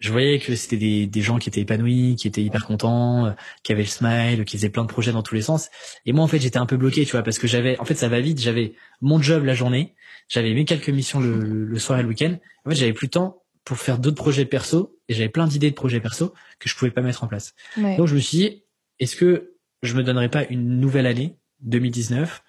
je 0.00 0.10
voyais 0.10 0.38
que 0.38 0.54
c'était 0.54 0.76
des, 0.76 1.06
des 1.06 1.22
gens 1.22 1.38
qui 1.38 1.48
étaient 1.48 1.60
épanouis, 1.60 2.16
qui 2.16 2.26
étaient 2.26 2.42
hyper 2.42 2.66
contents, 2.66 3.26
euh, 3.26 3.30
qui 3.62 3.72
avaient 3.72 3.82
le 3.82 3.88
smile, 3.88 4.44
qui 4.44 4.56
faisaient 4.56 4.68
plein 4.68 4.82
de 4.82 4.88
projets 4.88 5.12
dans 5.12 5.22
tous 5.22 5.34
les 5.34 5.42
sens. 5.42 5.70
Et 6.04 6.12
moi, 6.12 6.24
en 6.24 6.28
fait, 6.28 6.40
j'étais 6.40 6.58
un 6.58 6.66
peu 6.66 6.76
bloqué, 6.76 7.04
tu 7.04 7.12
vois, 7.12 7.22
parce 7.22 7.38
que 7.38 7.46
j'avais, 7.46 7.78
en 7.78 7.84
fait, 7.84 7.94
ça 7.94 8.08
va 8.08 8.20
vite. 8.20 8.40
J'avais 8.40 8.74
mon 9.00 9.22
job 9.22 9.44
la 9.44 9.54
journée, 9.54 9.94
j'avais 10.28 10.52
mes 10.52 10.64
quelques 10.64 10.90
missions 10.90 11.20
le, 11.20 11.64
le, 11.64 11.78
soir 11.78 11.98
et 11.98 12.02
le 12.02 12.08
week-end. 12.08 12.36
En 12.64 12.70
fait, 12.70 12.76
j'avais 12.76 12.92
plus 12.92 13.06
de 13.06 13.12
temps 13.12 13.42
pour 13.64 13.78
faire 13.78 13.98
d'autres 13.98 14.16
projets 14.16 14.44
perso, 14.44 14.98
et 15.08 15.14
j'avais 15.14 15.30
plein 15.30 15.46
d'idées 15.46 15.70
de 15.70 15.74
projets 15.74 16.00
perso 16.00 16.34
que 16.58 16.68
je 16.68 16.76
pouvais 16.76 16.90
pas 16.90 17.00
mettre 17.00 17.24
en 17.24 17.28
place. 17.28 17.54
Donc, 17.76 18.06
je 18.06 18.14
me 18.14 18.20
suis 18.20 18.38
dit, 18.38 18.64
est-ce 18.98 19.16
que 19.16 19.54
je 19.82 19.94
me 19.94 20.02
donnerais 20.02 20.28
pas 20.28 20.44
une 20.50 20.80
nouvelle 20.80 21.06
année, 21.06 21.38
2019, 21.60 22.42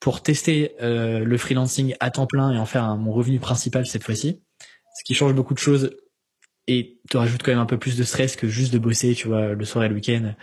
pour 0.00 0.22
tester 0.22 0.74
euh, 0.80 1.24
le 1.24 1.38
freelancing 1.38 1.94
à 2.00 2.10
temps 2.10 2.26
plein 2.26 2.52
et 2.52 2.58
en 2.58 2.66
faire 2.66 2.96
mon 2.96 3.12
revenu 3.12 3.38
principal 3.38 3.86
cette 3.86 4.04
fois-ci, 4.04 4.42
ce 4.98 5.04
qui 5.04 5.14
change 5.14 5.34
beaucoup 5.34 5.54
de 5.54 5.58
choses 5.58 5.96
et 6.68 7.00
te 7.10 7.16
rajoute 7.16 7.42
quand 7.42 7.50
même 7.50 7.58
un 7.58 7.66
peu 7.66 7.78
plus 7.78 7.96
de 7.96 8.04
stress 8.04 8.36
que 8.36 8.46
juste 8.46 8.72
de 8.72 8.78
bosser, 8.78 9.14
tu 9.14 9.26
vois, 9.26 9.54
le 9.54 9.64
soir 9.64 9.84
et 9.84 9.88
le 9.88 9.94
week-end 9.94 10.34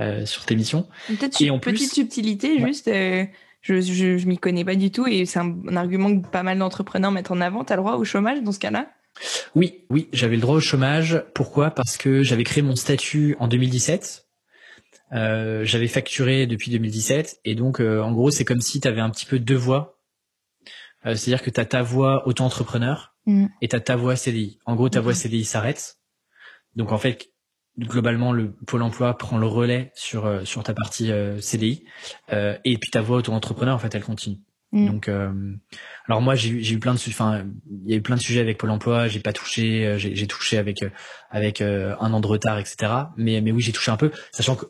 euh, 0.00 0.26
sur 0.26 0.44
tes 0.44 0.56
missions. 0.56 0.88
Peut-être 1.06 1.40
une 1.40 1.60
petite 1.60 1.92
subtilité, 1.92 2.58
juste, 2.58 2.88
euh, 2.88 3.24
je, 3.60 3.80
je, 3.80 4.16
je 4.16 4.26
m'y 4.26 4.38
connais 4.38 4.64
pas 4.64 4.74
du 4.74 4.90
tout 4.90 5.06
et 5.06 5.26
c'est 5.26 5.38
un, 5.38 5.76
argument 5.76 6.20
que 6.20 6.26
pas 6.26 6.42
mal 6.42 6.58
d'entrepreneurs 6.58 7.12
mettent 7.12 7.30
en 7.30 7.40
avant. 7.40 7.64
T'as 7.64 7.76
le 7.76 7.82
droit 7.82 7.96
au 7.96 8.04
chômage 8.04 8.42
dans 8.42 8.52
ce 8.52 8.58
cas-là? 8.58 8.88
Oui, 9.54 9.84
oui, 9.90 10.08
j'avais 10.12 10.36
le 10.36 10.40
droit 10.40 10.56
au 10.56 10.60
chômage. 10.60 11.22
Pourquoi? 11.34 11.70
Parce 11.70 11.96
que 11.96 12.22
j'avais 12.22 12.44
créé 12.44 12.62
mon 12.62 12.76
statut 12.76 13.36
en 13.38 13.46
2017. 13.46 14.26
Euh, 15.12 15.64
j'avais 15.64 15.88
facturé 15.88 16.46
depuis 16.46 16.70
2017 16.70 17.40
et 17.46 17.54
donc 17.54 17.80
euh, 17.80 18.02
en 18.02 18.12
gros 18.12 18.30
c'est 18.30 18.44
comme 18.44 18.60
si 18.60 18.78
tu 18.78 18.88
avais 18.88 19.00
un 19.00 19.10
petit 19.10 19.26
peu 19.26 19.38
deux 19.38 19.56
voix. 19.56 19.98
Euh, 21.06 21.14
c'est-à-dire 21.14 21.42
que 21.42 21.50
tu 21.50 21.60
as 21.60 21.64
ta 21.64 21.82
voix 21.82 22.26
auto-entrepreneur 22.26 23.14
Mm. 23.28 23.48
et 23.60 23.68
t'as 23.68 23.80
ta 23.80 23.94
voix 23.94 24.16
CDI. 24.16 24.58
En 24.64 24.74
gros, 24.74 24.88
ta 24.88 25.02
voix 25.02 25.12
CDI 25.12 25.44
s'arrête. 25.44 25.98
Donc 26.76 26.92
en 26.92 26.98
fait, 26.98 27.28
globalement, 27.78 28.32
le 28.32 28.52
Pôle 28.66 28.80
Emploi 28.80 29.16
prend 29.18 29.36
le 29.36 29.46
relais 29.46 29.92
sur 29.94 30.24
euh, 30.24 30.44
sur 30.44 30.62
ta 30.62 30.72
partie 30.72 31.12
euh, 31.12 31.38
CDI 31.38 31.84
euh, 32.32 32.56
et 32.64 32.78
puis 32.78 32.90
ta 32.90 33.02
voix 33.02 33.18
auto-entrepreneur, 33.18 33.74
en 33.74 33.78
fait, 33.78 33.94
elle 33.94 34.02
continue. 34.02 34.38
Mm. 34.72 34.86
Donc, 34.86 35.10
alors 36.06 36.20
moi, 36.22 36.34
j'ai 36.34 36.72
eu 36.72 36.78
plein 36.78 36.94
de, 36.94 36.98
enfin, 36.98 37.44
il 37.84 37.90
y 37.90 37.94
a 37.94 37.96
eu 37.96 38.02
plein 38.02 38.16
de 38.16 38.20
sujets 38.20 38.40
avec 38.40 38.58
Pôle 38.58 38.70
Emploi. 38.70 39.08
J'ai 39.08 39.20
pas 39.20 39.32
touché, 39.32 39.94
j'ai 39.98 40.26
touché 40.26 40.56
avec 40.56 40.84
avec 41.30 41.60
un 41.60 42.12
an 42.12 42.20
de 42.20 42.26
retard, 42.26 42.58
etc. 42.58 42.92
Mais 43.16 43.42
mais 43.42 43.52
oui, 43.52 43.60
j'ai 43.60 43.72
touché 43.72 43.90
un 43.90 43.96
peu, 43.96 44.10
sachant 44.30 44.56
que 44.56 44.66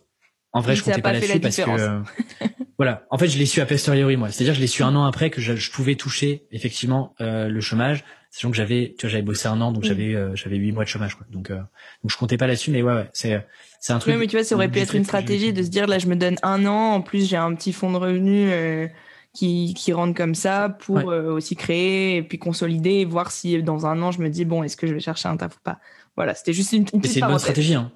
en 0.53 0.61
vrai, 0.61 0.75
je 0.75 0.83
comptais 0.83 1.03
pas, 1.03 1.13
là-dessus 1.13 1.41
parce 1.41 1.57
que 1.57 2.03
voilà. 2.79 3.07
En 3.11 3.19
fait, 3.19 3.29
je 3.29 3.39
l'ai 3.39 3.47
su 3.47 3.61
a 3.61 3.67
posteriori 3.67 4.17
moi. 4.17 4.31
C'est-à-dire, 4.31 4.55
je 4.55 4.61
l'ai 4.61 4.69
su 4.69 4.85
un 4.85 4.95
an 4.95 5.05
après 5.05 5.31
que 5.31 5.41
je, 5.41 5.57
je 5.57 5.71
pouvais 5.73 5.97
toucher 5.97 6.47
effectivement 6.53 7.15
le 7.19 7.61
chômage 7.61 8.05
sachant 8.39 8.53
que 8.53 8.57
j'avais 8.57 8.95
tu 8.97 9.07
vois 9.07 9.11
j'avais 9.11 9.23
bossé 9.23 9.49
un 9.49 9.61
an 9.61 9.73
donc 9.73 9.83
j'avais 9.83 10.15
euh, 10.15 10.37
j'avais 10.37 10.57
huit 10.57 10.71
mois 10.71 10.85
de 10.85 10.89
chômage 10.89 11.17
quoi. 11.17 11.27
Donc 11.33 11.51
euh, 11.51 11.57
donc 11.57 12.11
je 12.11 12.17
comptais 12.17 12.37
pas 12.37 12.47
là-dessus 12.47 12.71
mais 12.71 12.83
ouais, 12.83 12.93
ouais 12.93 13.11
c'est 13.13 13.45
c'est 13.81 13.93
un 13.93 13.99
truc 13.99 14.15
oui, 14.15 14.21
mais 14.21 14.29
tu 14.29 14.37
vois 14.37 14.45
ça 14.45 14.55
aurait 14.55 14.69
pu 14.69 14.79
être 14.79 14.95
une 14.95 15.05
stratégie 15.05 15.53
de 15.53 15.61
se 15.61 15.69
dire 15.69 15.89
là 15.89 15.99
je 15.99 16.07
me 16.07 16.15
donne 16.15 16.37
un 16.45 16.65
an 16.65 16.93
en 16.93 17.01
plus 17.01 17.29
j'ai 17.29 17.37
un 17.37 17.53
petit 17.57 17.73
fonds 17.73 17.91
de 17.91 17.97
revenus 17.97 18.49
euh, 18.53 18.87
qui 19.35 19.75
qui 19.75 19.93
rentre 19.93 20.15
comme 20.17 20.37
ça 20.37 20.69
pour 20.69 21.07
aussi 21.07 21.57
créer 21.57 22.19
et 22.19 22.23
puis 22.23 22.39
consolider 22.39 22.91
et 22.91 23.05
voir 23.05 23.33
si 23.33 23.61
dans 23.61 23.87
un 23.87 24.01
an 24.03 24.13
je 24.13 24.21
me 24.21 24.29
dis 24.29 24.45
bon 24.45 24.63
est-ce 24.63 24.77
que 24.77 24.87
je 24.87 24.95
vais 24.95 25.01
chercher 25.01 25.29
un 25.29 25.37
taf 25.37 25.57
ou 25.57 25.61
pas. 25.65 25.81
Voilà 26.15 26.35
c'était 26.35 26.53
juste 26.53 26.73
une, 26.73 26.87
une 26.93 27.03
c'est 27.03 27.19
une 27.19 27.27
bonne 27.27 27.41
stratégie 27.41 27.75
hein. 27.75 27.91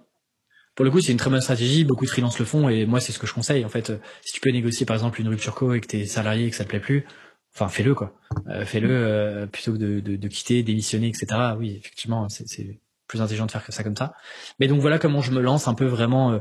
Pour 0.75 0.87
le 0.87 0.91
coup, 0.91 1.03
c'est 1.03 1.13
une 1.13 1.19
très 1.19 1.29
bonne 1.29 1.43
stratégie. 1.43 1.85
Beaucoup 1.85 2.07
de 2.07 2.11
freelance 2.11 2.39
le 2.39 2.47
font 2.47 2.71
et 2.71 2.87
moi, 2.87 2.99
c'est 2.99 3.13
ce 3.13 3.19
que 3.19 3.27
je 3.27 3.35
conseille. 3.35 3.63
En 3.63 3.69
fait, 3.69 3.93
si 4.23 4.33
tu 4.33 4.41
peux 4.41 4.49
négocier 4.49 4.87
par 4.87 4.97
exemple 4.97 5.21
une 5.21 5.29
rupture 5.29 5.55
co 5.55 5.75
et 5.75 5.83
que 5.83 5.87
t'es 5.87 6.07
salarié 6.07 6.47
et 6.47 6.51
que 6.51 6.57
ça 6.57 6.65
te 6.65 6.71
plaît 6.71 6.81
plus, 6.81 7.05
enfin 7.55 7.69
fais-le 7.69 7.95
quoi. 7.95 8.15
Euh, 8.49 8.65
fais-le 8.65 8.89
euh, 8.91 9.47
plutôt 9.47 9.73
que 9.73 9.79
de, 9.79 10.01
de, 10.01 10.17
de, 10.17 10.29
quitter 10.29 10.63
démissionner 10.63 11.09
etc 11.09 11.27
oui 11.59 11.77
effectivement 11.77 12.29
c'est 12.29 12.81
plus 13.07 13.21
intelligent 13.21 13.47
de 13.47 13.51
faire 13.51 13.65
que 13.65 13.73
ça 13.73 13.83
comme 13.85 13.97
ça. 13.97 14.15
Mais 14.59 14.69
donc 14.69 14.81
voilà 14.81 14.99
comment 14.99 15.21
je 15.21 15.33
me 15.33 15.41
lance 15.41 15.69
un 15.69 15.75
peu 15.75 15.85
vraiment 15.85 16.33
euh, 16.33 16.39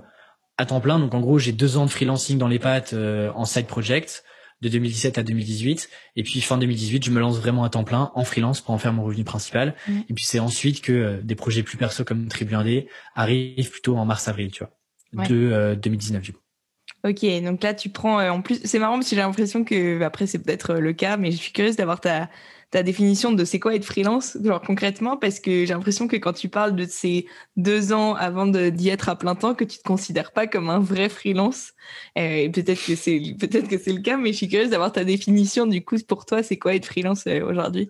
à 0.58 0.66
temps 0.66 0.80
plein. 0.80 1.00
Donc 1.00 1.14
en 1.14 1.20
gros 1.20 1.38
j'ai 1.38 1.52
deux 1.52 1.78
ans 1.78 1.86
de 1.86 1.92
freelancing 1.92 2.38
dans 2.38 2.48
les 2.48 2.60
pattes 2.60 2.94
en 2.94 3.46
side 3.46 3.68
project 3.68 4.24
de 4.62 4.70
2017 4.70 5.18
à 5.18 5.24
2018 5.24 5.90
et 6.16 6.24
puis 6.24 6.40
fin 6.40 6.58
2018 6.58 7.04
je 7.04 7.12
me 7.12 7.20
lance 7.20 7.40
vraiment 7.40 7.64
à 7.64 7.70
temps 7.70 7.84
plein 7.84 8.12
en 8.14 8.24
freelance 8.24 8.62
pour 8.62 8.74
en 8.74 8.78
faire 8.78 8.94
mon 8.94 9.04
revenu 9.04 9.24
principal. 9.24 9.76
Mmh. 9.88 10.00
et 10.10 10.14
puis 10.14 10.24
c'est 10.24 10.40
ensuite 10.40 10.82
que 10.82 11.20
des 11.24 11.36
projets 11.36 11.64
plus 11.64 11.78
perso 11.78 12.06
comme 12.06 12.28
Tribu 12.28 12.54
1D 12.54 12.88
arrivent 13.16 13.72
plutôt 13.72 13.98
en 13.98 14.06
mars 14.06 14.28
avril 14.28 14.52
tu 14.52 14.64
vois. 14.64 15.28
De 15.28 15.78
2019 15.82 16.22
du 16.22 16.32
coup 16.32 16.41
Ok, 17.04 17.26
donc 17.44 17.64
là 17.64 17.74
tu 17.74 17.90
prends 17.90 18.20
euh, 18.20 18.30
en 18.30 18.42
plus, 18.42 18.62
c'est 18.64 18.78
marrant 18.78 18.94
parce 18.94 19.10
que 19.10 19.16
j'ai 19.16 19.22
l'impression 19.22 19.64
que 19.64 20.02
après 20.04 20.28
c'est 20.28 20.38
peut-être 20.38 20.74
euh, 20.74 20.80
le 20.80 20.94
cas, 20.94 21.18
mais 21.18 21.32
je 21.32 21.38
suis 21.38 21.52
curieuse 21.52 21.76
d'avoir 21.76 22.00
ta 22.00 22.30
ta 22.70 22.84
définition 22.84 23.34
de 23.34 23.44
c'est 23.44 23.60
quoi 23.60 23.76
être 23.76 23.84
freelance, 23.84 24.38
genre 24.42 24.62
concrètement, 24.62 25.18
parce 25.18 25.42
que 25.42 25.66
j'ai 25.66 25.74
l'impression 25.74 26.08
que 26.08 26.16
quand 26.16 26.32
tu 26.32 26.48
parles 26.48 26.74
de 26.74 26.86
ces 26.86 27.26
deux 27.58 27.92
ans 27.92 28.14
avant 28.14 28.46
d'y 28.46 28.90
être 28.90 29.10
à 29.10 29.18
plein 29.18 29.36
temps, 29.36 29.56
que 29.56 29.66
tu 29.66 29.80
te 29.80 29.84
considères 29.84 30.32
pas 30.32 30.48
comme 30.48 30.70
un 30.70 30.80
vrai 30.80 31.10
freelance. 31.10 31.74
Euh, 32.18 32.48
peut-être 32.50 32.86
que 32.86 32.96
c'est 32.96 33.20
peut-être 33.38 33.68
que 33.68 33.78
c'est 33.78 33.92
le 33.92 34.02
cas, 34.02 34.16
mais 34.16 34.32
je 34.32 34.38
suis 34.38 34.48
curieuse 34.48 34.70
d'avoir 34.70 34.94
ta 34.94 35.04
définition 35.04 35.66
du 35.66 35.84
coup 35.84 35.98
pour 36.08 36.26
toi, 36.26 36.44
c'est 36.44 36.58
quoi 36.58 36.76
être 36.76 36.86
freelance 36.86 37.26
aujourd'hui? 37.28 37.90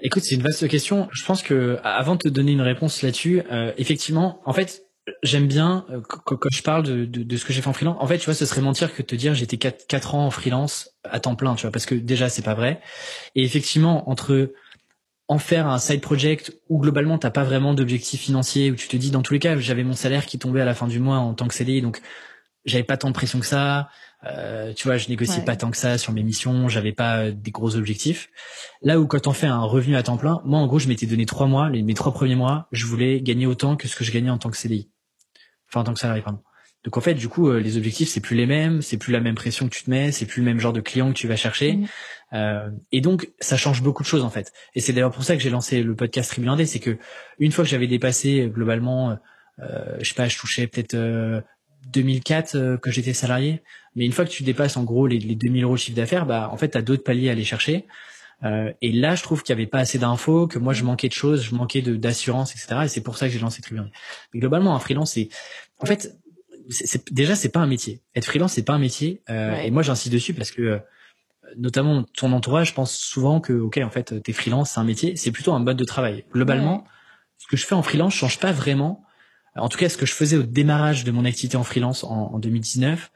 Écoute, 0.00 0.22
c'est 0.22 0.36
une 0.36 0.42
vaste 0.42 0.66
question. 0.68 1.08
Je 1.12 1.24
pense 1.24 1.42
que 1.42 1.78
avant 1.82 2.14
de 2.14 2.20
te 2.20 2.28
donner 2.28 2.52
une 2.52 2.62
réponse 2.62 3.02
là-dessus, 3.02 3.42
effectivement, 3.76 4.40
en 4.44 4.52
fait, 4.52 4.85
j'aime 5.22 5.46
bien 5.46 5.84
euh, 5.90 6.00
quand, 6.00 6.38
je 6.50 6.62
parle 6.62 6.82
de, 6.82 7.04
de, 7.04 7.22
de, 7.22 7.36
ce 7.36 7.44
que 7.44 7.52
j'ai 7.52 7.62
fait 7.62 7.68
en 7.68 7.72
freelance. 7.72 7.96
En 8.00 8.06
fait, 8.06 8.18
tu 8.18 8.24
vois, 8.26 8.34
ce 8.34 8.46
serait 8.46 8.60
mentir 8.60 8.94
que 8.94 9.02
de 9.02 9.06
te 9.06 9.14
dire 9.14 9.34
j'étais 9.34 9.56
4, 9.56 9.86
4 9.86 10.14
ans 10.14 10.26
en 10.26 10.30
freelance 10.30 10.90
à 11.04 11.20
temps 11.20 11.36
plein, 11.36 11.54
tu 11.54 11.62
vois, 11.62 11.70
parce 11.70 11.86
que 11.86 11.94
déjà 11.94 12.28
c'est 12.28 12.42
pas 12.42 12.54
vrai. 12.54 12.80
Et 13.34 13.44
effectivement, 13.44 14.08
entre 14.10 14.52
en 15.28 15.38
faire 15.38 15.66
un 15.66 15.78
side 15.78 16.00
project 16.00 16.56
où 16.68 16.78
globalement 16.78 17.18
t'as 17.18 17.30
pas 17.30 17.44
vraiment 17.44 17.74
d'objectif 17.74 18.20
financier, 18.20 18.70
où 18.70 18.76
tu 18.76 18.88
te 18.88 18.96
dis 18.96 19.10
dans 19.10 19.22
tous 19.22 19.32
les 19.32 19.40
cas 19.40 19.58
j'avais 19.58 19.82
mon 19.82 19.94
salaire 19.94 20.24
qui 20.24 20.38
tombait 20.38 20.60
à 20.60 20.64
la 20.64 20.74
fin 20.74 20.86
du 20.86 21.00
mois 21.00 21.18
en 21.18 21.34
tant 21.34 21.48
que 21.48 21.54
CDI, 21.54 21.82
donc 21.82 22.00
j'avais 22.64 22.84
pas 22.84 22.96
tant 22.96 23.08
de 23.08 23.14
pression 23.14 23.40
que 23.40 23.46
ça. 23.46 23.88
Euh, 24.24 24.72
tu 24.72 24.88
vois, 24.88 24.96
je 24.96 25.08
négociais 25.08 25.44
pas 25.44 25.56
tant 25.56 25.70
que 25.70 25.76
ça 25.76 25.98
sur 25.98 26.12
mes 26.12 26.22
missions. 26.22 26.68
J'avais 26.68 26.92
pas 26.92 27.18
euh, 27.18 27.32
des 27.32 27.50
gros 27.52 27.76
objectifs. 27.76 28.28
Là 28.82 28.98
où 28.98 29.06
quand 29.06 29.26
on 29.26 29.32
fait 29.32 29.46
un 29.46 29.62
revenu 29.62 29.94
à 29.94 30.02
temps 30.02 30.16
plein, 30.16 30.40
moi 30.44 30.58
en 30.58 30.66
gros, 30.66 30.78
je 30.78 30.88
m'étais 30.88 31.06
donné 31.06 31.26
trois 31.26 31.46
mois. 31.46 31.70
Les, 31.70 31.82
mes 31.82 31.94
trois 31.94 32.12
premiers 32.12 32.34
mois, 32.34 32.66
je 32.72 32.86
voulais 32.86 33.20
gagner 33.20 33.46
autant 33.46 33.76
que 33.76 33.86
ce 33.88 33.94
que 33.94 34.04
je 34.04 34.10
gagnais 34.10 34.30
en 34.30 34.38
tant 34.38 34.50
que 34.50 34.56
CDI. 34.56 34.90
Enfin 35.68 35.80
en 35.80 35.84
tant 35.84 35.94
que 35.94 36.00
salarié, 36.00 36.22
pardon. 36.22 36.40
Donc 36.84 36.96
en 36.96 37.00
fait, 37.00 37.14
du 37.14 37.28
coup, 37.28 37.48
euh, 37.48 37.58
les 37.58 37.76
objectifs 37.76 38.08
c'est 38.08 38.20
plus 38.20 38.36
les 38.36 38.46
mêmes, 38.46 38.80
c'est 38.80 38.96
plus 38.96 39.12
la 39.12 39.20
même 39.20 39.34
pression 39.34 39.68
que 39.68 39.74
tu 39.74 39.82
te 39.82 39.90
mets, 39.90 40.12
c'est 40.12 40.26
plus 40.26 40.40
le 40.40 40.46
même 40.46 40.60
genre 40.60 40.72
de 40.72 40.80
client 40.80 41.08
que 41.08 41.16
tu 41.18 41.26
vas 41.26 41.36
chercher. 41.36 41.74
Mmh. 41.74 41.86
Euh, 42.32 42.70
et 42.92 43.00
donc 43.00 43.28
ça 43.40 43.56
change 43.56 43.82
beaucoup 43.82 44.02
de 44.02 44.08
choses 44.08 44.24
en 44.24 44.30
fait. 44.30 44.52
Et 44.74 44.80
c'est 44.80 44.92
d'ailleurs 44.92 45.12
pour 45.12 45.24
ça 45.24 45.36
que 45.36 45.42
j'ai 45.42 45.50
lancé 45.50 45.82
le 45.82 45.94
podcast 45.94 46.30
Tribulandé, 46.30 46.66
c'est 46.66 46.80
que 46.80 46.98
une 47.38 47.52
fois 47.52 47.64
que 47.64 47.70
j'avais 47.70 47.86
dépassé 47.86 48.50
globalement, 48.52 49.18
euh, 49.60 49.96
je 50.00 50.08
sais 50.08 50.14
pas, 50.14 50.28
je 50.28 50.38
touchais 50.38 50.66
peut-être 50.66 50.96
2004 51.92 52.54
euh, 52.54 52.76
que 52.76 52.90
j'étais 52.90 53.12
salarié. 53.12 53.62
Mais 53.94 54.04
une 54.04 54.12
fois 54.12 54.24
que 54.24 54.30
tu 54.30 54.42
dépasses 54.42 54.76
en 54.76 54.84
gros 54.84 55.06
les, 55.06 55.18
les 55.18 55.34
2000 55.34 55.64
euros 55.64 55.74
de 55.74 55.78
chiffre 55.78 55.96
d'affaires, 55.96 56.26
bah 56.26 56.48
en 56.52 56.56
fait 56.56 56.70
tu 56.70 56.78
as 56.78 56.82
d'autres 56.82 57.04
paliers 57.04 57.28
à 57.28 57.32
aller 57.32 57.44
chercher. 57.44 57.86
Euh, 58.44 58.72
et 58.82 58.92
là, 58.92 59.14
je 59.14 59.22
trouve 59.22 59.42
qu'il 59.42 59.52
y 59.54 59.56
avait 59.56 59.66
pas 59.66 59.78
assez 59.78 59.98
d'infos, 59.98 60.46
que 60.46 60.58
moi 60.58 60.72
je 60.72 60.84
manquais 60.84 61.08
de 61.08 61.12
choses, 61.12 61.42
je 61.42 61.54
manquais 61.54 61.82
de 61.82 61.96
d'assurance, 61.96 62.52
etc. 62.52 62.82
Et 62.84 62.88
c'est 62.88 63.00
pour 63.00 63.16
ça 63.16 63.26
que 63.26 63.32
j'ai 63.32 63.38
lancé 63.38 63.62
Tribune. 63.62 63.90
Mais 64.32 64.40
globalement, 64.40 64.74
un 64.74 64.78
freelance, 64.78 65.12
c'est 65.12 65.28
en 65.78 65.86
fait, 65.86 66.18
c'est, 66.68 67.12
déjà 67.12 67.34
c'est 67.34 67.48
pas 67.48 67.60
un 67.60 67.66
métier. 67.66 68.02
Être 68.14 68.26
freelance, 68.26 68.52
c'est 68.52 68.64
pas 68.64 68.74
un 68.74 68.78
métier. 68.78 69.22
Euh, 69.30 69.56
Et 69.60 69.70
moi, 69.70 69.82
j'insiste 69.82 70.12
dessus 70.12 70.34
parce 70.34 70.50
que 70.50 70.62
euh, 70.62 70.78
notamment 71.56 72.04
ton 72.14 72.32
entourage 72.32 72.74
pense 72.74 72.92
souvent 72.94 73.40
que 73.40 73.54
ok, 73.54 73.78
en 73.78 73.90
fait, 73.90 74.22
t'es 74.22 74.32
freelance, 74.32 74.72
c'est 74.72 74.80
un 74.80 74.84
métier. 74.84 75.16
C'est 75.16 75.32
plutôt 75.32 75.52
un 75.52 75.60
mode 75.60 75.76
de 75.78 75.84
travail. 75.84 76.24
Globalement, 76.32 76.84
ce 77.38 77.46
que 77.46 77.56
je 77.56 77.64
fais 77.64 77.74
en 77.74 77.82
freelance 77.82 78.14
change 78.14 78.38
pas 78.38 78.52
vraiment 78.52 79.02
en 79.58 79.68
tout 79.68 79.78
cas 79.78 79.88
ce 79.88 79.96
que 79.96 80.06
je 80.06 80.12
faisais 80.12 80.36
au 80.36 80.42
démarrage 80.42 81.04
de 81.04 81.10
mon 81.10 81.24
activité 81.24 81.56
en 81.56 81.64
freelance 81.64 82.04
en, 82.04 82.34
en 82.34 82.38
2019 82.38 83.10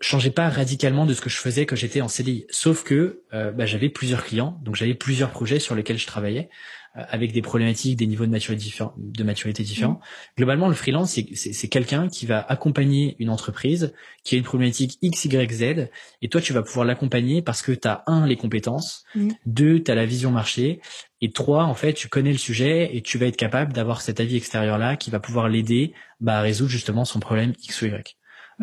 changeait 0.00 0.30
pas 0.30 0.48
radicalement 0.48 1.06
de 1.06 1.14
ce 1.14 1.20
que 1.20 1.30
je 1.30 1.36
faisais 1.36 1.66
quand 1.66 1.76
j'étais 1.76 2.00
en 2.00 2.08
CDI. 2.08 2.46
Sauf 2.50 2.84
que 2.84 3.22
euh, 3.34 3.52
bah, 3.52 3.66
j'avais 3.66 3.88
plusieurs 3.88 4.24
clients, 4.24 4.58
donc 4.62 4.76
j'avais 4.76 4.94
plusieurs 4.94 5.30
projets 5.30 5.58
sur 5.58 5.74
lesquels 5.74 5.98
je 5.98 6.06
travaillais. 6.06 6.48
Euh, 6.96 7.02
avec 7.08 7.30
des 7.30 7.40
problématiques, 7.40 7.96
des 7.96 8.08
niveaux 8.08 8.26
de 8.26 8.32
maturité 8.32 8.64
différents. 8.64 8.92
De 8.96 9.22
maturité 9.22 9.62
différents. 9.62 9.92
Mmh. 9.92 10.34
Globalement, 10.38 10.66
le 10.66 10.74
freelance, 10.74 11.16
c'est 11.34 11.68
quelqu'un 11.68 12.08
qui 12.08 12.26
va 12.26 12.40
accompagner 12.40 13.14
une 13.20 13.30
entreprise 13.30 13.94
qui 14.24 14.34
a 14.34 14.38
une 14.38 14.44
problématique 14.44 14.98
X, 15.00 15.26
Y, 15.26 15.52
Z, 15.52 15.88
et 16.20 16.28
toi, 16.28 16.40
tu 16.40 16.52
vas 16.52 16.62
pouvoir 16.62 16.84
l'accompagner 16.84 17.42
parce 17.42 17.62
que 17.62 17.70
tu 17.70 17.86
as, 17.86 18.02
un, 18.08 18.26
les 18.26 18.34
compétences, 18.34 19.04
mmh. 19.14 19.28
deux, 19.46 19.80
tu 19.80 19.88
as 19.88 19.94
la 19.94 20.04
vision 20.04 20.32
marché, 20.32 20.80
et 21.20 21.30
trois, 21.30 21.62
en 21.62 21.74
fait, 21.74 21.92
tu 21.92 22.08
connais 22.08 22.32
le 22.32 22.38
sujet 22.38 22.96
et 22.96 23.02
tu 23.02 23.18
vas 23.18 23.26
être 23.26 23.36
capable 23.36 23.72
d'avoir 23.72 24.00
cet 24.00 24.18
avis 24.18 24.36
extérieur-là 24.36 24.96
qui 24.96 25.10
va 25.10 25.20
pouvoir 25.20 25.48
l'aider 25.48 25.92
bah, 26.18 26.38
à 26.38 26.40
résoudre 26.40 26.70
justement 26.70 27.04
son 27.04 27.20
problème 27.20 27.52
X 27.62 27.82
ou 27.82 27.86
Y. 27.86 28.16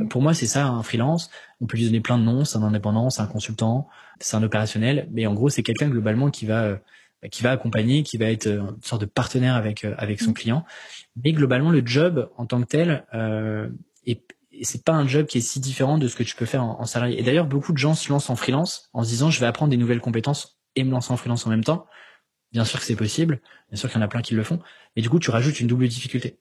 Pour 0.09 0.21
moi, 0.21 0.33
c'est 0.33 0.47
ça 0.47 0.67
un 0.67 0.83
freelance. 0.83 1.29
On 1.61 1.65
peut 1.65 1.77
lui 1.77 1.85
donner 1.85 2.01
plein 2.01 2.17
de 2.17 2.23
noms. 2.23 2.45
C'est 2.45 2.57
un 2.57 2.63
indépendant, 2.63 3.09
c'est 3.09 3.21
un 3.21 3.27
consultant, 3.27 3.87
c'est 4.19 4.35
un 4.35 4.43
opérationnel. 4.43 5.07
Mais 5.11 5.25
en 5.25 5.33
gros, 5.33 5.49
c'est 5.49 5.63
quelqu'un 5.63 5.89
globalement 5.89 6.29
qui 6.29 6.45
va 6.45 6.63
euh, 6.63 6.77
qui 7.31 7.43
va 7.43 7.51
accompagner, 7.51 8.03
qui 8.03 8.17
va 8.17 8.25
être 8.25 8.47
euh, 8.47 8.71
une 8.75 8.83
sorte 8.83 9.01
de 9.01 9.07
partenaire 9.07 9.55
avec 9.55 9.83
euh, 9.83 9.95
avec 9.97 10.21
son 10.21 10.31
mm. 10.31 10.35
client. 10.35 10.65
Mais 11.23 11.33
globalement, 11.33 11.71
le 11.71 11.81
job 11.85 12.29
en 12.37 12.45
tant 12.45 12.61
que 12.61 12.67
tel, 12.67 13.05
euh, 13.13 13.69
et, 14.05 14.23
c'est 14.63 14.83
pas 14.83 14.93
un 14.93 15.07
job 15.07 15.27
qui 15.27 15.37
est 15.37 15.41
si 15.41 15.59
différent 15.59 15.97
de 15.97 16.07
ce 16.07 16.15
que 16.15 16.23
tu 16.23 16.35
peux 16.35 16.45
faire 16.45 16.63
en, 16.63 16.85
salarié. 16.85 17.19
Et 17.19 17.23
d'ailleurs, 17.23 17.45
beaucoup 17.45 17.73
de 17.73 17.77
gens 17.77 17.93
se 17.93 18.09
lancent 18.09 18.29
en 18.31 18.35
freelance 18.35 18.89
en 18.93 19.03
se 19.03 19.09
disant 19.09 19.29
je 19.29 19.39
vais 19.39 19.45
apprendre 19.45 19.69
des 19.69 19.77
nouvelles 19.77 20.01
compétences 20.01 20.59
et 20.75 20.83
me 20.83 20.91
lancer 20.91 21.11
en 21.11 21.17
freelance 21.17 21.45
en 21.45 21.51
même 21.51 21.63
temps. 21.63 21.85
Bien 22.53 22.65
sûr 22.65 22.79
que 22.79 22.85
c'est 22.85 22.95
possible, 22.95 23.41
bien 23.69 23.77
sûr 23.77 23.89
qu'il 23.89 23.99
y 23.99 24.01
en 24.01 24.05
a 24.05 24.07
plein 24.07 24.21
qui 24.21 24.33
le 24.33 24.43
font, 24.43 24.59
mais 24.95 25.01
du 25.01 25.09
coup 25.09 25.19
tu 25.19 25.29
rajoutes 25.29 25.59
une 25.59 25.67
double 25.67 25.87
difficulté. 25.87 26.39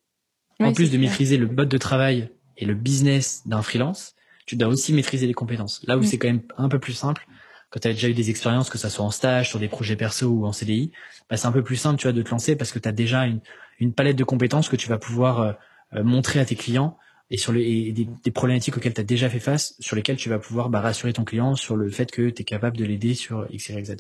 en 0.61 0.73
plus 0.73 0.91
de 0.91 0.97
maîtriser 0.97 1.37
le 1.37 1.49
mode 1.49 1.69
de 1.69 1.79
travail 1.79 2.31
et 2.57 2.65
le 2.65 2.75
business 2.75 3.43
d'un 3.47 3.63
freelance, 3.63 4.15
tu 4.47 4.57
dois 4.57 4.69
aussi 4.69 4.93
maîtriser 4.93 5.27
les 5.27 5.35
compétences. 5.35 5.83
Là 5.87 5.97
où 5.97 6.01
mm. 6.01 6.05
c'est 6.05 6.19
quand 6.19 6.29
même 6.29 6.43
un 6.57 6.69
peu 6.69 6.79
plus 6.79 6.93
simple, 6.93 7.27
quand 7.71 7.81
tu 7.81 7.89
as 7.89 7.93
déjà 7.93 8.09
eu 8.09 8.15
des 8.15 8.31
expériences, 8.31 8.71
que 8.71 8.79
ça 8.79 8.89
soit 8.91 9.05
en 9.05 9.11
stage, 9.11 9.49
sur 9.49 9.59
des 9.59 9.69
projets 9.69 9.97
perso 9.97 10.29
ou 10.29 10.47
en 10.47 10.53
CDI, 10.53 10.93
bah, 11.29 11.37
c'est 11.37 11.47
un 11.47 11.53
peu 11.53 11.63
plus 11.63 11.77
simple, 11.77 11.99
tu 11.99 12.05
vois, 12.05 12.13
de 12.13 12.23
te 12.23 12.31
lancer 12.31 12.57
parce 12.57 12.73
que 12.73 12.79
tu 12.79 12.89
as 12.89 12.93
déjà 12.93 13.27
une, 13.27 13.41
une, 13.81 13.93
palette 13.93 14.17
de 14.17 14.25
compétences 14.25 14.69
que 14.69 14.77
tu 14.77 14.89
vas 14.89 14.99
pouvoir 14.99 15.41
euh, 15.41 15.53
euh, 15.95 16.05
montrer 16.05 16.39
à 16.39 16.45
tes 16.45 16.55
clients 16.55 16.97
et 17.29 17.37
sur 17.37 17.53
les 17.53 17.91
des, 17.91 18.09
des, 18.25 18.31
problématiques 18.31 18.77
auxquelles 18.77 18.95
tu 18.95 19.01
as 19.01 19.05
déjà 19.05 19.29
fait 19.29 19.41
face, 19.41 19.75
sur 19.81 19.97
lesquelles 19.97 20.17
tu 20.17 20.29
vas 20.29 20.39
pouvoir 20.39 20.71
bah, 20.71 20.81
rassurer 20.81 21.13
ton 21.13 21.25
client 21.25 21.57
sur 21.57 21.75
le 21.75 21.91
fait 21.91 22.13
que 22.13 22.31
tu 22.31 22.43
es 22.43 22.45
capable 22.45 22.77
de 22.77 22.85
l'aider 22.85 23.15
sur 23.15 23.47
X, 23.51 23.71
Y, 23.71 23.85
Z. 23.85 23.97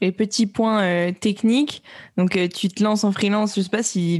Et 0.00 0.12
petit 0.12 0.46
point 0.46 0.82
euh, 0.82 1.12
technique, 1.12 1.82
donc 2.16 2.38
tu 2.54 2.68
te 2.68 2.82
lances 2.82 3.04
en 3.04 3.12
freelance, 3.12 3.56
je 3.56 3.60
sais 3.60 3.68
pas 3.68 3.82
si 3.82 4.18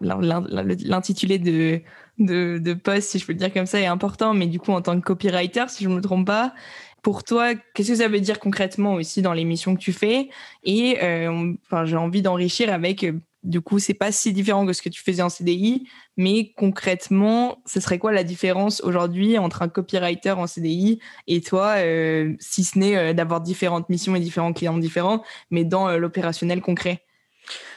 l'intitulé 0.00 1.38
de, 1.38 1.80
de, 2.18 2.58
de 2.58 2.74
poste, 2.74 3.10
si 3.10 3.18
je 3.18 3.26
peux 3.26 3.32
le 3.32 3.38
dire 3.38 3.52
comme 3.52 3.66
ça, 3.66 3.80
est 3.80 3.86
important, 3.86 4.34
mais 4.34 4.46
du 4.46 4.58
coup 4.58 4.72
en 4.72 4.82
tant 4.82 4.98
que 4.98 5.04
copywriter, 5.04 5.64
si 5.68 5.84
je 5.84 5.88
me 5.88 6.00
trompe 6.00 6.26
pas, 6.26 6.54
pour 7.02 7.22
toi, 7.22 7.54
qu'est-ce 7.74 7.90
que 7.90 7.94
ça 7.96 8.08
veut 8.08 8.20
dire 8.20 8.40
concrètement 8.40 8.94
aussi 8.94 9.22
dans 9.22 9.32
les 9.32 9.44
missions 9.44 9.76
que 9.76 9.80
tu 9.80 9.92
fais? 9.92 10.28
Et 10.64 10.98
euh, 11.02 11.54
enfin, 11.66 11.84
j'ai 11.84 11.96
envie 11.96 12.20
d'enrichir 12.22 12.72
avec, 12.72 13.04
euh, 13.04 13.20
du 13.44 13.60
coup, 13.60 13.78
c'est 13.78 13.94
pas 13.94 14.10
si 14.10 14.32
différent 14.32 14.66
que 14.66 14.72
ce 14.72 14.82
que 14.82 14.88
tu 14.88 15.02
faisais 15.02 15.22
en 15.22 15.28
CDI, 15.28 15.86
mais 16.16 16.52
concrètement, 16.56 17.62
ce 17.64 17.78
serait 17.80 17.98
quoi 18.00 18.12
la 18.12 18.24
différence 18.24 18.80
aujourd'hui 18.82 19.38
entre 19.38 19.62
un 19.62 19.68
copywriter 19.68 20.32
en 20.32 20.48
CDI 20.48 20.98
et 21.28 21.40
toi, 21.42 21.74
euh, 21.78 22.34
si 22.40 22.64
ce 22.64 22.76
n'est 22.78 23.14
d'avoir 23.14 23.40
différentes 23.40 23.88
missions 23.88 24.16
et 24.16 24.20
différents 24.20 24.52
clients 24.52 24.78
différents, 24.78 25.22
mais 25.50 25.64
dans 25.64 25.96
l'opérationnel 25.96 26.60
concret? 26.60 27.05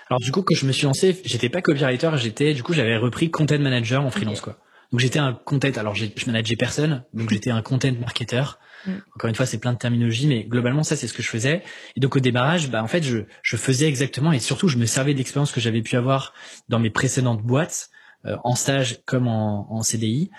Alors 0.09 0.19
du 0.19 0.31
coup, 0.31 0.41
quand 0.41 0.55
je 0.55 0.65
me 0.65 0.71
suis 0.71 0.85
lancé, 0.85 1.19
j'étais 1.23 1.49
pas 1.49 1.61
copywriter, 1.61 2.09
j'étais, 2.15 2.53
du 2.53 2.63
coup, 2.63 2.73
j'avais 2.73 2.97
repris 2.97 3.29
content 3.29 3.59
manager 3.59 4.03
en 4.03 4.09
freelance, 4.09 4.41
quoi. 4.41 4.57
Donc 4.91 5.01
j'étais 5.01 5.19
un 5.19 5.33
content, 5.33 5.69
alors 5.77 5.93
je 5.93 6.07
manageais 6.25 6.55
personne, 6.55 7.03
donc 7.13 7.29
j'étais 7.29 7.51
un 7.51 7.61
content 7.61 7.91
marketer. 7.99 8.43
Mm. 8.87 8.91
Encore 9.15 9.29
une 9.29 9.35
fois, 9.35 9.45
c'est 9.45 9.59
plein 9.59 9.73
de 9.73 9.77
terminologie, 9.77 10.25
mais 10.25 10.43
globalement, 10.45 10.81
ça, 10.81 10.95
c'est 10.95 11.07
ce 11.07 11.13
que 11.13 11.21
je 11.21 11.29
faisais. 11.29 11.61
Et 11.95 11.99
donc, 11.99 12.15
au 12.15 12.19
démarrage, 12.19 12.71
bah, 12.71 12.83
en 12.83 12.87
fait, 12.87 13.03
je, 13.03 13.19
je 13.43 13.55
faisais 13.55 13.87
exactement, 13.87 14.31
et 14.31 14.39
surtout, 14.39 14.67
je 14.67 14.77
me 14.77 14.85
servais 14.85 15.13
de 15.13 15.19
l'expérience 15.19 15.51
que 15.51 15.61
j'avais 15.61 15.83
pu 15.83 15.95
avoir 15.95 16.33
dans 16.69 16.79
mes 16.79 16.89
précédentes 16.89 17.43
boîtes, 17.43 17.89
euh, 18.25 18.35
en 18.43 18.55
stage 18.55 18.99
comme 19.05 19.27
en, 19.27 19.71
en 19.71 19.83
CDI, 19.83 20.31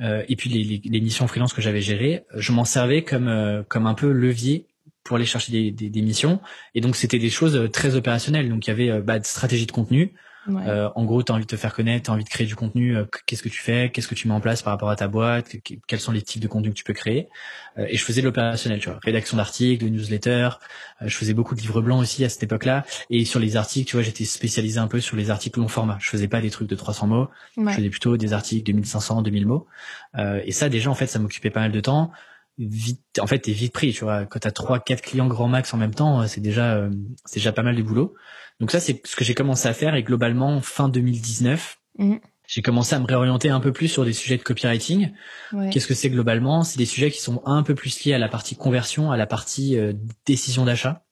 euh, 0.00 0.24
et 0.28 0.36
puis 0.36 0.50
les, 0.50 0.64
les, 0.64 0.82
les, 0.84 1.00
missions 1.00 1.28
freelance 1.28 1.52
que 1.52 1.62
j'avais 1.62 1.80
gérées, 1.80 2.24
je 2.34 2.50
m'en 2.52 2.64
servais 2.64 3.04
comme 3.04 3.28
euh, 3.28 3.62
comme 3.62 3.86
un 3.86 3.94
peu 3.94 4.10
levier 4.10 4.66
pour 5.04 5.16
aller 5.16 5.26
chercher 5.26 5.52
des, 5.52 5.70
des, 5.70 5.90
des 5.90 6.02
missions. 6.02 6.40
Et 6.74 6.80
donc, 6.80 6.96
c'était 6.96 7.18
des 7.18 7.30
choses 7.30 7.70
très 7.72 7.94
opérationnelles. 7.94 8.48
Donc, 8.48 8.66
il 8.66 8.70
y 8.70 8.72
avait 8.72 9.00
bah, 9.00 9.18
de 9.18 9.24
stratégie 9.24 9.66
de 9.66 9.72
contenu, 9.72 10.14
euh, 10.48 10.88
en 10.94 11.04
gros, 11.04 11.22
tu 11.22 11.30
as 11.30 11.34
envie 11.34 11.44
de 11.44 11.50
te 11.50 11.56
faire 11.56 11.74
connaître, 11.74 12.04
tu 12.04 12.10
as 12.10 12.14
envie 12.14 12.24
de 12.24 12.28
créer 12.28 12.46
du 12.46 12.56
contenu. 12.56 12.96
Euh, 12.96 13.04
qu'est-ce 13.26 13.42
que 13.42 13.48
tu 13.48 13.60
fais 13.60 13.90
Qu'est-ce 13.90 14.08
que 14.08 14.14
tu 14.14 14.28
mets 14.28 14.34
en 14.34 14.40
place 14.40 14.62
par 14.62 14.72
rapport 14.72 14.90
à 14.90 14.96
ta 14.96 15.08
boîte 15.08 15.56
Quels 15.86 16.00
sont 16.00 16.12
les 16.12 16.22
types 16.22 16.42
de 16.42 16.48
contenu 16.48 16.70
que 16.70 16.74
tu 16.74 16.84
peux 16.84 16.92
créer 16.92 17.28
euh, 17.78 17.86
Et 17.88 17.96
je 17.96 18.04
faisais 18.04 18.20
de 18.20 18.26
l'opérationnel, 18.26 18.80
tu 18.80 18.88
vois, 18.88 18.98
rédaction 19.02 19.36
d'articles, 19.36 19.84
de 19.84 19.90
newsletters. 19.90 20.50
je 21.00 21.16
faisais 21.16 21.34
beaucoup 21.34 21.54
de 21.54 21.60
livres 21.60 21.80
blancs 21.80 22.00
aussi 22.00 22.24
à 22.24 22.28
cette 22.28 22.42
époque-là. 22.42 22.84
Et 23.10 23.24
sur 23.24 23.38
les 23.38 23.56
articles, 23.56 23.88
tu 23.88 23.96
vois, 23.96 24.02
j'étais 24.02 24.24
spécialisé 24.24 24.78
un 24.78 24.88
peu 24.88 25.00
sur 25.00 25.16
les 25.16 25.30
articles 25.30 25.60
long 25.60 25.68
format. 25.68 25.98
Je 26.00 26.08
faisais 26.08 26.28
pas 26.28 26.40
des 26.40 26.50
trucs 26.50 26.68
de 26.68 26.76
300 26.76 27.06
mots. 27.06 27.28
Je 27.56 27.70
faisais 27.70 27.90
plutôt 27.90 28.16
des 28.16 28.32
articles 28.32 28.64
de 28.70 28.76
1500, 28.76 29.22
2000 29.22 29.46
mots. 29.46 29.66
et 30.18 30.52
ça, 30.52 30.68
déjà, 30.68 30.90
en 30.90 30.94
fait, 30.94 31.06
ça 31.06 31.18
m'occupait 31.18 31.50
pas 31.50 31.60
mal 31.60 31.72
de 31.72 31.80
temps 31.80 32.10
vite 32.58 33.00
en 33.18 33.26
fait 33.26 33.38
t'es 33.38 33.52
vite 33.52 33.72
pris 33.72 33.92
tu 33.92 34.04
vois 34.04 34.26
quand 34.26 34.40
t'as 34.40 34.50
trois 34.50 34.78
quatre 34.78 35.00
clients 35.00 35.26
grand 35.26 35.48
max 35.48 35.72
en 35.72 35.78
même 35.78 35.94
temps 35.94 36.26
c'est 36.26 36.40
déjà 36.40 36.88
c'est 37.24 37.40
déjà 37.40 37.52
pas 37.52 37.62
mal 37.62 37.76
de 37.76 37.82
boulot 37.82 38.14
donc 38.62 38.70
ça, 38.70 38.78
c'est 38.78 39.04
ce 39.04 39.16
que 39.16 39.24
j'ai 39.24 39.34
commencé 39.34 39.66
à 39.68 39.74
faire 39.74 39.96
et 39.96 40.04
globalement, 40.04 40.60
fin 40.60 40.88
2019, 40.88 41.78
mm. 41.98 42.14
j'ai 42.46 42.62
commencé 42.62 42.94
à 42.94 43.00
me 43.00 43.06
réorienter 43.06 43.48
un 43.48 43.58
peu 43.58 43.72
plus 43.72 43.88
sur 43.88 44.04
des 44.04 44.12
sujets 44.12 44.36
de 44.36 44.42
copywriting. 44.44 45.12
Qu'est-ce 45.72 45.88
que 45.88 45.94
c'est 45.94 46.10
globalement? 46.10 46.62
C'est 46.62 46.78
des 46.78 46.86
sujets 46.86 47.10
qui 47.10 47.20
sont 47.20 47.42
un 47.44 47.64
peu 47.64 47.74
plus 47.74 48.04
liés 48.04 48.14
à 48.14 48.18
la 48.18 48.28
partie 48.28 48.54
conversion, 48.54 49.10
à 49.10 49.16
la 49.16 49.26
partie 49.26 49.76
euh, 49.76 49.92
décision 50.26 50.64
d'achat. 50.64 51.04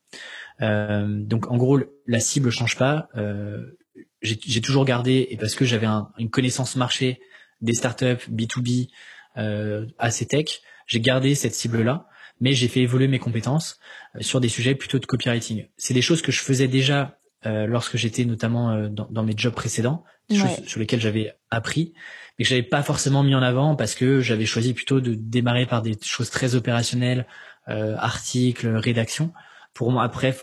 Euh, 0.60 1.06
donc 1.08 1.50
en 1.50 1.56
gros, 1.56 1.80
la 2.06 2.20
cible 2.20 2.50
change 2.50 2.76
pas. 2.76 3.08
Euh, 3.16 3.76
j'ai 4.22 4.60
toujours 4.60 4.84
gardé, 4.84 5.26
et 5.30 5.36
parce 5.36 5.56
que 5.56 5.64
j'avais 5.64 5.88
une 6.18 6.30
connaissance 6.30 6.76
marché 6.76 7.20
des 7.62 7.72
startups 7.72 8.28
B2B 8.30 8.90
euh, 9.38 9.86
assez 9.98 10.26
tech, 10.26 10.60
j'ai 10.90 11.00
gardé 11.00 11.36
cette 11.36 11.54
cible-là, 11.54 12.08
mais 12.40 12.52
j'ai 12.52 12.66
fait 12.66 12.80
évoluer 12.80 13.06
mes 13.06 13.20
compétences 13.20 13.78
euh, 14.16 14.22
sur 14.22 14.40
des 14.40 14.48
sujets 14.48 14.74
plutôt 14.74 14.98
de 14.98 15.06
copywriting. 15.06 15.68
C'est 15.76 15.94
des 15.94 16.02
choses 16.02 16.20
que 16.20 16.32
je 16.32 16.40
faisais 16.40 16.66
déjà 16.66 17.16
euh, 17.46 17.66
lorsque 17.66 17.96
j'étais 17.96 18.24
notamment 18.24 18.72
euh, 18.72 18.88
dans, 18.88 19.06
dans, 19.08 19.22
mes 19.22 19.34
jobs 19.36 19.54
précédents, 19.54 20.04
des 20.28 20.36
choses 20.36 20.64
sur 20.66 20.80
lesquelles 20.80 21.00
j'avais 21.00 21.32
appris, 21.50 21.94
mais 22.38 22.44
que 22.44 22.48
j'avais 22.48 22.62
pas 22.62 22.82
forcément 22.82 23.22
mis 23.22 23.34
en 23.34 23.42
avant 23.42 23.76
parce 23.76 23.94
que 23.94 24.20
j'avais 24.20 24.46
choisi 24.46 24.74
plutôt 24.74 25.00
de 25.00 25.14
démarrer 25.14 25.66
par 25.66 25.82
des 25.82 25.96
choses 26.02 26.30
très 26.30 26.54
opérationnelles, 26.54 27.26
euh, 27.68 27.94
articles, 27.98 28.68
rédaction, 28.68 29.32
pour 29.74 29.90
moi 29.92 30.02
après, 30.02 30.36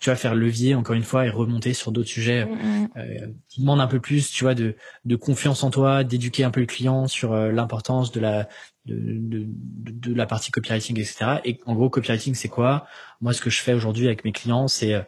tu 0.00 0.10
vas 0.10 0.16
faire 0.16 0.34
levier 0.34 0.74
encore 0.74 0.94
une 0.94 1.02
fois 1.02 1.26
et 1.26 1.30
remonter 1.30 1.72
sur 1.72 1.92
d'autres 1.92 2.08
sujets 2.08 2.44
mm, 2.44 2.50
mm. 2.50 2.88
euh, 2.96 3.26
qui 3.48 3.60
demandent 3.62 3.80
un 3.80 3.86
peu 3.86 4.00
plus, 4.00 4.30
tu 4.30 4.44
vois, 4.44 4.54
de, 4.54 4.76
de 5.04 5.16
confiance 5.16 5.64
en 5.64 5.70
toi, 5.70 6.04
d'éduquer 6.04 6.44
un 6.44 6.50
peu 6.50 6.60
le 6.60 6.66
client 6.66 7.06
sur 7.06 7.34
l'importance 7.34 8.12
de 8.12 8.20
la 8.20 8.48
de, 8.86 8.96
de, 8.96 9.46
de, 9.46 10.14
la 10.14 10.26
partie 10.26 10.50
copywriting, 10.50 10.98
etc. 10.98 11.40
Et 11.44 11.60
en 11.66 11.74
gros, 11.74 11.90
copywriting, 11.90 12.34
c'est 12.34 12.48
quoi? 12.48 12.86
Moi, 13.20 13.32
ce 13.32 13.40
que 13.40 13.50
je 13.50 13.60
fais 13.60 13.74
aujourd'hui 13.74 14.06
avec 14.06 14.24
mes 14.24 14.32
clients, 14.32 14.68
c'est 14.68 14.94
euh, 14.94 15.02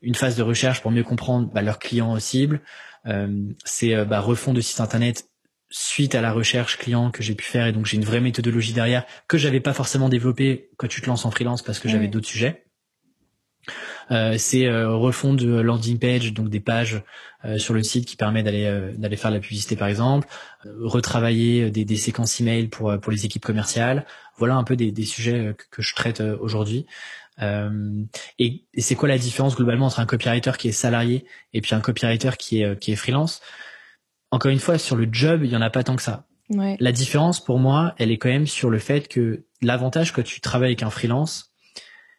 une 0.00 0.14
phase 0.14 0.36
de 0.36 0.42
recherche 0.42 0.80
pour 0.80 0.90
mieux 0.90 1.04
comprendre 1.04 1.50
bah, 1.52 1.62
leurs 1.62 1.78
clients 1.78 2.18
cibles. 2.18 2.60
Euh, 3.06 3.52
c'est 3.64 3.94
euh, 3.94 4.04
bah, 4.04 4.20
refond 4.20 4.52
de 4.52 4.60
site 4.60 4.80
internet 4.80 5.28
suite 5.70 6.14
à 6.14 6.22
la 6.22 6.32
recherche 6.32 6.78
client 6.78 7.10
que 7.10 7.22
j'ai 7.22 7.34
pu 7.34 7.44
faire 7.44 7.66
et 7.66 7.72
donc 7.72 7.84
j'ai 7.84 7.98
une 7.98 8.04
vraie 8.04 8.20
méthodologie 8.20 8.72
derrière 8.72 9.04
que 9.28 9.36
j'avais 9.36 9.60
pas 9.60 9.74
forcément 9.74 10.08
développée 10.08 10.70
quand 10.78 10.88
tu 10.88 11.02
te 11.02 11.06
lances 11.06 11.26
en 11.26 11.30
freelance 11.30 11.60
parce 11.60 11.78
que 11.78 11.90
j'avais 11.90 12.08
d'autres 12.08 12.26
sujets. 12.26 12.64
Euh, 14.10 14.36
c'est 14.38 14.66
euh, 14.66 14.96
refond 14.96 15.34
de 15.34 15.60
landing 15.60 15.98
page, 15.98 16.32
donc 16.32 16.48
des 16.48 16.60
pages 16.60 17.02
euh, 17.44 17.58
sur 17.58 17.74
le 17.74 17.82
site 17.82 18.06
qui 18.06 18.16
permet 18.16 18.42
d'aller 18.42 18.64
euh, 18.64 18.92
d'aller 18.96 19.16
faire 19.16 19.30
de 19.30 19.36
la 19.36 19.40
publicité 19.40 19.76
par 19.76 19.88
exemple, 19.88 20.26
retravailler 20.64 21.70
des, 21.70 21.84
des 21.84 21.96
séquences 21.96 22.40
email 22.40 22.68
pour 22.68 22.98
pour 23.00 23.12
les 23.12 23.26
équipes 23.26 23.44
commerciales. 23.44 24.06
Voilà 24.36 24.54
un 24.54 24.64
peu 24.64 24.76
des, 24.76 24.92
des 24.92 25.04
sujets 25.04 25.54
que, 25.56 25.64
que 25.70 25.82
je 25.82 25.94
traite 25.94 26.20
aujourd'hui. 26.20 26.86
Euh, 27.40 28.02
et, 28.38 28.64
et 28.74 28.80
c'est 28.80 28.94
quoi 28.94 29.08
la 29.08 29.18
différence 29.18 29.54
globalement 29.54 29.86
entre 29.86 30.00
un 30.00 30.06
copywriter 30.06 30.52
qui 30.58 30.68
est 30.68 30.72
salarié 30.72 31.24
et 31.52 31.60
puis 31.60 31.74
un 31.74 31.80
copywriter 31.80 32.30
qui 32.38 32.62
est 32.62 32.78
qui 32.78 32.92
est 32.92 32.96
freelance? 32.96 33.40
Encore 34.30 34.50
une 34.50 34.58
fois, 34.58 34.78
sur 34.78 34.96
le 34.96 35.08
job, 35.10 35.42
il 35.44 35.50
y 35.50 35.56
en 35.56 35.62
a 35.62 35.70
pas 35.70 35.84
tant 35.84 35.96
que 35.96 36.02
ça. 36.02 36.26
Ouais. 36.50 36.76
La 36.80 36.92
différence 36.92 37.44
pour 37.44 37.58
moi, 37.58 37.94
elle 37.98 38.10
est 38.10 38.16
quand 38.16 38.30
même 38.30 38.46
sur 38.46 38.70
le 38.70 38.78
fait 38.78 39.06
que 39.06 39.44
l'avantage 39.60 40.12
quand 40.12 40.24
tu 40.24 40.40
travailles 40.40 40.70
avec 40.70 40.82
un 40.82 40.90
freelance, 40.90 41.52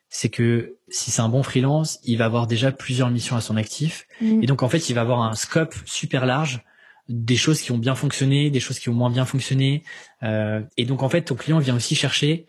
c'est 0.10 0.30
que 0.30 0.76
si 0.90 1.12
c'est 1.12 1.22
un 1.22 1.30
bon 1.30 1.44
freelance, 1.44 2.00
il 2.04 2.18
va 2.18 2.26
avoir 2.26 2.48
déjà 2.48 2.72
plusieurs 2.72 3.10
missions 3.12 3.36
à 3.36 3.42
son 3.42 3.58
actif. 3.58 4.08
Mm. 4.22 4.44
Et 4.44 4.46
donc, 4.48 4.64
en 4.64 4.70
fait, 4.70 4.90
il 4.90 4.94
va 4.94 5.02
avoir 5.02 5.22
un 5.22 5.36
scope 5.36 5.76
super 5.86 6.26
large 6.26 6.64
des 7.08 7.38
choses 7.38 7.62
qui 7.62 7.72
ont 7.72 7.78
bien 7.78 7.96
fonctionné, 7.96 8.52
des 8.52 8.60
choses 8.60 8.78
qui 8.80 8.90
ont 8.90 8.94
moins 8.94 9.10
bien 9.10 9.26
fonctionné. 9.26 9.84
Euh, 10.24 10.62
et 10.78 10.86
donc, 10.86 11.02
en 11.02 11.10
fait, 11.10 11.24
ton 11.24 11.36
client 11.36 11.60
vient 11.60 11.76
aussi 11.76 11.96
chercher 11.96 12.46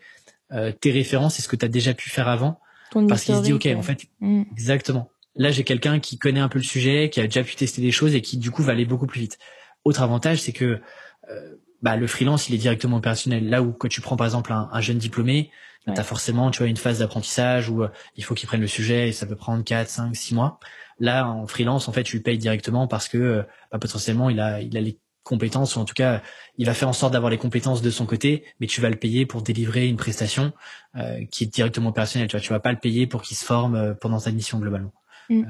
euh, 0.51 0.71
tes 0.71 0.91
références 0.91 1.39
et 1.39 1.41
ce 1.41 1.47
que 1.47 1.55
tu 1.55 1.65
as 1.65 1.69
déjà 1.69 1.93
pu 1.93 2.09
faire 2.09 2.27
avant. 2.27 2.59
Ton 2.91 3.07
parce 3.07 3.23
qu'il 3.23 3.35
se 3.35 3.41
dit, 3.41 3.53
OK, 3.53 3.67
en 3.75 3.81
fait, 3.81 4.05
Mm. 4.19 4.43
exactement. 4.51 5.09
Là, 5.35 5.49
j'ai 5.49 5.63
quelqu'un 5.63 5.99
qui 5.99 6.17
connaît 6.17 6.41
un 6.41 6.49
peu 6.49 6.59
le 6.59 6.63
sujet, 6.63 7.09
qui 7.09 7.19
a 7.21 7.23
déjà 7.23 7.43
pu 7.43 7.55
tester 7.55 7.81
des 7.81 7.91
choses 7.91 8.15
et 8.15 8.21
qui, 8.21 8.37
du 8.37 8.51
coup, 8.51 8.63
va 8.63 8.73
aller 8.73 8.85
beaucoup 8.85 9.07
plus 9.07 9.21
vite. 9.21 9.37
Autre 9.83 10.01
avantage, 10.01 10.41
c'est 10.41 10.51
que 10.51 10.81
euh, 11.29 11.55
bah, 11.81 11.95
le 11.95 12.07
freelance, 12.07 12.49
il 12.49 12.55
est 12.55 12.59
directement 12.59 12.97
opérationnel. 12.97 13.49
Là 13.49 13.61
où, 13.61 13.71
quand 13.71 13.87
tu 13.87 14.01
prends, 14.01 14.17
par 14.17 14.27
exemple, 14.27 14.53
un, 14.53 14.69
un 14.71 14.81
jeune 14.81 14.97
diplômé, 14.97 15.51
Ouais. 15.87 15.95
T'as 15.95 16.03
forcément, 16.03 16.51
tu 16.51 16.59
vois, 16.59 16.67
une 16.67 16.77
phase 16.77 16.99
d'apprentissage 16.99 17.69
où 17.69 17.81
euh, 17.81 17.89
il 18.15 18.23
faut 18.23 18.35
qu'il 18.35 18.45
prenne 18.45 18.61
le 18.61 18.67
sujet 18.67 19.09
et 19.09 19.11
ça 19.11 19.25
peut 19.25 19.35
prendre 19.35 19.63
4, 19.63 19.89
5, 19.89 20.15
6 20.15 20.35
mois. 20.35 20.59
Là, 20.99 21.27
en 21.27 21.47
freelance, 21.47 21.87
en 21.87 21.91
fait, 21.91 22.03
tu 22.03 22.17
le 22.17 22.21
payes 22.21 22.37
directement 22.37 22.87
parce 22.87 23.07
que 23.07 23.17
euh, 23.17 23.43
bah, 23.71 23.79
potentiellement, 23.79 24.29
il 24.29 24.39
a, 24.39 24.61
il 24.61 24.77
a 24.77 24.81
les 24.81 24.99
compétences 25.23 25.75
ou 25.75 25.79
en 25.79 25.85
tout 25.85 25.95
cas, 25.95 26.21
il 26.57 26.67
va 26.67 26.75
faire 26.75 26.87
en 26.87 26.93
sorte 26.93 27.13
d'avoir 27.13 27.31
les 27.31 27.39
compétences 27.39 27.81
de 27.81 27.89
son 27.89 28.05
côté, 28.05 28.45
mais 28.59 28.67
tu 28.67 28.79
vas 28.79 28.89
le 28.89 28.95
payer 28.95 29.25
pour 29.25 29.41
délivrer 29.41 29.87
une 29.87 29.97
prestation 29.97 30.53
euh, 30.95 31.25
qui 31.31 31.45
est 31.45 31.47
directement 31.47 31.89
opérationnelle. 31.89 32.27
Tu 32.27 32.37
vois, 32.37 32.41
tu 32.41 32.53
vas 32.53 32.59
pas 32.59 32.71
le 32.71 32.79
payer 32.79 33.07
pour 33.07 33.23
qu'il 33.23 33.35
se 33.35 33.45
forme 33.45 33.75
euh, 33.75 33.93
pendant 33.95 34.19
sa 34.19 34.31
mission 34.31 34.59
globalement. 34.59 34.93
Mm. 35.29 35.45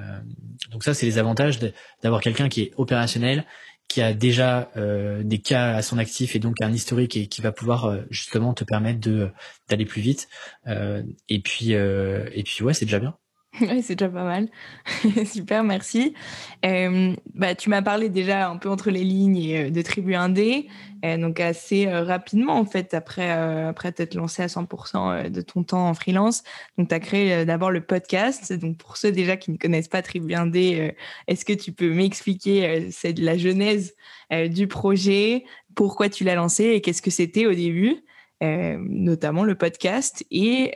Donc 0.72 0.84
ça, 0.84 0.94
c'est 0.94 1.08
les 1.08 1.18
avantages 1.18 1.60
d'avoir 2.04 2.22
quelqu'un 2.22 2.50
qui 2.50 2.62
est 2.62 2.72
opérationnel, 2.78 3.46
qui 3.92 4.02
a 4.02 4.14
déjà 4.14 4.72
euh, 4.78 5.22
des 5.22 5.40
cas 5.40 5.74
à 5.76 5.82
son 5.82 5.98
actif 5.98 6.34
et 6.34 6.40
donc 6.40 6.62
un 6.62 6.72
historique 6.72 7.18
et 7.18 7.28
qui 7.28 7.42
va 7.42 7.52
pouvoir 7.52 7.86
euh, 7.86 8.02
justement 8.10 8.54
te 8.54 8.64
permettre 8.64 9.02
de 9.02 9.30
d'aller 9.68 9.86
plus 9.86 10.02
vite. 10.02 10.30
Euh, 10.68 11.04
et 11.28 11.42
puis 11.42 11.74
euh, 11.76 12.30
et 12.34 12.44
puis 12.44 12.64
ouais, 12.64 12.74
c'est 12.74 12.86
déjà 12.86 13.00
bien. 13.00 13.18
Ouais, 13.62 13.82
c'est 13.82 13.96
déjà 13.96 14.10
pas 14.10 14.24
mal. 14.24 14.50
Super, 15.26 15.64
merci. 15.64 16.14
Euh, 16.66 17.14
bah, 17.34 17.54
tu 17.54 17.70
m'as 17.70 17.82
parlé 17.82 18.08
déjà 18.08 18.50
un 18.50 18.58
peu 18.58 18.70
entre 18.70 18.92
les 18.92 19.04
lignes 19.04 19.54
euh, 19.54 19.70
de 19.70 19.82
Tribu 19.82 20.16
Indé, 20.16 20.70
euh, 21.04 21.18
donc 21.18 21.40
assez 21.42 21.86
euh, 21.88 22.04
rapidement 22.04 22.54
en 22.54 22.66
fait 22.66 22.94
après 22.94 23.30
après 23.30 23.92
t'être 23.92 24.16
lancé 24.16 24.42
à 24.44 24.48
100% 24.48 25.30
de 25.30 25.42
ton 25.42 25.64
temps 25.64 25.90
en 25.90 25.94
freelance. 25.94 26.44
Donc 26.78 26.88
tu 26.88 26.96
as 26.96 27.00
créé 27.02 27.46
d'abord 27.46 27.72
le 27.72 27.82
podcast. 27.82 28.54
Donc 28.54 28.78
pour 28.78 28.96
ceux 28.96 29.12
déjà 29.12 29.36
qui 29.36 29.52
ne 29.52 29.58
connaissent 29.58 29.90
pas 29.90 30.02
Tribu 30.02 30.34
Indé, 30.34 30.94
est-ce 31.28 31.44
que 31.44 31.54
tu 31.54 31.74
peux 31.74 31.94
m'expliquer 31.94 32.90
la 33.18 33.38
genèse 33.38 33.96
du 34.50 34.68
projet, 34.68 35.44
pourquoi 35.76 36.08
tu 36.10 36.24
l'as 36.24 36.36
lancé 36.36 36.66
et 36.66 36.82
qu'est-ce 36.82 37.02
que 37.02 37.12
c'était 37.12 37.46
au 37.46 37.54
début, 37.54 37.98
notamment 38.42 39.44
le 39.44 39.56
podcast 39.56 40.26
et 40.32 40.72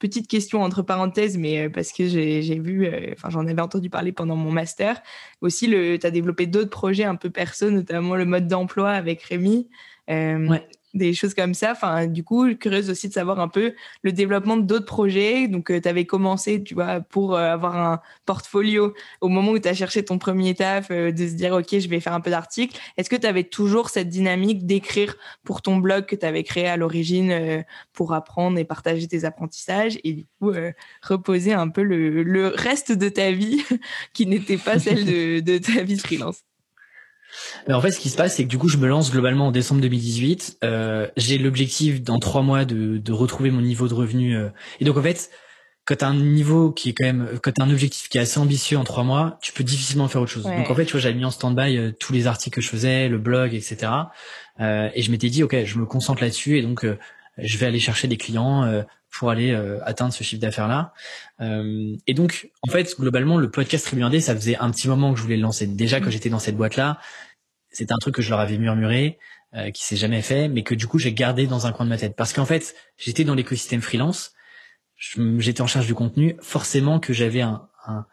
petite 0.00 0.26
question 0.26 0.62
entre 0.62 0.82
parenthèses, 0.82 1.38
mais 1.38 1.66
euh, 1.66 1.70
parce 1.70 1.92
que 1.92 2.08
j'ai 2.08 2.58
vu, 2.58 2.86
euh, 2.86 3.12
enfin 3.12 3.30
j'en 3.30 3.46
avais 3.46 3.62
entendu 3.62 3.88
parler 3.90 4.10
pendant 4.10 4.34
mon 4.34 4.50
master. 4.50 5.00
Aussi, 5.42 5.68
tu 5.68 6.00
as 6.02 6.10
développé 6.10 6.46
d'autres 6.46 6.70
projets 6.70 7.04
un 7.04 7.14
peu 7.14 7.30
perso, 7.30 7.70
notamment 7.70 8.16
le 8.16 8.24
mode 8.24 8.48
d'emploi 8.48 8.90
avec 8.90 9.22
Rémi. 9.22 9.68
Euh, 10.10 10.48
Ouais. 10.48 10.66
Des 10.94 11.14
choses 11.14 11.34
comme 11.34 11.54
ça. 11.54 11.72
Enfin, 11.72 12.06
du 12.06 12.24
coup, 12.24 12.54
curieuse 12.56 12.90
aussi 12.90 13.08
de 13.08 13.12
savoir 13.12 13.38
un 13.40 13.48
peu 13.48 13.74
le 14.02 14.12
développement 14.12 14.56
d'autres 14.56 14.86
projets. 14.86 15.46
Donc, 15.48 15.66
tu 15.66 15.88
avais 15.88 16.04
commencé, 16.04 16.62
tu 16.62 16.74
vois, 16.74 17.00
pour 17.00 17.36
euh, 17.36 17.52
avoir 17.52 17.76
un 17.76 18.00
portfolio 18.26 18.94
au 19.20 19.28
moment 19.28 19.52
où 19.52 19.58
tu 19.58 19.68
as 19.68 19.74
cherché 19.74 20.04
ton 20.04 20.18
premier 20.18 20.54
taf, 20.54 20.90
euh, 20.90 21.12
de 21.12 21.28
se 21.28 21.34
dire, 21.34 21.54
OK, 21.54 21.78
je 21.78 21.88
vais 21.88 22.00
faire 22.00 22.14
un 22.14 22.20
peu 22.20 22.30
d'articles. 22.30 22.78
Est-ce 22.96 23.10
que 23.10 23.16
tu 23.16 23.26
avais 23.26 23.44
toujours 23.44 23.90
cette 23.90 24.08
dynamique 24.08 24.66
d'écrire 24.66 25.16
pour 25.44 25.62
ton 25.62 25.76
blog 25.76 26.06
que 26.06 26.16
tu 26.16 26.26
avais 26.26 26.42
créé 26.42 26.66
à 26.66 26.76
l'origine 26.76 27.30
euh, 27.30 27.62
pour 27.92 28.12
apprendre 28.12 28.58
et 28.58 28.64
partager 28.64 29.06
tes 29.08 29.24
apprentissages 29.24 29.98
et 30.04 30.12
du 30.12 30.26
coup 30.38 30.50
euh, 30.50 30.72
reposer 31.02 31.52
un 31.52 31.68
peu 31.68 31.82
le, 31.82 32.52
reste 32.54 32.92
de 32.92 33.08
ta 33.08 33.32
vie 33.32 33.62
qui 34.12 34.26
n'était 34.26 34.56
pas 34.56 34.78
celle 34.78 35.04
de, 35.04 35.40
de 35.40 35.58
ta 35.58 35.82
vie 35.82 35.98
freelance? 35.98 36.42
Mais 37.68 37.74
en 37.74 37.80
fait, 37.80 37.90
ce 37.90 38.00
qui 38.00 38.10
se 38.10 38.16
passe, 38.16 38.36
c'est 38.36 38.44
que 38.44 38.48
du 38.48 38.58
coup, 38.58 38.68
je 38.68 38.76
me 38.76 38.88
lance 38.88 39.10
globalement 39.10 39.48
en 39.48 39.52
décembre 39.52 39.80
2018. 39.80 40.58
Euh, 40.64 41.06
j'ai 41.16 41.38
l'objectif 41.38 42.02
dans 42.02 42.18
trois 42.18 42.42
mois 42.42 42.64
de, 42.64 42.98
de 42.98 43.12
retrouver 43.12 43.50
mon 43.50 43.60
niveau 43.60 43.88
de 43.88 43.94
revenu. 43.94 44.36
euh. 44.36 44.48
Et 44.80 44.84
donc, 44.84 44.96
en 44.96 45.02
fait, 45.02 45.30
quand 45.86 45.96
t'as 45.96 46.08
un 46.08 46.14
niveau 46.14 46.70
qui 46.70 46.90
est 46.90 46.92
quand 46.92 47.04
même, 47.06 47.28
quand 47.42 47.52
t'as 47.52 47.64
un 47.64 47.70
objectif 47.70 48.08
qui 48.08 48.18
est 48.18 48.20
assez 48.20 48.38
ambitieux 48.38 48.78
en 48.78 48.84
trois 48.84 49.02
mois, 49.02 49.38
tu 49.42 49.52
peux 49.52 49.64
difficilement 49.64 50.08
faire 50.08 50.22
autre 50.22 50.30
chose. 50.30 50.46
Ouais. 50.46 50.56
Donc, 50.56 50.70
en 50.70 50.74
fait, 50.74 50.84
tu 50.84 50.92
vois, 50.92 51.00
j'avais 51.00 51.14
mis 51.14 51.24
en 51.24 51.30
stand-by 51.30 51.76
euh, 51.76 51.92
tous 51.98 52.12
les 52.12 52.26
articles 52.26 52.54
que 52.56 52.60
je 52.60 52.68
faisais, 52.68 53.08
le 53.08 53.18
blog, 53.18 53.54
etc. 53.54 53.92
Euh, 54.60 54.88
et 54.94 55.02
je 55.02 55.10
m'étais 55.10 55.30
dit, 55.30 55.42
ok, 55.42 55.64
je 55.64 55.78
me 55.78 55.86
concentre 55.86 56.22
là-dessus 56.22 56.58
et 56.58 56.62
donc, 56.62 56.84
euh, 56.84 56.98
je 57.42 57.58
vais 57.58 57.66
aller 57.66 57.80
chercher 57.80 58.08
des 58.08 58.16
clients 58.16 58.64
euh, 58.64 58.82
pour 59.10 59.30
aller 59.30 59.50
euh, 59.50 59.78
atteindre 59.84 60.12
ce 60.12 60.22
chiffre 60.22 60.40
d'affaires-là. 60.40 60.92
Euh, 61.40 61.96
et 62.06 62.14
donc, 62.14 62.50
en 62.66 62.70
fait, 62.70 62.94
globalement, 62.98 63.38
le 63.38 63.50
podcast 63.50 63.86
Tribu 63.86 64.02
Indé, 64.02 64.20
ça 64.20 64.34
faisait 64.34 64.56
un 64.56 64.70
petit 64.70 64.88
moment 64.88 65.12
que 65.12 65.18
je 65.18 65.22
voulais 65.22 65.36
le 65.36 65.42
lancer. 65.42 65.66
Déjà, 65.66 66.00
quand 66.00 66.10
j'étais 66.10 66.30
dans 66.30 66.38
cette 66.38 66.56
boîte-là, 66.56 66.98
c'était 67.70 67.92
un 67.92 67.98
truc 67.98 68.14
que 68.14 68.22
je 68.22 68.30
leur 68.30 68.40
avais 68.40 68.58
murmuré, 68.58 69.18
euh, 69.54 69.70
qui 69.70 69.84
s'est 69.84 69.96
jamais 69.96 70.22
fait, 70.22 70.48
mais 70.48 70.62
que 70.62 70.74
du 70.74 70.86
coup 70.86 70.98
j'ai 70.98 71.12
gardé 71.12 71.46
dans 71.46 71.66
un 71.66 71.72
coin 71.72 71.84
de 71.84 71.90
ma 71.90 71.98
tête. 71.98 72.14
Parce 72.16 72.32
qu'en 72.32 72.46
fait, 72.46 72.74
j'étais 72.96 73.24
dans 73.24 73.34
l'écosystème 73.34 73.80
freelance, 73.80 74.32
j'étais 75.38 75.60
en 75.60 75.66
charge 75.66 75.86
du 75.86 75.94
contenu, 75.94 76.36
forcément 76.40 77.00
que 77.00 77.12
j'avais 77.12 77.40
un, 77.40 77.68
un, 77.86 78.06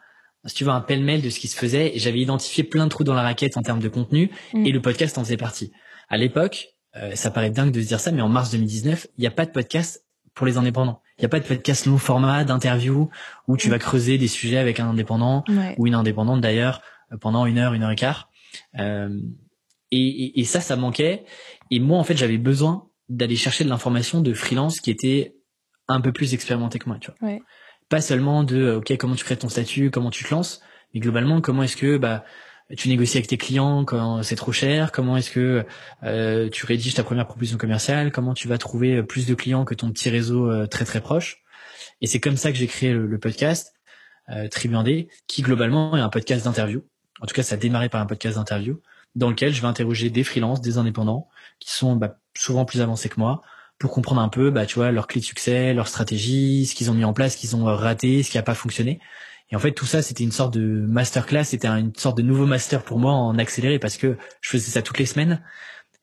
si 0.46 0.54
tu 0.54 0.64
veux, 0.64 0.70
un 0.70 0.80
pêle-mêle 0.80 1.22
de 1.22 1.30
ce 1.30 1.38
qui 1.38 1.48
se 1.48 1.56
faisait, 1.56 1.94
et 1.94 1.98
j'avais 1.98 2.18
identifié 2.20 2.64
plein 2.64 2.84
de 2.84 2.90
trous 2.90 3.04
dans 3.04 3.14
la 3.14 3.22
raquette 3.22 3.56
en 3.56 3.62
termes 3.62 3.80
de 3.80 3.88
contenu, 3.88 4.30
Mm. 4.52 4.66
et 4.66 4.72
le 4.72 4.80
podcast 4.80 5.18
en 5.18 5.24
faisait 5.24 5.36
partie. 5.36 5.72
À 6.08 6.16
l'époque, 6.16 6.68
euh, 7.02 7.14
ça 7.14 7.30
paraît 7.30 7.50
dingue 7.50 7.72
de 7.72 7.80
se 7.80 7.86
dire 7.86 8.00
ça, 8.00 8.12
mais 8.12 8.22
en 8.22 8.28
mars 8.28 8.50
2019, 8.50 9.06
il 9.16 9.20
n'y 9.22 9.26
a 9.26 9.30
pas 9.30 9.46
de 9.46 9.50
podcast 9.50 10.04
pour 10.34 10.46
les 10.46 10.56
indépendants. 10.56 11.02
Il 11.18 11.22
n'y 11.22 11.26
a 11.26 11.28
pas 11.30 11.40
de 11.40 11.44
podcast 11.46 11.86
long 11.86 11.98
format 11.98 12.44
d'interview 12.44 13.10
où 13.48 13.56
tu 13.56 13.68
Mm. 13.68 13.70
vas 13.72 13.78
creuser 13.78 14.18
des 14.18 14.28
sujets 14.28 14.58
avec 14.58 14.78
un 14.80 14.88
indépendant 14.88 15.42
Ouais. 15.48 15.74
ou 15.78 15.86
une 15.86 15.94
indépendante 15.94 16.40
d'ailleurs 16.40 16.80
euh, 17.12 17.16
pendant 17.16 17.44
une 17.46 17.58
heure, 17.58 17.74
une 17.74 17.82
heure 17.82 17.90
et 17.90 17.96
quart. 17.96 18.30
Euh, 18.78 19.08
et, 19.90 19.98
et, 20.06 20.40
et 20.40 20.44
ça, 20.44 20.60
ça 20.60 20.76
manquait. 20.76 21.24
Et 21.70 21.80
moi, 21.80 21.98
en 21.98 22.04
fait, 22.04 22.16
j'avais 22.16 22.38
besoin 22.38 22.86
d'aller 23.08 23.36
chercher 23.36 23.64
de 23.64 23.68
l'information 23.68 24.20
de 24.20 24.32
freelance 24.34 24.80
qui 24.80 24.90
était 24.90 25.34
un 25.88 26.00
peu 26.00 26.12
plus 26.12 26.34
expérimenté 26.34 26.78
que 26.78 26.88
moi, 26.88 26.98
tu 27.00 27.10
vois. 27.18 27.28
Ouais. 27.30 27.42
Pas 27.88 28.00
seulement 28.02 28.44
de, 28.44 28.56
euh, 28.58 28.76
ok, 28.78 28.96
comment 28.98 29.14
tu 29.14 29.24
crées 29.24 29.36
ton 29.38 29.48
statut, 29.48 29.90
comment 29.90 30.10
tu 30.10 30.22
te 30.24 30.30
lances, 30.34 30.60
mais 30.94 31.00
globalement, 31.00 31.40
comment 31.40 31.62
est-ce 31.62 31.76
que 31.76 31.96
bah 31.96 32.24
tu 32.76 32.88
négocies 32.88 33.16
avec 33.16 33.28
tes 33.28 33.38
clients 33.38 33.84
quand 33.84 34.22
c'est 34.22 34.36
trop 34.36 34.52
cher, 34.52 34.92
comment 34.92 35.16
est-ce 35.16 35.30
que 35.30 35.64
euh, 36.02 36.50
tu 36.50 36.66
rédiges 36.66 36.94
ta 36.94 37.02
première 37.02 37.26
proposition 37.26 37.56
commerciale, 37.56 38.12
comment 38.12 38.34
tu 38.34 38.46
vas 38.46 38.58
trouver 38.58 39.02
plus 39.02 39.26
de 39.26 39.34
clients 39.34 39.64
que 39.64 39.74
ton 39.74 39.90
petit 39.90 40.10
réseau 40.10 40.50
euh, 40.50 40.66
très 40.66 40.84
très 40.84 41.00
proche. 41.00 41.42
Et 42.00 42.06
c'est 42.06 42.20
comme 42.20 42.36
ça 42.36 42.52
que 42.52 42.58
j'ai 42.58 42.66
créé 42.66 42.92
le, 42.92 43.18
podcast 43.18 43.72
euh, 44.28 44.48
qui 45.26 45.42
globalement 45.42 45.96
est 45.96 46.00
un 46.00 46.10
podcast 46.10 46.44
d'interview. 46.44 46.84
En 47.20 47.26
tout 47.26 47.34
cas, 47.34 47.42
ça 47.42 47.54
a 47.54 47.58
démarré 47.58 47.88
par 47.88 48.00
un 48.00 48.06
podcast 48.06 48.36
d'interview 48.36 48.80
dans 49.14 49.30
lequel 49.30 49.52
je 49.52 49.60
vais 49.62 49.66
interroger 49.66 50.10
des 50.10 50.22
freelances, 50.22 50.60
des 50.60 50.78
indépendants, 50.78 51.28
qui 51.58 51.72
sont 51.72 51.96
bah, 51.96 52.18
souvent 52.36 52.64
plus 52.64 52.82
avancés 52.82 53.08
que 53.08 53.18
moi, 53.18 53.40
pour 53.78 53.90
comprendre 53.90 54.20
un 54.20 54.28
peu, 54.28 54.50
bah, 54.50 54.66
tu 54.66 54.76
vois, 54.76 54.92
leurs 54.92 55.06
clés 55.06 55.20
de 55.20 55.26
succès, 55.26 55.72
leurs 55.72 55.88
stratégies, 55.88 56.66
ce 56.66 56.74
qu'ils 56.74 56.90
ont 56.90 56.94
mis 56.94 57.04
en 57.04 57.14
place, 57.14 57.32
ce 57.32 57.38
qu'ils 57.38 57.56
ont 57.56 57.64
raté, 57.64 58.22
ce 58.22 58.30
qui 58.30 58.36
n'a 58.36 58.42
pas 58.42 58.54
fonctionné. 58.54 59.00
Et 59.50 59.56
en 59.56 59.58
fait, 59.58 59.72
tout 59.72 59.86
ça, 59.86 60.02
c'était 60.02 60.24
une 60.24 60.32
sorte 60.32 60.52
de 60.54 60.86
masterclass, 60.86 61.44
c'était 61.44 61.68
une 61.68 61.94
sorte 61.94 62.18
de 62.18 62.22
nouveau 62.22 62.46
master 62.46 62.82
pour 62.82 62.98
moi 62.98 63.12
en 63.12 63.38
accéléré 63.38 63.78
parce 63.78 63.96
que 63.96 64.18
je 64.40 64.50
faisais 64.50 64.70
ça 64.70 64.82
toutes 64.82 64.98
les 64.98 65.06
semaines. 65.06 65.42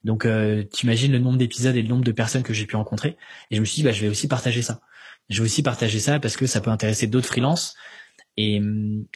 Donc, 0.03 0.25
euh, 0.25 0.63
tu 0.73 0.85
imagines 0.85 1.11
le 1.11 1.19
nombre 1.19 1.37
d'épisodes 1.37 1.75
et 1.75 1.81
le 1.81 1.87
nombre 1.87 2.03
de 2.03 2.11
personnes 2.11 2.43
que 2.43 2.53
j'ai 2.53 2.65
pu 2.65 2.75
rencontrer. 2.75 3.17
Et 3.51 3.55
je 3.55 3.61
me 3.61 3.65
suis 3.65 3.77
dit, 3.77 3.83
bah, 3.83 3.91
je 3.91 4.01
vais 4.01 4.07
aussi 4.07 4.27
partager 4.27 4.61
ça. 4.61 4.81
Je 5.29 5.41
vais 5.41 5.45
aussi 5.45 5.63
partager 5.63 5.99
ça 5.99 6.19
parce 6.19 6.37
que 6.37 6.45
ça 6.45 6.61
peut 6.61 6.69
intéresser 6.69 7.07
d'autres 7.07 7.27
freelances. 7.27 7.75
Et, 8.37 8.61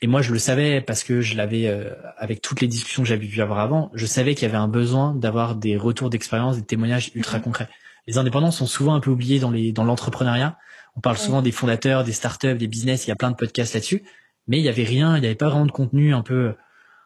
et 0.02 0.08
moi, 0.08 0.22
je 0.22 0.32
le 0.32 0.40
savais 0.40 0.82
parce 0.82 1.04
que 1.04 1.22
je 1.22 1.36
l'avais, 1.36 1.68
euh, 1.68 1.94
avec 2.18 2.42
toutes 2.42 2.62
les 2.62 2.68
discussions 2.68 3.04
que 3.04 3.10
j'avais 3.10 3.28
pu 3.28 3.42
avoir 3.42 3.60
avant, 3.60 3.92
je 3.94 4.06
savais 4.06 4.34
qu'il 4.34 4.48
y 4.48 4.50
avait 4.50 4.58
un 4.58 4.68
besoin 4.68 5.14
d'avoir 5.14 5.56
des 5.56 5.76
retours 5.76 6.10
d'expérience, 6.10 6.58
des 6.58 6.66
témoignages 6.66 7.12
ultra 7.16 7.40
concrets. 7.40 7.70
Les 8.08 8.18
indépendants 8.18 8.52
sont 8.52 8.66
souvent 8.66 8.96
un 8.96 9.00
peu 9.00 9.12
oubliés 9.12 9.40
dans 9.40 9.52
les 9.52 9.72
dans 9.72 9.84
l'entrepreneuriat. 9.84 10.58
On 11.00 11.02
parle 11.02 11.18
souvent 11.18 11.42
des 11.42 11.54
fondateurs, 11.54 12.04
des 12.04 12.12
startups, 12.12 12.56
des 12.56 12.68
business. 12.68 13.08
Il 13.08 13.10
y 13.10 13.14
a 13.14 13.16
plein 13.16 13.32
de 13.32 13.38
podcasts 13.38 13.74
là-dessus, 13.74 14.04
mais 14.48 14.60
il 14.60 14.66
y 14.66 14.68
avait 14.68 14.84
rien, 14.84 15.16
il 15.16 15.22
n'y 15.22 15.28
avait 15.28 15.36
pas 15.36 15.48
vraiment 15.48 15.66
de 15.66 15.72
contenu 15.72 16.14
un 16.14 16.24
peu, 16.24 16.56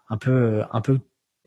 un 0.10 0.18
peu, 0.18 0.64
un 0.72 0.82
peu 0.82 1.00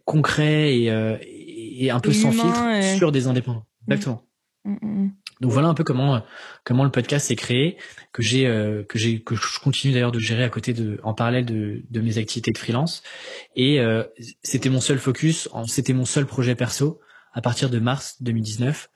concret 0.05 0.79
et, 0.79 0.93
euh, 0.93 1.17
et 1.21 1.91
un 1.91 1.99
peu 1.99 2.13
sans 2.13 2.31
filtre 2.31 2.63
sur 2.99 3.11
des 3.11 3.27
indépendants. 3.27 3.67
Mm. 3.89 3.93
Exactement. 3.93 4.23
Mm, 4.63 5.09
Donc 5.41 5.51
voilà 5.51 5.67
un 5.67 5.75
peu 5.75 5.83
comment 5.83 6.23
comment 6.63 6.85
le 6.85 6.93
podcast 6.93 7.27
s'est 7.27 7.35
créé, 7.35 7.79
que 8.13 8.23
j'ai 8.23 8.45
que 8.89 8.97
j'ai 8.97 9.25
que 9.25 9.35
je 9.35 9.59
continue 9.59 9.93
d'ailleurs 9.93 10.13
de 10.13 10.21
gérer 10.21 10.45
à 10.45 10.49
côté 10.49 10.73
de 10.73 11.01
en 11.03 11.15
parallèle 11.15 11.47
de 11.47 11.83
de 11.91 12.01
mes 12.01 12.19
activités 12.19 12.53
de 12.53 12.59
freelance. 12.59 13.03
Et 13.57 13.81
c'était 14.45 14.71
mon 14.71 14.81
seul 14.81 15.01
focus, 15.01 15.49
c'était 15.67 15.95
mon 15.95 16.05
seul 16.05 16.27
projet 16.27 16.55
perso 16.55 17.01
à 17.33 17.41
partir 17.41 17.71
de 17.71 17.81
mars 17.81 18.23
2019. 18.23 18.89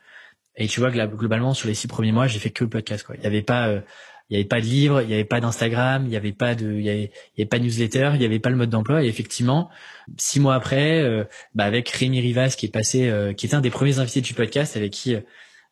Et 0.57 0.66
tu 0.66 0.80
vois, 0.80 0.90
globalement, 0.90 1.55
sur 1.55 1.68
les 1.68 1.74
six 1.74 1.88
premiers 1.88 2.12
mois, 2.12 2.26
j'ai 2.26 2.38
fait 2.38 2.51
que 2.51 2.64
le 2.64 2.70
podcast. 2.70 3.05
Quoi. 3.05 3.16
Il 3.16 3.20
n'y 3.20 3.26
avait 3.26 3.42
pas, 3.42 3.68
euh, 3.68 3.80
il 4.28 4.34
y 4.34 4.40
avait 4.40 4.48
pas 4.48 4.61
de 4.61 4.66
livre, 4.66 5.03
il 5.03 5.09
n'y 5.09 5.14
avait 5.14 5.24
pas 5.24 5.40
d'Instagram, 5.40 6.05
il 6.05 6.11
n'y 6.11 6.16
avait 6.16 6.32
pas 6.32 6.55
de, 6.55 6.72
il 6.72 6.84
y 6.84 6.90
avait, 6.90 7.46
pas 7.46 7.59
de 7.59 7.64
newsletter, 7.64 8.11
il 8.14 8.18
n'y 8.18 8.24
avait 8.24 8.40
pas 8.40 8.51
le 8.51 8.57
mode 8.57 8.70
d'emploi. 8.70 9.05
Et 9.05 9.07
effectivement, 9.07 9.70
six 10.18 10.40
mois 10.40 10.55
après, 10.55 11.01
euh, 11.01 11.24
bah 11.55 11.64
avec 11.64 11.88
Rémi 11.88 12.20
Rivas 12.20 12.55
qui 12.59 12.66
est 12.66 12.70
passé, 12.70 13.09
euh, 13.09 13.32
qui 13.32 13.46
était 13.46 13.55
un 13.55 13.61
des 13.61 13.70
premiers 13.70 13.98
invités 14.01 14.20
du 14.20 14.34
podcast, 14.34 14.76
avec 14.76 14.92
qui 14.92 15.16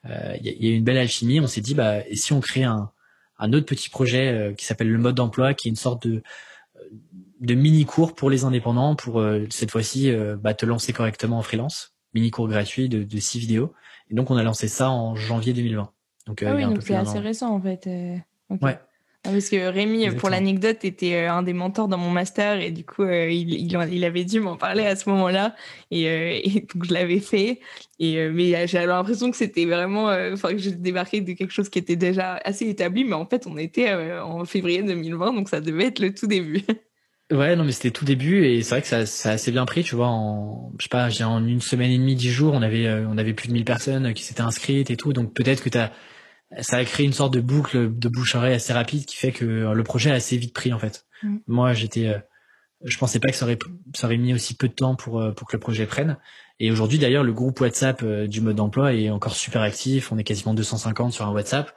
il 0.04 0.40
y, 0.42 0.66
a 0.66 0.70
eu 0.70 0.74
une 0.74 0.84
belle 0.84 0.96
alchimie. 0.96 1.40
On 1.40 1.46
s'est 1.46 1.60
dit, 1.60 1.74
bah, 1.74 2.06
et 2.06 2.16
si 2.16 2.32
on 2.32 2.40
crée 2.40 2.62
un, 2.62 2.90
un 3.38 3.52
autre 3.52 3.66
petit 3.66 3.90
projet 3.90 4.54
qui 4.56 4.64
s'appelle 4.64 4.90
le 4.90 4.98
mode 4.98 5.16
d'emploi, 5.16 5.54
qui 5.54 5.68
est 5.68 5.70
une 5.70 5.76
sorte 5.76 6.06
de 6.06 6.22
de 7.40 7.54
mini 7.54 7.84
cours 7.84 8.14
pour 8.14 8.30
les 8.30 8.44
indépendants, 8.44 8.96
pour 8.96 9.22
cette 9.50 9.70
fois-ci 9.70 10.10
bah, 10.40 10.54
te 10.54 10.64
lancer 10.64 10.92
correctement 10.92 11.38
en 11.38 11.42
freelance, 11.42 11.97
mini 12.14 12.30
cours 12.30 12.48
gratuit 12.48 12.88
de, 12.88 13.02
de 13.02 13.18
six 13.18 13.38
vidéos. 13.38 13.72
Et 14.10 14.14
donc, 14.14 14.30
on 14.30 14.36
a 14.36 14.42
lancé 14.42 14.68
ça 14.68 14.90
en 14.90 15.14
janvier 15.14 15.52
2020. 15.52 15.92
Donc, 16.28 16.42
euh, 16.42 16.48
ah 16.50 16.54
oui, 16.54 16.62
donc 16.62 16.82
c'est 16.82 16.94
assez 16.94 17.18
récent 17.18 17.54
en 17.54 17.60
fait. 17.60 17.86
Euh, 17.86 18.16
ouais. 18.50 18.78
Ah, 19.24 19.30
parce 19.32 19.48
que 19.48 19.56
Rémi, 19.68 20.08
pour 20.10 20.28
l'anecdote, 20.28 20.84
était 20.84 21.14
euh, 21.14 21.32
un 21.32 21.42
des 21.42 21.54
mentors 21.54 21.88
dans 21.88 21.96
mon 21.96 22.10
master 22.10 22.60
et 22.60 22.70
du 22.70 22.84
coup, 22.84 23.04
il, 23.04 23.54
il, 23.54 24.04
avait 24.04 24.24
dû 24.24 24.38
m'en 24.38 24.56
parler 24.56 24.84
à 24.84 24.94
ce 24.94 25.08
moment-là 25.08 25.56
et, 25.90 26.66
donc 26.74 26.84
je 26.84 26.92
l'avais 26.92 27.18
fait. 27.18 27.60
Et 27.98 28.28
mais 28.28 28.66
j'avais 28.66 28.86
l'impression 28.86 29.30
que 29.30 29.36
c'était 29.36 29.64
vraiment, 29.64 30.08
enfin 30.32 30.50
que 30.50 30.58
j'ai 30.58 30.72
débarqué 30.72 31.22
de 31.22 31.32
quelque 31.32 31.50
chose 31.50 31.68
qui 31.70 31.78
était 31.78 31.96
déjà 31.96 32.36
assez 32.44 32.68
établi, 32.68 33.04
mais 33.04 33.14
en 33.14 33.26
fait, 33.26 33.46
on 33.46 33.56
était 33.56 33.92
en 34.20 34.44
février 34.44 34.82
2020, 34.82 35.32
donc 35.32 35.48
ça 35.48 35.60
devait 35.60 35.86
être 35.86 35.98
le 35.98 36.14
tout 36.14 36.26
début. 36.26 36.62
Ouais, 37.30 37.56
non, 37.56 37.64
mais 37.64 37.72
c'était 37.72 37.90
tout 37.90 38.06
début 38.06 38.46
et 38.46 38.62
c'est 38.62 38.70
vrai 38.70 38.82
que 38.82 38.88
ça, 38.88 39.04
ça 39.04 39.30
a 39.30 39.32
assez 39.32 39.52
bien 39.52 39.66
pris, 39.66 39.82
tu 39.84 39.94
vois. 39.94 40.08
En, 40.08 40.72
je 40.78 40.84
sais 40.84 40.88
pas, 40.88 41.10
j'ai 41.10 41.24
en 41.24 41.44
une 41.46 41.60
semaine 41.60 41.90
et 41.90 41.98
demie, 41.98 42.14
dix 42.14 42.30
jours, 42.30 42.54
on 42.54 42.62
avait, 42.62 42.86
euh, 42.86 43.06
on 43.06 43.18
avait 43.18 43.34
plus 43.34 43.48
de 43.48 43.52
1000 43.52 43.66
personnes 43.66 44.14
qui 44.14 44.22
s'étaient 44.22 44.40
inscrites 44.40 44.90
et 44.90 44.96
tout. 44.96 45.12
Donc 45.12 45.34
peut-être 45.34 45.62
que 45.62 45.68
t'as, 45.68 45.90
ça 46.60 46.78
a 46.78 46.84
créé 46.86 47.04
une 47.04 47.12
sorte 47.12 47.34
de 47.34 47.42
boucle 47.42 47.94
de 47.94 48.08
bouche 48.08 48.34
oreille 48.34 48.54
assez 48.54 48.72
rapide 48.72 49.04
qui 49.04 49.16
fait 49.16 49.32
que 49.32 49.44
le 49.44 49.82
projet 49.84 50.10
a 50.10 50.14
assez 50.14 50.38
vite 50.38 50.54
pris 50.54 50.72
en 50.72 50.78
fait. 50.78 51.04
Mm. 51.22 51.36
Moi, 51.48 51.74
j'étais, 51.74 52.06
euh, 52.06 52.18
je 52.82 52.96
pensais 52.96 53.20
pas 53.20 53.28
que 53.28 53.36
ça 53.36 53.44
aurait, 53.44 53.58
ça 53.94 54.06
aurait 54.06 54.16
mis 54.16 54.32
aussi 54.32 54.54
peu 54.56 54.68
de 54.68 54.74
temps 54.74 54.94
pour 54.94 55.20
euh, 55.20 55.32
pour 55.32 55.48
que 55.48 55.56
le 55.56 55.60
projet 55.60 55.84
prenne. 55.84 56.16
Et 56.60 56.70
aujourd'hui, 56.70 56.98
d'ailleurs, 56.98 57.24
le 57.24 57.34
groupe 57.34 57.60
WhatsApp 57.60 58.02
du 58.04 58.40
mode 58.40 58.56
d'emploi 58.56 58.94
est 58.94 59.10
encore 59.10 59.34
super 59.34 59.60
actif. 59.60 60.12
On 60.12 60.18
est 60.18 60.24
quasiment 60.24 60.54
250 60.54 61.12
sur 61.12 61.26
un 61.26 61.30
WhatsApp 61.30 61.72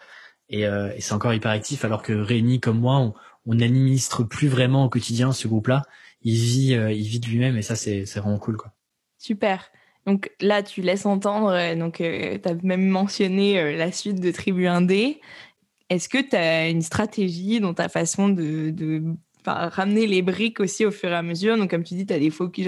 et, 0.50 0.62
et 0.62 1.02
c'est 1.02 1.14
encore 1.14 1.36
hyper 1.36 1.52
actif. 1.52 1.86
Alors 1.86 2.02
que 2.02 2.14
Rémi 2.14 2.60
comme 2.60 2.80
moi, 2.80 2.98
on, 2.98 3.14
on 3.46 3.56
n'administre 3.56 4.24
plus 4.24 4.48
vraiment 4.48 4.86
au 4.86 4.90
quotidien 4.90 5.32
ce 5.32 5.48
groupe-là. 5.48 5.84
Il 6.22 6.36
vit, 6.36 6.76
euh, 6.76 6.92
il 6.92 7.08
vit 7.08 7.20
de 7.20 7.28
lui-même 7.28 7.58
et 7.58 7.62
ça, 7.62 7.76
c'est 7.76 8.04
vraiment 8.04 8.38
cool, 8.38 8.58
quoi. 8.58 8.72
Super. 9.18 9.72
Donc 10.06 10.32
là, 10.40 10.64
tu 10.64 10.82
laisses 10.82 11.06
entendre, 11.06 11.50
euh, 11.52 11.76
euh, 11.76 12.38
tu 12.38 12.50
as 12.50 12.54
même 12.64 12.88
mentionné 12.88 13.76
la 13.76 13.92
suite 13.92 14.20
de 14.20 14.32
Tribu 14.32 14.66
1D. 14.66 15.20
Est-ce 15.90 16.10
que 16.10 16.18
tu 16.18 16.36
as 16.36 16.70
une 16.70 16.82
stratégie 16.82 17.60
dans 17.60 17.74
ta 17.74 17.90
façon 17.90 18.30
de, 18.30 18.70
de 18.70 19.04
ramener 19.46 20.08
les 20.08 20.22
briques 20.22 20.60
aussi 20.60 20.86
au 20.86 20.92
fur 20.92 21.10
et 21.10 21.16
à 21.16 21.22
mesure? 21.22 21.58
Donc 21.58 21.70
comme 21.70 21.84
tu 21.84 21.96
dis, 21.96 22.06
tu 22.06 22.14
as 22.14 22.20
des 22.20 22.30
focus. 22.30 22.68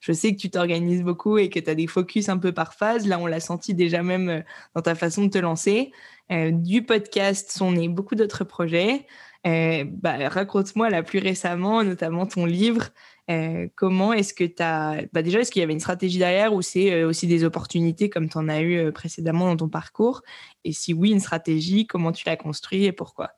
Je 0.00 0.12
sais 0.12 0.32
que 0.34 0.40
tu 0.40 0.50
t'organises 0.50 1.02
beaucoup 1.02 1.38
et 1.38 1.50
que 1.50 1.60
tu 1.60 1.70
as 1.70 1.74
des 1.74 1.86
focus 1.86 2.28
un 2.28 2.38
peu 2.38 2.52
par 2.52 2.74
phase. 2.74 3.06
Là, 3.06 3.18
on 3.18 3.26
l'a 3.26 3.40
senti 3.40 3.74
déjà 3.74 4.02
même 4.02 4.42
dans 4.74 4.82
ta 4.82 4.94
façon 4.94 5.24
de 5.24 5.30
te 5.30 5.38
lancer. 5.38 5.92
du 6.30 6.82
podcast 6.82 7.52
sont 7.52 7.72
nés 7.72 7.88
beaucoup 7.88 8.14
d'autres 8.14 8.44
projets. 8.44 9.06
Euh, 9.46 9.84
bah, 9.88 10.28
raconte-moi 10.28 10.88
la 10.88 11.02
plus 11.02 11.18
récemment, 11.18 11.82
notamment 11.82 12.26
ton 12.26 12.46
livre. 12.46 12.88
Euh, 13.30 13.68
comment 13.74 14.12
est-ce 14.12 14.34
que 14.34 14.44
tu 14.44 14.62
as. 14.62 15.02
Bah, 15.12 15.22
déjà, 15.22 15.40
est-ce 15.40 15.50
qu'il 15.50 15.60
y 15.60 15.62
avait 15.62 15.72
une 15.72 15.80
stratégie 15.80 16.18
derrière 16.18 16.54
ou 16.54 16.62
c'est 16.62 16.92
euh, 16.92 17.08
aussi 17.08 17.26
des 17.26 17.44
opportunités 17.44 18.08
comme 18.08 18.28
tu 18.28 18.38
en 18.38 18.48
as 18.48 18.62
eu 18.62 18.92
précédemment 18.92 19.46
dans 19.46 19.56
ton 19.56 19.68
parcours? 19.68 20.22
Et 20.64 20.72
si 20.72 20.94
oui, 20.94 21.10
une 21.10 21.20
stratégie, 21.20 21.86
comment 21.86 22.12
tu 22.12 22.24
l'as 22.26 22.36
construit 22.36 22.84
et 22.84 22.92
pourquoi? 22.92 23.32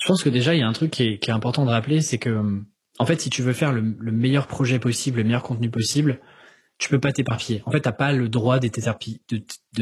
Je 0.00 0.06
pense 0.06 0.22
que 0.22 0.28
déjà, 0.28 0.54
il 0.54 0.60
y 0.60 0.62
a 0.62 0.68
un 0.68 0.72
truc 0.72 0.90
qui 0.90 1.04
est, 1.04 1.28
important 1.28 1.64
de 1.64 1.70
rappeler 1.70 2.00
c'est 2.00 2.18
que, 2.18 2.62
en 2.98 3.06
fait, 3.06 3.20
si 3.20 3.30
tu 3.30 3.42
veux 3.42 3.52
faire 3.52 3.72
le, 3.72 3.82
meilleur 3.82 4.46
projet 4.46 4.78
possible, 4.78 5.18
le 5.18 5.24
meilleur 5.24 5.42
contenu 5.42 5.70
possible, 5.70 6.20
tu 6.80 6.88
peux 6.88 6.98
pas 6.98 7.12
t'éparpiller. 7.12 7.62
En 7.66 7.70
fait, 7.70 7.80
t'as 7.80 7.92
pas 7.92 8.10
le 8.10 8.28
droit 8.30 8.58
de 8.58 8.66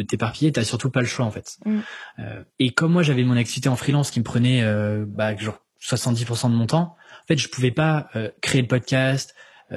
t'éparpiller. 0.03 0.53
T'as 0.53 0.65
surtout 0.65 0.91
pas 0.91 1.01
le 1.01 1.07
choix 1.07 1.25
en 1.25 1.31
fait. 1.31 1.57
Mm. 1.65 1.79
Euh, 2.19 2.43
et 2.59 2.71
comme 2.71 2.93
moi, 2.93 3.05
j'avais 3.05 3.23
mon 3.23 3.37
activité 3.37 3.69
en 3.69 3.77
freelance 3.77 4.11
qui 4.11 4.19
me 4.19 4.25
prenait 4.25 4.63
euh, 4.63 5.07
bah, 5.07 5.37
genre 5.37 5.61
70% 5.81 6.51
de 6.51 6.57
mon 6.57 6.67
temps. 6.67 6.97
En 7.23 7.27
fait, 7.29 7.39
je 7.39 7.49
pouvais 7.49 7.71
pas 7.71 8.09
euh, 8.17 8.31
créer 8.43 8.61
le 8.61 8.69
podcast, 8.69 9.35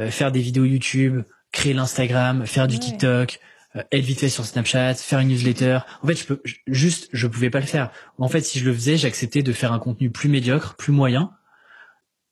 faire 0.10 0.32
des 0.32 0.40
vidéos 0.40 0.64
YouTube, 0.64 1.22
créer 1.52 1.74
l'Instagram, 1.74 2.46
faire 2.46 2.68
du 2.68 2.80
TikTok, 2.80 3.42
être 3.76 4.06
vite 4.06 4.22
fait 4.22 4.30
sur 4.30 4.46
Snapchat, 4.46 4.96
faire 4.96 5.20
une 5.20 5.28
newsletter. 5.28 5.80
En 6.02 6.08
fait, 6.08 6.16
je 6.16 6.26
peux 6.26 6.42
juste, 6.66 7.10
je 7.12 7.28
pouvais 7.28 7.50
pas 7.50 7.60
le 7.60 7.66
faire. 7.66 7.92
En 8.18 8.30
fait, 8.30 8.40
si 8.40 8.58
je 8.58 8.66
le 8.66 8.74
faisais, 8.74 8.96
j'acceptais 8.96 9.44
de 9.44 9.52
faire 9.52 9.74
un 9.74 9.80
contenu 9.80 10.10
plus 10.10 10.30
médiocre, 10.30 10.76
plus 10.76 10.94
moyen, 10.94 11.34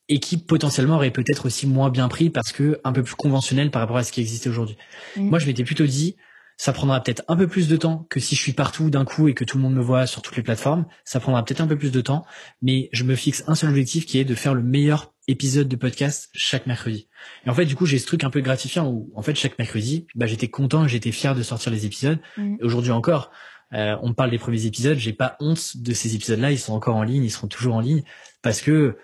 et 0.09 0.19
qui 0.19 0.37
potentiellement 0.37 0.95
aurait 0.95 1.11
peut-être 1.11 1.45
aussi 1.45 1.67
moins 1.67 1.89
bien 1.89 2.07
pris 2.07 2.29
parce 2.29 2.51
que 2.51 2.81
un 2.83 2.91
peu 2.91 3.03
plus 3.03 3.15
conventionnel 3.15 3.71
par 3.71 3.81
rapport 3.81 3.97
à 3.97 4.03
ce 4.03 4.11
qui 4.11 4.21
existait 4.21 4.49
aujourd'hui. 4.49 4.75
Mm. 5.15 5.29
Moi, 5.29 5.39
je 5.39 5.45
m'étais 5.45 5.63
plutôt 5.63 5.85
dit, 5.85 6.15
ça 6.57 6.73
prendra 6.73 7.01
peut-être 7.01 7.23
un 7.27 7.37
peu 7.37 7.47
plus 7.47 7.69
de 7.69 7.77
temps 7.77 8.05
que 8.09 8.19
si 8.19 8.35
je 8.35 8.41
suis 8.41 8.51
partout 8.51 8.89
d'un 8.89 9.05
coup 9.05 9.27
et 9.29 9.33
que 9.33 9.45
tout 9.45 9.57
le 9.57 9.63
monde 9.63 9.75
me 9.75 9.81
voit 9.81 10.07
sur 10.07 10.21
toutes 10.21 10.35
les 10.35 10.43
plateformes. 10.43 10.85
Ça 11.05 11.19
prendra 11.19 11.45
peut-être 11.45 11.61
un 11.61 11.67
peu 11.67 11.77
plus 11.77 11.91
de 11.91 12.01
temps, 12.01 12.25
mais 12.61 12.89
je 12.91 13.03
me 13.03 13.15
fixe 13.15 13.43
un 13.47 13.55
seul 13.55 13.69
objectif 13.69 14.05
qui 14.05 14.19
est 14.19 14.25
de 14.25 14.35
faire 14.35 14.53
le 14.53 14.63
meilleur 14.63 15.13
épisode 15.27 15.67
de 15.67 15.75
podcast 15.75 16.29
chaque 16.33 16.65
mercredi. 16.65 17.07
Et 17.45 17.49
en 17.49 17.53
fait, 17.53 17.65
du 17.65 17.75
coup, 17.75 17.85
j'ai 17.85 17.99
ce 17.99 18.07
truc 18.07 18.23
un 18.23 18.31
peu 18.31 18.41
gratifiant 18.41 18.87
où, 18.87 19.11
en 19.15 19.21
fait, 19.21 19.35
chaque 19.35 19.57
mercredi, 19.59 20.07
bah, 20.15 20.25
j'étais 20.25 20.47
content, 20.47 20.87
j'étais 20.87 21.11
fier 21.11 21.35
de 21.35 21.43
sortir 21.43 21.71
les 21.71 21.85
épisodes. 21.85 22.19
Mm. 22.35 22.55
Et 22.59 22.63
aujourd'hui 22.63 22.91
encore, 22.91 23.31
euh, 23.73 23.95
on 24.01 24.13
parle 24.13 24.31
des 24.31 24.39
premiers 24.39 24.65
épisodes, 24.65 24.97
j'ai 24.97 25.13
pas 25.13 25.37
honte 25.39 25.77
de 25.77 25.93
ces 25.93 26.15
épisodes-là, 26.15 26.51
ils 26.51 26.57
sont 26.57 26.73
encore 26.73 26.95
en 26.95 27.03
ligne, 27.03 27.23
ils 27.23 27.29
seront 27.29 27.47
toujours 27.47 27.75
en 27.75 27.81
ligne 27.81 28.03
parce 28.41 28.61
que 28.61 28.97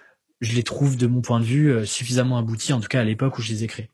je 0.46 0.56
les 0.56 0.64
trouve 0.64 0.98
de 0.98 1.08
mon 1.08 1.22
point 1.22 1.40
de 1.40 1.46
vue 1.46 1.72
euh, 1.72 1.86
suffisamment 1.86 2.38
aboutis, 2.38 2.74
en 2.74 2.80
tout 2.80 2.88
cas 2.88 3.02
à 3.02 3.04
l'époque 3.04 3.38
où 3.38 3.42
je 3.42 3.52
les 3.52 3.64
ai 3.64 3.68
créés. 3.68 3.90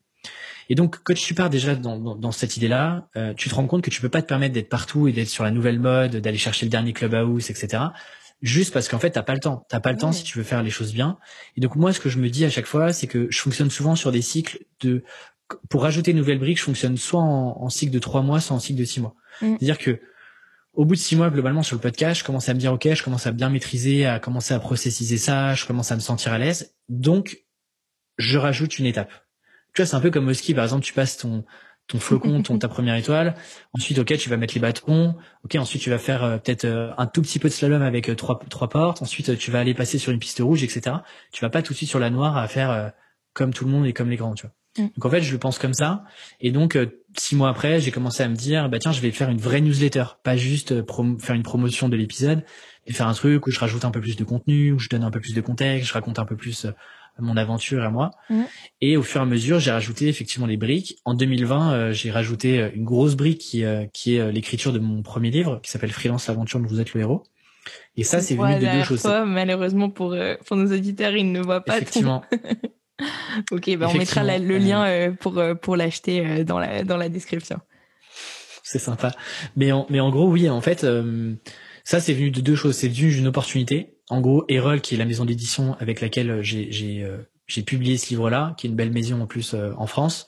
Et 0.70 0.76
donc, 0.76 1.00
quand 1.04 1.14
tu 1.14 1.34
pars 1.34 1.50
déjà 1.50 1.76
dans, 1.76 1.98
dans, 1.98 2.32
cette 2.32 2.56
idée-là, 2.56 3.10
euh, 3.18 3.34
tu 3.34 3.50
te 3.50 3.56
rends 3.56 3.68
compte 3.68 3.82
que 3.84 3.90
tu 3.90 4.00
peux 4.00 4.10
pas 4.10 4.22
te 4.22 4.28
permettre 4.28 4.54
d'être 4.54 4.70
partout 4.70 5.08
et 5.08 5.12
d'être 5.12 5.28
sur 5.28 5.44
la 5.44 5.52
nouvelle 5.52 5.80
mode, 5.80 6.16
d'aller 6.18 6.38
chercher 6.38 6.66
le 6.66 6.70
dernier 6.70 6.94
clubhouse, 6.94 7.50
etc. 7.50 7.84
Juste 8.42 8.74
parce 8.74 8.88
qu'en 8.88 8.98
fait, 8.98 9.12
t'as 9.12 9.22
pas 9.22 9.34
le 9.34 9.40
temps. 9.40 9.66
T'as 9.70 9.80
pas 9.80 9.92
le 9.92 9.98
temps 9.98 10.12
si 10.12 10.24
tu 10.24 10.38
veux 10.38 10.44
faire 10.44 10.64
les 10.64 10.70
choses 10.70 10.94
bien. 10.94 11.18
Et 11.58 11.62
donc 11.62 11.76
moi, 11.76 11.94
ce 11.94 12.00
que 12.00 12.10
je 12.10 12.20
me 12.20 12.30
dis 12.30 12.46
à 12.46 12.50
chaque 12.50 12.66
fois, 12.66 12.94
c'est 12.94 13.08
que 13.08 13.28
je 13.30 13.40
fonctionne 13.40 13.70
souvent 13.70 13.96
sur 13.96 14.12
des 14.12 14.22
cycles 14.22 14.66
de. 14.82 15.04
Pour 15.70 15.84
rajouter 15.84 16.12
une 16.12 16.18
nouvelle 16.18 16.40
brique, 16.40 16.58
je 16.58 16.64
fonctionne 16.64 16.96
soit 16.96 17.22
en, 17.22 17.70
cycle 17.70 17.92
de 17.92 18.00
trois 18.00 18.22
mois, 18.22 18.40
soit 18.40 18.56
en 18.56 18.60
cycle 18.60 18.80
de 18.80 18.86
six 18.86 19.02
mois. 19.02 19.16
Mm. 19.42 19.58
C'est-à-dire 19.60 19.78
que 19.78 20.00
au 20.74 20.86
bout 20.86 20.96
de 20.96 21.00
six 21.00 21.16
mois, 21.16 21.30
globalement, 21.30 21.64
sur 21.64 21.76
le 21.76 21.82
podcast, 21.82 22.20
je 22.22 22.26
commence 22.26 22.48
à 22.48 22.54
me 22.54 22.60
dire, 22.60 22.72
OK, 22.72 22.88
je 22.94 23.04
commence 23.04 23.28
à 23.28 23.32
bien 23.32 23.50
maîtriser, 23.50 24.06
à 24.06 24.20
commencer 24.20 24.54
à 24.54 24.60
processiser 24.60 25.18
ça, 25.18 25.54
je 25.54 25.66
commence 25.66 25.92
à 25.92 25.96
me 25.96 26.02
sentir 26.02 26.32
à 26.32 26.38
l'aise. 26.38 26.76
Donc, 26.88 27.46
je 28.18 28.38
rajoute 28.38 28.80
une 28.80 28.86
étape. 28.86 29.12
Tu 29.74 29.82
vois, 29.82 29.86
c'est 29.86 29.96
un 29.96 30.02
peu 30.02 30.12
comme 30.12 30.28
au 30.28 30.34
ski, 30.34 30.54
par 30.54 30.64
exemple, 30.64 30.84
tu 30.84 30.94
passes 30.94 31.18
ton, 31.18 31.44
ton 31.88 32.00
flocon, 32.00 32.42
ton, 32.42 32.58
ta 32.58 32.70
première 32.70 32.96
étoile. 32.96 33.36
Ensuite, 33.74 34.00
OK, 34.00 34.16
tu 34.18 34.30
vas 34.30 34.38
mettre 34.38 34.54
les 34.54 34.62
bâtons. 34.62 35.16
OK, 35.44 35.56
ensuite, 35.56 35.82
tu 35.82 35.90
vas 35.90 35.98
faire 35.98 36.24
euh, 36.24 36.38
peut-être 36.38 36.66
euh, 36.66 36.92
un 36.98 37.06
tout 37.08 37.22
petit 37.22 37.40
peu 37.40 37.50
de 37.50 37.54
slalom 37.54 37.82
avec 37.82 38.10
euh, 38.10 38.16
trois, 38.16 38.40
trois 38.50 38.70
portes. 38.70 39.02
Ensuite, 39.02 39.38
tu 39.38 39.52
vas 39.52 39.60
aller 39.60 39.74
passer 39.74 39.98
sur 39.98 40.12
une 40.12 40.20
piste 40.20 40.40
rouge, 40.40 40.64
etc. 40.64 40.98
Tu 41.32 41.42
vas 41.42 41.50
pas 41.50 41.62
tout 41.62 41.74
de 41.74 41.78
suite 41.78 41.90
sur 41.90 42.00
la 42.00 42.10
noire 42.10 42.38
à 42.38 42.48
faire 42.48 42.94
comme 43.34 43.54
tout 43.54 43.66
le 43.66 43.72
monde 43.72 43.86
et 43.86 43.94
comme 43.94 44.10
les 44.10 44.18
grands, 44.18 44.36
tu 44.36 44.46
vois. 44.46 44.56
Mm. 44.78 44.84
Donc 44.96 45.06
en 45.06 45.10
fait, 45.10 45.22
je 45.22 45.32
le 45.32 45.38
pense 45.38 45.60
comme 45.60 45.74
ça. 45.74 46.04
Et 46.40 46.52
donc 46.52 46.76
euh, 46.76 47.02
six 47.18 47.36
mois 47.36 47.50
après, 47.50 47.80
j'ai 47.80 47.92
commencé 47.92 48.24
à 48.24 48.30
me 48.30 48.36
dire, 48.36 48.70
bah 48.70 48.80
tiens, 48.80 48.92
je 48.92 49.02
vais 49.02 49.12
faire 49.12 49.30
une 49.30 49.40
vraie 49.40 49.62
newsletter, 49.62 50.06
pas 50.24 50.38
juste 50.38 50.72
euh, 50.72 51.18
faire 51.20 51.36
une 51.36 51.44
promotion 51.44 51.90
de 51.90 51.96
l'épisode, 51.96 52.44
mais 52.88 52.94
faire 52.94 53.08
un 53.08 53.14
truc 53.14 53.48
où 53.48 53.52
je 53.52 53.60
rajoute 53.60 53.86
un 53.86 53.92
peu 53.92 54.02
plus 54.02 54.16
de 54.16 54.24
contenu, 54.24 54.72
où 54.72 54.80
je 54.80 54.90
donne 54.90 55.04
un 55.04 55.12
peu 55.12 55.20
plus 55.20 55.34
de 55.34 55.42
contexte, 55.42 55.88
je 55.88 55.94
raconte 55.94 56.20
un 56.20 56.26
peu 56.26 56.36
plus 56.36 56.66
euh, 56.66 56.72
mon 57.20 57.36
aventure 57.38 57.84
à 57.84 57.90
moi. 57.90 58.12
Mm. 58.30 58.44
Et 58.80 58.98
au 58.98 59.04
fur 59.04 59.20
et 59.22 59.24
à 59.24 59.28
mesure, 59.28 59.60
j'ai 59.60 59.72
rajouté 59.72 60.08
effectivement 60.08 60.48
les 60.48 60.58
briques. 60.58 60.98
En 61.06 61.14
2020, 61.14 61.92
j'ai 61.92 62.10
rajouté 62.10 62.72
une 62.74 62.86
grosse 62.86 63.16
brique 63.16 63.40
qui, 63.40 63.64
qui 63.94 64.16
est 64.16 64.32
l'écriture 64.32 64.72
de 64.72 64.80
mon 64.80 65.04
premier 65.04 65.30
livre, 65.30 65.60
qui 65.62 65.70
s'appelle 65.70 65.92
Freelance 65.92 66.28
l'aventure 66.28 66.60
dont 66.60 66.68
vous 66.68 66.80
êtes 66.80 66.94
le 66.94 67.02
héros. 67.02 67.24
Et 67.98 68.04
ça, 68.04 68.22
c'est 68.22 68.36
venu 68.36 68.56
de 68.56 68.66
deux 68.66 68.84
choses. 68.84 69.06
malheureusement 69.28 69.90
pour 69.90 70.16
pour 70.46 70.58
nos 70.58 70.74
auditeurs, 70.74 71.16
ils 71.16 71.32
ne 71.32 71.42
voient 71.42 71.64
pas. 71.64 71.78
Effectivement. 71.78 72.24
ok, 73.52 73.78
bah 73.78 73.88
on 73.90 73.98
mettra 73.98 74.24
le 74.24 74.58
lien 74.58 74.84
euh, 74.86 75.12
pour, 75.12 75.38
euh, 75.38 75.56
pour 75.56 75.76
l'acheter 75.76 76.26
euh, 76.26 76.44
dans 76.44 76.60
la, 76.60 76.84
dans 76.84 76.98
la 76.98 77.10
description. 77.10 77.60
C'est 78.64 78.80
sympa. 78.80 79.12
Mais 79.56 79.72
en, 79.72 79.86
mais 79.90 80.00
en 80.00 80.10
gros, 80.10 80.28
oui, 80.30 80.50
en 80.50 80.62
fait, 80.62 80.86
ça 81.84 82.00
c'est 82.00 82.14
venu 82.14 82.32
de 82.32 82.42
deux 82.42 82.56
choses. 82.56 82.76
C'est 82.76 82.88
venu 82.88 83.12
d'une 83.12 83.28
opportunité. 83.28 83.98
En 84.10 84.22
gros, 84.22 84.46
Erol, 84.48 84.82
qui 84.82 84.96
est 84.96 84.98
la 84.98 85.06
maison 85.06 85.26
d'édition 85.26 85.76
avec 85.80 86.00
laquelle 86.00 86.42
j'ai, 86.42 86.72
j'ai, 86.72 87.64
publié 87.64 87.98
ce 87.98 88.10
livre-là, 88.10 88.54
qui 88.58 88.68
est 88.68 88.70
une 88.70 88.76
belle 88.76 88.92
maison 88.92 89.22
en 89.22 89.26
plus 89.26 89.56
en 89.56 89.88
France, 89.88 90.28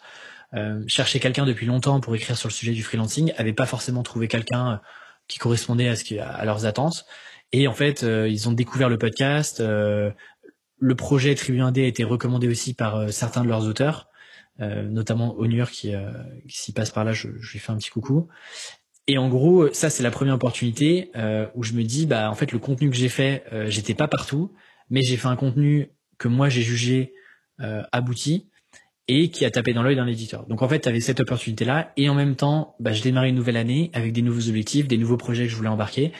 cherchaient 0.88 1.20
quelqu'un 1.20 1.46
depuis 1.46 1.66
longtemps 1.66 2.02
pour 2.02 2.16
écrire 2.16 2.38
sur 2.38 2.50
le 2.50 2.54
sujet 2.54 2.74
du 2.74 2.84
freelancing, 2.84 3.32
avaient 3.38 3.54
pas 3.54 3.66
forcément 3.66 4.04
trouvé 4.04 4.28
quelqu'un 4.28 4.82
qui 5.30 5.40
correspondait 5.40 5.88
à 5.88 5.96
ce 5.96 6.04
qui, 6.04 6.20
à 6.20 6.44
leurs 6.44 6.66
attentes. 6.66 7.06
Et 7.54 7.68
en 7.68 7.74
fait, 7.74 8.02
ils 8.02 8.50
ont 8.50 8.54
découvert 8.54 8.90
le 8.90 8.98
podcast. 8.98 9.64
Le 10.84 10.96
projet 10.96 11.34
Tribu 11.36 11.60
1D 11.60 11.84
a 11.84 11.88
été 11.88 12.04
recommandé 12.04 12.48
aussi 12.48 12.74
par 12.74 13.12
certains 13.12 13.44
de 13.44 13.48
leurs 13.48 13.68
auteurs. 13.68 14.10
notamment 14.60 15.36
Onur 15.38 15.72
qui, 15.72 15.94
qui 16.48 16.58
s'y 16.58 16.74
passe 16.74 16.92
par 16.92 17.06
là, 17.06 17.14
je, 17.14 17.30
je, 17.40 17.54
lui 17.54 17.60
fais 17.60 17.72
un 17.72 17.78
petit 17.78 17.90
coucou. 17.90 18.28
Et 19.08 19.18
en 19.18 19.28
gros, 19.28 19.72
ça 19.74 19.90
c'est 19.90 20.04
la 20.04 20.12
première 20.12 20.36
opportunité 20.36 21.12
euh, 21.16 21.48
où 21.56 21.64
je 21.64 21.74
me 21.74 21.84
dis, 21.84 22.06
bah 22.06 22.30
en 22.30 22.36
fait 22.36 22.52
le 22.52 22.60
contenu 22.60 22.90
que 22.90 22.96
j'ai 22.96 23.10
fait, 23.10 23.44
euh, 23.52 23.66
j'étais 23.68 23.94
pas 23.94 24.08
partout, 24.08 24.54
mais 24.90 25.02
j'ai 25.02 25.18
fait 25.18 25.28
un 25.28 25.36
contenu 25.36 25.90
que 26.18 26.30
moi 26.30 26.48
j'ai 26.48 26.62
jugé 26.62 27.14
euh, 27.60 27.84
abouti 27.92 28.50
et 29.10 29.30
qui 29.30 29.44
a 29.44 29.52
tapé 29.52 29.74
dans 29.74 29.84
l'œil 29.84 29.98
d'un 29.98 30.08
éditeur. 30.08 30.48
Donc 30.48 30.62
en 30.62 30.70
fait, 30.70 30.80
tu 30.80 30.90
avais 30.90 31.02
cette 31.02 31.20
opportunité 31.20 31.66
là 31.66 31.92
et 31.98 32.08
en 32.08 32.16
même 32.16 32.38
temps, 32.38 32.76
bah, 32.80 32.94
je 32.94 33.02
démarrais 33.04 33.30
une 33.30 33.36
nouvelle 33.36 33.58
année 33.58 33.92
avec 33.94 34.14
des 34.14 34.22
nouveaux 34.22 34.48
objectifs, 34.48 34.88
des 34.88 34.98
nouveaux 34.98 35.18
projets 35.18 35.44
que 35.44 35.50
je 35.50 35.58
voulais 35.58 35.70
embarquer. 35.70 36.14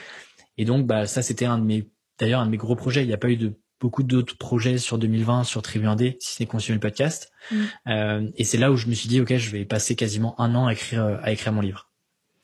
Et 0.58 0.66
donc 0.66 0.86
bah 0.86 1.06
ça 1.06 1.22
c'était 1.22 1.46
un 1.46 1.58
de 1.58 1.64
mes 1.64 1.88
d'ailleurs 2.18 2.40
un 2.40 2.46
de 2.46 2.50
mes 2.50 2.58
gros 2.58 2.76
projets. 2.76 3.02
Il 3.02 3.06
n'y 3.06 3.14
a 3.14 3.18
pas 3.18 3.30
eu 3.30 3.36
de 3.36 3.58
beaucoup 3.80 4.02
d'autres 4.02 4.36
projets 4.36 4.78
sur 4.78 4.98
2020 4.98 5.44
sur 5.44 5.62
Tribu 5.62 5.86
1D 5.86 6.16
si 6.20 6.36
c'est 6.36 6.46
continuer 6.46 6.76
le 6.76 6.80
podcast. 6.80 7.30
Mm. 7.50 7.56
Euh, 7.88 8.28
et 8.36 8.44
c'est 8.44 8.58
là 8.58 8.70
où 8.72 8.76
je 8.76 8.86
me 8.86 8.94
suis 8.94 9.08
dit 9.08 9.20
ok, 9.20 9.36
je 9.36 9.50
vais 9.50 9.64
passer 9.64 9.96
quasiment 9.96 10.40
un 10.40 10.54
an 10.54 10.66
à 10.66 10.72
écrire 10.72 11.20
à 11.22 11.32
écrire 11.32 11.52
mon 11.52 11.60
livre. 11.60 11.90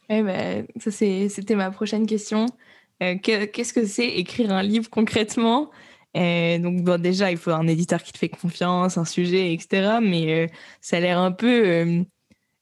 Eh 0.08 0.22
ben, 0.22 0.66
ça 0.78 0.90
c'était 0.90 1.54
ma 1.54 1.70
prochaine 1.70 2.06
question. 2.06 2.46
Euh, 3.02 3.16
qu'est-ce 3.18 3.72
que 3.72 3.86
c'est 3.86 4.08
écrire 4.08 4.52
un 4.52 4.62
livre 4.62 4.90
concrètement? 4.90 5.70
Et 6.14 6.58
Donc 6.58 6.82
bon, 6.82 7.00
déjà, 7.00 7.30
il 7.30 7.36
faut 7.36 7.52
un 7.52 7.66
éditeur 7.66 8.02
qui 8.02 8.12
te 8.12 8.18
fait 8.18 8.28
confiance, 8.28 8.98
un 8.98 9.04
sujet, 9.04 9.52
etc. 9.52 9.98
Mais 10.02 10.44
euh, 10.44 10.46
ça 10.80 10.96
a 10.96 11.00
l'air 11.00 11.18
un 11.18 11.32
peu 11.32 11.66
euh, 11.66 12.02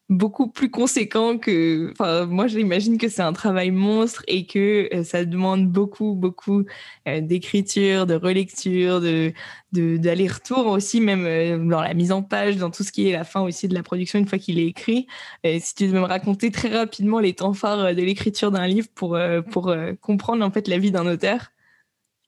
beaucoup 0.09 0.49
plus 0.49 0.71
conséquent 0.71 1.39
que. 1.39 1.91
Enfin, 1.93 2.27
moi, 2.27 2.47
j'imagine 2.47 2.99
que 2.99 3.09
c'est 3.09 3.23
un 3.23 3.33
travail 3.33 3.71
monstre 3.71 4.23
et 4.27 4.47
que 4.47 4.89
euh, 4.95 5.05
ça 5.05 5.25
demande 5.25 5.69
beaucoup, 5.69 6.15
beaucoup 6.15 6.65
euh, 7.07 7.21
d'écriture, 7.21 8.07
de 8.07 8.15
relecture, 8.15 9.01
de 9.01 9.33
d'aller-retour 9.73 10.67
aussi, 10.67 10.99
même 11.03 11.27
euh, 11.27 11.59
dans 11.59 11.83
la 11.83 11.93
mise 11.93 12.11
en 12.11 12.23
page, 12.23 12.57
dans 12.57 12.71
tout 12.71 12.85
ce 12.85 12.91
qui 12.91 13.09
est 13.09 13.13
la 13.13 13.25
fin 13.25 13.43
aussi 13.43 13.69
de 13.69 13.75
la 13.75 13.83
production 13.83 14.19
une 14.19 14.27
fois 14.27 14.39
qu'il 14.39 14.59
est 14.59 14.67
écrit. 14.67 15.07
si 15.45 15.75
tu 15.75 15.87
veux 15.89 16.01
me 16.01 16.07
raconter 16.07 16.51
très 16.51 16.71
rapidement 16.71 17.21
les 17.21 17.35
temps 17.35 17.53
phares 17.53 17.95
de 17.95 18.03
l'écriture 18.03 18.51
d'un 18.51 18.67
livre 18.67 18.89
pour 18.95 19.19
pour 19.51 19.75
comprendre 20.01 20.43
en 20.43 20.51
fait 20.51 20.69
la 20.69 20.79
vie 20.79 20.91
d'un 20.91 21.07
auteur. 21.07 21.51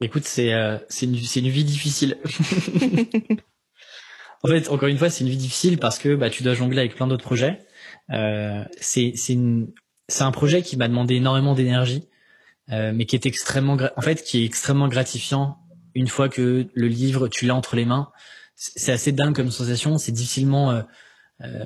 Écoute, 0.02 0.24
c'est 0.24 0.52
c'est 0.90 1.06
une 1.06 1.14
une 1.14 1.50
vie 1.50 1.64
difficile. 1.64 2.18
en 4.44 4.48
fait, 4.48 4.68
encore 4.68 4.88
une 4.90 4.98
fois, 4.98 5.08
c'est 5.08 5.24
une 5.24 5.30
vie 5.30 5.38
difficile 5.38 5.78
parce 5.78 5.98
que 5.98 6.14
bah 6.14 6.28
tu 6.28 6.42
dois 6.42 6.52
jongler 6.52 6.80
avec 6.80 6.94
plein 6.94 7.06
d'autres 7.06 7.24
projets. 7.24 7.58
Euh, 8.12 8.64
c'est 8.80 9.14
un 10.20 10.30
projet 10.32 10.62
qui 10.62 10.76
m'a 10.76 10.88
demandé 10.88 11.16
énormément 11.16 11.54
d'énergie, 11.54 12.08
euh, 12.70 12.92
mais 12.94 13.06
qui 13.06 13.16
est 13.16 13.26
extrêmement 13.26 13.76
en 13.96 14.00
fait 14.00 14.22
qui 14.22 14.42
est 14.42 14.44
extrêmement 14.44 14.88
gratifiant 14.88 15.58
une 15.94 16.08
fois 16.08 16.28
que 16.28 16.68
le 16.72 16.88
livre 16.88 17.28
tu 17.28 17.46
l'as 17.46 17.54
entre 17.54 17.76
les 17.76 17.84
mains. 17.84 18.10
C'est 18.54 18.92
assez 18.92 19.12
dingue 19.12 19.34
comme 19.34 19.50
sensation. 19.50 19.96
C'est 19.96 20.12
difficilement 20.12 20.70
euh, 20.70 20.82
euh, 21.42 21.64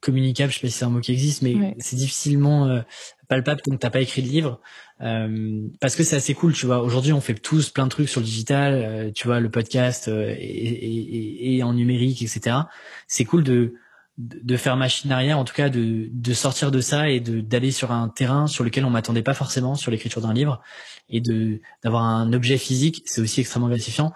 communicable, 0.00 0.52
je 0.52 0.58
sais 0.58 0.66
pas 0.66 0.70
si 0.70 0.78
c'est 0.78 0.84
un 0.84 0.90
mot 0.90 1.00
qui 1.00 1.12
existe, 1.12 1.42
mais 1.42 1.74
c'est 1.78 1.96
difficilement 1.96 2.68
euh, 2.68 2.82
palpable 3.28 3.60
tant 3.60 3.72
que 3.72 3.76
t'as 3.76 3.90
pas 3.90 4.00
écrit 4.00 4.22
de 4.22 4.28
livre, 4.28 4.60
euh, 5.00 5.66
parce 5.80 5.96
que 5.96 6.04
c'est 6.04 6.14
assez 6.14 6.34
cool, 6.34 6.52
tu 6.52 6.66
vois. 6.66 6.82
Aujourd'hui, 6.82 7.12
on 7.12 7.20
fait 7.20 7.34
tous 7.34 7.70
plein 7.70 7.84
de 7.84 7.88
trucs 7.88 8.08
sur 8.08 8.20
le 8.20 8.26
digital, 8.26 9.12
tu 9.12 9.26
vois, 9.26 9.40
le 9.40 9.50
podcast 9.50 10.06
et, 10.08 10.12
et, 10.12 11.56
et, 11.56 11.62
en 11.64 11.72
numérique, 11.72 12.22
etc. 12.22 12.56
C'est 13.08 13.24
cool 13.24 13.42
de 13.42 13.74
de 14.18 14.56
faire 14.56 14.76
machine 14.76 15.10
arrière, 15.10 15.38
en 15.38 15.44
tout 15.44 15.54
cas 15.54 15.70
de, 15.70 16.08
de 16.12 16.34
sortir 16.34 16.70
de 16.70 16.80
ça 16.80 17.08
et 17.08 17.20
de 17.20 17.40
d'aller 17.40 17.70
sur 17.70 17.92
un 17.92 18.08
terrain 18.08 18.46
sur 18.46 18.62
lequel 18.62 18.84
on 18.84 18.90
m'attendait 18.90 19.22
pas 19.22 19.32
forcément 19.34 19.74
sur 19.74 19.90
l'écriture 19.90 20.20
d'un 20.20 20.34
livre 20.34 20.60
et 21.08 21.20
de 21.20 21.60
d'avoir 21.82 22.04
un 22.04 22.32
objet 22.32 22.58
physique, 22.58 23.02
c'est 23.06 23.20
aussi 23.22 23.40
extrêmement 23.40 23.68
gratifiant. 23.68 24.12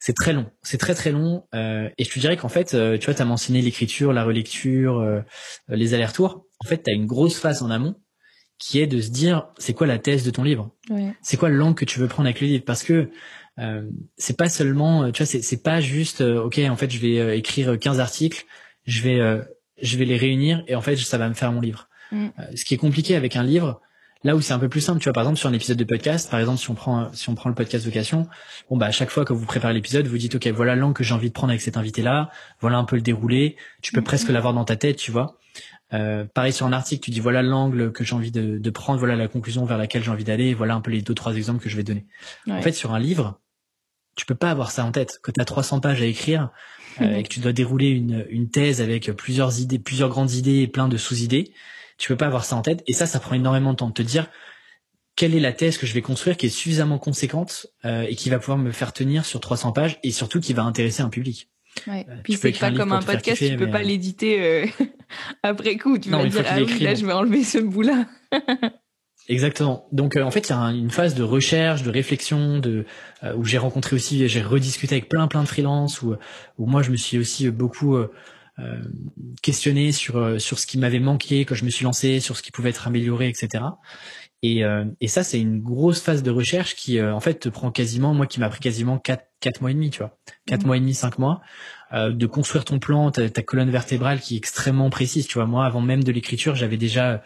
C'est 0.00 0.14
très 0.14 0.32
long, 0.32 0.50
c'est 0.62 0.78
très 0.78 0.94
très 0.94 1.12
long 1.12 1.46
euh, 1.54 1.88
et 1.98 2.04
je 2.04 2.10
te 2.10 2.18
dirais 2.18 2.36
qu'en 2.36 2.48
fait, 2.48 2.74
euh, 2.74 2.98
tu 2.98 3.06
vois, 3.06 3.14
tu 3.14 3.22
as 3.22 3.26
mentionné 3.26 3.62
l'écriture, 3.62 4.12
la 4.12 4.24
relecture, 4.24 4.98
euh, 4.98 5.20
les 5.68 5.94
allers-retours. 5.94 6.46
En 6.64 6.68
fait, 6.68 6.82
tu 6.82 6.90
as 6.90 6.94
une 6.94 7.06
grosse 7.06 7.38
phase 7.38 7.62
en 7.62 7.70
amont 7.70 7.94
qui 8.58 8.80
est 8.80 8.86
de 8.86 9.00
se 9.00 9.10
dire 9.10 9.48
c'est 9.58 9.74
quoi 9.74 9.86
la 9.86 9.98
thèse 9.98 10.24
de 10.24 10.30
ton 10.30 10.42
livre? 10.42 10.70
C'est 11.22 11.36
quoi 11.36 11.48
l'angle 11.50 11.74
que 11.74 11.84
tu 11.84 11.98
veux 11.98 12.08
prendre 12.08 12.26
avec 12.26 12.40
le 12.40 12.46
livre? 12.46 12.64
Parce 12.64 12.82
que 12.82 13.10
euh, 13.58 13.88
c'est 14.16 14.36
pas 14.36 14.48
seulement, 14.48 15.10
tu 15.10 15.22
vois, 15.22 15.26
c'est, 15.26 15.42
c'est 15.42 15.62
pas 15.62 15.80
juste, 15.80 16.22
ok, 16.22 16.60
en 16.68 16.76
fait, 16.76 16.90
je 16.90 16.98
vais 16.98 17.38
écrire 17.38 17.78
15 17.78 18.00
articles, 18.00 18.46
je 18.84 19.02
vais 19.02 19.20
euh, 19.20 19.42
je 19.82 19.96
vais 19.96 20.04
les 20.04 20.16
réunir 20.16 20.62
et 20.66 20.74
en 20.74 20.80
fait 20.80 20.96
ça 20.96 21.18
va 21.18 21.28
me 21.28 21.34
faire 21.34 21.52
mon 21.52 21.60
livre. 21.60 21.88
Mm. 22.12 22.26
Euh, 22.38 22.42
ce 22.54 22.64
qui 22.64 22.74
est 22.74 22.78
compliqué 22.78 23.16
avec 23.16 23.36
un 23.36 23.42
livre, 23.42 23.80
là 24.22 24.36
où 24.36 24.40
c'est 24.40 24.52
un 24.52 24.58
peu 24.58 24.68
plus 24.68 24.80
simple, 24.80 25.00
tu 25.00 25.04
vois 25.04 25.12
par 25.12 25.24
exemple 25.24 25.38
sur 25.38 25.48
un 25.48 25.52
épisode 25.52 25.76
de 25.76 25.84
podcast, 25.84 26.30
par 26.30 26.40
exemple 26.40 26.58
si 26.58 26.70
on 26.70 26.74
prend 26.74 27.12
si 27.12 27.28
on 27.28 27.34
prend 27.34 27.48
le 27.48 27.54
podcast 27.54 27.84
vocation, 27.84 28.28
bon 28.70 28.76
bah 28.76 28.86
à 28.86 28.90
chaque 28.90 29.10
fois 29.10 29.24
que 29.24 29.32
vous 29.32 29.46
préparez 29.46 29.74
l'épisode, 29.74 30.06
vous 30.06 30.18
dites 30.18 30.34
OK, 30.34 30.46
voilà 30.48 30.76
l'angle 30.76 30.94
que 30.94 31.04
j'ai 31.04 31.14
envie 31.14 31.28
de 31.28 31.34
prendre 31.34 31.50
avec 31.50 31.60
cet 31.60 31.76
invité 31.76 32.02
là, 32.02 32.30
voilà 32.60 32.78
un 32.78 32.84
peu 32.84 32.96
le 32.96 33.02
déroulé, 33.02 33.56
tu 33.82 33.92
peux 33.92 34.00
mm. 34.00 34.04
presque 34.04 34.28
l'avoir 34.28 34.54
dans 34.54 34.64
ta 34.64 34.76
tête, 34.76 34.96
tu 34.96 35.10
vois. 35.10 35.38
Euh, 35.92 36.24
pareil 36.24 36.52
sur 36.52 36.66
un 36.66 36.72
article, 36.72 37.04
tu 37.04 37.10
dis 37.10 37.20
voilà 37.20 37.42
l'angle 37.42 37.92
que 37.92 38.02
j'ai 38.04 38.14
envie 38.14 38.32
de, 38.32 38.58
de, 38.58 38.70
prendre, 38.70 38.98
voilà 38.98 39.16
la 39.16 39.28
conclusion 39.28 39.64
vers 39.64 39.78
laquelle 39.78 40.02
j'ai 40.02 40.10
envie 40.10 40.24
d'aller, 40.24 40.54
voilà 40.54 40.74
un 40.74 40.80
peu 40.80 40.90
les 40.90 41.02
deux 41.02 41.14
trois 41.14 41.36
exemples 41.36 41.62
que 41.62 41.68
je 41.68 41.76
vais 41.76 41.84
donner. 41.84 42.06
En 42.50 42.62
fait, 42.62 42.72
sur 42.72 42.94
un 42.94 42.98
livre, 42.98 43.38
tu 44.16 44.26
peux 44.26 44.34
pas 44.34 44.50
avoir 44.50 44.70
ça 44.70 44.84
en 44.84 44.92
tête. 44.92 45.18
Quand 45.22 45.32
tu 45.32 45.40
as 45.40 45.44
300 45.44 45.80
pages 45.80 46.00
à 46.00 46.06
écrire, 46.06 46.50
euh, 47.00 47.16
et 47.16 47.22
que 47.22 47.28
tu 47.28 47.40
dois 47.40 47.52
dérouler 47.52 47.88
une, 47.88 48.26
une 48.28 48.50
thèse 48.50 48.80
avec 48.80 49.10
plusieurs 49.12 49.60
idées, 49.60 49.78
plusieurs 49.78 50.08
grandes 50.08 50.32
idées 50.32 50.60
et 50.60 50.68
plein 50.68 50.88
de 50.88 50.96
sous-idées, 50.96 51.52
tu 51.98 52.08
peux 52.08 52.16
pas 52.16 52.26
avoir 52.26 52.44
ça 52.44 52.56
en 52.56 52.62
tête. 52.62 52.82
Et 52.86 52.92
ça, 52.92 53.06
ça 53.06 53.20
prend 53.20 53.34
énormément 53.34 53.72
de 53.72 53.76
temps 53.76 53.88
de 53.88 53.94
te 53.94 54.02
dire 54.02 54.28
quelle 55.16 55.34
est 55.34 55.40
la 55.40 55.52
thèse 55.52 55.78
que 55.78 55.86
je 55.86 55.94
vais 55.94 56.02
construire 56.02 56.36
qui 56.36 56.46
est 56.46 56.50
suffisamment 56.50 56.98
conséquente 56.98 57.66
euh, 57.84 58.06
et 58.08 58.16
qui 58.16 58.30
va 58.30 58.38
pouvoir 58.38 58.58
me 58.58 58.72
faire 58.72 58.92
tenir 58.92 59.24
sur 59.24 59.40
300 59.40 59.72
pages 59.72 59.98
et 60.02 60.10
surtout 60.10 60.40
qui 60.40 60.52
va 60.52 60.62
intéresser 60.62 61.02
un 61.02 61.08
public. 61.08 61.48
Ouais. 61.86 62.06
Euh, 62.08 62.16
Puis 62.22 62.34
c'est 62.34 62.52
pas 62.52 62.70
comme 62.72 62.92
un 62.92 63.02
podcast, 63.02 63.38
tu 63.38 63.56
peux 63.56 63.70
pas 63.70 63.82
l'éditer 63.82 64.72
après 65.42 65.76
coup. 65.76 65.98
Tu 65.98 66.10
vas 66.10 66.24
dire 66.26 66.44
ah 66.48 66.56
oui, 66.58 66.78
là 66.80 66.94
je 66.94 67.04
vais 67.06 67.12
enlever 67.12 67.44
ce 67.44 67.58
bout 67.58 67.82
là. 67.82 68.06
Exactement. 69.28 69.88
Donc 69.90 70.16
euh, 70.16 70.22
en 70.22 70.30
fait, 70.30 70.48
il 70.48 70.52
y 70.52 70.54
a 70.54 70.60
une 70.70 70.90
phase 70.90 71.14
de 71.14 71.22
recherche, 71.22 71.82
de 71.82 71.90
réflexion, 71.90 72.58
de 72.58 72.84
euh, 73.22 73.34
où 73.36 73.44
j'ai 73.44 73.58
rencontré 73.58 73.96
aussi, 73.96 74.28
j'ai 74.28 74.42
rediscuté 74.42 74.96
avec 74.96 75.08
plein 75.08 75.28
plein 75.28 75.42
de 75.42 75.48
freelances, 75.48 76.02
où, 76.02 76.14
où 76.58 76.66
moi 76.66 76.82
je 76.82 76.90
me 76.90 76.96
suis 76.96 77.16
aussi 77.16 77.50
beaucoup 77.50 77.96
euh, 77.96 78.08
questionné 79.42 79.92
sur 79.92 80.40
sur 80.40 80.58
ce 80.58 80.66
qui 80.66 80.76
m'avait 80.76 81.00
manqué 81.00 81.46
quand 81.46 81.54
je 81.54 81.64
me 81.64 81.70
suis 81.70 81.84
lancé, 81.84 82.20
sur 82.20 82.36
ce 82.36 82.42
qui 82.42 82.50
pouvait 82.50 82.70
être 82.70 82.86
amélioré, 82.86 83.28
etc. 83.28 83.64
Et, 84.46 84.62
et 85.00 85.08
ça, 85.08 85.24
c'est 85.24 85.40
une 85.40 85.62
grosse 85.62 86.02
phase 86.02 86.22
de 86.22 86.30
recherche 86.30 86.74
qui 86.74 87.00
en 87.00 87.20
fait 87.20 87.36
te 87.40 87.48
prend 87.48 87.70
quasiment, 87.70 88.12
moi 88.12 88.26
qui 88.26 88.40
m'a 88.40 88.50
pris 88.50 88.60
quasiment 88.60 88.98
quatre 88.98 89.24
quatre 89.40 89.62
mois 89.62 89.70
et 89.70 89.74
demi, 89.74 89.88
tu 89.88 90.00
vois, 90.00 90.18
quatre 90.46 90.64
mmh. 90.64 90.66
mois 90.66 90.76
et 90.76 90.80
demi, 90.80 90.92
cinq 90.92 91.18
mois, 91.18 91.40
de 91.94 92.26
construire 92.26 92.66
ton 92.66 92.78
plan, 92.78 93.10
ta, 93.10 93.30
ta, 93.30 93.42
colonne 93.42 93.70
vertébrale 93.70 94.20
qui 94.20 94.34
est 94.34 94.36
extrêmement 94.36 94.90
précise, 94.90 95.26
tu 95.26 95.38
vois. 95.38 95.46
Moi, 95.46 95.64
avant 95.64 95.80
même 95.80 96.04
de 96.04 96.12
l'écriture, 96.12 96.54
j'avais 96.56 96.76
déjà 96.76 97.22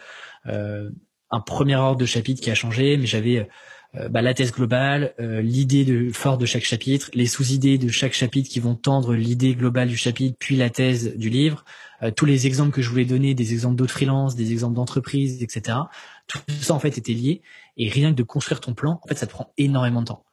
euh, 0.46 0.90
un 1.30 1.40
premier 1.40 1.76
ordre 1.76 1.98
de 1.98 2.06
chapitre 2.06 2.42
qui 2.42 2.50
a 2.50 2.54
changé, 2.54 2.96
mais 2.96 3.06
j'avais 3.06 3.48
euh, 3.94 4.08
bah, 4.08 4.20
la 4.20 4.34
thèse 4.34 4.52
globale, 4.52 5.14
euh, 5.18 5.40
l'idée 5.40 5.84
de 5.86 6.10
fort 6.12 6.36
de 6.36 6.44
chaque 6.44 6.64
chapitre, 6.64 7.10
les 7.14 7.26
sous-idées 7.26 7.78
de 7.78 7.88
chaque 7.88 8.12
chapitre 8.12 8.50
qui 8.50 8.60
vont 8.60 8.74
tendre 8.74 9.14
l'idée 9.14 9.54
globale 9.54 9.88
du 9.88 9.96
chapitre, 9.96 10.36
puis 10.38 10.56
la 10.56 10.68
thèse 10.68 11.16
du 11.16 11.30
livre, 11.30 11.64
euh, 12.02 12.10
tous 12.10 12.26
les 12.26 12.46
exemples 12.46 12.70
que 12.70 12.82
je 12.82 12.90
voulais 12.90 13.06
donner, 13.06 13.34
des 13.34 13.54
exemples 13.54 13.76
d'autres 13.76 13.94
freelances, 13.94 14.36
des 14.36 14.52
exemples 14.52 14.74
d'entreprises, 14.74 15.42
etc. 15.42 15.78
Tout 16.26 16.38
ça 16.60 16.74
en 16.74 16.78
fait 16.78 16.98
était 16.98 17.14
lié, 17.14 17.40
et 17.78 17.88
rien 17.88 18.10
que 18.10 18.16
de 18.16 18.22
construire 18.22 18.60
ton 18.60 18.74
plan, 18.74 19.00
en 19.02 19.08
fait, 19.08 19.16
ça 19.16 19.26
te 19.26 19.32
prend 19.32 19.52
énormément 19.56 20.02
de 20.02 20.08
temps. 20.08 20.24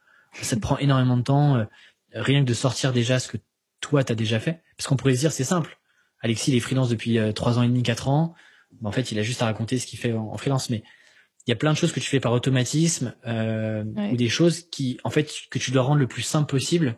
Ça 0.42 0.58
te 0.58 0.62
prend 0.62 0.78
énormément 0.78 1.16
de 1.16 1.24
temps, 1.24 1.66
rien 2.14 2.42
que 2.42 2.48
de 2.48 2.54
sortir 2.54 2.92
déjà 2.92 3.20
ce 3.20 3.30
que 3.30 3.38
toi 3.80 4.04
t'as 4.04 4.16
déjà 4.16 4.42
fait, 4.42 4.64
parce 4.76 4.88
qu'on 4.88 4.98
pourrait 4.98 5.16
se 5.16 5.22
dire 5.22 5.32
c'est 5.32 5.46
simple. 5.46 5.80
Alexis, 6.20 6.52
il 6.52 6.58
est 6.58 6.60
freelance 6.60 6.90
depuis 6.90 7.18
trois 7.34 7.58
ans 7.58 7.64
et 7.64 7.68
demi, 7.68 7.84
quatre 7.84 8.10
ans 8.10 8.36
en 8.84 8.92
fait, 8.92 9.12
il 9.12 9.20
a 9.20 9.24
juste 9.24 9.42
à 9.42 9.46
raconter 9.46 9.78
ce 9.80 9.88
qu'il 9.88 10.00
fait 10.00 10.14
en, 10.14 10.38
freelance. 10.38 10.70
Mais 10.70 10.84
il 11.48 11.52
y 11.52 11.54
a 11.54 11.56
plein 11.56 11.72
de 11.72 11.78
choses 11.78 11.92
que 11.92 12.00
tu 12.00 12.10
fais 12.10 12.20
par 12.20 12.32
automatisme 12.32 13.16
euh, 13.28 13.84
ou 14.12 14.16
des 14.16 14.30
choses 14.30 14.64
qui, 14.70 14.98
en 15.04 15.10
fait, 15.10 15.32
que 15.50 15.60
tu 15.60 15.72
dois 15.72 15.84
rendre 15.84 16.00
le 16.00 16.08
plus 16.08 16.24
simple 16.24 16.50
possible 16.50 16.98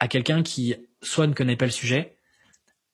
à 0.00 0.08
quelqu'un 0.08 0.42
qui 0.42 0.74
soit 1.00 1.26
ne 1.26 1.34
connaît 1.34 1.56
pas 1.56 1.64
le 1.64 1.70
sujet, 1.70 2.18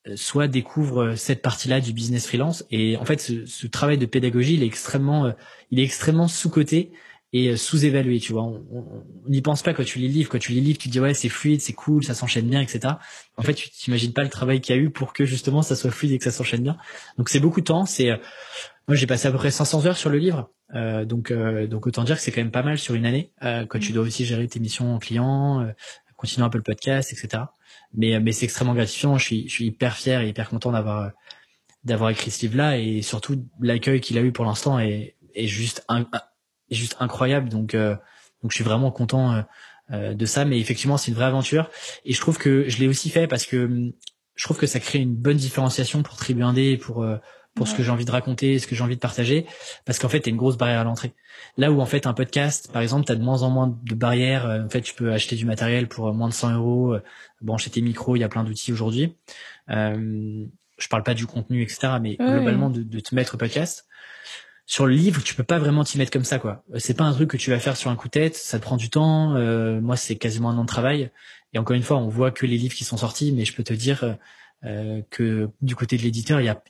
euh, 0.07 0.17
soit 0.17 0.49
découvre 0.49 1.15
cette 1.15 1.43
partie-là 1.43 1.81
du 1.81 1.93
business 1.93 2.27
freelance. 2.27 2.65
Et 2.71 2.97
en 2.97 3.05
fait, 3.05 3.21
ce, 3.21 3.47
ce 3.47 3.67
travail 3.67 3.99
de 3.99 4.07
pédagogie, 4.07 4.55
il 4.55 4.63
est 4.63 4.67
extrêmement, 4.67 5.27
euh, 5.27 5.33
il 5.71 5.81
est 5.81 5.85
extrêmement 5.85 6.29
sous-coté 6.29 6.93
et 7.33 7.57
sous-évalué, 7.57 8.21
tu 8.21 8.33
vois. 8.33 8.43
On 8.43 9.05
n'y 9.29 9.43
pense 9.43 9.63
pas 9.63 9.75
quand 9.75 9.85
tu 9.85 9.99
lis 9.99 10.09
le 10.09 10.15
livre. 10.15 10.31
Quand 10.31 10.39
tu 10.39 10.53
lis 10.53 10.61
le 10.61 10.67
livre, 10.67 10.79
tu 10.79 10.89
te 10.89 10.93
dis 10.93 11.01
ouais, 11.01 11.13
c'est 11.13 11.29
fluide, 11.29 11.61
c'est 11.61 11.75
cool, 11.75 12.03
ça 12.03 12.15
s'enchaîne 12.15 12.49
bien, 12.49 12.61
etc. 12.61 12.95
En 13.37 13.43
fait, 13.43 13.55
tu 13.55 13.69
t'imagines 13.71 14.13
pas 14.13 14.23
le 14.23 14.31
travail 14.31 14.61
qu'il 14.61 14.75
y 14.75 14.79
a 14.79 14.83
eu 14.83 14.91
pour 14.91 15.13
que 15.13 15.27
justement 15.27 15.63
ça 15.63 15.77
soit 15.77 15.91
fluide 15.91 16.13
et 16.13 16.19
que 16.19 16.25
ça 16.25 16.31
s'enchaîne 16.31 16.63
bien. 16.63 16.79
Donc 17.19 17.29
c'est 17.29 17.41
beaucoup 17.41 17.61
de 17.61 17.67
temps. 17.67 17.85
C'est 17.85 18.11
euh, 18.11 18.17
moi 18.89 18.97
j'ai 18.97 19.07
passé 19.07 19.29
à 19.29 19.31
peu 19.31 19.37
près 19.37 19.51
500 19.51 19.87
heures 19.87 19.97
sur 19.99 20.09
le 20.09 20.17
livre, 20.19 20.51
euh, 20.75 21.05
donc 21.05 21.31
euh, 21.31 21.67
donc 21.67 21.87
autant 21.87 22.05
dire 22.05 22.17
que 22.17 22.23
c'est 22.23 22.33
quand 22.33 22.41
même 22.41 22.51
pas 22.51 22.63
mal 22.63 22.79
sur 22.79 22.95
une 22.95 23.05
année. 23.05 23.33
Euh, 23.43 23.67
quand 23.67 23.79
tu 23.79 23.93
dois 23.93 24.05
aussi 24.05 24.25
gérer 24.25 24.49
tes 24.49 24.61
missions 24.61 24.95
en 24.95 24.99
client, 24.99 25.61
euh, 25.61 25.73
continuer 26.17 26.47
un 26.47 26.51
peu 26.51 26.59
le 26.59 26.65
podcast, 26.65 27.13
etc. 27.13 27.45
Mais 27.93 28.19
mais 28.21 28.33
c'est 28.33 28.47
extrêmement 28.47 28.75
gratifiant. 28.75 29.19
Je 29.19 29.25
suis 29.25 29.49
je 29.49 29.53
suis 29.53 29.67
hyper 29.67 29.97
fier 29.97 30.23
et 30.23 30.29
hyper 30.31 30.49
content 30.49 30.73
d'avoir 30.73 31.13
d'avoir 31.85 32.11
écrit 32.11 32.31
ce 32.31 32.41
livre-là 32.43 32.79
et 32.79 33.03
surtout 33.03 33.45
l'accueil 33.61 34.01
qu'il 34.01 34.17
a 34.19 34.23
eu 34.23 34.33
pour 34.33 34.45
l'instant 34.47 34.79
est, 34.79 35.17
est 35.35 35.47
juste 35.47 35.85
juste 36.71 36.97
incroyable. 37.01 37.49
Donc 37.49 37.75
donc 37.75 38.51
je 38.51 38.55
suis 38.55 38.65
vraiment 38.65 38.91
content 38.91 39.45
de 39.91 40.27
ça. 40.27 40.45
Mais 40.45 40.59
effectivement, 40.59 40.97
c'est 40.97 41.11
une 41.11 41.17
vraie 41.17 41.27
aventure 41.27 41.71
et 42.05 42.13
je 42.13 42.21
trouve 42.21 42.39
que 42.39 42.69
je 42.69 42.79
l'ai 42.79 42.89
aussi 42.89 43.11
fait 43.11 43.27
parce 43.27 43.47
que 43.47 43.93
je 44.35 44.45
trouve 44.45 44.59
que 44.59 44.67
ça 44.67 44.81
crée 44.81 45.01
une 45.01 45.15
bonne 45.15 45.37
différenciation 45.37 46.03
pour 46.03 46.17
Tribu 46.17 46.43
Indé 46.43 46.71
et 46.71 46.77
pour 46.77 47.05
pour 47.59 47.69
ce 47.69 47.75
que 47.75 47.83
j'ai 47.83 47.91
envie 47.91 48.05
de 48.05 48.11
raconter, 48.11 48.59
ce 48.59 48.67
que 48.67 48.75
j'ai 48.75 48.83
envie 48.83 48.95
de 48.95 49.01
partager, 49.01 49.45
parce 49.85 49.99
qu'en 49.99 50.09
fait, 50.09 50.21
t'as 50.21 50.31
une 50.31 50.37
grosse 50.37 50.57
barrière 50.57 50.81
à 50.81 50.85
l'entrée. 50.85 51.13
Là 51.57 51.73
où 51.73 51.81
en 51.81 51.87
fait 51.87 52.07
un 52.07 52.15
podcast, 52.15 52.71
par 52.73 52.81
exemple, 52.81 53.05
t'as 53.05 53.17
de 53.17 53.23
moins 53.23 53.43
en 53.43 53.51
moins 53.51 53.79
de 53.83 53.95
barrières. 53.95 54.47
Euh, 54.47 54.65
en 54.65 54.69
fait, 54.69 54.81
tu 54.81 54.95
peux 54.95 55.13
acheter 55.13 55.37
du 55.37 55.45
matériel 55.45 55.89
pour 55.89 56.09
euh, 56.09 56.13
moins 56.13 56.29
de 56.29 56.35
100 56.35 56.55
euros, 56.55 56.95
euh, 56.95 57.03
brancher 57.43 57.71
tes 57.71 57.83
micros. 57.83 58.17
Il 58.17 58.21
y 58.21 58.25
a 58.25 58.29
plein 58.29 58.45
d'outils 58.45 58.73
aujourd'hui. 58.73 59.17
Euh, 59.71 60.47
je 60.79 60.89
parle 60.89 61.03
pas 61.03 61.15
du 61.15 61.27
contenu, 61.27 61.63
etc., 61.63 61.95
mais 62.01 62.15
globalement 62.15 62.71
de, 62.71 62.83
de, 62.85 63.01
te 63.01 63.15
mettre 63.15 63.35
au 63.35 63.39
podcast. 63.39 63.88
Sur 64.71 64.87
le 64.87 64.93
livre, 64.93 65.23
tu 65.25 65.35
peux 65.35 65.43
pas 65.43 65.59
vraiment 65.59 65.83
t'y 65.83 65.99
mettre 65.99 66.13
comme 66.13 66.25
ça, 66.25 66.39
quoi. 66.39 66.63
C'est 66.77 66.95
pas 66.95 67.05
un 67.05 67.13
truc 67.13 67.31
que 67.31 67.37
tu 67.37 67.51
vas 67.51 67.59
faire 67.59 67.77
sur 67.77 67.91
un 67.91 67.97
coup 67.97 68.07
de 68.07 68.13
tête. 68.13 68.37
Ça 68.37 68.59
te 68.59 68.63
prend 68.63 68.77
du 68.77 68.91
temps. 68.91 69.31
moi, 69.81 69.97
c'est 69.97 70.17
quasiment 70.17 70.51
un 70.51 70.59
an 70.59 70.63
de 70.63 70.69
travail. 70.69 71.11
Et 71.55 71.59
encore 71.59 71.75
une 71.75 71.83
fois, 71.83 71.97
on 71.97 72.09
voit 72.09 72.31
que 72.31 72.45
les 72.45 72.59
livres 72.59 72.75
qui 72.75 72.85
sont 72.85 72.99
sortis, 72.99 73.33
mais 73.33 73.47
je 73.47 73.55
peux 73.55 73.65
te 73.65 73.73
dire 73.73 74.19
euh, 74.65 75.03
que 75.11 75.51
du 75.63 75.77
côté 75.77 75.97
de 75.97 76.03
l'éditeur, 76.03 76.41
il 76.41 76.47
y 76.47 76.49
a, 76.49 76.61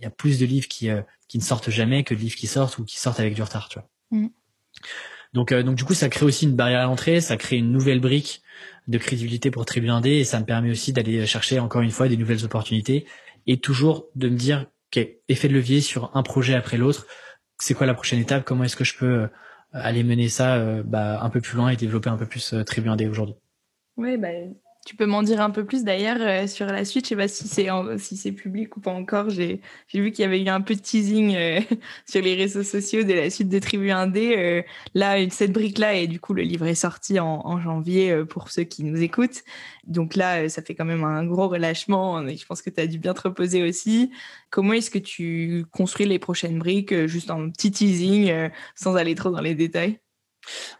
y 0.00 0.04
a, 0.04 0.10
plus 0.10 0.40
de 0.40 0.46
livres 0.46 0.66
qui, 0.66 0.90
euh, 0.90 1.02
qui 1.28 1.38
ne 1.38 1.42
sortent 1.42 1.70
jamais 1.70 2.02
que 2.02 2.12
de 2.12 2.18
livres 2.18 2.34
qui 2.34 2.48
sortent 2.48 2.78
ou 2.78 2.84
qui 2.84 2.98
sortent 2.98 3.20
avec 3.20 3.34
du 3.34 3.42
retard, 3.42 3.68
tu 3.68 3.78
vois. 3.78 3.88
Mm. 4.10 4.28
Donc, 5.34 5.52
euh, 5.52 5.62
donc 5.62 5.76
du 5.76 5.84
coup, 5.84 5.94
ça 5.94 6.08
crée 6.08 6.24
aussi 6.24 6.46
une 6.46 6.56
barrière 6.56 6.80
à 6.80 6.84
l'entrée, 6.84 7.20
ça 7.20 7.36
crée 7.36 7.56
une 7.56 7.70
nouvelle 7.70 8.00
brique 8.00 8.42
de 8.88 8.98
crédibilité 8.98 9.52
pour 9.52 9.66
Tribu 9.66 9.88
Indé 9.88 10.16
et 10.16 10.24
ça 10.24 10.40
me 10.40 10.46
permet 10.46 10.70
aussi 10.70 10.92
d'aller 10.92 11.26
chercher 11.26 11.60
encore 11.60 11.82
une 11.82 11.92
fois 11.92 12.08
des 12.08 12.16
nouvelles 12.16 12.44
opportunités 12.44 13.06
et 13.46 13.60
toujours 13.60 14.06
de 14.16 14.28
me 14.28 14.36
dire, 14.36 14.66
ok, 14.90 15.06
effet 15.28 15.48
de 15.48 15.54
levier 15.54 15.80
sur 15.80 16.10
un 16.16 16.24
projet 16.24 16.54
après 16.54 16.76
l'autre. 16.76 17.06
C'est 17.58 17.74
quoi 17.74 17.86
la 17.86 17.94
prochaine 17.94 18.20
étape? 18.20 18.44
Comment 18.44 18.64
est-ce 18.64 18.76
que 18.76 18.84
je 18.84 18.96
peux 18.96 19.28
aller 19.72 20.04
mener 20.04 20.28
ça 20.28 20.82
bah, 20.82 21.20
un 21.20 21.30
peu 21.30 21.40
plus 21.40 21.56
loin 21.56 21.70
et 21.70 21.76
développer 21.76 22.08
un 22.08 22.16
peu 22.16 22.26
plus 22.26 22.54
Tribu 22.64 22.88
Indé 22.88 23.08
aujourd'hui? 23.08 23.34
Oui, 23.96 24.16
bah, 24.16 24.28
tu 24.88 24.96
peux 24.96 25.04
m'en 25.04 25.22
dire 25.22 25.42
un 25.42 25.50
peu 25.50 25.66
plus 25.66 25.84
d'ailleurs 25.84 26.16
euh, 26.18 26.46
sur 26.46 26.64
la 26.64 26.82
suite. 26.86 27.04
Je 27.04 27.08
sais 27.10 27.16
pas 27.16 27.28
si 27.28 27.46
c'est 27.46 27.68
si 27.98 28.16
c'est 28.16 28.32
public 28.32 28.74
ou 28.74 28.80
pas 28.80 28.90
encore. 28.90 29.28
J'ai 29.28 29.60
vu 29.92 30.12
qu'il 30.12 30.22
y 30.22 30.24
avait 30.24 30.42
eu 30.42 30.48
un 30.48 30.62
peu 30.62 30.74
de 30.74 30.80
teasing 30.80 31.36
euh, 31.36 31.60
sur 32.08 32.22
les 32.22 32.34
réseaux 32.34 32.62
sociaux 32.62 33.02
de 33.02 33.12
la 33.12 33.28
suite 33.28 33.50
de 33.50 33.58
Tribu 33.58 33.88
1D. 33.88 34.34
Euh, 34.38 34.62
là, 34.94 35.16
cette 35.28 35.52
brique 35.52 35.76
là 35.76 35.92
et 35.92 36.06
du 36.06 36.20
coup 36.20 36.32
le 36.32 36.40
livre 36.40 36.64
est 36.64 36.74
sorti 36.74 37.20
en, 37.20 37.60
janvier 37.60 38.24
pour 38.30 38.50
ceux 38.50 38.62
qui 38.64 38.82
nous 38.82 39.02
écoutent. 39.02 39.42
Donc 39.86 40.16
là, 40.16 40.48
ça 40.48 40.62
fait 40.62 40.74
quand 40.74 40.86
même 40.86 41.04
un 41.04 41.24
gros 41.26 41.48
relâchement. 41.48 42.26
Je 42.26 42.46
pense 42.46 42.62
que 42.62 42.70
tu 42.70 42.80
as 42.80 42.86
dû 42.86 42.98
bien 42.98 43.12
te 43.12 43.20
reposer 43.20 43.62
aussi. 43.62 44.10
Comment 44.48 44.72
est-ce 44.72 44.90
que 44.90 44.98
tu 44.98 45.66
construis 45.70 46.06
les 46.06 46.18
prochaines 46.18 46.58
briques 46.58 47.06
juste 47.06 47.30
en 47.30 47.50
petit 47.50 47.72
teasing 47.72 48.32
sans 48.74 48.96
aller 48.96 49.14
trop 49.14 49.30
dans 49.30 49.42
les 49.42 49.54
détails? 49.54 49.98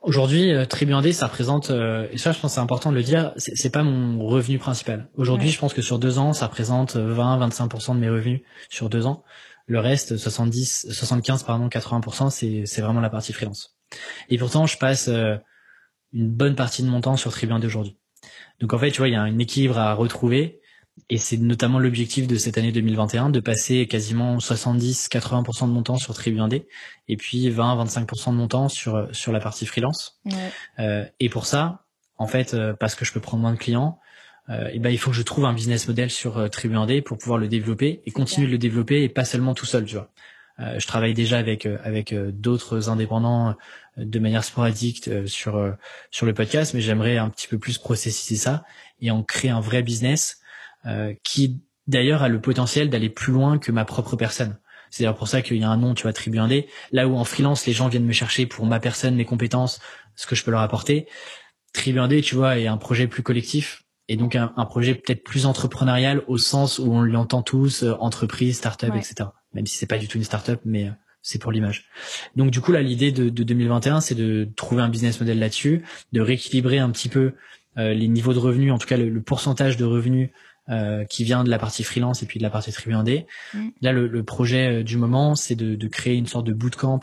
Aujourd'hui, 0.03 0.53
euh, 0.53 0.65
Tribu 0.65 0.93
ça 1.13 1.27
représente, 1.27 1.71
euh, 1.71 2.07
et 2.13 2.19
ça 2.19 2.33
je 2.33 2.39
pense 2.39 2.55
c'est 2.55 2.61
important 2.61 2.91
de 2.91 2.97
le 2.97 3.03
dire, 3.03 3.33
c'est 3.37 3.71
pas 3.71 3.83
mon 3.83 4.27
revenu 4.27 4.59
principal. 4.59 5.09
Aujourd'hui, 5.17 5.51
je 5.51 5.59
pense 5.59 5.75
que 5.75 5.83
sur 5.83 5.99
deux 5.99 6.19
ans, 6.19 6.33
ça 6.33 6.47
représente 6.47 6.97
20-25% 6.97 7.95
de 7.95 8.01
mes 8.01 8.09
revenus 8.09 8.41
sur 8.71 8.89
deux 8.89 9.07
ans. 9.07 9.25
Le 9.67 9.81
reste, 9.81 10.17
70, 10.17 10.93
75, 10.93 11.43
pardon, 11.43 11.69
80%, 11.69 12.31
c'est 12.31 12.63
c'est 12.65 12.81
vraiment 12.81 13.01
la 13.01 13.11
partie 13.11 13.33
freelance. 13.33 13.77
Et 14.29 14.39
pourtant, 14.39 14.67
je 14.67 14.79
passe 14.79 15.09
euh, 15.09 15.37
une 16.13 16.31
bonne 16.31 16.55
partie 16.55 16.83
de 16.83 16.89
mon 16.89 17.01
temps 17.01 17.17
sur 17.17 17.33
Tribu 17.33 17.53
aujourd'hui. 17.65 17.99
Donc 18.61 18.73
en 18.73 18.79
fait, 18.79 18.91
tu 18.91 18.99
vois, 18.99 19.09
il 19.09 19.13
y 19.13 19.17
a 19.17 19.23
un 19.23 19.39
équilibre 19.39 19.79
à 19.79 19.93
retrouver 19.95 20.61
et 21.09 21.19
c'est 21.19 21.37
notamment 21.37 21.79
l'objectif 21.79 22.27
de 22.27 22.37
cette 22.37 22.59
année 22.59 22.73
2021 22.73 23.31
de 23.31 23.41
passer 23.41 23.87
quasiment 23.87 24.39
70-80% 24.39 25.67
de 25.67 25.73
mon 25.73 25.83
temps 25.83 25.97
sur 25.97 26.15
Tribu 26.15 26.39
1D 26.39 26.67
et 27.09 27.17
puis 27.17 27.51
20-25% 27.51 28.31
de 28.31 28.37
mon 28.37 28.49
temps 28.49 28.69
sur 28.69 29.09
sur 29.13 29.33
la 29.33 29.41
partie 29.41 29.67
freelance. 29.67 30.21
Ouais. 30.25 30.33
Euh, 30.79 31.05
et 31.21 31.29
pour 31.29 31.47
ça, 31.47 31.85
en 32.17 32.27
fait, 32.27 32.55
euh, 32.55 32.75
parce 32.75 32.95
que 32.95 33.05
je 33.05 33.13
peux 33.13 33.21
prendre 33.21 33.43
moins 33.43 33.53
de 33.53 33.59
clients, 33.59 33.99
euh, 34.51 34.69
et 34.73 34.79
ben 34.79 34.91
il 34.91 34.99
faut 34.99 35.11
que 35.11 35.17
je 35.17 35.23
trouve 35.23 35.45
un 35.45 35.53
business 35.53 35.89
model 35.89 36.11
sur 36.11 36.39
euh, 36.39 36.49
Tribu 36.49 36.75
1D 36.75 37.03
pour 37.03 37.19
pouvoir 37.19 37.39
le 37.39 37.49
développer 37.49 38.03
et 38.07 38.11
continuer 38.11 38.47
de 38.47 38.53
le 38.53 38.59
développer 38.59 39.03
et 39.03 39.09
pas 39.09 39.25
seulement 39.25 39.55
tout 39.55 39.67
seul, 39.67 39.85
tu 39.85 39.97
vois. 39.97 40.11
Euh, 40.61 40.79
je 40.79 40.87
travaille 40.87 41.15
déjà 41.15 41.39
avec 41.39 41.67
avec 41.67 42.15
d'autres 42.15 42.89
indépendants 42.89 43.55
de 43.97 44.19
manière 44.19 44.45
sporadique 44.45 45.11
sur 45.27 45.77
sur 46.11 46.27
le 46.27 46.35
podcast, 46.35 46.75
mais 46.75 46.81
j'aimerais 46.81 47.19
un 47.19 47.29
petit 47.29 47.47
peu 47.47 47.59
plus 47.59 47.79
processiser 47.79 48.37
ça 48.37 48.65
et 49.01 49.11
en 49.11 49.23
créer 49.23 49.51
un 49.51 49.61
vrai 49.61 49.83
business 49.83 50.41
euh, 50.89 51.15
qui 51.23 51.63
d'ailleurs 51.87 52.23
a 52.23 52.29
le 52.29 52.41
potentiel 52.41 52.91
d'aller 52.91 53.09
plus 53.09 53.33
loin 53.33 53.59
que 53.59 53.73
ma 53.73 53.85
propre 53.85 54.17
personne. 54.17 54.59
C'est 54.91 55.03
d'ailleurs 55.03 55.17
pour 55.17 55.29
ça 55.29 55.43
qu'il 55.43 55.59
y 55.59 55.65
a 55.65 55.69
un 55.69 55.77
nom, 55.77 55.95
tu 55.95 56.05
vois, 56.05 56.13
Tribu 56.13 56.39
Indé. 56.39 56.69
Là 56.93 57.09
où 57.09 57.17
en 57.17 57.25
freelance, 57.25 57.67
les 57.67 57.73
gens 57.73 57.89
viennent 57.89 58.07
me 58.07 58.13
chercher 58.13 58.47
pour 58.47 58.67
ma 58.67 58.81
personne, 58.81 59.15
mes 59.15 59.25
compétences, 59.25 59.81
ce 60.17 60.27
que 60.27 60.35
je 60.35 60.45
peux 60.45 60.51
leur 60.51 60.61
apporter. 60.61 61.07
Tribu 61.73 61.99
Indé, 61.99 62.23
tu 62.23 62.35
vois, 62.35 62.59
est 62.59 62.67
un 62.67 62.77
projet 62.77 63.07
plus 63.07 63.23
collectif 63.23 63.85
et 64.09 64.17
donc 64.17 64.35
un, 64.35 64.49
projet 64.65 64.95
peut-être 64.95 65.23
plus 65.23 65.45
entrepreneurial 65.45 66.23
au 66.29 66.39
sens 66.39 66.79
où 66.79 66.91
on 66.91 67.03
l'entend 67.03 67.43
tous, 67.43 67.83
euh, 67.83 67.95
entreprise, 68.01 68.57
start-up, 68.57 68.95
etc. 68.97 69.29
Même 69.53 69.67
si 69.67 69.77
c'est 69.77 69.87
pas 69.87 69.99
du 69.99 70.09
tout 70.09 70.17
une 70.17 70.25
start-up, 70.25 70.61
mais 70.65 70.87
euh, 70.87 70.93
c'est 71.21 71.39
pour 71.39 71.53
l'image. 71.53 71.91
Donc 72.35 72.51
du 72.51 72.63
coup 72.63 72.73
là, 72.73 72.81
l'idée 72.81 73.13
de, 73.13 73.29
de 73.29 73.43
2021, 73.43 74.01
c'est 74.01 74.15
de 74.15 74.49
trouver 74.57 74.81
un 74.81 74.89
business 74.89 75.21
model 75.21 75.39
là-dessus, 75.39 75.85
de 76.13 76.21
rééquilibrer 76.23 76.79
un 76.79 76.91
petit 76.91 77.09
peu 77.09 77.35
les 77.77 78.09
niveaux 78.09 78.35
de 78.35 78.41
revenus, 78.41 78.73
en 78.73 78.79
tout 78.79 78.89
cas 78.89 78.97
le, 78.97 79.09
le 79.09 79.23
pourcentage 79.23 79.77
de 79.77 79.85
revenus 79.85 80.31
euh, 80.71 81.05
qui 81.05 81.25
vient 81.25 81.45
de 81.45 81.51
la 81.51 81.59
partie 81.59 81.83
freelance 81.83 82.23
et 82.23 82.27
puis 82.27 82.39
de 82.39 82.43
la 82.43 82.51
partie 82.51 82.73
tribu 82.73 82.95
1D. 82.95 83.27
Mm. 83.55 83.69
Là, 83.81 83.93
le, 83.93 84.07
le, 84.07 84.23
projet 84.23 84.81
euh, 84.81 84.83
du 84.83 84.97
moment, 84.97 85.35
c'est 85.35 85.55
de, 85.55 85.75
de, 85.75 85.89
créer 85.89 86.17
une 86.17 86.27
sorte 86.27 86.47
de 86.47 86.53
bootcamp 86.53 87.01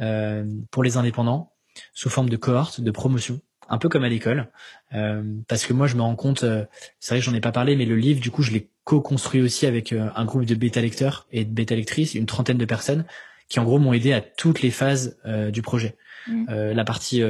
euh, 0.00 0.44
pour 0.70 0.82
les 0.82 0.96
indépendants 0.96 1.52
sous 1.94 2.08
forme 2.08 2.28
de 2.28 2.36
cohorte, 2.36 2.80
de 2.80 2.90
promotion, 2.90 3.40
un 3.68 3.78
peu 3.78 3.88
comme 3.88 4.04
à 4.04 4.08
l'école. 4.08 4.50
Euh, 4.94 5.22
parce 5.48 5.66
que 5.66 5.72
moi, 5.72 5.86
je 5.86 5.96
me 5.96 6.02
rends 6.02 6.16
compte, 6.16 6.42
euh, 6.42 6.64
c'est 7.00 7.14
vrai 7.14 7.20
que 7.20 7.24
j'en 7.24 7.34
ai 7.34 7.40
pas 7.40 7.52
parlé, 7.52 7.76
mais 7.76 7.84
le 7.84 7.96
livre, 7.96 8.20
du 8.20 8.30
coup, 8.30 8.42
je 8.42 8.52
l'ai 8.52 8.70
co-construit 8.84 9.42
aussi 9.42 9.66
avec 9.66 9.92
un 9.92 10.24
groupe 10.24 10.44
de 10.44 10.54
bêta 10.54 10.80
lecteurs 10.80 11.26
et 11.32 11.44
de 11.44 11.52
bêta 11.52 11.74
lectrices, 11.74 12.14
une 12.14 12.26
trentaine 12.26 12.56
de 12.56 12.64
personnes 12.64 13.04
qui 13.48 13.58
en 13.58 13.64
gros 13.64 13.78
m'ont 13.78 13.92
aidé 13.92 14.12
à 14.12 14.20
toutes 14.20 14.62
les 14.62 14.70
phases 14.70 15.18
du 15.52 15.60
projet. 15.60 15.96
Mm. 16.28 16.46
la 16.72 16.84
partie 16.84 17.20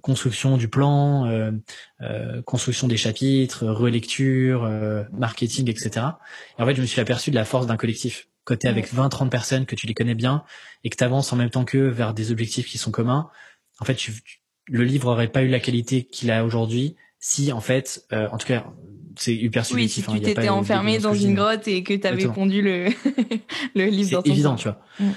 construction 0.00 0.56
du 0.56 0.68
plan, 0.68 1.26
euh, 1.26 1.52
euh, 2.00 2.42
construction 2.42 2.88
des 2.88 2.96
chapitres, 2.96 3.66
relecture, 3.66 4.64
euh, 4.64 5.04
marketing, 5.12 5.68
etc. 5.68 6.06
Et 6.58 6.62
en 6.62 6.66
fait, 6.66 6.74
je 6.74 6.80
me 6.80 6.86
suis 6.86 7.00
aperçu 7.00 7.30
de 7.30 7.36
la 7.36 7.44
force 7.44 7.66
d'un 7.66 7.76
collectif. 7.76 8.28
Côté 8.44 8.66
avec 8.66 8.92
20-30 8.92 9.28
personnes 9.28 9.66
que 9.66 9.76
tu 9.76 9.86
les 9.86 9.94
connais 9.94 10.16
bien 10.16 10.42
et 10.82 10.90
que 10.90 10.96
tu 10.96 11.04
avances 11.04 11.32
en 11.32 11.36
même 11.36 11.50
temps 11.50 11.64
qu'eux 11.64 11.86
vers 11.86 12.12
des 12.12 12.32
objectifs 12.32 12.66
qui 12.66 12.76
sont 12.76 12.90
communs, 12.90 13.30
en 13.78 13.84
fait, 13.84 13.96
le 14.66 14.82
livre 14.82 15.12
aurait 15.12 15.28
pas 15.28 15.42
eu 15.42 15.48
la 15.48 15.60
qualité 15.60 16.02
qu'il 16.02 16.28
a 16.32 16.44
aujourd'hui 16.44 16.96
si, 17.20 17.52
en 17.52 17.60
fait, 17.60 18.04
en 18.10 18.36
tout 18.36 18.48
cas, 18.48 18.66
c'est 19.14 19.32
hyper 19.32 19.64
subjectif. 19.64 20.08
Oui, 20.08 20.14
si 20.14 20.20
tu 20.20 20.28
hein, 20.28 20.34
t'étais 20.34 20.48
enfermé 20.48 20.98
dans 20.98 21.14
une 21.14 21.36
grotte 21.36 21.68
et 21.68 21.84
que 21.84 21.94
tu 21.94 22.04
avais 22.04 22.26
pondu 22.26 22.62
le, 22.62 22.88
le 23.76 23.84
livre 23.84 24.10
dans 24.10 24.22
ton 24.22 24.32
évident, 24.32 24.56
tu 24.56 24.64
vois. 24.64 24.80
Mm. 24.98 25.10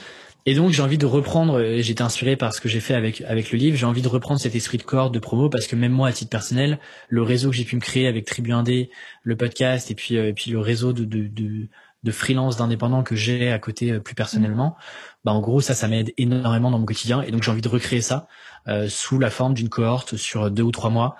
Et 0.47 0.53
donc 0.53 0.71
j'ai 0.71 0.83
envie 0.83 0.99
de 0.99 1.07
reprendre, 1.07 1.79
j'étais 1.79 2.03
inspiré 2.03 2.35
par 2.35 2.53
ce 2.53 2.61
que 2.61 2.69
j'ai 2.69 2.79
fait 2.79 2.93
avec 2.93 3.21
avec 3.21 3.51
le 3.51 3.57
livre, 3.57 3.77
j'ai 3.77 3.87
envie 3.87 4.03
de 4.03 4.07
reprendre 4.07 4.39
cet 4.39 4.53
esprit 4.53 4.77
de 4.77 4.83
corde 4.83 5.11
de 5.11 5.17
promo 5.17 5.49
parce 5.49 5.65
que 5.65 5.75
même 5.75 5.91
moi 5.91 6.09
à 6.09 6.11
titre 6.11 6.29
personnel, 6.29 6.79
le 7.09 7.23
réseau 7.23 7.49
que 7.49 7.55
j'ai 7.55 7.63
pu 7.63 7.75
me 7.75 7.81
créer 7.81 8.07
avec 8.07 8.25
Tribu 8.25 8.51
1D, 8.51 8.91
le 9.23 9.35
podcast 9.35 9.89
et 9.89 9.95
puis 9.95 10.17
euh, 10.17 10.27
et 10.27 10.33
puis 10.33 10.51
le 10.51 10.59
réseau 10.59 10.93
de 10.93 11.03
de 11.03 11.67
de, 12.03 12.11
freelance 12.11 12.57
d'indépendants 12.57 13.01
que 13.01 13.15
j'ai 13.15 13.51
à 13.51 13.57
côté 13.57 13.91
euh, 13.91 13.99
plus 13.99 14.13
personnellement, 14.13 14.75
bah 15.23 15.31
en 15.31 15.41
gros 15.41 15.61
ça 15.61 15.73
ça 15.73 15.87
m'aide 15.87 16.13
énormément 16.17 16.69
dans 16.69 16.77
mon 16.77 16.85
quotidien 16.85 17.23
et 17.23 17.31
donc 17.31 17.41
j'ai 17.41 17.49
envie 17.49 17.61
de 17.61 17.69
recréer 17.69 18.01
ça 18.01 18.27
euh, 18.67 18.87
sous 18.87 19.17
la 19.17 19.31
forme 19.31 19.55
d'une 19.55 19.69
cohorte 19.69 20.15
sur 20.15 20.51
deux 20.51 20.63
ou 20.63 20.71
trois 20.71 20.91
mois 20.91 21.15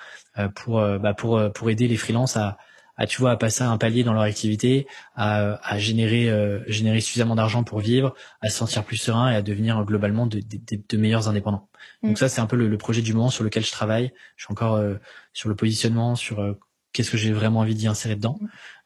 pour 0.53 0.81
bah 0.99 1.13
pour 1.15 1.41
pour 1.53 1.69
aider 1.69 1.87
les 1.87 1.97
freelances 1.97 2.37
à 2.37 2.57
à 2.97 3.07
tu 3.07 3.19
vois 3.19 3.31
à 3.31 3.37
passer 3.37 3.63
un 3.63 3.77
palier 3.77 4.03
dans 4.03 4.13
leur 4.13 4.23
activité, 4.23 4.87
à, 5.15 5.59
à 5.63 5.77
générer 5.77 6.29
euh, 6.29 6.59
générer 6.67 7.01
suffisamment 7.01 7.35
d'argent 7.35 7.63
pour 7.63 7.79
vivre, 7.79 8.15
à 8.41 8.49
se 8.49 8.57
sentir 8.57 8.83
plus 8.83 8.97
serein 8.97 9.31
et 9.31 9.35
à 9.35 9.41
devenir 9.41 9.83
globalement 9.83 10.27
de, 10.27 10.39
de, 10.39 10.81
de 10.87 10.97
meilleurs 10.97 11.27
indépendants. 11.27 11.67
Donc 12.03 12.13
mm. 12.13 12.15
ça 12.15 12.29
c'est 12.29 12.41
un 12.41 12.47
peu 12.47 12.55
le, 12.55 12.67
le, 12.67 12.77
projet 12.77 13.01
du 13.01 13.13
moment 13.13 13.29
sur 13.29 13.43
lequel 13.43 13.65
je 13.65 13.71
travaille. 13.71 14.13
Je 14.37 14.45
suis 14.45 14.51
encore 14.51 14.75
euh, 14.75 14.95
sur 15.33 15.49
le 15.49 15.55
positionnement, 15.55 16.15
sur 16.15 16.39
euh, 16.39 16.53
qu'est-ce 16.93 17.11
que 17.11 17.17
j'ai 17.17 17.33
vraiment 17.33 17.61
envie 17.61 17.75
d'y 17.75 17.87
insérer 17.87 18.15
dedans. 18.15 18.39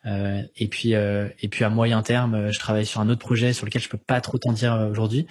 Mm. 0.06 0.44
et 0.56 0.68
puis 0.70 0.94
et 0.94 1.48
puis 1.52 1.64
à 1.66 1.70
moyen 1.70 2.02
terme, 2.02 2.52
je 2.52 2.60
travaille 2.60 2.86
sur 2.86 3.02
un 3.02 3.10
autre 3.10 3.20
projet 3.20 3.54
sur 3.54 3.66
lequel 3.66 3.82
je 3.82 3.90
peux 3.90 3.98
pas 3.98 4.22
trop 4.22 4.38
t'en 4.38 4.54
dire 4.54 4.88
aujourd'hui, 4.90 5.28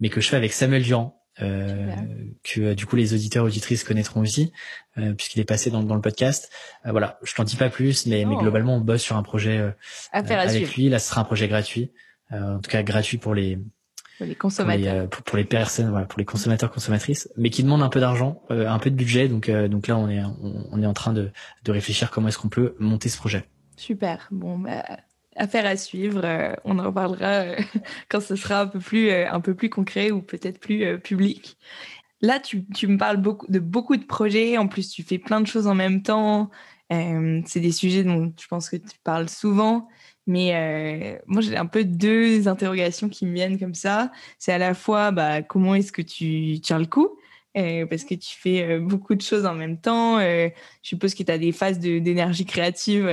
mais 0.00 0.08
que 0.08 0.20
je 0.20 0.28
fais 0.28 0.36
avec 0.36 0.52
Samuel 0.52 0.82
Durand, 0.84 1.21
euh, 1.40 1.94
que 2.42 2.60
euh, 2.60 2.74
du 2.74 2.84
coup 2.84 2.96
les 2.96 3.14
auditeurs 3.14 3.44
auditrices 3.44 3.84
connaîtront 3.84 4.20
aussi 4.20 4.52
euh, 4.98 5.14
puisqu'il 5.14 5.40
est 5.40 5.46
passé 5.46 5.70
dans, 5.70 5.82
dans 5.82 5.94
le 5.94 6.02
podcast. 6.02 6.50
Euh, 6.84 6.90
voilà, 6.90 7.18
je 7.22 7.34
t'en 7.34 7.44
dis 7.44 7.56
pas 7.56 7.70
plus, 7.70 8.06
mais, 8.06 8.26
mais, 8.26 8.34
oh. 8.36 8.40
globalement 8.40 8.76
on 8.76 8.80
bosse 8.80 9.00
sur 9.00 9.16
un 9.16 9.22
projet 9.22 9.56
euh, 9.56 9.70
avec 10.12 10.74
lui. 10.74 10.90
Là, 10.90 10.98
ce 10.98 11.08
sera 11.08 11.22
un 11.22 11.24
projet 11.24 11.48
gratuit, 11.48 11.92
en 12.30 12.58
tout 12.58 12.70
cas 12.70 12.82
gratuit 12.82 13.18
pour 13.18 13.34
les 13.34 13.58
pour 14.18 14.26
les 14.26 14.34
consommateurs, 14.34 15.08
pour 15.08 15.36
les, 15.38 15.44
personnes, 15.44 15.90
voilà, 15.90 16.06
pour 16.06 16.18
les 16.18 16.26
consommateurs 16.26 16.70
consommatrices, 16.70 17.28
mais 17.36 17.50
qui 17.50 17.62
demande 17.62 17.82
un 17.82 17.88
peu 17.88 17.98
d'argent, 17.98 18.42
un 18.50 18.78
peu 18.78 18.90
de 18.90 18.94
budget. 18.94 19.28
Donc 19.28 19.50
donc 19.50 19.86
là 19.86 19.96
on 19.96 20.08
est 20.08 20.22
on, 20.22 20.82
est 20.82 20.86
en 20.86 20.92
train 20.92 21.14
de 21.14 21.30
de 21.64 21.72
réfléchir 21.72 22.10
comment 22.10 22.28
est-ce 22.28 22.38
qu'on 22.38 22.50
peut 22.50 22.76
monter 22.78 23.08
ce 23.08 23.16
projet. 23.16 23.48
Super. 23.76 24.28
Bon, 24.30 24.58
bah, 24.58 24.84
affaire 25.36 25.66
à 25.66 25.76
suivre. 25.76 26.22
on 26.64 26.78
en 26.78 26.84
reparlera 26.84 27.56
quand 28.08 28.20
ce 28.20 28.36
sera 28.36 28.62
un 28.62 28.66
peu 28.66 28.78
plus, 28.78 29.10
un 29.10 29.40
peu 29.40 29.54
plus 29.54 29.70
concret 29.70 30.10
ou 30.10 30.22
peut-être 30.22 30.58
plus 30.58 30.98
public. 31.00 31.56
Là, 32.20 32.38
tu, 32.38 32.64
tu, 32.68 32.86
me 32.86 32.98
parles 32.98 33.16
beaucoup, 33.16 33.46
de 33.50 33.58
beaucoup 33.58 33.96
de 33.96 34.04
projets. 34.04 34.56
En 34.58 34.68
plus, 34.68 34.90
tu 34.90 35.02
fais 35.02 35.18
plein 35.18 35.40
de 35.40 35.46
choses 35.46 35.66
en 35.66 35.74
même 35.74 36.02
temps. 36.02 36.50
c'est 36.90 37.60
des 37.60 37.72
sujets 37.72 38.04
dont 38.04 38.32
je 38.40 38.46
pense 38.46 38.70
que 38.70 38.76
tu 38.76 38.98
parles 39.04 39.28
souvent. 39.28 39.88
Mais 40.26 40.54
euh, 40.54 41.18
moi, 41.26 41.42
j'ai 41.42 41.56
un 41.56 41.66
peu 41.66 41.84
deux 41.84 42.46
interrogations 42.48 43.08
qui 43.08 43.26
me 43.26 43.34
viennent 43.34 43.58
comme 43.58 43.74
ça. 43.74 44.12
C'est 44.38 44.52
à 44.52 44.58
la 44.58 44.74
fois 44.74 45.10
bah, 45.10 45.42
comment 45.42 45.74
est-ce 45.74 45.92
que 45.92 46.02
tu 46.02 46.60
tiens 46.60 46.78
le 46.78 46.86
coup 46.86 47.18
euh, 47.54 47.84
parce 47.84 48.04
que 48.04 48.14
tu 48.14 48.34
fais 48.38 48.62
euh, 48.62 48.80
beaucoup 48.80 49.14
de 49.14 49.20
choses 49.20 49.44
en 49.44 49.54
même 49.54 49.78
temps. 49.78 50.20
je 50.20 50.50
suppose 50.82 51.14
que 51.14 51.22
tu 51.22 51.30
as 51.30 51.36
des 51.36 51.52
phases 51.52 51.78
d'énergie 51.78 52.46
créative 52.46 53.06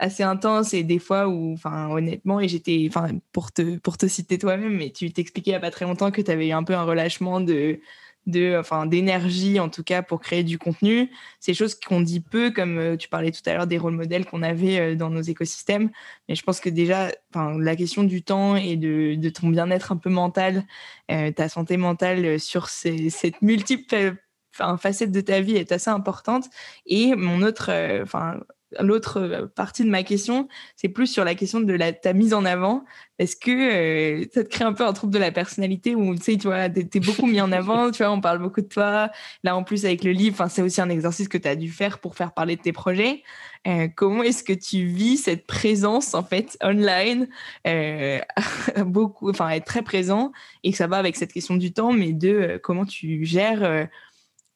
assez 0.00 0.22
intenses 0.22 0.74
et 0.74 0.82
des 0.82 0.98
fois 0.98 1.28
où, 1.28 1.52
enfin, 1.52 1.88
honnêtement, 1.90 2.40
et 2.40 2.48
j'étais, 2.48 2.86
enfin, 2.88 3.08
pour 3.32 3.52
te, 3.52 3.76
pour 3.78 3.98
te 3.98 4.06
citer 4.08 4.38
toi-même, 4.38 4.76
mais 4.76 4.90
tu 4.90 5.12
t'expliquais 5.12 5.50
il 5.50 5.54
n'y 5.54 5.58
a 5.58 5.60
pas 5.60 5.70
très 5.70 5.84
longtemps 5.84 6.10
que 6.10 6.22
tu 6.22 6.30
avais 6.30 6.48
eu 6.48 6.52
un 6.52 6.64
peu 6.64 6.74
un 6.74 6.84
relâchement 6.84 7.40
de, 7.40 7.80
de, 8.26 8.56
enfin, 8.58 8.86
d'énergie 8.86 9.60
en 9.60 9.68
tout 9.68 9.82
cas 9.84 10.02
pour 10.02 10.20
créer 10.20 10.42
du 10.42 10.58
contenu. 10.58 11.10
C'est 11.38 11.54
choses 11.54 11.78
qu'on 11.78 12.00
dit 12.00 12.20
peu, 12.20 12.50
comme 12.50 12.78
euh, 12.78 12.96
tu 12.96 13.08
parlais 13.08 13.30
tout 13.30 13.42
à 13.46 13.54
l'heure 13.54 13.66
des 13.66 13.78
rôles 13.78 13.94
modèles 13.94 14.24
qu'on 14.24 14.42
avait 14.42 14.80
euh, 14.80 14.94
dans 14.96 15.10
nos 15.10 15.20
écosystèmes. 15.22 15.90
Mais 16.28 16.34
je 16.34 16.42
pense 16.42 16.60
que 16.60 16.70
déjà, 16.70 17.10
enfin, 17.34 17.58
la 17.58 17.76
question 17.76 18.02
du 18.02 18.22
temps 18.22 18.56
et 18.56 18.76
de, 18.76 19.16
de 19.16 19.28
ton 19.30 19.48
bien-être 19.48 19.92
un 19.92 19.96
peu 19.98 20.10
mental, 20.10 20.64
euh, 21.10 21.30
ta 21.30 21.48
santé 21.50 21.76
mentale 21.76 22.40
sur 22.40 22.68
cette 22.68 23.42
multiple 23.42 24.16
enfin, 24.54 24.76
facette 24.78 25.12
de 25.12 25.20
ta 25.20 25.40
vie 25.40 25.56
est 25.56 25.72
assez 25.72 25.90
importante. 25.90 26.46
Et 26.86 27.14
mon 27.14 27.42
autre, 27.42 27.70
enfin, 28.02 28.40
l'autre 28.78 29.20
euh, 29.20 29.46
partie 29.46 29.84
de 29.84 29.90
ma 29.90 30.02
question, 30.02 30.48
c'est 30.76 30.88
plus 30.88 31.06
sur 31.06 31.24
la 31.24 31.34
question 31.34 31.60
de 31.60 31.72
la, 31.72 31.92
ta 31.92 32.12
mise 32.12 32.34
en 32.34 32.44
avant. 32.44 32.84
Est-ce 33.18 33.36
que 33.36 33.50
euh, 33.50 34.26
ça 34.32 34.44
te 34.44 34.48
crée 34.48 34.64
un 34.64 34.72
peu 34.72 34.86
un 34.86 34.92
trouble 34.92 35.12
de 35.12 35.18
la 35.18 35.32
personnalité 35.32 35.94
où 35.94 36.14
tu 36.14 36.22
sais, 36.22 36.36
tu 36.36 36.46
vois, 36.46 36.68
t'es, 36.68 37.00
beaucoup 37.00 37.26
mis 37.26 37.40
en 37.40 37.52
avant, 37.52 37.90
tu 37.90 38.02
vois, 38.02 38.12
on 38.12 38.20
parle 38.20 38.38
beaucoup 38.38 38.60
de 38.60 38.68
toi. 38.68 39.10
Là, 39.42 39.56
en 39.56 39.64
plus, 39.64 39.84
avec 39.84 40.04
le 40.04 40.12
livre, 40.12 40.46
c'est 40.48 40.62
aussi 40.62 40.80
un 40.80 40.88
exercice 40.88 41.28
que 41.28 41.38
tu 41.38 41.48
as 41.48 41.56
dû 41.56 41.70
faire 41.70 41.98
pour 41.98 42.14
faire 42.14 42.32
parler 42.32 42.56
de 42.56 42.62
tes 42.62 42.72
projets. 42.72 43.22
Euh, 43.66 43.88
comment 43.94 44.22
est-ce 44.22 44.42
que 44.42 44.52
tu 44.52 44.86
vis 44.86 45.18
cette 45.18 45.46
présence, 45.46 46.14
en 46.14 46.22
fait, 46.22 46.56
online, 46.62 47.28
beaucoup, 48.86 49.30
enfin, 49.30 49.50
être 49.50 49.66
très 49.66 49.82
présent 49.82 50.32
et 50.62 50.70
que 50.70 50.76
ça 50.76 50.86
va 50.86 50.96
avec 50.96 51.16
cette 51.16 51.32
question 51.32 51.56
du 51.56 51.72
temps, 51.72 51.92
mais 51.92 52.12
de 52.12 52.58
comment 52.62 52.86
tu 52.86 53.24
gères 53.24 53.88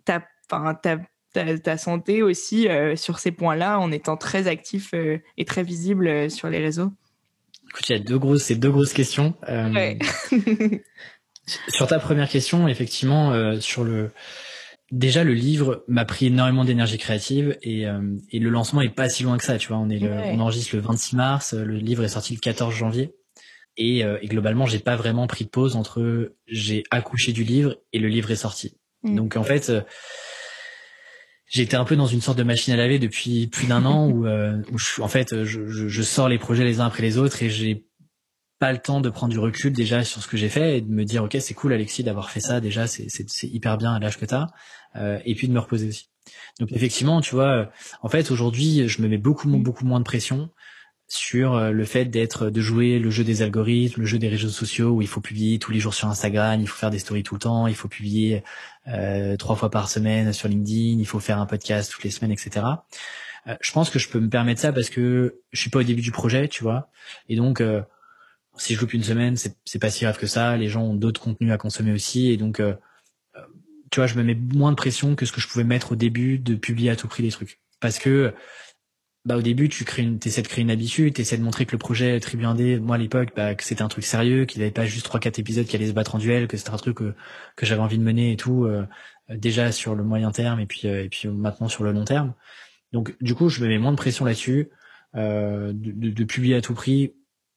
ta, 0.05 0.23
enfin, 0.51 0.75
ta 1.35 1.59
ta, 1.59 1.77
santé 1.77 2.23
aussi 2.23 2.69
euh, 2.69 2.97
sur 2.97 3.19
ces 3.19 3.33
points-là 3.33 3.79
en 3.79 3.93
étant 3.93 4.17
très 4.17 4.47
actif 4.47 4.95
euh, 4.95 5.19
et 5.37 5.45
très 5.45 5.63
visible 5.63 6.07
euh, 6.07 6.31
sur 6.31 6.49
les 6.49 6.59
réseaux 6.59 6.93
Écoute, 7.71 7.89
il 7.89 7.93
y 7.93 8.01
a 8.01 8.03
deux 8.03 8.19
grosses, 8.19 8.45
c'est 8.45 8.55
deux 8.55 8.71
grosses 8.71 8.93
questions. 8.93 9.35
sur 11.69 11.87
ta 11.89 11.99
première 11.99 12.29
question, 12.29 12.69
effectivement, 12.69 13.61
sur 13.61 13.83
le 13.83 14.13
déjà 14.93 15.25
le 15.25 15.35
livre 15.35 15.85
m'a 15.89 16.05
pris 16.05 16.27
énormément 16.27 16.65
d'énergie 16.65 16.99
créative 16.99 17.59
et, 17.63 17.87
et 18.31 18.39
le 18.39 18.51
lancement 18.51 18.81
est 18.81 18.95
pas 18.95 19.09
si 19.09 19.25
loin 19.25 19.39
que 19.39 19.45
ça. 19.45 19.59
Tu 19.59 19.67
vois, 19.69 19.79
on 19.79 19.91
est 19.91 20.01
on 20.05 20.39
enregistre 20.39 20.77
le 20.77 20.83
26 20.83 21.17
mars, 21.17 21.53
le 21.53 21.79
livre 21.79 22.05
est 22.05 22.09
sorti 22.09 22.35
le 22.35 22.39
14 22.39 22.73
janvier. 22.73 23.17
Et, 23.77 24.03
et 24.03 24.29
globalement, 24.29 24.67
j'ai 24.67 24.79
pas 24.79 24.95
vraiment 24.95 25.27
pris 25.27 25.45
de 25.45 25.51
pause 25.51 25.75
entre 25.75 26.33
j'ai 26.47 26.85
accouché 26.93 27.33
du 27.33 27.43
livre 27.43 27.77
et 27.93 27.99
le 27.99 28.07
livre 28.07 28.31
est 28.31 28.37
sorti. 28.37 28.77
Mm. 29.03 29.17
Donc 29.17 29.37
en 29.37 29.43
fait, 29.43 29.73
j'étais 31.55 31.77
un 31.77 31.85
peu 31.85 31.95
dans 31.95 32.07
une 32.07 32.21
sorte 32.21 32.37
de 32.37 32.43
machine 32.43 32.75
à 32.75 32.77
laver 32.77 32.99
depuis 32.99 33.47
plus 33.47 33.67
d'un 33.69 33.85
an 33.85 34.09
où, 34.09 34.27
euh, 34.27 34.61
où 34.73 34.79
je, 34.79 35.01
en 35.01 35.09
fait 35.09 35.45
je, 35.45 35.67
je, 35.69 36.03
sors 36.03 36.29
les 36.29 36.39
projets 36.39 36.65
les 36.65 36.81
uns 36.81 36.87
après 36.87 37.03
les 37.03 37.17
autres 37.17 37.43
et 37.45 37.49
j'ai 37.49 37.87
pas 38.59 38.73
le 38.73 38.79
temps 38.79 39.01
de 39.01 39.09
prendre 39.09 39.33
du 39.33 39.39
recul 39.39 39.73
déjà 39.73 40.03
sur 40.03 40.21
ce 40.21 40.27
que 40.27 40.37
j'ai 40.37 40.49
fait 40.49 40.79
et 40.79 40.81
de 40.81 40.91
me 40.91 41.05
dire 41.05 41.23
ok 41.23 41.37
c'est 41.41 41.55
cool 41.55 41.73
Alexis 41.73 42.03
d'avoir 42.03 42.31
fait 42.31 42.41
ça 42.41 42.61
déjà 42.61 42.89
c'est 42.89 43.09
hyper 43.45 43.79
bien 43.79 43.95
à 43.95 44.01
l'âge 44.01 44.19
que 44.19 44.25
t'as 44.25 44.49
euh, 44.97 45.21
et 45.25 45.37
puis 45.37 45.47
de 45.47 45.53
me 45.53 45.61
reposer 45.61 45.89
aussi. 45.89 46.11
Donc 46.59 46.73
effectivement 46.73 47.21
tu 47.21 47.37
vois 47.37 47.71
en 48.03 48.09
fait 48.09 48.33
aujourd'hui 48.33 48.89
je 48.89 49.01
me 49.01 49.07
mets 49.07 49.19
beaucoup 49.19 49.49
beaucoup 49.49 49.85
moins 49.85 50.01
de 50.01 50.05
pression 50.05 50.51
sur 51.07 51.55
euh, 51.55 51.71
le 51.71 51.85
fait 51.85 52.07
d'être 52.07 52.51
de 52.51 52.61
jouer 52.61 52.99
le 52.99 53.11
jeu 53.11 53.25
des 53.25 53.43
algorithmes, 53.43 54.01
le 54.01 54.07
jeu 54.07 54.19
des 54.19 54.29
réseaux 54.29 54.49
sociaux 54.49 54.91
où 54.91 55.03
il 55.03 55.09
faut 55.09 55.21
publier 55.21 55.59
tous 55.59 55.71
les 55.71 55.81
jours 55.81 55.95
sur 55.95 56.09
Instagram, 56.09 56.61
il 56.61 56.67
faut 56.67 56.77
faire 56.77 56.91
des 56.91 56.99
stories 56.99 57.23
tout 57.23 57.35
le 57.35 57.41
temps, 57.41 57.67
il 57.67 57.75
faut 57.75 57.89
publier 57.89 58.43
euh, 58.89 59.37
trois 59.37 59.57
fois 59.57 59.71
par 59.71 59.89
semaine 59.89 60.33
sur 60.33 60.49
LinkedIn, 60.49 60.99
il 60.99 61.07
faut 61.07 61.21
faire 61.21 61.39
un 61.39 61.47
podcast 61.47 61.93
toutes 61.93 62.05
les 62.05 62.11
semaines, 62.11 62.33
etc. 62.33 62.67
Euh, 63.47 63.57
je 63.61 63.73
pense 63.73 63.91
que 63.91 63.99
je 63.99 64.09
peux 64.09 64.21
me 64.21 64.31
permettre 64.31 64.61
ça 64.61 64.73
parce 64.73 64.89
que 64.89 65.41
je 65.53 65.61
suis 65.61 65.71
pas 65.71 65.81
au 65.81 65.85
début 65.85 66.03
du 66.03 66.13
projet, 66.13 66.49
tu 66.49 66.63
vois, 66.63 66.91
et 67.29 67.37
donc 67.37 67.61
euh, 67.61 67.83
si 68.57 68.75
je 68.75 68.81
loupe 68.81 68.95
une 68.95 69.03
semaine, 69.03 69.37
c'est 69.37 69.79
pas 69.79 69.91
si 69.91 70.05
grave 70.05 70.19
que 70.19 70.29
ça. 70.29 70.57
Les 70.57 70.69
gens 70.69 70.83
ont 70.83 70.95
d'autres 70.95 71.21
contenus 71.21 71.53
à 71.53 71.59
consommer 71.59 71.93
aussi, 71.93 72.31
et 72.31 72.37
donc 72.37 72.63
tu 73.91 74.01
vois, 74.01 74.07
je 74.07 74.15
me 74.15 74.23
mets 74.23 74.37
moins 74.37 74.71
de 74.71 74.77
pression 74.77 75.17
que 75.17 75.27
ce 75.27 75.33
que 75.33 75.41
je 75.41 75.49
pouvais 75.49 75.65
mettre 75.65 75.93
au 75.93 75.97
début 75.97 76.39
de 76.39 76.55
publier 76.55 76.91
à 76.91 76.97
tout 76.97 77.09
prix 77.09 77.25
des 77.25 77.31
trucs, 77.31 77.61
parce 77.81 77.99
que 77.99 78.33
bah 79.25 79.37
au 79.37 79.43
début 79.43 79.69
tu 79.69 79.85
crées 79.85 80.03
une 80.03 80.19
t'essaies 80.19 80.43
de 80.43 80.49
créer 80.49 80.63
une 80.63 80.71
habitude 80.71 81.15
t'essaies 81.15 81.39
de 81.39 81.43
montrer 81.43 81.65
que 81.65 81.73
le 81.73 81.79
projet 81.79 82.21
Tribu 82.21 82.45
Indé 82.45 82.79
moi 82.79 82.97
à 82.97 82.99
l'époque 82.99 83.31
bah 83.35 83.55
que 83.55 83.65
c'était 83.65 83.83
un 83.83 83.89
truc 83.89 84.05
sérieux 84.05 84.45
qu'il 84.45 84.61
avait 84.61 84.71
pas 84.71 84.85
juste 84.85 85.07
trois 85.07 85.19
quatre 85.19 85.39
épisodes 85.39 85.67
qui 85.67 85.77
allaient 85.77 85.89
se 85.89 85.93
battre 85.93 86.15
en 86.15 86.19
duel 86.19 86.47
que 86.47 86.57
c'était 86.59 86.71
un 86.71 86.77
truc 86.77 86.99
que, 86.99 87.15
que 87.57 87.65
j'avais 87.67 87.81
envie 87.81 87.99
de 87.99 88.03
mener 88.03 88.33
et 88.33 88.37
tout 88.37 88.67
euh, 89.31 89.37
déjà 89.37 89.73
sur 89.73 89.95
le 89.95 90.05
moyen 90.05 90.31
terme 90.31 90.61
et 90.61 90.67
puis 90.67 90.89
euh, 90.89 91.05
et 91.05 91.09
puis 91.09 91.29
maintenant 91.29 91.69
sur 91.69 91.85
le 91.85 91.93
long 91.93 92.05
terme. 92.05 92.35
Donc 92.93 93.17
du 93.23 93.35
coup 93.35 93.49
je 93.49 93.63
me 93.63 93.69
mets 93.69 93.79
moins 93.79 93.93
de 93.93 93.97
pression 93.97 94.25
là-dessus 94.25 94.71
euh, 95.17 95.73
de, 95.75 96.11
de, 96.11 96.25
publier 96.25 96.57
à 96.57 96.61
tout 96.61 96.75
prix 96.75 97.15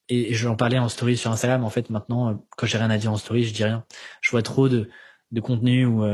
et, 0.10 0.32
et 0.32 0.34
j'en 0.34 0.56
parlais 0.56 0.80
en 0.80 0.90
story 0.90 1.18
sur 1.18 1.32
Instagram. 1.32 1.64
En 1.64 1.70
fait 1.70 1.90
maintenant 1.90 2.46
quand 2.56 2.68
j'ai 2.68 2.78
rien 2.78 2.90
à 2.90 2.98
dire 2.98 3.12
en 3.12 3.18
story 3.18 3.44
je 3.44 3.54
dis 3.54 3.64
rien. 3.64 3.86
Je 4.22 4.32
vois 4.32 4.44
trop 4.44 4.70
de 4.70 4.90
de 5.32 5.42
contenu 5.42 5.86
où 5.86 6.06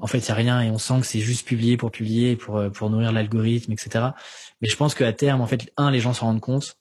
en 0.00 0.06
fait, 0.06 0.18
il 0.18 0.28
y 0.28 0.30
a 0.30 0.34
rien 0.34 0.60
et 0.60 0.70
on 0.70 0.78
sent 0.78 1.00
que 1.00 1.06
c'est 1.06 1.20
juste 1.20 1.46
publié 1.46 1.76
pour 1.76 1.90
publier, 1.90 2.36
pour 2.36 2.58
euh, 2.58 2.70
pour 2.70 2.90
nourrir 2.90 3.12
l'algorithme, 3.12 3.72
etc. 3.72 4.06
Mais 4.60 4.68
je 4.68 4.76
pense 4.76 4.94
qu'à 4.94 5.12
terme, 5.12 5.40
en 5.40 5.46
fait, 5.46 5.72
un, 5.76 5.90
les 5.90 6.00
gens 6.00 6.12
s'en 6.12 6.26
rendent 6.26 6.40
compte. 6.40 6.76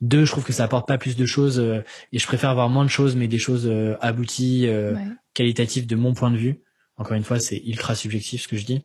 Deux, 0.00 0.24
je 0.24 0.30
trouve 0.30 0.44
que 0.44 0.52
ça 0.52 0.64
apporte 0.64 0.86
pas 0.86 0.98
plus 0.98 1.16
de 1.16 1.26
choses 1.26 1.58
euh, 1.58 1.82
et 2.12 2.18
je 2.18 2.26
préfère 2.26 2.50
avoir 2.50 2.68
moins 2.68 2.84
de 2.84 2.90
choses, 2.90 3.16
mais 3.16 3.26
des 3.28 3.38
choses 3.38 3.66
euh, 3.66 3.96
abouties, 4.00 4.68
qualitatives 5.34 5.86
de 5.86 5.96
mon 5.96 6.14
point 6.14 6.30
de 6.30 6.36
vue. 6.36 6.62
Encore 6.96 7.16
une 7.16 7.24
fois, 7.24 7.38
c'est 7.40 7.58
ultra 7.64 7.94
subjectif 7.94 8.42
ce 8.42 8.48
que 8.48 8.56
je 8.56 8.64
dis 8.64 8.84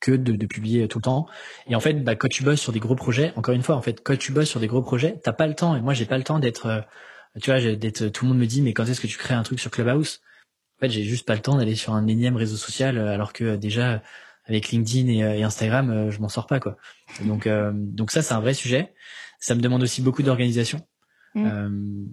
que 0.00 0.12
de, 0.12 0.32
de, 0.32 0.46
publier 0.46 0.88
tout 0.88 0.98
le 0.98 1.02
temps. 1.02 1.26
Et 1.66 1.74
en 1.74 1.80
fait, 1.80 1.92
bah, 1.92 2.16
quand 2.16 2.28
tu 2.28 2.42
bosses 2.42 2.60
sur 2.60 2.72
des 2.72 2.80
gros 2.80 2.94
projets, 2.94 3.34
encore 3.36 3.54
une 3.54 3.62
fois, 3.62 3.76
en 3.76 3.82
fait, 3.82 4.02
quand 4.02 4.16
tu 4.16 4.32
bosses 4.32 4.48
sur 4.48 4.58
des 4.58 4.66
gros 4.66 4.80
projets, 4.80 5.20
t'as 5.22 5.34
pas 5.34 5.46
le 5.46 5.54
temps. 5.54 5.76
Et 5.76 5.82
moi, 5.82 5.92
j'ai 5.92 6.06
pas 6.06 6.16
le 6.16 6.24
temps 6.24 6.38
d'être, 6.38 6.86
tu 7.42 7.50
vois, 7.50 7.60
d'être. 7.76 8.08
Tout 8.08 8.24
le 8.24 8.30
monde 8.30 8.38
me 8.38 8.46
dit, 8.46 8.62
mais 8.62 8.72
quand 8.72 8.86
est-ce 8.86 9.00
que 9.00 9.06
tu 9.06 9.18
crées 9.18 9.34
un 9.34 9.42
truc 9.42 9.60
sur 9.60 9.70
Clubhouse? 9.70 10.22
En 10.80 10.86
fait, 10.86 10.92
j'ai 10.92 11.04
juste 11.04 11.26
pas 11.26 11.34
le 11.34 11.42
temps 11.42 11.58
d'aller 11.58 11.74
sur 11.74 11.92
un 11.92 12.06
énième 12.06 12.36
réseau 12.36 12.56
social 12.56 12.96
euh, 12.96 13.12
alors 13.12 13.34
que 13.34 13.44
euh, 13.44 13.56
déjà 13.58 14.02
avec 14.46 14.70
LinkedIn 14.70 15.08
et, 15.08 15.22
euh, 15.22 15.46
Instagram, 15.46 16.10
je 16.10 16.18
m'en 16.20 16.30
sors 16.30 16.46
pas 16.46 16.58
quoi. 16.58 16.78
Donc 17.26 17.46
donc 17.46 18.10
ça 18.10 18.22
c'est 18.22 18.32
un 18.32 18.40
vrai 18.40 18.54
sujet. 18.54 18.94
Ça 19.40 19.54
me 19.54 19.60
demande 19.60 19.82
aussi 19.82 20.00
beaucoup 20.00 20.22
d'organisation. 20.22 20.80
Mm. 21.34 22.06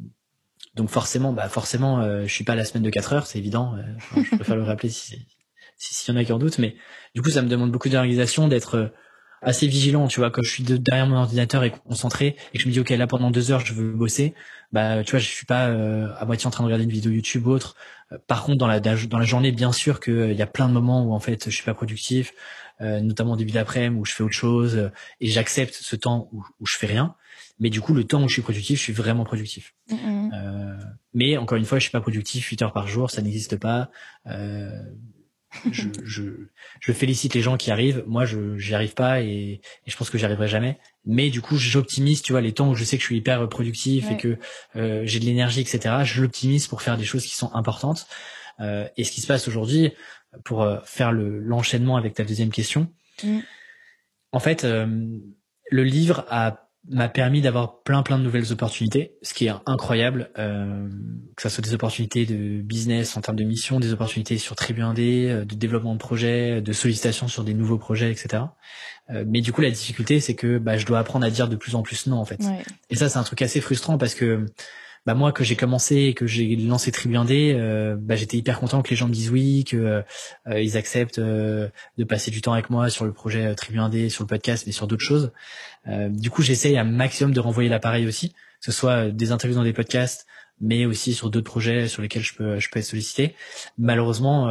donc 0.75 0.89
forcément, 0.89 1.33
bah 1.33 1.49
forcément, 1.49 2.21
je 2.23 2.31
suis 2.31 2.43
pas 2.43 2.53
à 2.53 2.55
la 2.55 2.65
semaine 2.65 2.83
de 2.83 2.89
4 2.89 3.13
heures, 3.13 3.25
c'est 3.25 3.39
évident. 3.39 3.75
je 4.15 4.35
préfère 4.35 4.55
le 4.57 4.63
rappeler 4.63 4.89
si 4.89 5.25
s'il 5.77 6.13
y 6.13 6.17
en 6.17 6.19
a 6.19 6.23
qui 6.25 6.33
en 6.33 6.39
doutent, 6.39 6.59
mais 6.59 6.75
du 7.15 7.21
coup 7.21 7.29
ça 7.29 7.41
me 7.41 7.47
demande 7.47 7.71
beaucoup 7.71 7.89
d'organisation, 7.89 8.47
d'être 8.47 8.91
assez 9.41 9.67
vigilant, 9.67 10.07
tu 10.07 10.19
vois, 10.19 10.31
quand 10.31 10.41
je 10.41 10.49
suis 10.49 10.63
derrière 10.63 11.07
mon 11.07 11.17
ordinateur 11.17 11.63
et 11.63 11.71
concentré 11.71 12.35
et 12.53 12.57
que 12.57 12.63
je 12.63 12.67
me 12.67 12.73
dis 12.73 12.79
ok 12.79 12.89
là 12.89 13.07
pendant 13.07 13.31
deux 13.31 13.51
heures 13.51 13.59
je 13.59 13.73
veux 13.73 13.91
bosser, 13.91 14.33
bah 14.71 15.03
tu 15.03 15.11
vois 15.11 15.19
je 15.19 15.27
suis 15.27 15.45
pas 15.45 15.67
euh, 15.67 16.07
à 16.17 16.25
moitié 16.25 16.47
en 16.47 16.51
train 16.51 16.63
de 16.63 16.67
regarder 16.67 16.85
une 16.85 16.91
vidéo 16.91 17.11
YouTube 17.11 17.47
ou 17.47 17.51
autre. 17.51 17.75
Euh, 18.11 18.17
par 18.27 18.43
contre 18.43 18.57
dans 18.57 18.67
la 18.67 18.79
dans 18.79 19.19
la 19.19 19.25
journée 19.25 19.51
bien 19.51 19.71
sûr 19.71 19.99
qu'il 19.99 20.13
euh, 20.13 20.33
y 20.33 20.41
a 20.41 20.47
plein 20.47 20.67
de 20.67 20.73
moments 20.73 21.03
où 21.03 21.13
en 21.13 21.19
fait 21.19 21.49
je 21.49 21.55
suis 21.55 21.65
pas 21.65 21.73
productif, 21.73 22.33
notamment 22.79 23.33
au 23.33 23.35
début 23.37 23.53
d'après-midi 23.53 23.99
où 23.99 24.05
je 24.05 24.13
fais 24.13 24.23
autre 24.23 24.35
chose 24.35 24.91
et 25.19 25.27
j'accepte 25.27 25.73
ce 25.73 25.95
temps 25.95 26.29
où, 26.31 26.43
où 26.59 26.65
je 26.67 26.77
fais 26.77 26.85
rien. 26.85 27.15
Mais 27.59 27.71
du 27.71 27.81
coup 27.81 27.95
le 27.95 28.03
temps 28.03 28.23
où 28.23 28.27
je 28.27 28.33
suis 28.33 28.43
productif 28.43 28.77
je 28.77 28.83
suis 28.83 28.93
vraiment 28.93 29.23
productif. 29.23 29.73
Mm-hmm. 29.89 30.77
mais 31.13 31.37
encore 31.37 31.57
une 31.57 31.65
fois 31.65 31.79
je 31.79 31.83
suis 31.83 31.91
pas 31.91 32.01
productif 32.01 32.45
8 32.45 32.61
heures 32.61 32.73
par 32.73 32.87
jour 32.87 33.09
ça 33.09 33.21
n'existe 33.21 33.57
pas 33.57 33.89
je, 35.71 35.87
je, 36.03 36.23
je, 36.79 36.91
félicite 36.91 37.33
les 37.33 37.41
gens 37.41 37.57
qui 37.57 37.71
arrivent. 37.71 38.03
Moi, 38.07 38.25
je 38.25 38.57
j'y 38.57 38.73
arrive 38.75 38.93
pas 38.93 39.21
et, 39.21 39.25
et, 39.27 39.61
je 39.85 39.97
pense 39.97 40.09
que 40.09 40.17
j'y 40.17 40.25
arriverai 40.25 40.47
jamais. 40.47 40.77
Mais 41.05 41.29
du 41.29 41.41
coup, 41.41 41.57
j'optimise, 41.57 42.21
tu 42.21 42.33
vois, 42.33 42.41
les 42.41 42.53
temps 42.53 42.69
où 42.69 42.75
je 42.75 42.83
sais 42.83 42.97
que 42.97 43.01
je 43.01 43.07
suis 43.07 43.17
hyper 43.17 43.47
productif 43.49 44.11
et 44.11 44.17
que 44.17 44.37
euh, 44.75 45.01
j'ai 45.05 45.19
de 45.19 45.25
l'énergie, 45.25 45.61
etc. 45.61 45.95
Je 46.03 46.21
l'optimise 46.21 46.67
pour 46.67 46.81
faire 46.81 46.97
des 46.97 47.05
choses 47.05 47.25
qui 47.25 47.35
sont 47.35 47.53
importantes. 47.53 48.07
Euh, 48.59 48.87
et 48.97 49.03
ce 49.03 49.11
qui 49.11 49.21
se 49.21 49.27
passe 49.27 49.47
aujourd'hui, 49.47 49.91
pour 50.43 50.63
euh, 50.63 50.79
faire 50.83 51.11
le 51.11 51.39
l'enchaînement 51.39 51.97
avec 51.97 52.13
ta 52.13 52.23
deuxième 52.23 52.51
question, 52.51 52.91
mm. 53.23 53.39
en 54.31 54.39
fait, 54.39 54.63
euh, 54.63 54.87
le 55.69 55.83
livre 55.83 56.25
a 56.29 56.66
m'a 56.89 57.09
permis 57.09 57.41
d'avoir 57.41 57.81
plein 57.81 58.01
plein 58.03 58.17
de 58.17 58.23
nouvelles 58.23 58.51
opportunités, 58.51 59.13
ce 59.21 59.33
qui 59.33 59.47
est 59.47 59.51
incroyable, 59.65 60.29
euh, 60.37 60.87
que 61.35 61.41
ça 61.41 61.49
soit 61.49 61.63
des 61.63 61.73
opportunités 61.73 62.25
de 62.25 62.61
business 62.61 63.17
en 63.17 63.21
termes 63.21 63.37
de 63.37 63.43
mission, 63.43 63.79
des 63.79 63.91
opportunités 63.93 64.37
sur 64.37 64.55
Tribu 64.55 64.81
1D, 64.81 65.29
euh, 65.29 65.45
de 65.45 65.55
développement 65.55 65.93
de 65.93 65.99
projets, 65.99 66.61
de 66.61 66.73
sollicitation 66.73 67.27
sur 67.27 67.43
des 67.43 67.53
nouveaux 67.53 67.77
projets, 67.77 68.11
etc. 68.11 68.43
Euh, 69.09 69.25
mais 69.27 69.41
du 69.41 69.51
coup, 69.51 69.61
la 69.61 69.71
difficulté, 69.71 70.19
c'est 70.19 70.35
que 70.35 70.57
bah, 70.57 70.77
je 70.77 70.85
dois 70.85 70.99
apprendre 70.99 71.25
à 71.25 71.29
dire 71.29 71.47
de 71.47 71.55
plus 71.55 71.75
en 71.75 71.81
plus 71.81 72.07
non, 72.07 72.17
en 72.17 72.25
fait. 72.25 72.41
Et 72.89 72.95
ça, 72.95 73.09
c'est 73.09 73.17
un 73.17 73.23
truc 73.23 73.41
assez 73.41 73.61
frustrant 73.61 73.97
parce 73.97 74.15
que 74.15 74.45
bah 75.07 75.13
moi 75.13 75.31
que 75.31 75.45
j'ai 75.45 75.55
commencé 75.55 75.95
et 75.95 76.13
que 76.13 76.27
j'ai 76.27 76.53
lancé 76.57 76.91
Tribu 76.91 77.15
euh, 77.17 77.95
bah 77.97 78.17
j'étais 78.17 78.35
hyper 78.35 78.59
content 78.59 78.81
que 78.81 78.89
les 78.89 78.97
gens 78.97 79.07
me 79.07 79.13
disent 79.13 79.31
oui, 79.31 79.63
que 79.63 80.03
euh, 80.47 80.61
ils 80.61 80.75
acceptent 80.75 81.19
euh, 81.19 81.69
de 81.97 82.03
passer 82.03 82.29
du 82.29 82.41
temps 82.41 82.51
avec 82.51 82.69
moi 82.69 82.89
sur 82.89 83.05
le 83.05 83.13
projet 83.13 83.45
euh, 83.45 83.55
Tribu 83.55 83.79
sur 84.09 84.25
le 84.25 84.27
podcast, 84.27 84.65
mais 84.65 84.73
sur 84.73 84.85
d'autres 84.85 85.05
choses. 85.05 85.31
du 85.87 86.29
coup, 86.29 86.41
j'essaye 86.41 86.77
un 86.77 86.83
maximum 86.83 87.33
de 87.33 87.39
renvoyer 87.39 87.69
l'appareil 87.69 88.05
aussi, 88.05 88.31
que 88.31 88.65
ce 88.65 88.73
soit 88.73 89.09
des 89.09 89.31
interviews 89.31 89.57
dans 89.57 89.63
des 89.63 89.71
podcasts, 89.71 90.27
mais 90.59 90.85
aussi 90.85 91.13
sur 91.13 91.29
d'autres 91.29 91.49
projets 91.49 91.87
sur 91.87 92.01
lesquels 92.01 92.23
je 92.23 92.35
peux 92.35 92.59
je 92.59 92.69
peux 92.69 92.79
être 92.79 92.85
sollicité. 92.85 93.33
Malheureusement, 93.77 94.49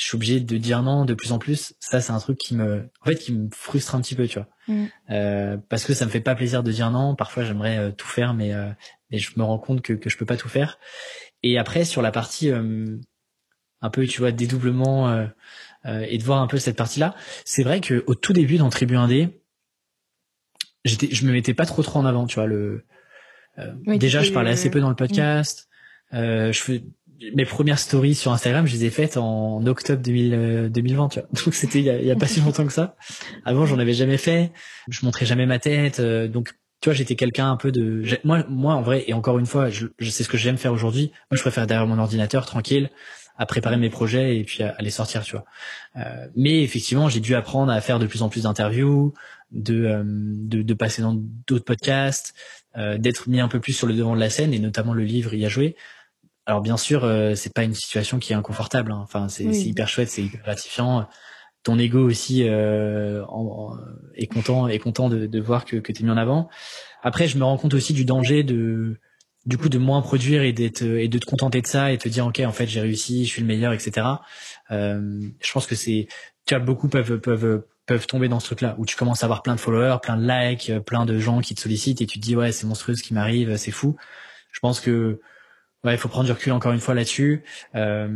je 0.00 0.06
suis 0.06 0.16
obligé 0.16 0.40
de 0.40 0.56
dire 0.56 0.82
non 0.82 1.04
de 1.04 1.12
plus 1.12 1.32
en 1.32 1.38
plus. 1.38 1.74
Ça, 1.78 2.00
c'est 2.00 2.10
un 2.10 2.18
truc 2.18 2.38
qui 2.38 2.54
me, 2.54 2.88
en 3.02 3.04
fait, 3.04 3.16
qui 3.16 3.34
me 3.34 3.50
frustre 3.52 3.94
un 3.94 4.00
petit 4.00 4.14
peu, 4.14 4.26
tu 4.26 4.38
vois, 4.38 4.48
mm. 4.66 4.86
euh, 5.10 5.56
parce 5.68 5.84
que 5.84 5.92
ça 5.92 6.06
me 6.06 6.10
fait 6.10 6.22
pas 6.22 6.34
plaisir 6.34 6.62
de 6.62 6.72
dire 6.72 6.90
non. 6.90 7.14
Parfois, 7.14 7.44
j'aimerais 7.44 7.76
euh, 7.76 7.90
tout 7.90 8.06
faire, 8.06 8.32
mais 8.32 8.54
euh, 8.54 8.70
mais 9.10 9.18
je 9.18 9.32
me 9.36 9.42
rends 9.42 9.58
compte 9.58 9.82
que 9.82 9.92
que 9.92 10.10
je 10.10 10.16
peux 10.16 10.26
pas 10.26 10.36
tout 10.36 10.48
faire. 10.48 10.78
Et 11.42 11.58
après, 11.58 11.84
sur 11.84 12.02
la 12.02 12.10
partie 12.10 12.50
euh, 12.50 12.98
un 13.80 13.90
peu, 13.90 14.06
tu 14.06 14.20
vois, 14.20 14.32
dédoublement 14.32 15.26
et 15.86 16.18
de 16.18 16.22
voir 16.22 16.42
un 16.42 16.46
peu 16.46 16.58
cette 16.58 16.76
partie-là, 16.76 17.14
c'est 17.46 17.62
vrai 17.62 17.80
que 17.80 18.04
au 18.06 18.14
tout 18.14 18.34
début 18.34 18.58
dans 18.58 18.68
Tribu 18.68 18.96
1D, 18.96 19.30
j'étais, 20.84 21.08
je 21.10 21.24
me 21.24 21.32
mettais 21.32 21.54
pas 21.54 21.64
trop 21.64 21.82
trop 21.82 21.98
en 21.98 22.04
avant, 22.04 22.26
tu 22.26 22.34
vois. 22.34 22.46
Le 22.46 22.84
déjà, 23.86 24.22
je 24.22 24.32
parlais 24.32 24.50
assez 24.50 24.68
peu 24.70 24.80
dans 24.80 24.90
le 24.90 24.96
podcast. 24.96 25.68
je 26.12 26.52
fais 26.52 26.82
mes 27.34 27.44
premières 27.44 27.78
stories 27.78 28.14
sur 28.14 28.32
Instagram, 28.32 28.66
je 28.66 28.72
les 28.72 28.86
ai 28.86 28.90
faites 28.90 29.16
en 29.16 29.64
octobre 29.66 30.02
2000, 30.02 30.70
2020, 30.72 31.04
euh, 31.04 31.08
tu 31.08 31.20
vois. 31.20 31.28
Donc 31.44 31.54
c'était 31.54 31.80
il 31.80 31.84
y 31.84 32.10
a, 32.10 32.16
pas 32.16 32.26
si 32.26 32.40
longtemps 32.40 32.66
que 32.66 32.72
ça. 32.72 32.96
Avant, 33.44 33.66
j'en 33.66 33.78
avais 33.78 33.92
jamais 33.92 34.16
fait. 34.16 34.52
Je 34.88 35.04
montrais 35.04 35.26
jamais 35.26 35.46
ma 35.46 35.58
tête. 35.58 36.00
Euh, 36.00 36.28
donc 36.28 36.54
tu 36.80 36.88
vois, 36.88 36.94
j'étais 36.94 37.16
quelqu'un 37.16 37.50
un 37.50 37.56
peu 37.56 37.72
de 37.72 38.02
moi 38.24 38.44
moi 38.48 38.74
en 38.74 38.82
vrai 38.82 39.04
et 39.06 39.12
encore 39.12 39.38
une 39.38 39.46
fois, 39.46 39.68
je, 39.70 39.86
je 39.98 40.10
sais 40.10 40.24
ce 40.24 40.28
que 40.28 40.38
j'aime 40.38 40.56
faire 40.56 40.72
aujourd'hui. 40.72 41.12
Moi, 41.30 41.36
je 41.36 41.42
préfère 41.42 41.66
derrière 41.66 41.86
mon 41.86 41.98
ordinateur 41.98 42.46
tranquille 42.46 42.90
à 43.36 43.46
préparer 43.46 43.76
mes 43.76 43.90
projets 43.90 44.36
et 44.38 44.44
puis 44.44 44.62
à, 44.62 44.76
les 44.80 44.90
sortir, 44.90 45.22
tu 45.22 45.32
vois. 45.32 45.44
Euh, 45.96 46.26
mais 46.36 46.62
effectivement, 46.62 47.08
j'ai 47.08 47.20
dû 47.20 47.34
apprendre 47.34 47.72
à 47.72 47.80
faire 47.80 47.98
de 47.98 48.06
plus 48.06 48.22
en 48.22 48.28
plus 48.28 48.42
d'interviews, 48.42 49.14
de, 49.50 49.84
euh, 49.86 50.02
de, 50.04 50.62
de 50.62 50.74
passer 50.74 51.02
dans 51.02 51.14
d'autres 51.46 51.64
podcasts, 51.64 52.34
d'être 52.76 53.28
mis 53.28 53.40
un 53.40 53.48
peu 53.48 53.58
plus 53.58 53.72
sur 53.72 53.88
le 53.88 53.94
devant 53.94 54.14
de 54.14 54.20
la 54.20 54.30
scène 54.30 54.54
et 54.54 54.60
notamment 54.60 54.92
le 54.94 55.02
livre 55.02 55.34
y 55.34 55.44
a 55.44 55.48
joué. 55.48 55.74
Alors 56.46 56.62
bien 56.62 56.76
sûr, 56.76 57.04
euh, 57.04 57.36
c'est 57.36 57.52
pas 57.52 57.62
une 57.62 57.74
situation 57.74 58.18
qui 58.18 58.32
est 58.32 58.36
inconfortable. 58.36 58.90
Hein. 58.90 59.00
Enfin, 59.02 59.28
c'est 59.28 59.44
hyper 59.44 59.88
chouette, 59.88 60.08
c'est 60.08 60.22
hyper 60.22 60.42
gratifiant. 60.42 61.06
Ton 61.62 61.78
ego 61.78 62.00
aussi 62.00 62.44
euh, 62.48 63.22
est 64.14 64.26
content, 64.26 64.68
est 64.68 64.78
content 64.78 65.08
de, 65.10 65.40
voir 65.40 65.64
que, 65.64 65.76
que 65.76 65.92
tu 65.92 66.02
es 66.02 66.04
mis 66.04 66.10
en 66.10 66.16
avant. 66.16 66.48
Après, 67.02 67.28
je 67.28 67.36
me 67.38 67.44
rends 67.44 67.58
compte 67.58 67.74
aussi 67.74 67.92
du 67.92 68.04
danger 68.04 68.42
de 68.42 68.98
du 69.46 69.56
coup 69.56 69.70
de 69.70 69.78
moins 69.78 70.02
produire 70.02 70.42
et 70.42 70.52
d'être 70.52 70.82
et 70.82 71.08
de 71.08 71.18
te 71.18 71.24
contenter 71.24 71.62
de 71.62 71.66
ça 71.66 71.92
et 71.92 71.98
te 71.98 72.08
dire 72.10 72.26
ok 72.26 72.40
en 72.40 72.52
fait 72.52 72.66
j'ai 72.66 72.80
réussi, 72.80 73.24
je 73.24 73.30
suis 73.30 73.40
le 73.40 73.46
meilleur, 73.46 73.72
etc. 73.72 74.06
Euh, 74.70 75.20
je 75.40 75.52
pense 75.52 75.66
que 75.66 75.74
c'est 75.74 76.08
tu 76.46 76.58
beaucoup 76.60 76.88
peuvent 76.88 77.18
peuvent 77.18 77.64
peuvent 77.86 78.06
tomber 78.06 78.28
dans 78.28 78.38
ce 78.38 78.46
truc-là 78.46 78.74
où 78.78 78.84
tu 78.84 78.96
commences 78.96 79.22
à 79.22 79.26
avoir 79.26 79.42
plein 79.42 79.54
de 79.54 79.60
followers, 79.60 79.96
plein 80.02 80.16
de 80.18 80.26
likes, 80.26 80.72
plein 80.84 81.06
de 81.06 81.18
gens 81.18 81.40
qui 81.40 81.54
te 81.54 81.60
sollicitent 81.60 82.02
et 82.02 82.06
tu 82.06 82.20
te 82.20 82.24
dis 82.24 82.36
ouais 82.36 82.52
c'est 82.52 82.66
monstrueux 82.66 82.94
ce 82.94 83.02
qui 83.02 83.14
m'arrive, 83.14 83.56
c'est 83.56 83.70
fou. 83.70 83.96
Je 84.52 84.60
pense 84.60 84.80
que 84.80 85.20
ouais, 85.84 85.94
il 85.94 85.98
faut 85.98 86.08
prendre 86.08 86.26
du 86.26 86.32
recul 86.32 86.52
encore 86.52 86.72
une 86.72 86.80
fois 86.80 86.94
là-dessus. 86.94 87.42
Euh, 87.74 88.08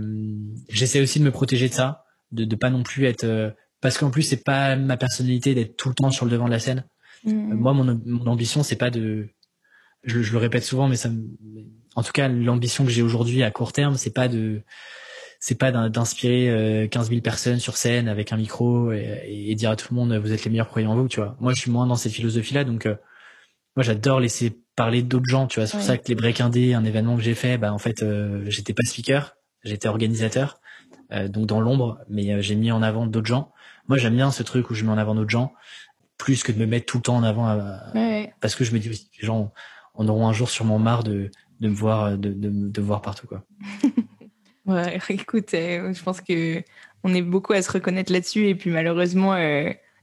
J'essaie 0.69 1.01
aussi 1.01 1.19
de 1.19 1.25
me 1.25 1.31
protéger 1.31 1.69
de 1.69 1.75
ça, 1.75 2.04
de 2.33 2.45
de 2.45 2.57
pas 2.57 2.71
non 2.71 2.83
plus 2.83 3.07
être 3.07 3.25
euh, 3.25 3.51
parce 3.81 3.99
qu'en 3.99 4.11
plus 4.11 4.23
c'est 4.23 4.45
pas 4.45 4.77
ma 4.77 4.97
personnalité 4.97 5.55
d'être 5.55 5.77
tout 5.77 5.89
le 5.89 5.95
temps 5.95 6.11
sur 6.11 6.25
le 6.25 6.31
devant 6.31 6.47
de 6.47 6.51
la 6.51 6.59
scène. 6.59 6.85
Mm. 7.25 7.53
Euh, 7.53 7.55
moi, 7.55 7.73
mon, 7.73 8.01
mon 8.05 8.27
ambition 8.27 8.63
c'est 8.63 8.77
pas 8.77 8.91
de, 8.91 9.29
je, 10.05 10.23
je, 10.23 10.33
le 10.33 10.39
répète 10.39 10.65
souvent, 10.65 10.89
mais 10.89 10.97
ça, 10.97 11.11
en 11.97 12.03
tout 12.03 12.13
cas, 12.13 12.29
l'ambition 12.29 12.85
que 12.85 12.91
j'ai 12.91 13.03
aujourd'hui 13.03 13.43
à 13.43 13.51
court 13.51 13.73
terme, 13.73 13.97
c'est 13.97 14.13
pas 14.13 14.29
de, 14.29 14.63
c'est 15.41 15.59
pas 15.59 15.73
d'inspirer 15.89 16.51
euh, 16.51 16.89
15 16.89 17.11
000 17.11 17.21
personnes 17.21 17.59
sur 17.61 17.77
scène 17.77 18.09
avec 18.09 18.33
un 18.33 18.37
micro 18.37 18.93
et, 18.93 19.23
et, 19.27 19.55
dire 19.55 19.71
à 19.71 19.77
tout 19.77 19.89
le 19.93 19.97
monde 19.97 20.15
vous 20.17 20.33
êtes 20.33 20.45
les 20.45 20.51
meilleurs 20.51 20.69
croyants 20.69 20.93
en 20.93 20.97
vous, 20.97 21.09
tu 21.09 21.21
vois. 21.21 21.37
Moi, 21.41 21.53
je 21.55 21.61
suis 21.61 21.71
moins 21.71 21.87
dans 21.87 21.97
cette 21.97 22.13
philosophie-là, 22.13 22.65
donc 22.65 22.87
euh, 22.87 22.97
moi 23.77 23.83
j'adore 23.83 24.21
laisser 24.21 24.57
parler 24.77 25.03
d'autres 25.03 25.29
gens 25.29 25.47
tu 25.47 25.61
vois 25.61 25.67
c'est 25.67 25.77
pour 25.77 25.87
ça 25.87 25.99
que 25.99 26.09
les 26.09 26.15
break 26.15 26.41
indé 26.41 26.75
un 26.75 26.85
événement 26.85 27.17
que 27.17 27.23
j'ai 27.23 27.35
fait 27.35 27.59
bah 27.59 27.73
en 27.73 27.79
fait 27.79 28.03
euh, 28.03 28.45
j'étais 28.49 28.73
pas 28.73 28.83
speaker 28.87 29.37
j'étais 29.65 29.89
organisateur 29.89 30.57
euh, 30.57 30.64
donc 31.11 31.47
dans 31.47 31.61
l'ombre 31.61 31.99
mais 32.09 32.33
euh, 32.33 32.41
j'ai 32.41 32.55
mis 32.55 32.73
en 32.73 32.83
avant 32.83 33.07
d'autres 33.07 33.27
gens. 33.27 33.53
Moi 33.89 33.99
j'aime 33.99 34.15
bien 34.15 34.31
ce 34.31 34.43
truc 34.43 34.71
où 34.71 34.75
je 34.75 34.85
mets 34.85 34.93
en 34.93 34.99
avant 34.99 35.15
d'autres 35.15 35.31
gens 35.31 35.53
plus 36.19 36.43
que 36.43 36.53
de 36.53 36.59
me 36.59 36.67
mettre 36.67 36.87
tout 36.87 36.99
le 36.99 37.03
temps 37.03 37.17
en 37.17 37.25
avant 37.25 37.47
parce 38.41 38.55
que 38.55 38.65
je 38.65 38.73
me 38.73 38.79
dis 38.79 38.89
aussi 38.89 39.11
les 39.21 39.27
gens 39.27 39.53
en 39.95 40.09
auront 40.09 40.29
un 40.29 40.33
jour 40.33 40.49
sûrement 40.49 40.79
marre 40.79 41.05
de 41.05 41.31
de 41.61 41.69
me 41.69 41.75
voir 41.75 42.13
de 42.17 42.29
de, 42.31 42.51
de 42.51 42.81
me 42.81 42.87
voir 42.87 43.03
partout 43.03 43.27
quoi. 43.27 43.45
Ouais 44.67 44.99
écoute 45.11 45.51
je 45.53 46.03
pense 46.03 46.21
que 46.21 46.63
on 47.03 47.15
est 47.15 47.23
beaucoup 47.23 47.53
à 47.53 47.61
se 47.61 47.71
reconnaître 47.71 48.13
là-dessus 48.13 48.49
et 48.49 48.55
puis 48.55 48.71
malheureusement 48.71 49.35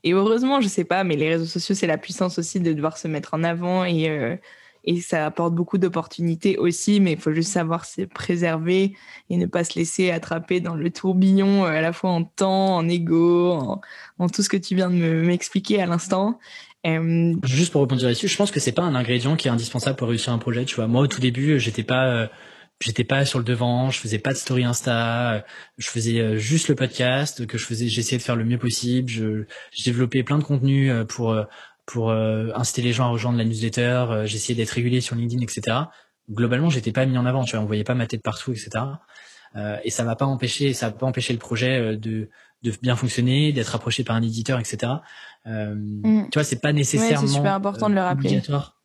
et 0.04 0.14
heureusement, 0.14 0.62
je 0.62 0.68
sais 0.68 0.84
pas, 0.84 1.04
mais 1.04 1.16
les 1.16 1.30
réseaux 1.30 1.46
sociaux, 1.46 1.76
c'est 1.76 1.88
la 1.88 1.98
puissance 1.98 2.40
aussi 2.40 2.60
de 2.60 2.74
devoir 2.74 2.98
se 2.98 3.08
mettre 3.08 3.34
en 3.34 3.44
avant 3.44 3.86
et, 3.86 4.10
euh, 4.10 4.36
et 4.84 5.00
ça 5.00 5.26
apporte 5.26 5.54
beaucoup 5.54 5.78
d'opportunités 5.78 6.58
aussi, 6.58 7.00
mais 7.00 7.14
il 7.14 7.20
faut 7.20 7.34
juste 7.34 7.52
savoir 7.52 7.86
se 7.86 8.02
préserver 8.02 8.96
et 9.30 9.38
ne 9.38 9.46
pas 9.46 9.64
se 9.64 9.78
laisser 9.78 10.12
attraper 10.12 10.60
dans 10.60 10.76
le 10.76 10.90
tourbillon 10.90 11.66
euh, 11.66 11.70
à 11.70 11.82
la 11.82 11.94
fois 11.94 12.10
en 12.12 12.24
temps, 12.24 12.78
en 12.78 12.88
ego, 12.90 13.80
en, 14.18 14.30
tout 14.30 14.42
ce 14.42 14.50
que 14.50 14.58
tu 14.58 14.76
viens 14.76 14.90
de 14.90 14.96
m'expliquer 14.96 15.82
à 15.82 15.86
l'instant. 15.86 16.40
Euh... 16.88 17.36
Juste 17.44 17.72
pour 17.72 17.82
répondre 17.82 18.02
là-dessus, 18.04 18.28
je 18.28 18.38
pense 18.38 18.50
que 18.50 18.60
c'est 18.60 18.72
pas 18.72 18.82
un 18.82 18.96
ingrédient 18.96 19.36
qui 19.36 19.48
est 19.48 19.52
indispensable 19.52 19.98
pour 19.98 20.08
réussir 20.08 20.34
un 20.34 20.40
projet. 20.40 20.66
Tu 20.66 20.76
vois, 20.76 20.88
moi 20.88 21.02
au 21.02 21.08
tout 21.08 21.22
début, 21.22 21.60
j'étais 21.60 21.84
pas 21.84 22.08
euh, 22.08 22.28
j'étais 22.82 23.04
pas 23.04 23.26
sur 23.26 23.40
le 23.40 23.46
devant, 23.46 23.90
je 23.90 24.00
faisais 24.00 24.20
pas 24.20 24.32
de 24.32 24.38
story 24.38 24.64
Insta, 24.64 25.46
je 25.78 25.88
faisais 25.88 26.20
euh, 26.20 26.38
juste 26.38 26.68
le 26.68 26.76
podcast 26.76 27.46
que 27.46 27.58
je 27.58 27.66
faisais, 27.66 27.88
j'essayais 27.88 28.18
de 28.18 28.24
faire 28.24 28.36
le 28.36 28.44
mieux 28.44 28.58
possible. 28.58 29.10
Je, 29.10 29.46
je 29.72 29.84
développais 29.84 30.24
plein 30.24 30.38
de 30.38 30.44
contenus 30.44 30.92
euh, 30.92 31.06
pour 31.06 31.32
euh, 31.32 31.44
pour 31.92 32.12
inciter 32.12 32.82
les 32.82 32.94
gens 32.94 33.06
à 33.06 33.10
rejoindre 33.10 33.38
la 33.38 33.46
newsletter. 33.46 34.24
J'essayais 34.26 34.56
d'être 34.56 34.72
régulier 34.72 35.02
sur 35.02 35.16
LinkedIn, 35.16 35.42
etc. 35.42 35.78
Globalement, 36.30 36.70
j'étais 36.70 36.92
pas 36.92 37.06
mis 37.06 37.18
en 37.18 37.26
avant, 37.26 37.44
tu 37.44 37.56
vois, 37.56 37.64
on 37.64 37.68
voyait 37.68 37.84
pas 37.84 37.96
ma 37.96 38.08
tête 38.08 38.22
partout, 38.22 38.52
etc. 38.52 38.86
et 39.84 39.90
ça 39.90 40.04
m'a 40.04 40.16
pas 40.16 40.26
empêché, 40.26 40.74
ça 40.74 40.88
a 40.88 40.92
pas 40.92 41.06
empêché 41.06 41.34
le 41.34 41.40
projet 41.40 41.98
de 41.98 42.30
de 42.64 42.72
bien 42.82 42.96
fonctionner, 42.96 43.52
d'être 43.54 43.74
approché 43.74 44.04
par 44.04 44.16
un 44.16 44.22
éditeur, 44.22 44.60
etc. 44.60 44.92
Mm. 45.46 46.30
Tu 46.32 46.38
vois, 46.38 46.44
c'est 46.44 46.62
pas 46.62 46.74
nécessairement 46.74 47.28
ouais, 47.28 47.34
super 47.34 47.54
important 47.54 47.90
de 47.90 47.96
le 47.96 48.02
rappeler. 48.02 48.30
obligatoire 48.30 48.82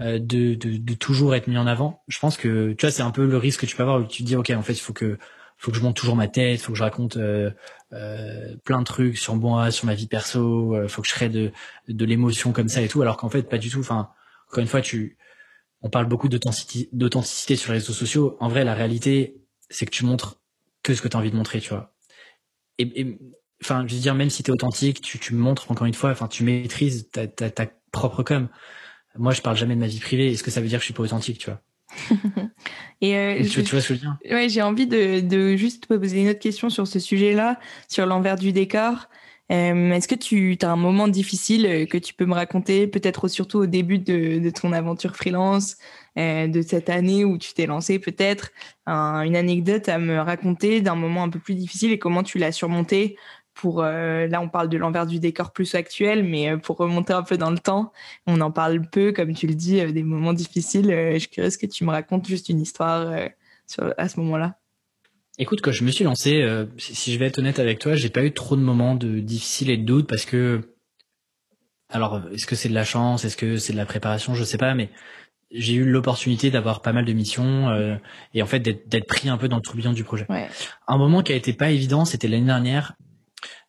euh, 0.00 0.20
de, 0.20 0.54
de, 0.54 0.76
de, 0.76 0.94
toujours 0.94 1.34
être 1.34 1.48
mis 1.48 1.58
en 1.58 1.66
avant. 1.66 2.04
Je 2.06 2.20
pense 2.20 2.36
que 2.36 2.72
tu 2.74 2.86
vois 2.86 2.92
c'est 2.92 3.02
un 3.02 3.10
peu 3.10 3.26
le 3.26 3.36
risque 3.36 3.62
que 3.62 3.66
tu 3.66 3.74
peux 3.74 3.82
avoir 3.82 3.98
où 3.98 4.04
tu 4.04 4.22
te 4.22 4.28
dis 4.28 4.36
ok 4.36 4.50
en 4.50 4.62
fait 4.62 4.74
il 4.74 4.80
faut 4.80 4.92
que 4.92 5.18
faut 5.58 5.72
que 5.72 5.76
je 5.76 5.82
monte 5.82 5.96
toujours 5.96 6.16
ma 6.16 6.28
tête, 6.28 6.60
faut 6.60 6.72
que 6.72 6.78
je 6.78 6.84
raconte 6.84 7.16
euh, 7.16 7.50
euh, 7.92 8.56
plein 8.64 8.78
de 8.78 8.84
trucs 8.84 9.18
sur 9.18 9.34
moi, 9.36 9.70
sur 9.70 9.86
ma 9.86 9.94
vie 9.94 10.06
perso, 10.06 10.74
euh, 10.74 10.88
faut 10.88 11.02
que 11.02 11.08
je 11.08 11.14
crée 11.14 11.28
de 11.28 11.52
de 11.88 12.04
l'émotion 12.04 12.52
comme 12.52 12.68
ça 12.68 12.80
et 12.80 12.88
tout 12.88 13.02
alors 13.02 13.16
qu'en 13.16 13.28
fait 13.28 13.42
pas 13.42 13.58
du 13.58 13.68
tout. 13.68 13.80
Enfin 13.80 14.10
encore 14.48 14.60
une 14.60 14.68
fois 14.68 14.80
tu 14.80 15.18
on 15.82 15.90
parle 15.90 16.06
beaucoup 16.06 16.28
d'authenticité 16.28 17.56
sur 17.56 17.72
les 17.72 17.78
réseaux 17.78 17.92
sociaux. 17.92 18.36
En 18.40 18.48
vrai 18.48 18.64
la 18.64 18.74
réalité 18.74 19.42
c'est 19.68 19.84
que 19.84 19.90
tu 19.90 20.04
montres 20.04 20.40
que 20.82 20.94
ce 20.94 21.02
que 21.02 21.08
tu 21.08 21.16
as 21.16 21.20
envie 21.20 21.30
de 21.30 21.36
montrer, 21.36 21.60
tu 21.60 21.70
vois. 21.70 21.94
Et, 22.78 23.18
enfin 23.62 23.84
je 23.86 23.94
veux 23.94 24.00
dire 24.00 24.14
même 24.14 24.30
si 24.30 24.44
tu 24.44 24.50
es 24.50 24.54
authentique, 24.54 25.00
tu 25.00 25.18
tu 25.18 25.34
montres 25.34 25.70
encore 25.70 25.86
une 25.86 25.94
fois, 25.94 26.10
enfin 26.10 26.28
tu 26.28 26.44
maîtrises 26.44 27.10
ta, 27.10 27.26
ta, 27.26 27.50
ta 27.50 27.66
propre 27.90 28.22
com 28.22 28.48
moi 29.16 29.32
je 29.32 29.42
parle 29.42 29.56
jamais 29.56 29.74
de 29.74 29.80
ma 29.80 29.86
vie 29.86 30.00
privée 30.00 30.32
est-ce 30.32 30.42
que 30.42 30.50
ça 30.50 30.60
veut 30.60 30.68
dire 30.68 30.78
que 30.78 30.82
je 30.82 30.86
suis 30.86 30.94
pas 30.94 31.02
authentique 31.02 31.38
tu 31.38 31.50
vois? 31.50 31.60
et 33.00 33.16
euh, 33.16 33.44
tu, 33.44 33.62
vois 33.62 33.80
ce 33.80 33.88
que 33.88 33.94
je 33.94 33.94
veux 33.94 33.98
dire? 33.98 34.16
Ouais 34.30 34.48
j'ai 34.48 34.62
envie 34.62 34.86
de, 34.86 35.20
de 35.20 35.56
juste 35.56 35.86
poser 35.86 36.20
une 36.20 36.28
autre 36.28 36.38
question 36.38 36.70
sur 36.70 36.86
ce 36.86 36.98
sujet 36.98 37.32
là 37.32 37.58
sur 37.88 38.06
l'envers 38.06 38.36
du 38.36 38.52
décor. 38.52 39.08
Euh, 39.50 39.92
est-ce 39.92 40.08
que 40.08 40.14
tu 40.14 40.58
as 40.60 40.70
un 40.70 40.76
moment 40.76 41.08
difficile 41.08 41.64
euh, 41.66 41.86
que 41.86 41.96
tu 41.96 42.12
peux 42.12 42.26
me 42.26 42.34
raconter 42.34 42.86
peut-être 42.86 43.28
surtout 43.28 43.60
au 43.60 43.66
début 43.66 43.98
de, 43.98 44.38
de 44.38 44.50
ton 44.50 44.74
aventure 44.74 45.16
freelance 45.16 45.78
euh, 46.18 46.48
de 46.48 46.60
cette 46.60 46.90
année 46.90 47.24
où 47.24 47.38
tu 47.38 47.54
t'es 47.54 47.64
lancé 47.64 47.98
peut-être 47.98 48.50
une 48.86 49.36
anecdote 49.36 49.88
à 49.88 49.98
me 49.98 50.18
raconter 50.18 50.80
d'un 50.80 50.94
moment 50.96 51.22
un 51.22 51.28
peu 51.30 51.38
plus 51.38 51.54
difficile 51.54 51.92
et 51.92 51.98
comment 51.98 52.22
tu 52.22 52.38
l'as 52.38 52.52
surmonté 52.52 53.16
pour 53.58 53.82
euh, 53.82 54.26
là 54.28 54.40
on 54.40 54.48
parle 54.48 54.68
de 54.68 54.78
l'envers 54.78 55.06
du 55.06 55.18
décor 55.18 55.52
plus 55.52 55.74
actuel 55.74 56.22
mais 56.22 56.50
euh, 56.50 56.56
pour 56.56 56.76
remonter 56.76 57.12
un 57.12 57.22
peu 57.22 57.36
dans 57.36 57.50
le 57.50 57.58
temps 57.58 57.92
on 58.26 58.40
en 58.40 58.50
parle 58.50 58.82
peu 58.88 59.12
comme 59.12 59.34
tu 59.34 59.46
le 59.46 59.54
dis 59.54 59.80
euh, 59.80 59.90
des 59.90 60.02
moments 60.02 60.32
difficiles 60.32 60.90
je 61.14 61.18
suis 61.18 61.28
curieuse 61.28 61.56
que 61.56 61.66
tu 61.66 61.84
me 61.84 61.90
racontes 61.90 62.26
juste 62.26 62.48
une 62.48 62.60
histoire 62.60 63.12
sur, 63.66 63.92
à 63.98 64.08
ce 64.08 64.20
moment-là 64.20 64.58
écoute 65.38 65.60
quand 65.60 65.72
je 65.72 65.84
me 65.84 65.90
suis 65.90 66.04
lancé 66.04 66.46
si, 66.78 67.12
je 67.12 67.18
vais 67.18 67.26
être 67.26 67.38
honnête 67.38 67.58
avec 67.58 67.80
toi 67.80 67.94
j'ai 67.94 68.10
pas 68.10 68.24
eu 68.24 68.32
trop 68.32 68.54
de 68.54 68.62
moments 68.62 68.94
de 68.94 69.18
difficiles 69.18 69.70
et 69.70 69.76
de 69.76 69.84
doutes 69.84 70.08
parce 70.08 70.24
que 70.24 70.60
alors 71.90 72.20
est-ce 72.32 72.46
que 72.46 72.54
c'est 72.54 72.68
de 72.68 72.74
la 72.74 72.84
chance, 72.84 73.24
est-ce 73.24 73.36
que 73.36 73.56
c'est 73.56 73.72
de 73.72 73.78
la 73.78 73.86
préparation, 73.86 74.34
je 74.34 74.44
sais 74.44 74.58
pas, 74.58 74.74
mais 74.74 74.90
j'ai 75.50 75.74
eu 75.74 75.84
l'opportunité 75.84 76.50
d'avoir 76.50 76.82
pas 76.82 76.92
mal 76.92 77.04
de 77.04 77.12
missions 77.12 77.70
euh, 77.70 77.96
et 78.34 78.42
en 78.42 78.46
fait 78.46 78.60
d'être 78.60 79.06
pris 79.06 79.28
un 79.28 79.38
peu 79.38 79.48
dans 79.48 79.56
le 79.56 79.62
tourbillon 79.62 79.92
du 79.92 80.04
projet. 80.04 80.26
Ouais. 80.28 80.48
Un 80.86 80.98
moment 80.98 81.22
qui 81.22 81.32
a 81.32 81.36
été 81.36 81.52
pas 81.52 81.70
évident, 81.70 82.04
c'était 82.04 82.28
l'année 82.28 82.46
dernière, 82.46 82.94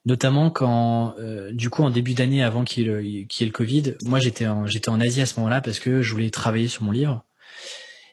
notamment 0.06 0.50
quand 0.50 1.16
euh, 1.20 1.52
du 1.52 1.70
coup 1.70 1.84
en 1.84 1.90
début 1.90 2.14
d'année 2.14 2.44
avant 2.44 2.64
qu'il 2.64 2.84
y, 2.84 3.44
ait 3.44 3.46
le 3.46 3.52
Covid, 3.52 3.96
moi 4.04 4.20
j'étais 4.20 4.48
en, 4.48 4.66
j'étais 4.66 4.90
en 4.90 5.00
Asie 5.00 5.22
à 5.22 5.26
ce 5.26 5.40
moment-là 5.40 5.62
parce 5.62 5.80
que 5.80 6.02
je 6.02 6.14
voulais 6.14 6.30
travailler 6.30 6.68
sur 6.68 6.84
mon 6.84 6.92
livre. 6.92 7.26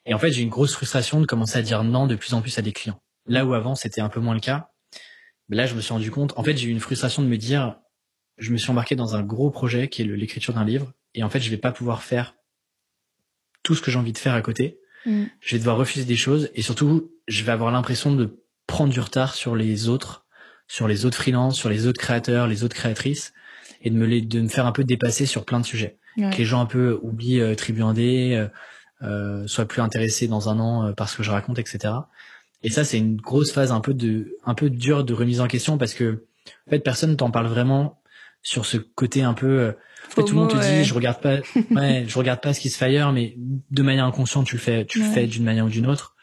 Et 0.09 0.15
en 0.15 0.19
fait, 0.19 0.31
j'ai 0.31 0.43
une 0.43 0.51
grosse 0.51 0.73
frustration 0.73 1.21
de 1.21 1.27
commencer 1.27 1.59
à 1.59 1.63
dire 1.63 1.83
non 1.83 2.07
de 2.07 2.15
plus 2.15 2.33
en 2.35 2.41
plus 2.41 2.57
à 2.59 2.63
des 2.63 2.73
clients. 2.73 3.01
Là 3.27 3.45
où 3.45 3.55
avant 3.55 3.75
c'était 3.75 4.01
un 4.01 4.09
peu 4.09 4.21
moins 4.21 4.35
le 4.35 4.41
cas, 4.41 4.71
là 5.49 5.67
je 5.67 5.75
me 5.75 5.81
suis 5.81 5.93
rendu 5.93 6.11
compte. 6.11 6.33
En 6.37 6.45
fait, 6.45 6.57
j'ai 6.57 6.69
eu 6.69 6.71
une 6.71 6.81
frustration 6.81 7.23
de 7.23 7.29
me 7.29 7.37
dire, 7.37 7.77
je 8.39 8.53
me 8.53 8.57
suis 8.57 8.71
embarqué 8.71 8.95
dans 8.95 9.17
un 9.17 9.23
gros 9.23 9.51
projet 9.51 9.89
qui 9.89 10.03
est 10.03 10.05
l'écriture 10.05 10.55
d'un 10.55 10.65
livre, 10.65 10.93
et 11.15 11.23
en 11.23 11.31
fait, 11.31 11.41
je 11.41 11.51
vais 11.51 11.57
pas 11.57 11.73
pouvoir 11.73 12.03
faire 12.03 12.35
tout 13.63 13.75
ce 13.75 13.83
que 13.83 13.91
j'ai 13.91 13.99
envie 13.99 14.13
de 14.13 14.19
faire 14.19 14.35
à 14.35 14.43
côté. 14.43 14.79
Mm. 15.07 15.25
Je 15.41 15.57
vais 15.57 15.59
devoir 15.59 15.77
refuser 15.77 16.05
des 16.05 16.17
choses, 16.17 16.51
et 16.55 16.63
surtout, 16.63 17.11
je 17.27 17.43
vais 17.43 17.53
avoir 17.53 17.73
l'impression 17.73 18.13
de 18.13 18.45
prendre 18.67 18.93
du 18.93 19.01
retard 19.01 19.35
sur 19.35 19.57
les 19.57 19.89
autres, 19.89 20.26
sur 20.69 20.89
les 20.89 21.07
autres 21.07 21.17
freelances, 21.17 21.57
sur 21.57 21.69
les 21.69 21.87
autres 21.87 22.01
créateurs, 22.01 22.47
les 22.47 22.65
autres 22.65 22.77
créatrices, 22.77 23.33
et 23.83 23.91
de 23.91 23.97
me 23.97 24.07
les, 24.07 24.21
de 24.21 24.41
me 24.41 24.49
faire 24.49 24.67
un 24.67 24.73
peu 24.73 24.85
dépasser 24.85 25.27
sur 25.27 25.45
plein 25.45 25.61
de 25.61 25.67
sujets. 25.67 25.99
Que 26.17 26.39
les 26.39 26.45
gens 26.47 26.63
un 26.63 26.67
peu 26.67 26.99
oublient 27.03 27.41
euh, 27.41 27.55
euh, 27.55 28.49
euh, 29.03 29.47
soient 29.47 29.67
plus 29.67 29.83
intéressés 29.83 30.29
dans 30.29 30.49
un 30.49 30.59
an 30.59 30.87
euh, 30.87 30.93
par 30.93 31.11
ce 31.11 31.19
que 31.19 31.23
je 31.23 31.31
raconte, 31.31 31.59
etc. 31.59 31.93
Et 32.63 32.71
ça, 32.71 32.85
c'est 32.85 32.97
une 32.97 33.17
grosse 33.17 33.53
phase 33.53 33.71
un 33.71 33.81
peu 33.81 33.93
de, 33.93 34.39
un 34.47 34.55
peu 34.55 34.71
dure 34.71 35.05
de 35.05 35.13
remise 35.13 35.43
en 35.43 35.47
question 35.47 35.77
parce 35.77 35.93
que, 35.93 36.25
en 36.67 36.71
fait, 36.71 36.79
personne 36.79 37.15
t'en 37.17 37.31
parle 37.31 37.49
vraiment 37.49 38.01
sur 38.43 38.65
ce 38.65 38.79
côté 38.79 39.23
un 39.23 39.35
peu. 39.35 39.59
Euh, 39.59 39.73
tout 40.15 40.29
le 40.29 40.35
monde 40.35 40.51
te 40.51 40.57
dit, 40.57 40.85
je 40.85 40.95
regarde 40.95 41.21
pas, 41.21 41.41
ouais, 41.73 42.05
je 42.09 42.19
regarde 42.19 42.41
pas 42.41 42.55
ce 42.55 42.61
qui 42.61 42.71
se 42.71 42.79
fait 42.79 42.87
ailleurs, 42.87 43.13
mais 43.13 43.35
de 43.37 43.83
manière 43.83 44.07
inconsciente, 44.07 44.47
tu 44.47 44.57
le 44.57 44.63
fais, 44.63 44.87
tu 44.87 45.01
le 45.01 45.05
fais 45.05 45.27
d'une 45.27 45.45
manière 45.45 45.67
ou 45.67 45.69
d'une 45.69 45.87
autre. 45.87 46.17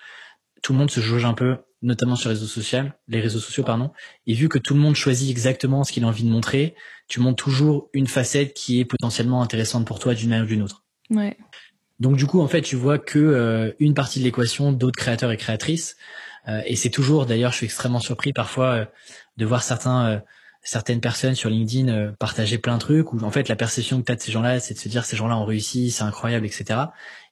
Tout 0.64 0.74
le 0.74 0.80
monde 0.80 0.90
se 0.90 1.02
jauge 1.02 1.26
un 1.26 1.34
peu, 1.34 1.58
notamment 1.84 2.16
sur 2.16 2.30
les 2.30 2.36
réseaux 2.36 2.48
sociaux, 2.48 2.86
les 3.08 3.20
réseaux 3.20 3.40
sociaux, 3.40 3.64
pardon. 3.64 3.92
Et 4.26 4.34
vu 4.34 4.50
que 4.50 4.58
tout 4.58 4.74
le 4.74 4.80
monde 4.80 4.96
choisit 4.96 5.30
exactement 5.30 5.84
ce 5.84 5.92
qu'il 5.92 6.04
a 6.06 6.08
envie 6.08 6.24
de 6.24 6.30
montrer, 6.30 6.76
tu 7.08 7.20
montres 7.20 7.44
toujours 7.44 7.90
une 7.94 8.08
facette 8.08 8.54
qui 8.54 8.80
est 8.80 8.86
potentiellement 8.86 9.42
intéressante 9.44 9.86
pour 9.86 10.00
toi 10.00 10.16
d'une 10.16 10.30
manière 10.30 10.46
ou 10.46 10.48
d'une 10.48 10.64
autre. 10.64 10.84
Ouais. 11.12 11.38
Donc 12.00 12.16
du 12.16 12.26
coup, 12.26 12.42
en 12.42 12.48
fait, 12.48 12.62
tu 12.62 12.76
vois 12.76 12.98
que 12.98 13.20
euh, 13.20 13.72
une 13.80 13.94
partie 13.94 14.20
de 14.20 14.24
l'équation 14.24 14.72
d'autres 14.72 14.98
créateurs 14.98 15.32
et 15.32 15.38
créatrices. 15.38 15.98
Euh, 16.48 16.62
et 16.66 16.76
c'est 16.76 16.90
toujours, 16.90 17.26
d'ailleurs, 17.26 17.52
je 17.52 17.58
suis 17.58 17.66
extrêmement 17.66 18.00
surpris 18.00 18.34
parfois 18.34 18.66
euh, 18.66 18.86
de 19.38 19.46
voir 19.46 19.62
certains, 19.62 20.22
certaines 20.64 21.02
personnes 21.02 21.36
sur 21.36 21.50
LinkedIn 21.50 22.14
partager 22.20 22.58
plein 22.58 22.76
de 22.76 22.80
trucs 22.80 23.14
où 23.14 23.20
en 23.24 23.32
fait 23.32 23.50
la 23.50 23.56
perception 23.56 24.00
que 24.00 24.06
tu 24.06 24.12
as 24.12 24.16
de 24.16 24.22
ces 24.22 24.32
gens-là, 24.32 24.60
c'est 24.60 24.74
de 24.74 24.80
se 24.80 24.90
dire 24.90 25.06
ces 25.06 25.18
gens-là 25.18 25.38
ont 25.38 25.46
réussi, 25.46 25.92
c'est 25.92 26.04
incroyable, 26.04 26.46
etc. 26.46 26.80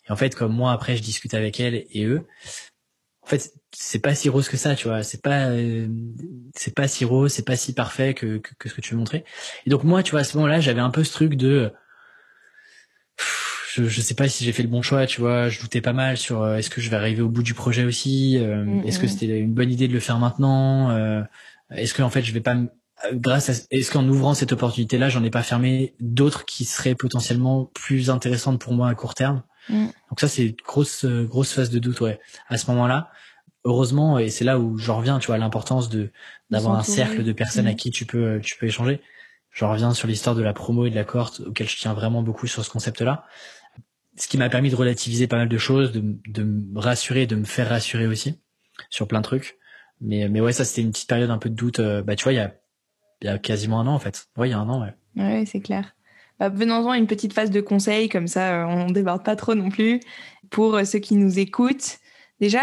Et 0.07 0.11
en 0.11 0.15
fait, 0.15 0.35
comme 0.35 0.53
moi 0.53 0.71
après, 0.71 0.97
je 0.97 1.03
discute 1.03 1.33
avec 1.33 1.59
elles 1.59 1.85
et 1.91 2.05
eux. 2.05 2.25
En 3.23 3.27
fait, 3.27 3.53
c'est 3.71 3.99
pas 3.99 4.15
si 4.15 4.29
rose 4.29 4.49
que 4.49 4.57
ça, 4.57 4.75
tu 4.75 4.87
vois. 4.87 5.03
C'est 5.03 5.21
pas, 5.21 5.49
c'est 6.55 6.73
pas 6.75 6.87
si 6.87 7.05
rose, 7.05 7.31
c'est 7.31 7.45
pas 7.45 7.55
si 7.55 7.73
parfait 7.73 8.13
que, 8.13 8.37
que, 8.37 8.53
que 8.57 8.69
ce 8.69 8.73
que 8.73 8.81
tu 8.81 8.93
veux 8.93 8.97
montrer. 8.97 9.23
Et 9.65 9.69
donc 9.69 9.83
moi, 9.83 10.03
tu 10.03 10.11
vois, 10.11 10.21
à 10.21 10.23
ce 10.23 10.37
moment-là, 10.37 10.59
j'avais 10.59 10.81
un 10.81 10.89
peu 10.89 11.03
ce 11.03 11.13
truc 11.13 11.35
de 11.35 11.71
je, 13.73 13.85
je 13.85 14.01
sais 14.01 14.15
pas 14.15 14.27
si 14.27 14.43
j'ai 14.43 14.51
fait 14.51 14.63
le 14.63 14.69
bon 14.69 14.81
choix, 14.81 15.05
tu 15.05 15.21
vois. 15.21 15.49
Je 15.49 15.59
doutais 15.61 15.81
pas 15.81 15.93
mal 15.93 16.17
sur 16.17 16.41
euh, 16.41 16.57
est-ce 16.57 16.69
que 16.69 16.81
je 16.81 16.89
vais 16.89 16.97
arriver 16.97 17.21
au 17.21 17.29
bout 17.29 17.43
du 17.43 17.53
projet 17.53 17.85
aussi. 17.85 18.37
Euh, 18.37 18.65
mm, 18.65 18.87
est-ce 18.87 18.99
que 18.99 19.05
mm. 19.05 19.09
c'était 19.09 19.39
une 19.39 19.53
bonne 19.53 19.71
idée 19.71 19.87
de 19.87 19.93
le 19.93 19.99
faire 19.99 20.19
maintenant 20.19 20.91
euh, 20.91 21.21
Est-ce 21.71 21.93
que 21.93 22.01
en 22.01 22.09
fait 22.09 22.23
je 22.23 22.33
vais 22.33 22.41
pas 22.41 22.55
grâce 23.13 23.49
à 23.49 23.53
est-ce 23.71 23.91
qu'en 23.91 24.07
ouvrant 24.07 24.33
cette 24.33 24.51
opportunité 24.51 24.97
là, 24.97 25.09
j'en 25.09 25.23
ai 25.23 25.29
pas 25.29 25.43
fermé 25.43 25.95
d'autres 25.99 26.45
qui 26.45 26.65
seraient 26.65 26.95
potentiellement 26.95 27.65
plus 27.73 28.09
intéressantes 28.09 28.59
pour 28.59 28.73
moi 28.73 28.89
à 28.89 28.95
court 28.95 29.15
terme. 29.15 29.43
Mm. 29.69 29.85
Donc 30.09 30.19
ça 30.19 30.27
c'est 30.27 30.47
une 30.47 30.55
grosse 30.65 31.05
grosse 31.05 31.53
phase 31.53 31.69
de 31.69 31.79
doute 31.79 32.01
ouais. 32.01 32.19
À 32.47 32.57
ce 32.57 32.69
moment-là, 32.71 33.11
heureusement 33.63 34.19
et 34.19 34.29
c'est 34.29 34.45
là 34.45 34.59
où 34.59 34.77
j'en 34.77 34.97
reviens, 34.97 35.19
tu 35.19 35.27
vois, 35.27 35.37
l'importance 35.37 35.89
de 35.89 36.11
d'avoir 36.49 36.75
un 36.77 36.83
cercle 36.83 37.23
de 37.23 37.31
personnes 37.31 37.67
à 37.67 37.73
qui 37.73 37.91
tu 37.91 38.05
peux 38.05 38.39
tu 38.41 38.57
peux 38.57 38.65
échanger. 38.65 39.01
Je 39.49 39.65
reviens 39.65 39.93
sur 39.93 40.07
l'histoire 40.07 40.35
de 40.35 40.41
la 40.41 40.53
promo 40.53 40.85
et 40.85 40.89
de 40.89 40.95
la 40.95 41.03
cohorte 41.03 41.41
auquel 41.41 41.67
je 41.67 41.75
tiens 41.77 41.93
vraiment 41.93 42.23
beaucoup 42.23 42.47
sur 42.47 42.63
ce 42.63 42.69
concept-là 42.69 43.25
ce 44.17 44.27
qui 44.27 44.37
m'a 44.37 44.49
permis 44.49 44.69
de 44.69 44.75
relativiser 44.75 45.27
pas 45.27 45.37
mal 45.37 45.49
de 45.49 45.57
choses, 45.57 45.91
de, 45.91 46.03
de 46.27 46.43
me 46.43 46.79
rassurer, 46.79 47.25
de 47.27 47.35
me 47.35 47.45
faire 47.45 47.69
rassurer 47.69 48.07
aussi 48.07 48.39
sur 48.89 49.07
plein 49.07 49.19
de 49.19 49.25
trucs. 49.25 49.57
Mais, 49.99 50.27
mais 50.29 50.41
ouais, 50.41 50.53
ça 50.53 50.65
c'était 50.65 50.81
une 50.81 50.91
petite 50.91 51.09
période 51.09 51.29
un 51.29 51.37
peu 51.37 51.49
de 51.49 51.55
doute. 51.55 51.79
Euh, 51.79 52.01
bah 52.01 52.15
tu 52.15 52.23
vois, 52.23 52.33
il 52.33 52.37
y 52.37 52.39
a, 52.39 52.53
il 53.21 53.27
y 53.27 53.29
a 53.29 53.37
quasiment 53.37 53.79
un 53.79 53.87
an 53.87 53.93
en 53.93 53.99
fait. 53.99 54.27
Ouais, 54.37 54.49
il 54.49 54.51
y 54.51 54.53
a 54.53 54.59
un 54.59 54.67
an, 54.69 54.81
ouais. 54.81 54.93
Ouais, 55.15 55.45
c'est 55.45 55.61
clair. 55.61 55.93
Bah, 56.41 56.49
venons-en 56.49 56.89
à 56.89 56.97
une 56.97 57.05
petite 57.05 57.33
phase 57.33 57.51
de 57.51 57.61
conseil, 57.61 58.09
comme 58.09 58.25
ça 58.27 58.63
euh, 58.63 58.65
on 58.65 58.89
déborde 58.89 59.23
pas 59.23 59.35
trop 59.35 59.53
non 59.53 59.69
plus. 59.69 59.99
Pour 60.49 60.73
euh, 60.73 60.85
ceux 60.85 60.97
qui 60.97 61.13
nous 61.13 61.37
écoutent, 61.37 61.99
déjà, 62.39 62.61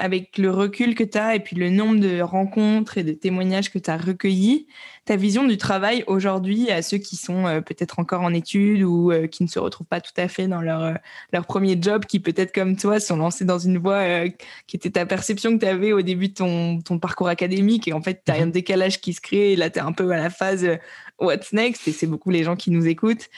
avec 0.00 0.38
le 0.38 0.50
recul 0.50 0.94
que 0.94 1.04
tu 1.04 1.18
as 1.18 1.34
et 1.34 1.40
puis 1.40 1.54
le 1.54 1.68
nombre 1.68 2.00
de 2.00 2.22
rencontres 2.22 2.96
et 2.96 3.04
de 3.04 3.12
témoignages 3.12 3.70
que 3.70 3.78
tu 3.78 3.90
as 3.90 3.98
recueillis, 3.98 4.68
ta 5.10 5.16
vision 5.16 5.44
du 5.44 5.56
travail 5.56 6.04
aujourd'hui 6.06 6.70
à 6.70 6.82
ceux 6.82 6.98
qui 6.98 7.16
sont 7.16 7.46
euh, 7.46 7.60
peut-être 7.60 7.98
encore 7.98 8.22
en 8.22 8.32
études 8.32 8.82
ou 8.82 9.10
euh, 9.10 9.26
qui 9.26 9.42
ne 9.42 9.48
se 9.48 9.58
retrouvent 9.58 9.86
pas 9.86 10.00
tout 10.00 10.12
à 10.16 10.28
fait 10.28 10.46
dans 10.46 10.60
leur, 10.60 10.82
euh, 10.82 10.94
leur 11.32 11.46
premier 11.46 11.76
job, 11.80 12.04
qui 12.04 12.20
peut-être 12.20 12.54
comme 12.54 12.76
toi 12.76 13.00
sont 13.00 13.16
lancés 13.16 13.44
dans 13.44 13.58
une 13.58 13.78
voie 13.78 14.28
qui 14.68 14.76
était 14.76 14.90
ta 14.90 15.06
perception 15.06 15.58
que 15.58 15.64
tu 15.64 15.66
avais 15.66 15.92
au 15.92 16.02
début 16.02 16.28
de 16.28 16.34
ton, 16.34 16.80
ton 16.80 16.98
parcours 17.00 17.26
académique 17.28 17.88
et 17.88 17.92
en 17.92 18.02
fait 18.02 18.22
tu 18.24 18.30
as 18.30 18.36
un 18.36 18.46
mhm. 18.46 18.52
décalage 18.52 19.00
qui 19.00 19.12
se 19.12 19.20
crée 19.20 19.52
et 19.52 19.56
là 19.56 19.68
tu 19.68 19.78
es 19.78 19.82
un 19.82 19.92
peu 19.92 20.10
à 20.12 20.16
la 20.16 20.30
phase 20.30 20.78
what's 21.20 21.52
next? 21.52 21.86
Et 21.88 21.92
c'est 21.92 22.06
beaucoup 22.06 22.30
les 22.30 22.44
gens 22.44 22.56
qui 22.56 22.70
nous 22.70 22.86
écoutent. 22.86 23.28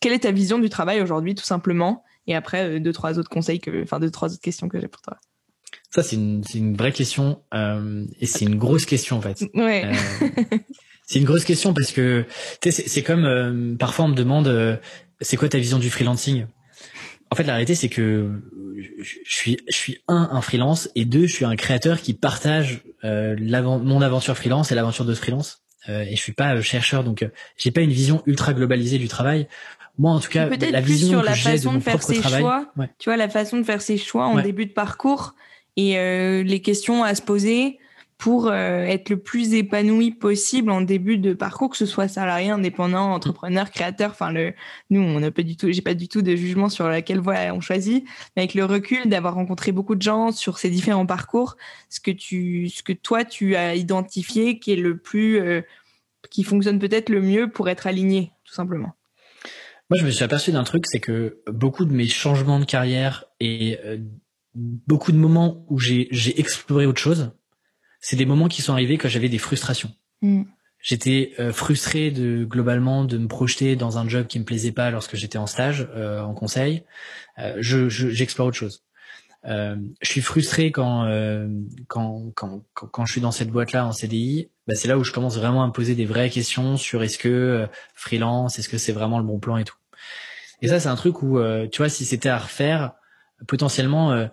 Quelle 0.00 0.12
est 0.12 0.20
ta 0.20 0.32
vision 0.32 0.58
du 0.58 0.68
travail 0.68 1.00
aujourd'hui 1.00 1.34
tout 1.34 1.44
simplement? 1.44 2.04
Et 2.26 2.34
après 2.34 2.78
deux 2.80 2.92
trois 2.92 3.18
autres 3.18 3.30
conseils 3.30 3.60
que 3.60 3.82
enfin 3.82 4.00
deux 4.00 4.10
trois 4.10 4.32
autres 4.32 4.40
questions 4.40 4.68
que 4.68 4.80
j'ai 4.80 4.88
pour 4.88 5.02
toi. 5.02 5.16
Ça, 5.90 6.02
c'est 6.02 6.16
une, 6.16 6.42
une, 6.54 6.76
vraie 6.76 6.92
question 6.92 7.42
et 8.20 8.26
c'est 8.26 8.44
une 8.44 8.56
grosse 8.56 8.84
question 8.84 9.16
en 9.16 9.20
fait. 9.22 9.44
Ouais. 9.54 9.90
C'est 11.08 11.20
une 11.20 11.24
grosse 11.24 11.44
question 11.44 11.72
parce 11.72 11.90
que 11.90 12.26
c'est 12.60 13.02
comme 13.02 13.24
euh, 13.24 13.74
parfois 13.76 14.04
on 14.04 14.08
me 14.08 14.14
demande 14.14 14.46
euh, 14.46 14.76
c'est 15.22 15.38
quoi 15.38 15.48
ta 15.48 15.58
vision 15.58 15.78
du 15.78 15.88
freelancing? 15.88 16.44
En 17.30 17.34
fait, 17.34 17.44
la 17.44 17.54
réalité 17.54 17.74
c'est 17.74 17.88
que 17.88 18.30
je 19.00 19.34
suis 19.34 19.56
je 19.68 19.74
suis 19.74 20.02
un 20.06 20.28
un 20.30 20.42
freelance 20.42 20.90
et 20.94 21.06
deux 21.06 21.26
je 21.26 21.32
suis 21.32 21.46
un 21.46 21.56
créateur 21.56 22.02
qui 22.02 22.12
partage 22.12 22.82
euh, 23.04 23.36
mon 23.40 24.02
aventure 24.02 24.36
freelance 24.36 24.70
et 24.70 24.74
l'aventure 24.74 25.06
de 25.06 25.14
freelance. 25.14 25.62
Euh, 25.88 26.02
et 26.02 26.16
je 26.16 26.20
suis 26.20 26.32
pas 26.32 26.60
chercheur 26.60 27.04
donc 27.04 27.26
j'ai 27.56 27.70
pas 27.70 27.80
une 27.82 27.92
vision 27.92 28.22
ultra 28.26 28.52
globalisée 28.52 28.98
du 28.98 29.08
travail. 29.08 29.46
Moi, 29.96 30.12
en 30.12 30.20
tout 30.20 30.30
cas, 30.30 30.48
la 30.48 30.80
vision 30.80 31.08
sur 31.08 31.22
la 31.22 31.34
façon 31.34 31.72
de, 31.72 31.80
faire 31.80 32.02
ses 32.02 32.22
choix. 32.22 32.72
Tu 32.98 33.08
vois, 33.08 33.16
la 33.16 33.28
façon 33.28 33.56
de 33.56 33.64
faire 33.64 33.82
ses 33.82 33.96
choix 33.96 34.26
en 34.26 34.40
début 34.40 34.66
de 34.66 34.72
parcours 34.72 35.34
et 35.76 35.94
les 36.44 36.62
questions 36.62 37.02
à 37.02 37.16
se 37.16 37.22
poser 37.22 37.78
pour 38.18 38.48
euh, 38.48 38.82
être 38.82 39.10
le 39.10 39.16
plus 39.16 39.54
épanoui 39.54 40.10
possible 40.10 40.72
en 40.72 40.80
début 40.80 41.18
de 41.18 41.34
parcours, 41.34 41.70
que 41.70 41.76
ce 41.76 41.86
soit 41.86 42.08
salarié, 42.08 42.50
indépendant, 42.50 43.12
entrepreneur, 43.12 43.70
créateur. 43.70 44.10
Enfin, 44.10 44.32
le, 44.32 44.54
nous, 44.90 45.00
on 45.00 45.20
n'a 45.20 45.30
pas 45.30 45.44
du 45.44 45.56
tout, 45.56 45.70
j'ai 45.70 45.82
pas 45.82 45.94
du 45.94 46.08
tout 46.08 46.20
de 46.20 46.34
jugement 46.34 46.68
sur 46.68 46.88
laquelle 46.88 47.20
voie 47.20 47.36
on 47.52 47.60
choisit, 47.60 48.04
mais 48.36 48.42
avec 48.42 48.54
le 48.54 48.64
recul 48.64 49.08
d'avoir 49.08 49.34
rencontré 49.34 49.70
beaucoup 49.70 49.94
de 49.94 50.02
gens 50.02 50.32
sur 50.32 50.58
ces 50.58 50.68
différents 50.68 51.06
parcours, 51.06 51.56
ce 51.90 52.00
que 52.00 52.10
tu, 52.10 52.68
ce 52.70 52.82
que 52.82 52.92
toi 52.92 53.24
tu 53.24 53.54
as 53.54 53.76
identifié 53.76 54.58
qui 54.58 54.72
est 54.72 54.76
le 54.76 54.98
plus, 54.98 55.38
euh, 55.38 55.62
qui 56.28 56.42
fonctionne 56.42 56.80
peut-être 56.80 57.10
le 57.10 57.22
mieux 57.22 57.48
pour 57.48 57.68
être 57.68 57.86
aligné, 57.86 58.32
tout 58.44 58.54
simplement. 58.54 58.96
Moi, 59.90 59.98
je 60.00 60.04
me 60.04 60.10
suis 60.10 60.24
aperçu 60.24 60.50
d'un 60.50 60.64
truc, 60.64 60.84
c'est 60.86 61.00
que 61.00 61.38
beaucoup 61.46 61.84
de 61.84 61.92
mes 61.92 62.08
changements 62.08 62.58
de 62.58 62.64
carrière 62.64 63.26
et 63.38 63.78
euh, 63.84 63.96
beaucoup 64.54 65.12
de 65.12 65.16
moments 65.16 65.64
où 65.68 65.78
j'ai 65.78 66.40
exploré 66.40 66.84
autre 66.84 67.00
chose, 67.00 67.30
c'est 68.00 68.16
des 68.16 68.26
moments 68.26 68.48
qui 68.48 68.62
sont 68.62 68.72
arrivés 68.72 68.98
quand 68.98 69.08
j'avais 69.08 69.28
des 69.28 69.38
frustrations. 69.38 69.90
Mm. 70.22 70.44
J'étais 70.80 71.32
euh, 71.40 71.52
frustré 71.52 72.10
de 72.10 72.44
globalement 72.44 73.04
de 73.04 73.18
me 73.18 73.26
projeter 73.26 73.74
dans 73.74 73.98
un 73.98 74.08
job 74.08 74.26
qui 74.26 74.38
me 74.38 74.44
plaisait 74.44 74.72
pas 74.72 74.90
lorsque 74.90 75.16
j'étais 75.16 75.38
en 75.38 75.46
stage 75.46 75.88
euh, 75.94 76.20
en 76.20 76.34
conseil. 76.34 76.84
Euh, 77.38 77.56
je 77.58 77.88
j'explore 77.88 78.48
autre 78.48 78.56
chose. 78.56 78.84
je 79.44 79.78
suis 80.02 80.20
frustré 80.20 80.70
quand, 80.70 81.08
quand, 81.88 82.32
quand 82.34 82.62
quand 82.72 83.06
je 83.06 83.12
suis 83.12 83.20
dans 83.20 83.32
cette 83.32 83.50
boîte 83.50 83.72
là 83.72 83.86
en 83.86 83.92
CDI. 83.92 84.50
Bah, 84.68 84.74
c'est 84.74 84.88
là 84.88 84.98
où 84.98 85.04
je 85.04 85.12
commence 85.12 85.36
vraiment 85.36 85.64
à 85.64 85.66
me 85.66 85.72
poser 85.72 85.94
des 85.94 86.04
vraies 86.04 86.30
questions 86.30 86.76
sur 86.76 87.02
est-ce 87.02 87.18
que 87.18 87.66
freelance, 87.94 88.58
est-ce 88.58 88.68
que 88.68 88.78
c'est 88.78 88.92
vraiment 88.92 89.18
le 89.18 89.24
bon 89.24 89.38
plan 89.38 89.56
et 89.56 89.64
tout. 89.64 89.76
Et 90.62 90.68
ça 90.68 90.78
c'est 90.78 90.88
un 90.88 90.96
truc 90.96 91.22
où 91.22 91.40
tu 91.72 91.78
vois 91.78 91.88
si 91.88 92.04
c'était 92.04 92.28
à 92.28 92.38
refaire 92.38 92.92
potentiellement 93.46 94.28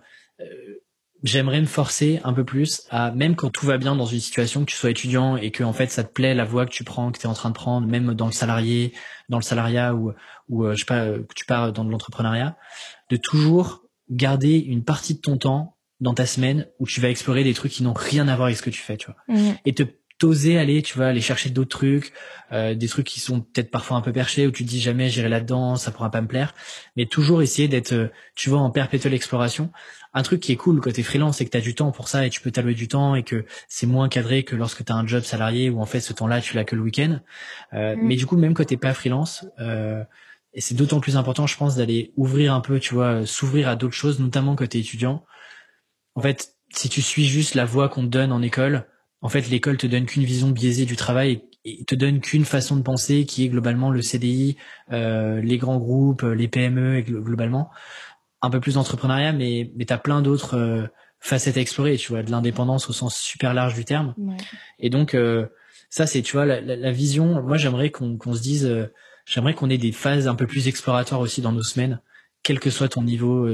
j'aimerais 1.22 1.60
me 1.60 1.66
forcer 1.66 2.20
un 2.24 2.32
peu 2.32 2.44
plus 2.44 2.82
à 2.90 3.10
même 3.10 3.36
quand 3.36 3.50
tout 3.50 3.66
va 3.66 3.78
bien 3.78 3.96
dans 3.96 4.06
une 4.06 4.20
situation 4.20 4.64
que 4.64 4.70
tu 4.70 4.76
sois 4.76 4.90
étudiant 4.90 5.36
et 5.36 5.50
que 5.50 5.64
en 5.64 5.72
fait 5.72 5.90
ça 5.90 6.04
te 6.04 6.12
plaît 6.12 6.34
la 6.34 6.44
voie 6.44 6.66
que 6.66 6.70
tu 6.70 6.84
prends 6.84 7.10
que 7.10 7.18
tu 7.18 7.24
es 7.24 7.28
en 7.28 7.34
train 7.34 7.50
de 7.50 7.54
prendre 7.54 7.86
même 7.86 8.14
dans 8.14 8.26
le 8.26 8.32
salarié 8.32 8.92
dans 9.28 9.38
le 9.38 9.42
salariat 9.42 9.94
ou 9.94 10.12
ou 10.48 10.64
euh, 10.64 10.74
je 10.74 10.80
sais 10.80 10.84
pas 10.84 11.04
euh, 11.04 11.22
que 11.22 11.34
tu 11.34 11.46
pars 11.46 11.72
dans 11.72 11.84
l'entrepreneuriat 11.84 12.56
de 13.10 13.16
toujours 13.16 13.82
garder 14.10 14.58
une 14.58 14.84
partie 14.84 15.14
de 15.14 15.20
ton 15.20 15.36
temps 15.36 15.76
dans 16.00 16.14
ta 16.14 16.26
semaine 16.26 16.68
où 16.78 16.86
tu 16.86 17.00
vas 17.00 17.08
explorer 17.08 17.44
des 17.44 17.54
trucs 17.54 17.72
qui 17.72 17.82
n'ont 17.82 17.94
rien 17.94 18.28
à 18.28 18.36
voir 18.36 18.46
avec 18.46 18.58
ce 18.58 18.62
que 18.62 18.70
tu 18.70 18.80
fais 18.80 18.96
tu 18.96 19.06
vois 19.06 19.16
mmh. 19.28 19.52
et 19.64 19.74
te 19.74 19.84
t'oser 20.18 20.58
aller, 20.58 20.82
tu 20.82 20.96
vois, 20.96 21.08
aller 21.08 21.20
chercher 21.20 21.50
d'autres 21.50 21.76
trucs, 21.76 22.12
euh, 22.52 22.74
des 22.74 22.88
trucs 22.88 23.06
qui 23.06 23.20
sont 23.20 23.40
peut-être 23.40 23.70
parfois 23.70 23.96
un 23.96 24.00
peu 24.00 24.12
perchés 24.12 24.46
où 24.46 24.50
tu 24.50 24.64
te 24.64 24.68
dis 24.68 24.80
jamais 24.80 25.10
j'irai 25.10 25.28
là-dedans, 25.28 25.76
ça 25.76 25.90
pourra 25.90 26.10
pas 26.10 26.22
me 26.22 26.26
plaire, 26.26 26.54
mais 26.96 27.06
toujours 27.06 27.42
essayer 27.42 27.68
d'être, 27.68 27.92
euh, 27.92 28.08
tu 28.34 28.48
vois, 28.48 28.60
en 28.60 28.70
perpétuelle 28.70 29.14
exploration. 29.14 29.70
Un 30.16 30.22
truc 30.22 30.40
qui 30.40 30.50
est 30.50 30.56
cool 30.56 30.80
côté 30.80 31.02
freelance, 31.02 31.36
c'est 31.36 31.44
que 31.44 31.50
tu 31.50 31.58
as 31.58 31.60
du 31.60 31.74
temps 31.74 31.92
pour 31.92 32.08
ça 32.08 32.24
et 32.24 32.30
tu 32.30 32.40
peux 32.40 32.50
t'allouer 32.50 32.72
du 32.72 32.88
temps 32.88 33.14
et 33.14 33.22
que 33.22 33.44
c'est 33.68 33.86
moins 33.86 34.08
cadré 34.08 34.44
que 34.44 34.56
lorsque 34.56 34.82
tu 34.82 34.90
as 34.90 34.94
un 34.94 35.06
job 35.06 35.22
salarié 35.22 35.68
où 35.68 35.78
en 35.78 35.84
fait 35.84 36.00
ce 36.00 36.14
temps-là 36.14 36.40
tu 36.40 36.56
l'as 36.56 36.64
que 36.64 36.74
le 36.74 36.80
week-end. 36.80 37.20
Euh, 37.74 37.94
mm. 37.94 38.00
Mais 38.02 38.16
du 38.16 38.24
coup, 38.24 38.38
même 38.38 38.54
quand 38.54 38.64
t'es 38.64 38.78
pas 38.78 38.94
freelance, 38.94 39.44
euh, 39.60 40.02
et 40.54 40.62
c'est 40.62 40.74
d'autant 40.74 41.00
plus 41.00 41.18
important, 41.18 41.46
je 41.46 41.58
pense, 41.58 41.76
d'aller 41.76 42.14
ouvrir 42.16 42.54
un 42.54 42.62
peu, 42.62 42.80
tu 42.80 42.94
vois, 42.94 43.26
s'ouvrir 43.26 43.68
à 43.68 43.76
d'autres 43.76 43.92
choses, 43.92 44.18
notamment 44.18 44.56
quand 44.56 44.66
t'es 44.66 44.78
étudiant. 44.78 45.22
En 46.14 46.22
fait, 46.22 46.54
si 46.74 46.88
tu 46.88 47.02
suis 47.02 47.26
juste 47.26 47.54
la 47.54 47.66
voie 47.66 47.90
qu'on 47.90 48.00
te 48.00 48.06
donne 48.06 48.32
en 48.32 48.40
école, 48.40 48.86
en 49.20 49.28
fait, 49.28 49.50
l'école 49.50 49.76
te 49.76 49.86
donne 49.86 50.06
qu'une 50.06 50.24
vision 50.24 50.48
biaisée 50.48 50.86
du 50.86 50.96
travail 50.96 51.42
et 51.66 51.84
te 51.84 51.94
donne 51.94 52.20
qu'une 52.20 52.46
façon 52.46 52.76
de 52.76 52.82
penser 52.82 53.26
qui 53.26 53.44
est 53.44 53.48
globalement 53.48 53.90
le 53.90 54.00
CDI, 54.00 54.56
euh, 54.92 55.42
les 55.42 55.58
grands 55.58 55.76
groupes, 55.76 56.22
les 56.22 56.48
PME 56.48 56.96
et 56.96 57.02
globalement 57.02 57.70
un 58.46 58.50
peu 58.50 58.60
plus 58.60 58.74
d'entrepreneuriat, 58.74 59.32
mais 59.32 59.70
mais 59.76 59.84
t'as 59.84 59.98
plein 59.98 60.22
d'autres 60.22 60.56
euh, 60.56 60.86
facettes 61.20 61.56
à 61.56 61.60
explorer. 61.60 61.96
Tu 61.96 62.12
vois, 62.12 62.22
de 62.22 62.30
l'indépendance 62.30 62.88
au 62.88 62.92
sens 62.92 63.16
super 63.16 63.54
large 63.54 63.74
du 63.74 63.84
terme. 63.84 64.14
Et 64.78 64.90
donc 64.90 65.14
euh, 65.14 65.46
ça, 65.90 66.06
c'est 66.06 66.22
tu 66.22 66.32
vois 66.32 66.46
la, 66.46 66.60
la, 66.60 66.92
vision. 66.92 67.42
Moi, 67.42 67.56
j'aimerais 67.56 67.90
qu'on 67.90 68.16
qu'on 68.16 68.34
se 68.34 68.42
dise, 68.42 68.66
euh, 68.66 68.92
j'aimerais 69.26 69.54
qu'on 69.54 69.70
ait 69.70 69.78
des 69.78 69.92
phases 69.92 70.28
un 70.28 70.34
peu 70.34 70.46
plus 70.46 70.68
exploratoires 70.68 71.20
aussi 71.20 71.42
dans 71.42 71.52
nos 71.52 71.62
semaines, 71.62 72.00
quel 72.42 72.60
que 72.60 72.70
soit 72.70 72.88
ton 72.88 73.02
niveau 73.02 73.48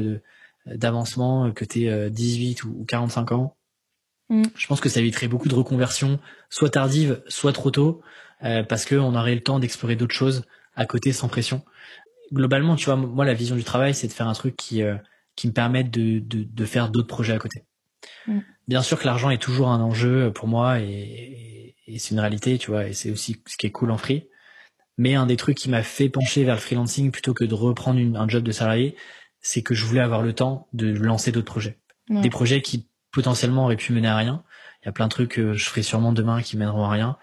d'avancement, 0.66 1.50
que 1.52 1.64
t'aies 1.64 2.10
18 2.10 2.64
ou 2.64 2.84
45 2.86 3.32
ans 3.32 3.56
Mm. 4.32 4.44
Je 4.56 4.66
pense 4.66 4.80
que 4.80 4.88
ça 4.88 5.00
éviterait 5.00 5.28
beaucoup 5.28 5.48
de 5.48 5.54
reconversions, 5.54 6.18
soit 6.48 6.70
tardives, 6.70 7.22
soit 7.28 7.52
trop 7.52 7.70
tôt, 7.70 8.00
parce 8.40 8.86
qu'on 8.86 9.14
aurait 9.14 9.34
le 9.34 9.42
temps 9.42 9.60
d'explorer 9.60 9.94
d'autres 9.94 10.14
choses 10.14 10.44
à 10.74 10.86
côté 10.86 11.12
sans 11.12 11.28
pression. 11.28 11.62
Globalement, 12.32 12.76
tu 12.76 12.86
vois, 12.86 12.96
moi 12.96 13.24
la 13.24 13.34
vision 13.34 13.56
du 13.56 13.64
travail, 13.64 13.94
c'est 13.94 14.06
de 14.06 14.12
faire 14.12 14.28
un 14.28 14.32
truc 14.32 14.56
qui 14.56 14.82
euh, 14.82 14.96
qui 15.36 15.48
me 15.48 15.52
permette 15.52 15.90
de, 15.90 16.18
de, 16.18 16.44
de 16.44 16.64
faire 16.64 16.90
d'autres 16.90 17.08
projets 17.08 17.32
à 17.32 17.38
côté. 17.38 17.64
Mm. 18.26 18.40
Bien 18.68 18.82
sûr 18.82 18.98
que 18.98 19.06
l'argent 19.06 19.30
est 19.30 19.42
toujours 19.42 19.68
un 19.68 19.80
enjeu 19.80 20.32
pour 20.32 20.48
moi 20.48 20.80
et, 20.80 21.74
et, 21.86 21.98
c'est 21.98 22.10
une 22.12 22.20
réalité, 22.20 22.58
tu 22.58 22.70
vois, 22.70 22.86
et 22.86 22.92
c'est 22.92 23.10
aussi 23.10 23.42
ce 23.46 23.56
qui 23.56 23.66
est 23.66 23.70
cool 23.70 23.90
en 23.90 23.98
free. 23.98 24.28
Mais 24.98 25.14
un 25.14 25.26
des 25.26 25.36
trucs 25.36 25.56
qui 25.56 25.68
m'a 25.68 25.82
fait 25.82 26.08
pencher 26.08 26.44
vers 26.44 26.54
le 26.54 26.60
freelancing 26.60 27.10
plutôt 27.10 27.34
que 27.34 27.44
de 27.44 27.54
reprendre 27.54 28.00
un 28.18 28.28
job 28.28 28.44
de 28.44 28.52
salarié, 28.52 28.96
c'est 29.40 29.62
que 29.62 29.74
je 29.74 29.84
voulais 29.84 30.00
avoir 30.00 30.22
le 30.22 30.32
temps 30.32 30.68
de 30.72 30.92
lancer 30.92 31.32
d'autres 31.32 31.50
projets. 31.50 31.78
Des 32.08 32.30
projets 32.30 32.60
qui 32.60 32.88
potentiellement 33.10 33.64
aurait 33.64 33.76
pu 33.76 33.92
mener 33.92 34.08
à 34.08 34.16
rien. 34.16 34.44
Il 34.82 34.86
y 34.86 34.88
a 34.88 34.92
plein 34.92 35.06
de 35.06 35.10
trucs 35.10 35.32
que 35.32 35.54
je 35.54 35.64
ferai 35.64 35.82
sûrement 35.82 36.12
demain 36.12 36.42
qui 36.42 36.56
mèneront 36.56 36.84
à 36.84 36.90
rien, 36.90 37.16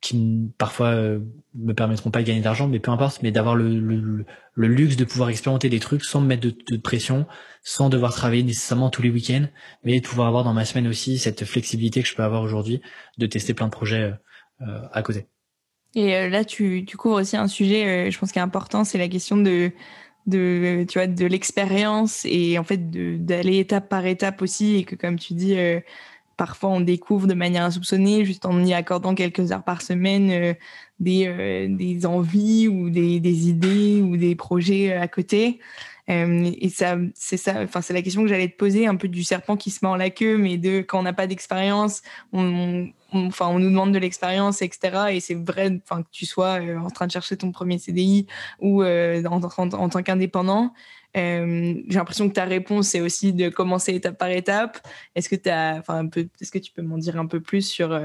qui 0.00 0.50
parfois 0.58 0.88
euh, 0.88 1.20
me 1.54 1.72
permettront 1.72 2.10
pas 2.10 2.20
de 2.22 2.26
gagner 2.26 2.40
d'argent, 2.40 2.68
mais 2.68 2.78
peu 2.78 2.90
importe, 2.90 3.22
mais 3.22 3.30
d'avoir 3.30 3.54
le, 3.54 3.80
le, 3.80 4.24
le, 4.54 4.68
luxe 4.68 4.96
de 4.96 5.04
pouvoir 5.04 5.30
expérimenter 5.30 5.68
des 5.68 5.80
trucs 5.80 6.04
sans 6.04 6.20
me 6.20 6.26
mettre 6.26 6.42
de, 6.42 6.54
de, 6.70 6.76
pression, 6.76 7.26
sans 7.62 7.88
devoir 7.88 8.12
travailler 8.12 8.42
nécessairement 8.42 8.90
tous 8.90 9.02
les 9.02 9.10
week-ends, 9.10 9.46
mais 9.84 10.00
de 10.00 10.06
pouvoir 10.06 10.28
avoir 10.28 10.44
dans 10.44 10.52
ma 10.52 10.64
semaine 10.64 10.86
aussi 10.86 11.18
cette 11.18 11.44
flexibilité 11.44 12.02
que 12.02 12.08
je 12.08 12.14
peux 12.14 12.22
avoir 12.22 12.42
aujourd'hui 12.42 12.80
de 13.18 13.26
tester 13.26 13.54
plein 13.54 13.66
de 13.66 13.72
projets 13.72 14.12
euh, 14.60 14.82
à 14.92 15.02
côté. 15.02 15.26
Et 15.94 16.14
euh, 16.14 16.28
là, 16.28 16.44
tu, 16.44 16.84
tu 16.86 16.96
couvres 16.96 17.20
aussi 17.20 17.36
un 17.36 17.48
sujet, 17.48 18.10
je 18.10 18.18
pense, 18.18 18.32
qui 18.32 18.38
est 18.38 18.42
important, 18.42 18.84
c'est 18.84 18.98
la 18.98 19.08
question 19.08 19.36
de 19.36 19.72
de 20.26 20.84
tu 20.88 20.98
vois 20.98 21.06
de 21.06 21.26
l'expérience 21.26 22.24
et 22.24 22.58
en 22.58 22.64
fait 22.64 22.90
d'aller 23.24 23.58
étape 23.58 23.88
par 23.88 24.06
étape 24.06 24.42
aussi 24.42 24.76
et 24.76 24.84
que 24.84 24.96
comme 24.96 25.18
tu 25.18 25.34
dis 25.34 25.56
euh, 25.56 25.80
parfois 26.36 26.70
on 26.70 26.80
découvre 26.80 27.26
de 27.26 27.34
manière 27.34 27.64
insoupçonnée 27.64 28.24
juste 28.24 28.46
en 28.46 28.64
y 28.64 28.74
accordant 28.74 29.14
quelques 29.14 29.52
heures 29.52 29.64
par 29.64 29.82
semaine 29.82 30.30
euh, 30.30 30.54
des 31.00 31.26
euh, 31.26 31.66
des 31.68 32.06
envies 32.06 32.68
ou 32.68 32.90
des, 32.90 33.48
idées 33.48 34.00
ou 34.02 34.16
des 34.16 34.34
projets 34.34 34.92
à 34.92 35.08
côté 35.08 35.60
et 36.08 36.68
ça 36.68 36.96
c'est 37.14 37.36
ça 37.36 37.62
enfin 37.64 37.80
c'est 37.80 37.92
la 37.92 38.00
question 38.00 38.22
que 38.22 38.28
j'allais 38.28 38.48
te 38.48 38.56
poser 38.56 38.86
un 38.86 38.94
peu 38.94 39.08
du 39.08 39.24
serpent 39.24 39.56
qui 39.56 39.72
se 39.72 39.84
mord 39.84 39.96
la 39.96 40.08
queue 40.08 40.38
mais 40.38 40.56
de 40.56 40.80
quand 40.80 41.00
on 41.00 41.02
n'a 41.02 41.12
pas 41.12 41.26
d'expérience 41.26 42.02
on 42.32 42.86
enfin, 43.12 43.48
on 43.48 43.58
nous 43.58 43.70
demande 43.70 43.92
de 43.92 43.98
l'expérience, 43.98 44.62
etc. 44.62 45.06
Et 45.10 45.20
c'est 45.20 45.34
vrai, 45.34 45.78
enfin, 45.84 46.02
que 46.02 46.08
tu 46.10 46.26
sois 46.26 46.60
euh, 46.60 46.78
en 46.78 46.90
train 46.90 47.06
de 47.06 47.12
chercher 47.12 47.36
ton 47.36 47.52
premier 47.52 47.78
CDI 47.78 48.26
ou 48.60 48.82
euh, 48.82 49.22
en, 49.24 49.40
tant 49.40 50.02
qu'indépendant. 50.02 50.72
Euh, 51.16 51.74
j'ai 51.88 51.98
l'impression 51.98 52.28
que 52.28 52.34
ta 52.34 52.44
réponse 52.44 52.88
c'est 52.88 53.00
aussi 53.00 53.32
de 53.32 53.48
commencer 53.48 53.94
étape 53.94 54.18
par 54.18 54.30
étape. 54.30 54.78
Est-ce 55.14 55.28
que 55.28 55.36
tu 55.36 55.42
que 55.42 56.74
peux 56.74 56.82
m'en 56.82 56.98
dire 56.98 57.18
un 57.18 57.26
peu 57.26 57.40
plus 57.40 57.62
sur 57.62 57.98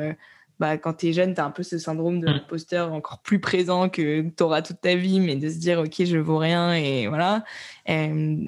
bah, 0.59 0.77
quand 0.77 0.93
tu 0.93 1.07
es 1.07 1.13
jeune, 1.13 1.33
tu 1.33 1.41
as 1.41 1.45
un 1.45 1.51
peu 1.51 1.63
ce 1.63 1.79
syndrome 1.79 2.19
de 2.19 2.27
mmh. 2.27 2.33
l'imposteur 2.33 2.93
encore 2.93 3.19
plus 3.23 3.39
présent 3.39 3.89
que 3.89 4.21
tu 4.21 4.43
auras 4.43 4.61
toute 4.61 4.79
ta 4.79 4.95
vie, 4.95 5.19
mais 5.19 5.35
de 5.35 5.49
se 5.49 5.57
dire, 5.57 5.79
OK, 5.79 6.03
je 6.05 6.17
vaux 6.17 6.37
rien, 6.37 6.75
et 6.75 7.07
voilà. 7.07 7.43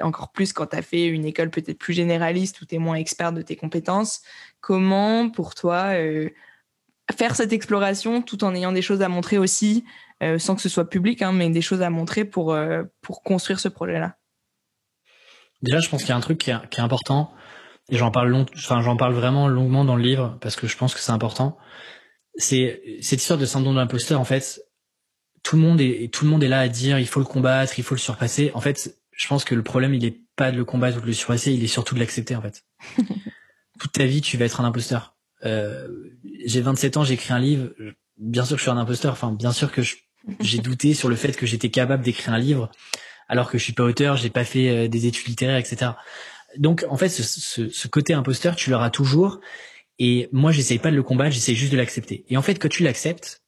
encore 0.04 0.32
plus 0.32 0.54
quand 0.54 0.68
tu 0.68 0.76
as 0.76 0.84
fait 0.84 1.08
une 1.08 1.26
école 1.26 1.50
peut-être 1.50 1.80
plus 1.80 1.94
généraliste 1.94 2.62
où 2.62 2.66
tu 2.66 2.76
es 2.76 2.78
moins 2.78 2.98
expert 2.98 3.34
de 3.34 3.42
tes 3.42 3.56
compétences. 3.56 4.22
Comment, 4.62 5.32
pour 5.32 5.56
toi, 5.56 5.96
faire 7.12 7.36
cette 7.36 7.54
exploration 7.54 8.22
tout 8.22 8.44
en 8.44 8.56
ayant 8.56 8.72
des 8.72 8.82
choses 8.82 9.02
à 9.02 9.10
montrer 9.10 9.38
aussi, 9.38 9.84
euh, 10.22 10.40
sans 10.40 10.56
que 10.56 10.62
ce 10.62 10.70
soit 10.70 10.90
public, 10.90 11.22
hein, 11.22 11.34
mais 11.34 11.50
des 11.50 11.62
choses 11.62 11.82
à 11.82 11.90
montrer 11.90 12.26
pour, 12.26 12.54
euh, 12.54 12.84
pour 13.02 13.24
construire 13.24 13.60
ce 13.60 13.68
projet-là? 13.68 14.18
Déjà, 15.64 15.80
je 15.80 15.90
pense 15.90 16.02
qu'il 16.02 16.10
y 16.10 16.14
a 16.14 16.18
un 16.18 16.22
truc 16.22 16.38
qui 16.38 16.52
est, 16.52 16.70
qui 16.70 16.80
est 16.80 16.84
important, 16.84 17.34
et 17.90 17.98
j'en 17.98 18.12
parle, 18.12 18.30
long, 18.30 18.46
enfin, 18.56 18.82
j'en 18.82 18.96
parle 18.96 19.14
vraiment 19.14 19.48
longuement 19.48 19.86
dans 19.86 19.96
le 19.96 20.04
livre, 20.04 20.38
parce 20.42 20.56
que 20.56 20.68
je 20.68 20.78
pense 20.78 20.94
que 20.94 21.00
c'est 21.00 21.12
important. 21.12 21.58
C'est 22.36 22.82
cette 23.02 23.20
histoire 23.20 23.40
de 23.40 23.46
syndrome 23.46 23.76
de 23.76 23.80
l'imposteur, 23.80 24.20
en 24.20 24.26
fait, 24.26 24.62
tout 25.44 25.58
le 25.58 25.62
monde 25.62 25.82
est 25.82 26.12
tout 26.12 26.24
le 26.26 26.32
monde 26.32 26.44
est 26.44 26.48
là 26.48 26.62
à 26.62 26.70
dire 26.70 26.98
il 26.98 27.08
faut 27.08 27.20
le 27.20 27.26
combattre, 27.26 27.78
il 27.78 27.84
faut 27.84 27.96
le 27.96 28.00
surpasser. 28.00 28.52
En 28.54 28.62
fait, 28.62 28.98
je 29.12 29.28
pense 29.28 29.44
que 29.44 29.54
le 29.54 29.62
problème 29.62 29.94
il 29.94 30.06
est 30.06 30.18
pas 30.36 30.52
de 30.52 30.58
le 30.58 30.66
combattre 30.66 30.98
ou 30.98 31.02
de 31.02 31.06
le 31.06 31.14
surpasser, 31.14 31.52
il 31.52 31.64
est 31.64 31.68
surtout 31.68 31.96
de 31.96 32.00
l'accepter 32.00 32.36
en 32.36 32.42
fait. 32.42 32.64
Toute 33.80 33.92
ta 33.92 34.06
vie, 34.06 34.22
tu 34.22 34.38
vas 34.38 34.46
être 34.46 34.62
un 34.62 34.66
imposteur. 34.66 35.16
Euh, 35.46 35.88
j'ai 36.46 36.62
27 36.62 36.98
ans, 36.98 37.04
j'ai 37.04 37.16
écrit 37.16 37.34
un 37.34 37.40
livre. 37.40 37.70
Bien 38.18 38.46
sûr 38.46 38.56
que 38.56 38.60
je 38.60 38.64
suis 38.64 38.72
un 38.72 38.78
imposteur. 38.78 39.12
Enfin, 39.12 39.34
bien 39.34 39.52
sûr 39.52 39.72
que 39.72 39.82
j'ai 40.40 40.60
douté 40.60 40.94
sur 40.94 41.10
le 41.10 41.16
fait 41.16 41.34
que 41.34 41.46
j'étais 41.46 41.70
capable 41.70 42.04
d'écrire 42.04 42.34
un 42.34 42.38
livre, 42.38 42.72
alors 43.28 43.50
que 43.50 43.58
je 43.58 43.64
suis 43.64 43.74
pas 43.74 43.84
auteur, 43.84 44.18
j'ai 44.18 44.30
pas 44.30 44.44
fait 44.44 44.70
euh, 44.70 44.88
des 44.88 45.06
études 45.06 45.28
littéraires, 45.28 45.58
etc. 45.58 45.92
Donc, 46.58 46.86
en 46.90 46.98
fait, 46.98 47.10
ce, 47.10 47.24
ce, 47.24 47.70
ce 47.70 47.88
côté 47.88 48.14
imposteur, 48.14 48.56
tu 48.56 48.70
l'auras 48.70 48.90
toujours. 48.90 49.40
Et 50.00 50.30
moi, 50.32 50.52
j'essaye 50.52 50.80
pas 50.80 50.92
de 50.92 50.96
le 50.96 51.04
combattre, 51.04 51.32
j'essaye 51.32 51.56
juste 51.56 51.72
de 51.72 51.78
l'accepter. 51.78 52.26
Et 52.30 52.38
en 52.38 52.42
fait, 52.42 52.56
quand 52.56 52.70
tu 52.70 52.84
l'acceptes, 52.84 53.44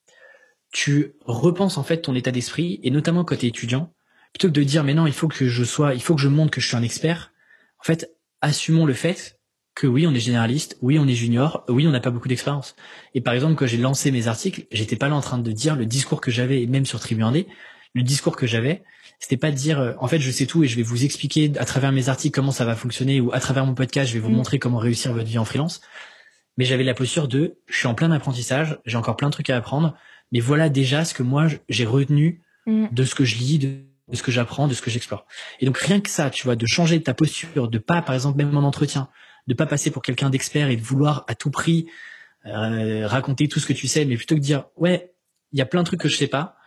tu 0.71 1.13
repenses 1.25 1.77
en 1.77 1.83
fait 1.83 2.01
ton 2.01 2.15
état 2.15 2.31
d'esprit, 2.31 2.79
et 2.83 2.91
notamment 2.91 3.23
quand 3.23 3.37
tu 3.37 3.45
es 3.45 3.49
étudiant, 3.49 3.93
plutôt 4.33 4.49
que 4.49 4.53
de 4.53 4.63
dire 4.63 4.83
mais 4.83 4.93
non, 4.93 5.07
il 5.07 5.13
faut 5.13 5.29
que 5.29 5.47
je 5.47 5.63
sois, 5.63 5.93
il 5.93 6.01
faut 6.01 6.15
que 6.15 6.21
je 6.21 6.27
montre 6.27 6.51
que 6.51 6.59
je 6.59 6.67
suis 6.67 6.75
un 6.75 6.83
expert. 6.83 7.31
En 7.79 7.83
fait, 7.83 8.11
assumons 8.41 8.85
le 8.85 8.93
fait 8.93 9.39
que 9.73 9.87
oui, 9.87 10.05
on 10.05 10.13
est 10.13 10.19
généraliste, 10.19 10.77
oui, 10.81 10.99
on 10.99 11.07
est 11.07 11.13
junior, 11.13 11.63
oui, 11.69 11.87
on 11.87 11.91
n'a 11.91 11.99
pas 11.99 12.11
beaucoup 12.11 12.27
d'expérience. 12.27 12.75
Et 13.13 13.21
par 13.21 13.33
exemple, 13.33 13.55
quand 13.55 13.67
j'ai 13.67 13.77
lancé 13.77 14.11
mes 14.11 14.27
articles, 14.27 14.65
j'étais 14.71 14.97
pas 14.97 15.07
là 15.07 15.15
en 15.15 15.21
train 15.21 15.37
de 15.37 15.51
dire 15.51 15.75
le 15.75 15.85
discours 15.85 16.19
que 16.19 16.31
j'avais, 16.31 16.61
et 16.61 16.67
même 16.67 16.85
sur 16.85 16.99
Tribu 16.99 17.23
Indé, 17.23 17.47
le 17.93 18.03
discours 18.03 18.35
que 18.35 18.45
j'avais, 18.45 18.83
c'était 19.19 19.37
pas 19.37 19.51
de 19.51 19.55
dire, 19.55 19.79
euh, 19.79 19.93
en 19.99 20.07
fait, 20.07 20.19
je 20.19 20.31
sais 20.31 20.45
tout 20.45 20.63
et 20.63 20.67
je 20.67 20.75
vais 20.75 20.83
vous 20.83 21.05
expliquer 21.05 21.51
à 21.57 21.65
travers 21.65 21.91
mes 21.91 22.09
articles 22.09 22.33
comment 22.33 22.51
ça 22.51 22.65
va 22.65 22.75
fonctionner, 22.75 23.21
ou 23.21 23.31
à 23.33 23.39
travers 23.39 23.65
mon 23.65 23.73
podcast, 23.73 24.09
je 24.09 24.13
vais 24.13 24.19
vous 24.19 24.29
mm. 24.29 24.35
montrer 24.35 24.59
comment 24.59 24.77
réussir 24.77 25.13
votre 25.13 25.27
vie 25.27 25.37
en 25.37 25.45
freelance. 25.45 25.81
Mais 26.57 26.65
j'avais 26.65 26.83
la 26.83 26.93
posture 26.93 27.27
de, 27.27 27.57
je 27.67 27.77
suis 27.77 27.87
en 27.87 27.95
plein 27.95 28.11
apprentissage, 28.11 28.79
j'ai 28.85 28.97
encore 28.97 29.17
plein 29.17 29.27
de 29.27 29.33
trucs 29.33 29.49
à 29.49 29.57
apprendre, 29.57 29.95
mais 30.31 30.39
voilà 30.39 30.69
déjà 30.69 31.05
ce 31.05 31.13
que 31.13 31.23
moi, 31.23 31.47
j'ai 31.69 31.85
retenu 31.85 32.41
mm. 32.65 32.87
de 32.91 33.03
ce 33.03 33.15
que 33.15 33.25
je 33.25 33.37
lis, 33.37 33.59
de 33.59 33.85
ce 34.13 34.23
que 34.23 34.31
j'apprends, 34.31 34.67
de 34.67 34.73
ce 34.73 34.81
que 34.81 34.91
j'explore. 34.91 35.25
Et 35.59 35.65
donc 35.65 35.77
rien 35.77 35.99
que 35.99 36.09
ça, 36.09 36.29
tu 36.29 36.43
vois, 36.43 36.55
de 36.55 36.65
changer 36.65 37.01
ta 37.01 37.13
posture, 37.13 37.67
de 37.67 37.77
pas, 37.77 38.01
par 38.01 38.15
exemple, 38.15 38.37
même 38.37 38.55
en 38.55 38.63
entretien, 38.63 39.09
de 39.47 39.53
pas 39.53 39.65
passer 39.65 39.91
pour 39.91 40.01
quelqu'un 40.01 40.29
d'expert 40.29 40.69
et 40.69 40.75
de 40.75 40.81
vouloir 40.81 41.23
à 41.27 41.35
tout 41.35 41.51
prix 41.51 41.87
euh, 42.45 43.07
raconter 43.07 43.47
tout 43.47 43.59
ce 43.59 43.65
que 43.65 43.73
tu 43.73 43.87
sais, 43.87 44.05
mais 44.05 44.17
plutôt 44.17 44.35
que 44.35 44.39
dire 44.39 44.65
ouais, 44.75 45.11
il 45.51 45.59
y 45.59 45.61
a 45.61 45.65
plein 45.65 45.81
de 45.81 45.85
trucs 45.85 46.01
que 46.01 46.09
je 46.09 46.15
sais 46.15 46.27
pas, 46.27 46.57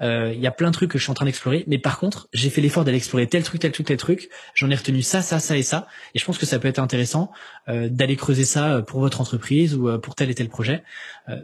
il 0.00 0.40
y 0.40 0.46
a 0.46 0.50
plein 0.50 0.68
de 0.68 0.74
trucs 0.74 0.90
que 0.90 0.98
je 0.98 1.04
suis 1.04 1.10
en 1.10 1.14
train 1.14 1.24
d'explorer, 1.24 1.64
mais 1.66 1.78
par 1.78 1.98
contre, 1.98 2.28
j'ai 2.32 2.50
fait 2.50 2.60
l'effort 2.60 2.84
d'aller 2.84 2.98
explorer 2.98 3.26
tel 3.26 3.42
truc, 3.42 3.60
tel 3.60 3.72
truc, 3.72 3.86
tel 3.86 3.96
truc. 3.96 4.28
J'en 4.54 4.70
ai 4.70 4.74
retenu 4.74 5.02
ça, 5.02 5.22
ça, 5.22 5.38
ça 5.38 5.56
et 5.56 5.62
ça, 5.62 5.86
et 6.14 6.18
je 6.18 6.24
pense 6.24 6.38
que 6.38 6.46
ça 6.46 6.58
peut 6.58 6.68
être 6.68 6.78
intéressant 6.78 7.30
euh, 7.68 7.88
d'aller 7.88 8.16
creuser 8.16 8.44
ça 8.44 8.82
pour 8.82 9.00
votre 9.00 9.20
entreprise 9.20 9.74
ou 9.74 9.98
pour 9.98 10.14
tel 10.14 10.30
et 10.30 10.34
tel 10.34 10.48
projet. 10.48 10.82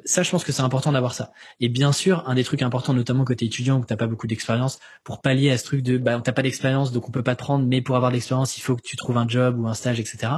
ça, 0.05 0.23
je 0.23 0.31
pense 0.31 0.45
que 0.45 0.53
c'est 0.53 0.63
important 0.63 0.93
d'avoir 0.93 1.15
ça. 1.15 1.33
Et 1.61 1.69
bien 1.69 1.93
sûr, 1.93 2.29
un 2.29 2.35
des 2.35 2.45
trucs 2.45 2.63
importants, 2.63 2.95
notamment 2.95 3.25
côté 3.25 3.47
étudiant 3.47 3.79
où 3.79 3.85
t'as 3.85 3.97
pas 3.97 4.07
beaucoup 4.07 4.27
d'expérience, 4.27 4.79
pour 5.05 5.21
pallier 5.21 5.51
à 5.51 5.59
ce 5.59 5.65
truc 5.65 5.83
de 5.83 5.99
bah 5.99 6.21
t'as 6.23 6.33
pas 6.33 6.43
d'expérience, 6.43 6.93
donc 6.93 7.09
on 7.09 7.13
peut 7.13 7.23
pas 7.23 7.35
te 7.35 7.41
prendre, 7.41 7.67
mais 7.67 7.81
pour 7.81 7.97
avoir 7.97 8.11
de 8.11 8.17
l'expérience, 8.17 8.59
il 8.59 8.61
faut 8.61 8.77
que 8.77 8.83
tu 8.83 8.97
trouves 8.97 9.17
un 9.17 9.29
job 9.29 9.59
ou 9.59 9.67
un 9.67 9.75
stage, 9.75 10.01
etc 10.01 10.33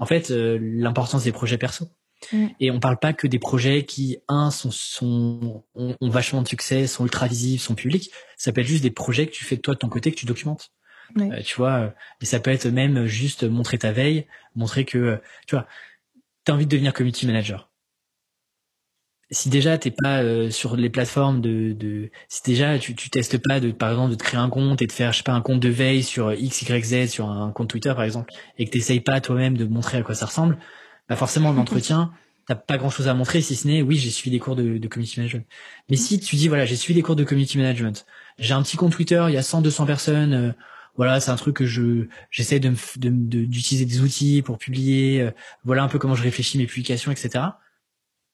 en 0.00 0.06
fait, 0.06 0.30
euh, 0.30 0.58
l'importance 0.60 1.24
des 1.24 1.32
projets 1.32 1.58
perso. 1.58 1.86
Mm. 2.32 2.46
Et 2.60 2.70
on 2.70 2.80
parle 2.80 2.98
pas 2.98 3.12
que 3.12 3.26
des 3.26 3.38
projets 3.38 3.84
qui, 3.84 4.18
un, 4.28 4.50
sont, 4.50 4.70
sont 4.70 5.64
ont, 5.74 5.96
vachement 6.08 6.42
de 6.42 6.48
succès, 6.48 6.86
sont 6.86 7.04
ultra 7.04 7.26
visibles, 7.26 7.60
sont 7.60 7.74
publics. 7.74 8.10
Ça 8.36 8.52
peut 8.52 8.60
être 8.60 8.66
juste 8.66 8.82
des 8.82 8.90
projets 8.90 9.26
que 9.26 9.32
tu 9.32 9.44
fais 9.44 9.56
de 9.56 9.60
toi 9.62 9.74
de 9.74 9.78
ton 9.78 9.88
côté, 9.88 10.10
que 10.12 10.16
tu 10.16 10.26
documentes. 10.26 10.70
Euh, 11.18 11.42
tu 11.42 11.56
vois, 11.56 11.72
euh, 11.72 11.90
mais 12.20 12.26
ça 12.26 12.40
peut 12.40 12.50
être 12.50 12.66
même 12.66 13.06
juste 13.06 13.42
montrer 13.44 13.78
ta 13.78 13.92
veille, 13.92 14.26
montrer 14.54 14.84
que, 14.84 15.20
tu 15.46 15.56
vois, 15.56 15.66
t'as 16.44 16.52
envie 16.52 16.66
de 16.66 16.70
devenir 16.70 16.92
community 16.92 17.26
manager. 17.26 17.70
si 19.30 19.48
déjà 19.48 19.78
t'es 19.78 19.90
pas 19.90 20.22
euh, 20.22 20.50
sur 20.50 20.76
les 20.76 20.90
plateformes 20.90 21.40
de, 21.40 21.72
de 21.72 22.10
si 22.28 22.42
déjà 22.44 22.78
tu, 22.78 22.94
tu 22.94 23.10
testes 23.10 23.38
pas 23.38 23.60
de 23.60 23.70
par 23.70 23.90
exemple 23.90 24.10
de 24.10 24.16
te 24.16 24.24
créer 24.24 24.40
un 24.40 24.50
compte 24.50 24.82
et 24.82 24.86
de 24.86 24.92
faire 24.92 25.12
je 25.12 25.18
sais 25.18 25.22
pas 25.22 25.32
un 25.32 25.40
compte 25.40 25.60
de 25.60 25.68
veille 25.68 26.02
sur 26.02 26.32
x 26.32 26.62
y 26.62 26.84
z 26.84 27.06
sur 27.08 27.28
un 27.28 27.52
compte 27.52 27.70
Twitter 27.70 27.92
par 27.94 28.04
exemple 28.04 28.32
et 28.58 28.64
que 28.64 28.70
t'essayes 28.70 29.00
pas 29.00 29.20
toi-même 29.20 29.56
de 29.56 29.64
montrer 29.64 29.98
à 29.98 30.02
quoi 30.02 30.14
ça 30.14 30.26
ressemble 30.26 30.58
bah 31.10 31.16
forcément 31.16 31.52
l'entretien 31.52 32.12
t'as 32.46 32.54
pas 32.54 32.78
grand 32.78 32.88
chose 32.88 33.06
à 33.06 33.12
montrer 33.12 33.42
si 33.42 33.54
ce 33.54 33.68
n'est 33.68 33.82
oui 33.82 33.96
j'ai 33.96 34.08
suivi 34.08 34.30
des 34.30 34.40
cours 34.40 34.56
de, 34.56 34.78
de 34.78 34.88
community 34.88 35.20
management. 35.20 35.46
Mais 35.90 35.96
si 35.96 36.18
tu 36.18 36.36
dis 36.36 36.48
voilà 36.48 36.64
j'ai 36.64 36.76
suivi 36.76 36.98
des 36.98 37.02
cours 37.02 37.16
de 37.16 37.24
community 37.24 37.58
management 37.58 38.06
j'ai 38.38 38.54
un 38.54 38.62
petit 38.62 38.78
compte 38.78 38.92
Twitter 38.92 39.22
il 39.28 39.34
y 39.34 39.36
a 39.36 39.42
100 39.42 39.60
200 39.60 39.84
personnes 39.84 40.32
euh, 40.32 40.52
voilà 40.96 41.20
c'est 41.20 41.30
un 41.30 41.36
truc 41.36 41.56
que 41.56 41.66
je 41.66 42.06
j'essaie 42.30 42.60
de 42.60 42.70
d'utiliser 42.96 43.84
de, 43.84 43.90
des 43.90 44.00
outils 44.00 44.40
pour 44.40 44.56
publier 44.56 45.20
euh, 45.20 45.30
voilà 45.64 45.82
un 45.82 45.88
peu 45.88 45.98
comment 45.98 46.14
je 46.14 46.22
réfléchis 46.22 46.56
mes 46.56 46.66
publications 46.66 47.12
etc 47.12 47.50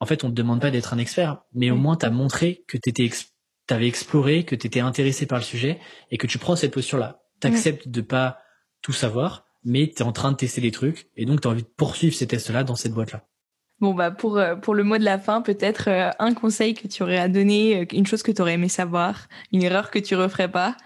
en 0.00 0.06
fait, 0.06 0.24
on 0.24 0.28
te 0.28 0.34
demande 0.34 0.60
pas 0.60 0.70
d'être 0.70 0.92
un 0.92 0.98
expert, 0.98 1.42
mais 1.54 1.70
au 1.70 1.76
moins 1.76 1.96
tu 1.96 2.06
as 2.06 2.10
montré 2.10 2.64
que 2.68 2.76
tu 2.76 2.92
ex 3.02 3.32
avais 3.68 3.88
exploré, 3.88 4.44
que 4.44 4.54
tu 4.54 4.68
étais 4.68 4.78
intéressé 4.78 5.26
par 5.26 5.38
le 5.38 5.44
sujet 5.44 5.80
et 6.12 6.18
que 6.18 6.28
tu 6.28 6.38
prends 6.38 6.54
cette 6.54 6.72
posture-là. 6.72 7.22
Tu 7.40 7.48
acceptes 7.48 7.88
de 7.88 8.00
pas 8.00 8.38
tout 8.80 8.92
savoir, 8.92 9.45
mais 9.66 9.92
tu 9.94 10.02
es 10.02 10.02
en 10.02 10.12
train 10.12 10.30
de 10.30 10.36
tester 10.36 10.60
des 10.62 10.70
trucs 10.70 11.08
et 11.16 11.26
donc 11.26 11.42
tu 11.42 11.48
as 11.48 11.50
envie 11.50 11.64
de 11.64 11.68
poursuivre 11.68 12.14
ces 12.14 12.26
tests-là 12.26 12.64
dans 12.64 12.76
cette 12.76 12.92
boîte-là. 12.92 13.26
Bon 13.80 13.92
bah 13.92 14.10
pour 14.10 14.38
euh, 14.38 14.54
pour 14.54 14.74
le 14.74 14.84
mot 14.84 14.96
de 14.96 15.04
la 15.04 15.18
fin, 15.18 15.42
peut-être 15.42 15.88
euh, 15.88 16.10
un 16.18 16.32
conseil 16.32 16.72
que 16.72 16.88
tu 16.88 17.02
aurais 17.02 17.18
à 17.18 17.28
donner, 17.28 17.80
euh, 17.80 17.84
une 17.92 18.06
chose 18.06 18.22
que 18.22 18.32
tu 18.32 18.40
aurais 18.40 18.54
aimé 18.54 18.70
savoir, 18.70 19.28
une 19.52 19.62
erreur 19.62 19.90
que 19.90 19.98
tu 19.98 20.14
referais 20.14 20.50
pas, 20.50 20.76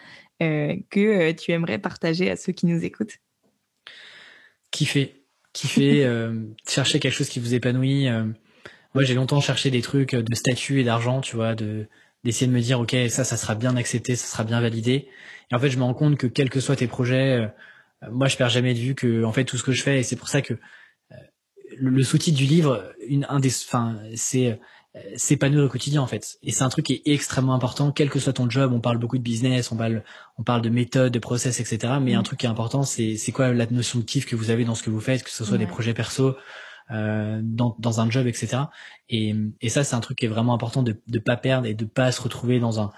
que 0.41 1.33
tu 1.33 1.53
aimerais 1.53 1.79
partager 1.79 2.31
à 2.31 2.37
ceux 2.37 2.55
qui 2.55 2.65
nous 2.65 2.83
écoutent. 2.83 3.19
Kiffer, 4.71 5.27
kiffer, 5.53 6.09
chercher 6.67 6.99
quelque 6.99 7.13
chose 7.13 7.29
qui 7.29 7.41
vous 7.41 7.55
épanouit 7.55 8.09
moi 8.95 9.05
j'ai 9.05 9.15
longtemps 9.15 9.41
cherché 9.41 9.71
des 9.71 9.83
trucs 9.83 10.17
de 10.17 10.35
statut 10.35 10.81
et 10.81 10.85
d'argent, 10.85 11.21
tu 11.21 11.37
vois, 11.37 11.55
de 11.55 11.87
d'essayer 12.25 12.47
de 12.47 12.53
me 12.53 12.61
dire 12.61 12.81
ok 12.81 12.97
ça 13.11 13.23
ça 13.25 13.37
sera 13.37 13.55
bien 13.55 13.77
accepté, 13.77 14.17
ça 14.17 14.27
sera 14.27 14.45
bien 14.45 14.63
validé. 14.63 15.09
Et 15.53 15.55
en 15.55 15.59
fait 15.59 15.69
je 15.69 15.77
me 15.77 15.85
rends 15.85 15.95
compte 15.95 16.17
que 16.17 16.27
quels 16.27 16.49
que 16.49 16.59
soient 16.59 16.77
tes 16.77 16.87
projets, 16.87 17.51
moi 18.11 18.29
je 18.29 18.37
perds 18.37 18.49
jamais 18.49 18.75
de 18.75 18.79
vue 18.79 18.95
que 18.95 19.25
en 19.25 19.33
fait 19.33 19.45
tout 19.45 19.59
ce 19.59 19.63
que 19.63 19.73
je 19.73 19.83
fais 19.83 20.01
et 20.01 20.03
c'est 20.03 20.17
pour 20.17 20.29
ça 20.29 20.43
que 20.43 20.55
euh, 20.55 21.17
le, 21.79 22.03
sous-titre 22.03 22.37
du 22.37 22.47
livre, 22.47 22.93
une 23.07 23.27
un 23.29 23.41
des, 23.41 23.51
enfin 23.51 23.99
c'est 24.15 24.59
euh, 24.97 25.01
s'épanouir 25.17 25.65
au 25.65 25.69
quotidien 25.69 26.03
en 26.03 26.07
fait. 26.07 26.39
Et 26.43 26.51
c'est 26.51 26.65
un 26.65 26.69
truc 26.69 26.87
qui 26.87 26.95
est 26.95 27.03
extrêmement 27.07 27.55
important, 27.55 27.93
quel 27.93 28.11
que 28.11 28.19
soit 28.19 28.33
ton 28.33 28.51
job. 28.51 28.73
On 28.73 28.81
parle 28.81 28.99
beaucoup 28.99 29.19
de 29.19 29.23
business, 29.23 29.71
on 29.71 29.77
parle, 29.77 30.03
on 30.37 30.43
parle 30.43 30.63
de 30.63 30.69
méthode, 30.69 31.13
de 31.13 31.19
process, 31.19 31.61
etc. 31.61 31.95
Mais 32.01 32.15
un 32.15 32.21
mm. 32.21 32.25
truc 32.25 32.41
qui 32.41 32.47
est 32.47 32.49
important, 32.51 32.83
c'est 32.83 33.17
c'est 33.17 33.33
quoi 33.33 33.53
la 33.53 33.67
notion 33.67 34.01
de 34.01 34.05
kiff 34.05 34.27
que 34.27 34.35
vous 34.35 34.51
avez 34.51 34.65
dans 34.65 34.75
ce 34.75 34.83
que 34.83 34.91
vous 34.91 35.01
faites, 35.01 35.23
que 35.23 35.31
ce 35.31 35.45
soit 35.45 35.59
des 35.59 35.67
projets 35.67 35.95
perso, 35.95 36.35
euh, 36.91 37.41
dans, 37.43 37.77
dans 37.79 38.01
un 38.01 38.11
job, 38.11 38.27
etc. 38.27 38.63
Et, 39.09 39.35
et 39.61 39.69
ça, 39.69 39.85
c'est 39.85 39.95
un 39.95 40.01
truc 40.01 40.19
qui 40.19 40.25
est 40.25 40.29
vraiment 40.29 40.55
important 40.55 40.83
de 40.83 41.01
ne 41.07 41.19
pas 41.21 41.37
perdre 41.37 41.69
et 41.69 41.75
de 41.75 41.85
pas 41.85 42.11
se 42.11 42.21
retrouver 42.21 42.59
dans 42.59 42.81
un, 42.81 42.91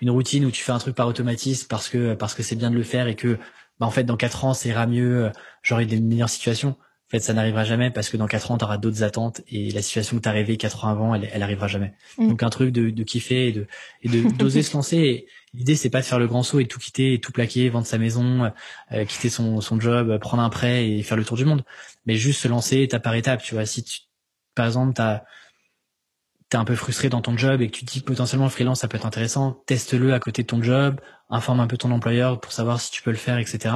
une 0.00 0.10
routine 0.10 0.46
où 0.46 0.50
tu 0.50 0.62
fais 0.62 0.72
un 0.72 0.78
truc 0.78 0.94
par 0.94 1.08
automatisme 1.08 1.66
parce 1.68 1.90
que 1.90 2.14
parce 2.14 2.34
que 2.34 2.42
c'est 2.42 2.56
bien 2.56 2.70
de 2.70 2.76
le 2.76 2.82
faire 2.82 3.06
et 3.06 3.16
que 3.16 3.38
bah, 3.78 3.86
en 3.86 3.90
fait 3.90 4.04
dans 4.04 4.16
quatre 4.16 4.44
ans 4.44 4.54
ça 4.54 4.68
ira 4.68 4.86
mieux, 4.86 5.30
j'aurai 5.62 5.86
des 5.86 6.00
meilleures 6.00 6.30
situations. 6.30 6.76
En 7.08 7.10
fait, 7.10 7.20
ça 7.20 7.34
n'arrivera 7.34 7.64
jamais 7.64 7.90
parce 7.90 8.08
que 8.08 8.16
dans 8.16 8.26
quatre 8.26 8.50
ans, 8.50 8.56
tu 8.56 8.64
auras 8.64 8.78
d'autres 8.78 9.02
attentes 9.02 9.42
et 9.48 9.70
la 9.72 9.82
situation 9.82 10.16
que 10.16 10.22
tu 10.22 10.28
as 10.28 10.32
rêvé 10.32 10.56
quatre 10.56 10.86
ans 10.86 10.88
avant, 10.88 11.14
elle, 11.14 11.28
elle 11.32 11.42
arrivera 11.42 11.68
jamais. 11.68 11.92
Mm. 12.16 12.28
Donc 12.28 12.42
un 12.42 12.48
truc 12.48 12.72
de, 12.72 12.88
de 12.88 13.02
kiffer 13.02 13.48
et 13.48 13.52
de 13.52 13.66
et 14.02 14.08
de 14.08 14.30
d'oser 14.36 14.62
se 14.64 14.74
lancer. 14.74 15.26
L'idée, 15.52 15.76
c'est 15.76 15.90
pas 15.90 16.00
de 16.00 16.06
faire 16.06 16.18
le 16.18 16.26
grand 16.26 16.42
saut 16.42 16.60
et 16.60 16.66
tout 16.66 16.78
quitter, 16.78 17.12
et 17.12 17.20
tout 17.20 17.30
plaquer, 17.30 17.68
vendre 17.68 17.86
sa 17.86 17.98
maison, 17.98 18.50
euh, 18.90 19.04
quitter 19.04 19.28
son, 19.28 19.60
son 19.60 19.78
job, 19.78 20.18
prendre 20.18 20.42
un 20.42 20.48
prêt 20.48 20.88
et 20.88 21.02
faire 21.02 21.16
le 21.16 21.24
tour 21.24 21.36
du 21.36 21.44
monde. 21.44 21.62
Mais 22.06 22.16
juste 22.16 22.40
se 22.40 22.48
lancer 22.48 22.80
étape 22.80 23.04
par 23.04 23.14
étape. 23.14 23.42
Tu 23.42 23.54
vois, 23.54 23.66
si 23.66 23.84
tu, 23.84 24.00
par 24.54 24.66
exemple, 24.66 24.94
t'as 24.94 25.24
t'es 26.48 26.56
un 26.56 26.64
peu 26.64 26.74
frustré 26.74 27.08
dans 27.08 27.20
ton 27.20 27.36
job 27.36 27.60
et 27.60 27.68
que 27.68 27.76
tu 27.76 27.84
te 27.84 27.92
dis 27.92 28.00
que 28.00 28.06
potentiellement 28.06 28.46
le 28.46 28.50
freelance 28.50 28.80
ça 28.80 28.88
peut 28.88 28.96
être 28.96 29.06
intéressant, 29.06 29.62
teste-le 29.66 30.12
à 30.12 30.20
côté 30.20 30.42
de 30.42 30.46
ton 30.46 30.62
job, 30.62 31.00
informe 31.30 31.60
un 31.60 31.66
peu 31.66 31.76
ton 31.76 31.90
employeur 31.90 32.40
pour 32.40 32.52
savoir 32.52 32.80
si 32.80 32.90
tu 32.90 33.02
peux 33.02 33.10
le 33.10 33.16
faire, 33.16 33.38
etc. 33.38 33.74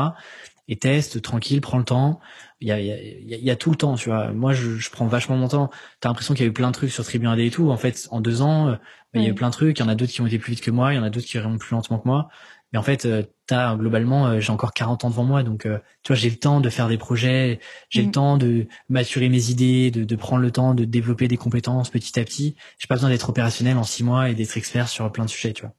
Et 0.70 0.76
teste 0.76 1.22
tranquille, 1.22 1.62
prends 1.62 1.78
le 1.78 1.84
temps. 1.84 2.20
Il 2.60 2.68
y 2.68 2.72
a, 2.72 2.78
il 2.78 2.86
y 2.86 2.92
a, 2.92 3.36
il 3.38 3.44
y 3.44 3.50
a 3.50 3.56
tout 3.56 3.70
le 3.70 3.76
temps, 3.76 3.94
tu 3.94 4.10
vois. 4.10 4.32
Moi, 4.32 4.52
je, 4.52 4.76
je 4.76 4.90
prends 4.90 5.06
vachement 5.06 5.36
mon 5.36 5.48
temps. 5.48 5.70
T'as 6.00 6.10
l'impression 6.10 6.34
qu'il 6.34 6.44
y 6.44 6.46
a 6.46 6.50
eu 6.50 6.52
plein 6.52 6.68
de 6.68 6.74
trucs 6.74 6.90
sur 6.90 7.04
Tribu 7.04 7.26
1D 7.26 7.46
et 7.46 7.50
tout. 7.50 7.70
En 7.70 7.78
fait, 7.78 8.06
en 8.10 8.20
deux 8.20 8.42
ans, 8.42 8.76
il 9.14 9.22
y 9.22 9.26
a 9.26 9.28
eu 9.30 9.34
plein 9.34 9.48
de 9.48 9.54
trucs. 9.54 9.78
Il 9.78 9.82
y 9.82 9.84
en 9.86 9.88
a 9.88 9.94
d'autres 9.94 10.12
qui 10.12 10.20
ont 10.20 10.26
été 10.26 10.38
plus 10.38 10.52
vite 10.52 10.60
que 10.60 10.70
moi. 10.70 10.92
Il 10.92 10.96
y 10.96 10.98
en 10.98 11.04
a 11.04 11.10
d'autres 11.10 11.26
qui 11.26 11.38
iront 11.38 11.56
plus 11.56 11.74
lentement 11.74 11.98
que 11.98 12.06
moi. 12.06 12.28
Mais 12.72 12.78
en 12.78 12.82
fait, 12.82 13.06
euh, 13.06 13.22
t'as 13.46 13.76
globalement, 13.76 14.26
euh, 14.26 14.40
j'ai 14.40 14.52
encore 14.52 14.74
40 14.74 15.04
ans 15.04 15.10
devant 15.10 15.24
moi, 15.24 15.42
donc 15.42 15.64
euh, 15.64 15.78
tu 16.02 16.12
vois, 16.12 16.16
j'ai 16.16 16.28
le 16.28 16.36
temps 16.36 16.60
de 16.60 16.68
faire 16.68 16.88
des 16.88 16.98
projets, 16.98 17.60
j'ai 17.88 18.02
le 18.02 18.08
mm. 18.08 18.12
temps 18.12 18.36
de 18.36 18.66
maturer 18.88 19.28
mes 19.28 19.50
idées, 19.50 19.90
de, 19.90 20.04
de, 20.04 20.16
prendre 20.16 20.42
le 20.42 20.50
temps 20.50 20.74
de 20.74 20.84
développer 20.84 21.28
des 21.28 21.38
compétences 21.38 21.88
petit 21.88 22.18
à 22.20 22.24
petit. 22.24 22.56
J'ai 22.78 22.86
pas 22.86 22.96
besoin 22.96 23.08
d'être 23.08 23.30
opérationnel 23.30 23.78
en 23.78 23.84
six 23.84 24.04
mois 24.04 24.28
et 24.28 24.34
d'être 24.34 24.56
expert 24.56 24.88
sur 24.88 25.10
plein 25.10 25.24
de 25.24 25.30
sujets, 25.30 25.54
tu 25.54 25.62
vois. 25.62 25.74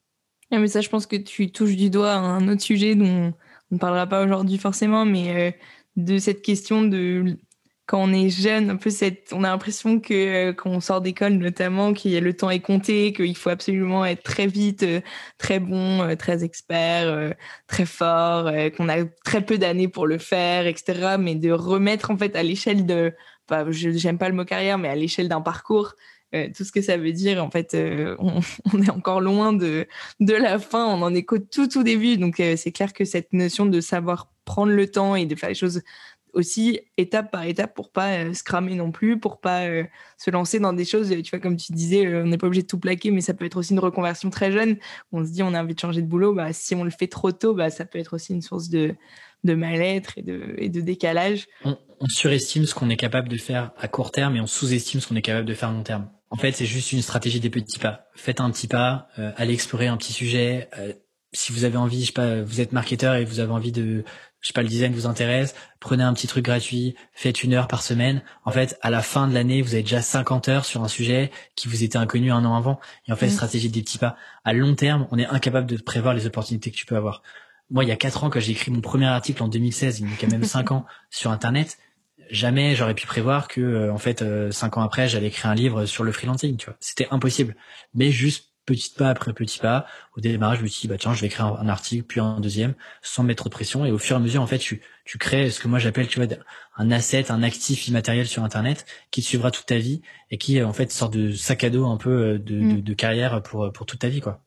Ah, 0.52 0.58
mais 0.58 0.68
ça, 0.68 0.82
je 0.82 0.90
pense 0.90 1.06
que 1.06 1.16
tu 1.16 1.52
touches 1.52 1.76
du 1.76 1.92
doigt 1.92 2.14
un 2.14 2.48
autre 2.48 2.62
sujet 2.62 2.96
dont 2.96 3.34
on 3.72 3.76
ne 3.76 3.80
parlera 3.80 4.08
pas 4.08 4.24
aujourd'hui 4.24 4.58
forcément, 4.58 5.06
mais 5.06 5.56
de 5.96 6.18
cette 6.18 6.42
question 6.42 6.82
de 6.82 7.38
quand 7.90 8.04
on 8.04 8.14
est 8.14 8.30
jeune, 8.30 8.70
un 8.70 8.76
peu 8.76 8.92
cette, 8.92 9.34
on 9.34 9.44
a 9.44 9.50
l'impression 9.50 10.00
que 10.00 10.14
euh, 10.14 10.54
quand 10.54 10.70
on 10.70 10.80
sort 10.80 11.02
d'école 11.02 11.34
notamment, 11.34 11.88
a 11.88 12.20
le 12.20 12.34
temps 12.34 12.52
est 12.52 12.60
compté, 12.60 13.14
qu'il 13.14 13.36
faut 13.36 13.50
absolument 13.50 14.06
être 14.06 14.22
très 14.22 14.46
vite, 14.46 14.84
euh, 14.84 15.02
très 15.40 15.60
bon, 15.60 16.04
euh, 16.04 16.16
très 16.16 16.44
expert, 16.44 17.34
très 17.66 17.88
fort, 17.88 18.52
qu'on 18.78 18.90
a 18.90 19.06
très 19.26 19.44
peu 19.44 19.58
d'années 19.58 19.88
pour 19.88 20.06
le 20.06 20.20
faire, 20.20 20.68
etc. 20.68 21.16
Mais 21.20 21.34
de 21.34 21.52
remettre 21.52 22.12
en 22.12 22.18
fait 22.18 22.36
à 22.36 22.44
l'échelle 22.44 22.86
de, 22.86 23.12
bah, 23.48 23.66
j'aime 23.72 24.20
pas 24.20 24.30
le 24.30 24.36
mot 24.36 24.46
carrière, 24.46 24.78
mais 24.78 24.90
à 24.90 24.96
l'échelle 24.96 25.28
d'un 25.28 25.42
parcours, 25.42 25.96
tout 26.32 26.64
ce 26.64 26.72
que 26.72 26.84
ça 26.84 26.96
veut 26.96 27.12
dire. 27.12 27.44
En 27.44 27.50
fait, 27.50 27.76
on, 28.20 28.40
on, 28.72 28.84
est 28.84 28.92
encore 28.92 29.20
loin 29.20 29.52
de, 29.52 29.88
de 30.20 30.34
la 30.36 30.60
fin, 30.60 30.86
on 30.86 31.02
en 31.02 31.16
est 31.16 31.24
qu'au 31.24 31.40
tout, 31.40 31.68
tout 31.68 31.82
début. 31.82 32.18
Donc, 32.18 32.36
c'est 32.38 32.72
clair 32.72 32.94
que 32.94 33.04
cette 33.04 33.34
notion 33.34 33.66
de 33.66 33.82
savoir 33.82 34.30
prendre 34.50 34.72
le 34.72 34.88
temps 34.90 35.16
et 35.16 35.26
de 35.26 35.36
faire 35.36 35.50
les 35.50 35.56
choses 35.56 35.82
aussi 36.34 36.80
étape 36.98 37.32
par 37.32 37.44
étape 37.44 37.74
pour 37.74 37.92
pas 37.92 38.14
euh, 38.14 38.34
se 38.34 38.44
cramer 38.44 38.76
non 38.76 38.92
plus, 38.92 39.20
pour 39.20 39.40
pas 39.40 39.66
euh, 39.66 39.84
se 40.18 40.30
lancer 40.32 40.60
dans 40.60 40.74
des 40.74 40.86
choses, 40.86 41.10
tu 41.10 41.30
vois, 41.30 41.40
comme 41.40 41.58
tu 41.58 41.72
disais, 41.72 42.06
euh, 42.06 42.24
on 42.24 42.28
n'est 42.28 42.38
pas 42.38 42.48
obligé 42.48 42.64
de 42.64 42.68
tout 42.68 42.80
plaquer, 42.80 43.12
mais 43.12 43.22
ça 43.22 43.34
peut 43.34 43.46
être 43.46 43.58
aussi 43.58 43.74
une 43.74 43.80
reconversion 43.80 44.30
très 44.30 44.52
jeune. 44.52 44.78
On 45.12 45.26
se 45.26 45.32
dit, 45.32 45.44
on 45.44 45.54
a 45.54 45.62
envie 45.62 45.76
de 45.76 45.80
changer 45.80 46.02
de 46.02 46.08
boulot, 46.08 46.34
bah, 46.34 46.54
si 46.54 46.76
on 46.76 46.84
le 46.84 46.92
fait 46.92 47.08
trop 47.08 47.32
tôt, 47.32 47.54
bah, 47.54 47.70
ça 47.70 47.86
peut 47.86 48.00
être 48.00 48.14
aussi 48.14 48.34
une 48.34 48.42
source 48.42 48.70
de, 48.70 48.96
de 49.44 49.54
mal-être 49.54 50.18
et 50.18 50.22
de, 50.22 50.56
et 50.58 50.70
de 50.70 50.82
décalage. 50.82 51.48
On, 51.64 51.78
surestime 52.08 52.66
ce 52.66 52.74
qu'on 52.74 52.90
est 52.90 52.98
capable 52.98 53.28
de 53.28 53.36
faire 53.36 53.72
à 53.78 53.90
court 53.90 54.12
terme 54.12 54.38
et 54.38 54.40
on 54.40 54.48
sous-estime 54.48 55.02
ce 55.02 55.08
qu'on 55.08 55.18
est 55.18 55.22
capable 55.22 55.46
de 55.46 55.54
faire 55.54 55.70
à 55.70 55.74
long 55.74 55.84
terme. 55.84 56.10
En 56.30 56.38
fait, 56.38 56.54
c'est 56.54 56.66
juste 56.66 56.94
une 56.94 57.02
stratégie 57.02 57.42
des 57.42 57.50
petits 57.50 57.78
pas. 57.78 58.06
Faites 58.16 58.40
un 58.40 58.50
petit 58.52 58.68
pas, 58.68 59.10
allez 59.36 59.54
explorer 59.54 59.88
un 59.88 59.98
petit 59.98 60.14
sujet. 60.14 60.70
si 61.34 61.52
vous 61.52 61.66
avez 61.66 61.76
envie, 61.76 62.02
je 62.02 62.08
sais 62.08 62.14
pas, 62.14 62.42
vous 62.42 62.62
êtes 62.62 62.72
marketeur 62.72 63.16
et 63.16 63.26
vous 63.26 63.42
avez 63.42 63.52
envie 63.52 63.74
de 63.74 64.06
je 64.42 64.48
sais 64.48 64.54
pas, 64.54 64.62
le 64.62 64.70
design 64.70 64.94
vous 64.94 65.06
intéresse, 65.06 65.54
prenez 65.80 66.04
un 66.04 66.14
petit 66.14 66.28
truc 66.28 66.46
gratuit, 66.46 66.96
faites 67.14 67.44
une 67.44 67.54
heure 67.54 67.68
par 67.68 67.82
semaine. 67.82 68.22
En 68.46 68.52
fait, 68.52 68.78
à 68.82 68.90
la 68.90 69.02
fin 69.02 69.28
de 69.28 69.34
l'année, 69.34 69.62
vous 69.62 69.74
avez 69.74 69.84
déjà 69.84 70.02
50 70.02 70.48
heures 70.48 70.66
sur 70.66 70.84
un 70.84 70.88
sujet 70.88 71.32
qui 71.56 71.68
vous 71.68 71.84
était 71.84 71.98
inconnu 71.98 72.32
un 72.32 72.46
an 72.46 72.56
avant. 72.56 72.80
Et 73.08 73.12
en 73.12 73.16
fait, 73.16 73.28
mmh. 73.28 73.32
stratégie 73.32 73.70
des 73.70 73.82
petits 73.82 73.98
pas. 73.98 74.16
À 74.46 74.54
long 74.54 74.76
terme, 74.76 75.08
on 75.12 75.20
est 75.20 75.28
incapable 75.28 75.68
de 75.68 75.78
prévoir 75.78 76.14
les 76.14 76.26
opportunités 76.26 76.72
que 76.72 76.78
tu 76.78 76.86
peux 76.86 76.96
avoir. 76.96 77.22
Moi, 77.70 77.84
il 77.84 77.88
y 77.88 77.92
a 77.92 77.98
quatre 77.98 78.24
ans, 78.24 78.30
quand 78.30 78.40
j'ai 78.40 78.54
écrit 78.54 78.72
mon 78.72 78.82
premier 78.82 79.06
article 79.06 79.44
en 79.44 79.48
2016, 79.48 80.00
il 80.00 80.10
y 80.10 80.14
a 80.14 80.16
quand 80.20 80.32
même 80.32 80.44
cinq 80.46 80.72
ans 80.72 80.86
sur 81.10 81.32
Internet, 81.32 81.78
jamais 82.30 82.76
j'aurais 82.76 82.96
pu 82.96 83.08
prévoir 83.08 83.48
que, 83.48 83.62
euh, 83.62 83.94
en 83.94 83.98
fait, 83.98 84.22
euh, 84.22 84.52
cinq 84.52 84.78
ans 84.78 84.82
après, 84.82 85.08
j'allais 85.08 85.28
écrire 85.28 85.52
un 85.52 85.56
livre 85.56 85.86
sur 85.86 86.04
le 86.04 86.12
freelancing, 86.12 86.58
tu 86.58 86.66
vois. 86.66 86.76
C'était 86.80 87.08
impossible. 87.12 87.56
Mais 87.94 88.12
juste 88.12 88.49
petit 88.74 88.92
pas 88.96 89.10
après 89.10 89.34
petit 89.34 89.60
pas. 89.60 89.86
Au 90.16 90.22
démarrage, 90.22 90.60
je 90.60 90.64
me 90.64 90.68
suis 90.68 90.82
dit, 90.82 90.88
bah 90.88 90.98
tiens, 90.98 91.14
je 91.14 91.22
vais 91.22 91.28
écrire 91.28 91.48
un, 91.60 91.68
article, 91.68 92.04
puis 92.04 92.20
un 92.20 92.40
deuxième, 92.40 92.76
sans 93.02 93.24
mettre 93.24 93.44
trop 93.44 93.50
de 93.50 93.54
pression. 93.54 93.86
Et 93.86 93.92
au 93.92 93.98
fur 93.98 94.16
et 94.16 94.20
à 94.20 94.22
mesure, 94.22 94.42
en 94.42 94.48
fait, 94.48 94.60
tu, 94.60 94.82
tu 95.06 95.18
crées 95.18 95.50
ce 95.50 95.60
que 95.60 95.68
moi 95.68 95.80
j'appelle, 95.80 96.08
tu 96.08 96.20
vois, 96.20 96.38
un 96.78 96.92
asset, 96.92 97.32
un 97.32 97.44
actif 97.44 97.88
immatériel 97.88 98.28
sur 98.28 98.44
Internet 98.44 98.86
qui 99.12 99.22
te 99.22 99.28
suivra 99.28 99.52
toute 99.52 99.66
ta 99.66 99.78
vie 99.78 100.02
et 100.30 100.38
qui, 100.38 100.62
en 100.62 100.74
fait, 100.74 100.92
sort 100.92 101.10
de 101.10 101.32
sac 101.32 101.64
à 101.64 101.70
dos 101.70 101.88
un 101.88 101.98
peu 101.98 102.10
euh, 102.10 102.40
de, 102.40 102.56
mm. 102.56 102.82
de, 102.82 102.94
carrière 102.94 103.42
pour, 103.42 103.72
pour 103.72 103.86
toute 103.86 104.00
ta 104.00 104.10
vie, 104.10 104.22
quoi. 104.22 104.44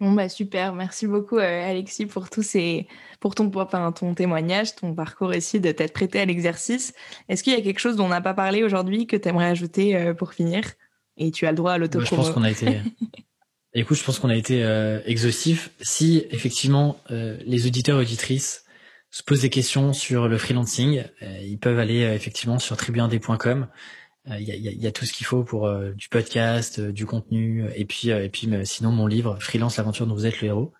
Bon 0.00 0.12
bah 0.12 0.30
super, 0.30 0.72
merci 0.72 1.06
beaucoup 1.06 1.36
euh, 1.36 1.70
Alexis 1.70 2.06
pour 2.06 2.30
tous 2.30 2.42
ces, 2.42 2.88
pour 3.20 3.34
ton, 3.34 3.52
enfin, 3.54 3.92
ton 3.92 4.14
témoignage, 4.14 4.74
ton 4.74 4.94
parcours 4.94 5.28
aussi 5.28 5.60
de 5.60 5.72
t'être 5.72 5.92
prêté 5.92 6.18
à 6.18 6.24
l'exercice. 6.24 6.94
Est-ce 7.28 7.42
qu'il 7.42 7.52
y 7.52 7.56
a 7.56 7.60
quelque 7.60 7.80
chose 7.80 7.96
dont 7.96 8.06
on 8.06 8.08
n'a 8.08 8.22
pas 8.22 8.32
parlé 8.32 8.64
aujourd'hui 8.64 9.06
que 9.06 9.16
tu 9.16 9.28
aimerais 9.28 9.48
ajouter 9.48 9.94
euh, 9.94 10.14
pour 10.14 10.32
finir? 10.32 10.64
Et 11.18 11.30
tu 11.30 11.46
as 11.46 11.50
le 11.50 11.56
droit 11.56 11.72
à 11.72 11.78
l'auto. 11.78 12.00
je 12.00 12.14
pense 12.14 12.30
qu'on 12.30 12.44
a 12.44 12.50
été, 12.50 12.80
Écoute, 13.72 13.98
je 13.98 14.04
pense 14.04 14.18
qu'on 14.18 14.30
a 14.30 14.36
été 14.36 14.64
euh, 14.64 15.00
exhaustif. 15.04 15.70
Si 15.80 16.26
effectivement 16.30 17.00
euh, 17.10 17.38
les 17.46 17.66
auditeurs 17.66 17.98
et 17.98 18.02
auditrices 18.02 18.64
se 19.10 19.22
posent 19.22 19.42
des 19.42 19.50
questions 19.50 19.92
sur 19.92 20.26
le 20.26 20.38
freelancing, 20.38 21.04
euh, 21.22 21.38
ils 21.42 21.58
peuvent 21.58 21.78
aller 21.78 22.00
effectivement 22.00 22.58
sur 22.58 22.76
tribuindé.com. 22.76 23.68
Il 24.38 24.42
y 24.42 24.52
a, 24.52 24.54
y, 24.54 24.86
a, 24.86 24.92
tout 24.92 25.06
ce 25.06 25.14
qu'il 25.14 25.26
faut 25.26 25.42
pour 25.42 25.68
du 25.94 26.08
podcast, 26.08 26.78
du 26.78 27.06
contenu, 27.06 27.64
et 27.74 27.86
puis 27.86 28.10
et 28.10 28.28
puis 28.28 28.48
sinon 28.64 28.92
mon 28.92 29.06
livre 29.06 29.38
Freelance 29.40 29.78
l'aventure 29.78 30.06
dont 30.06 30.14
vous 30.14 30.26
êtes 30.26 30.42
le 30.42 30.48
héros, 30.48 30.72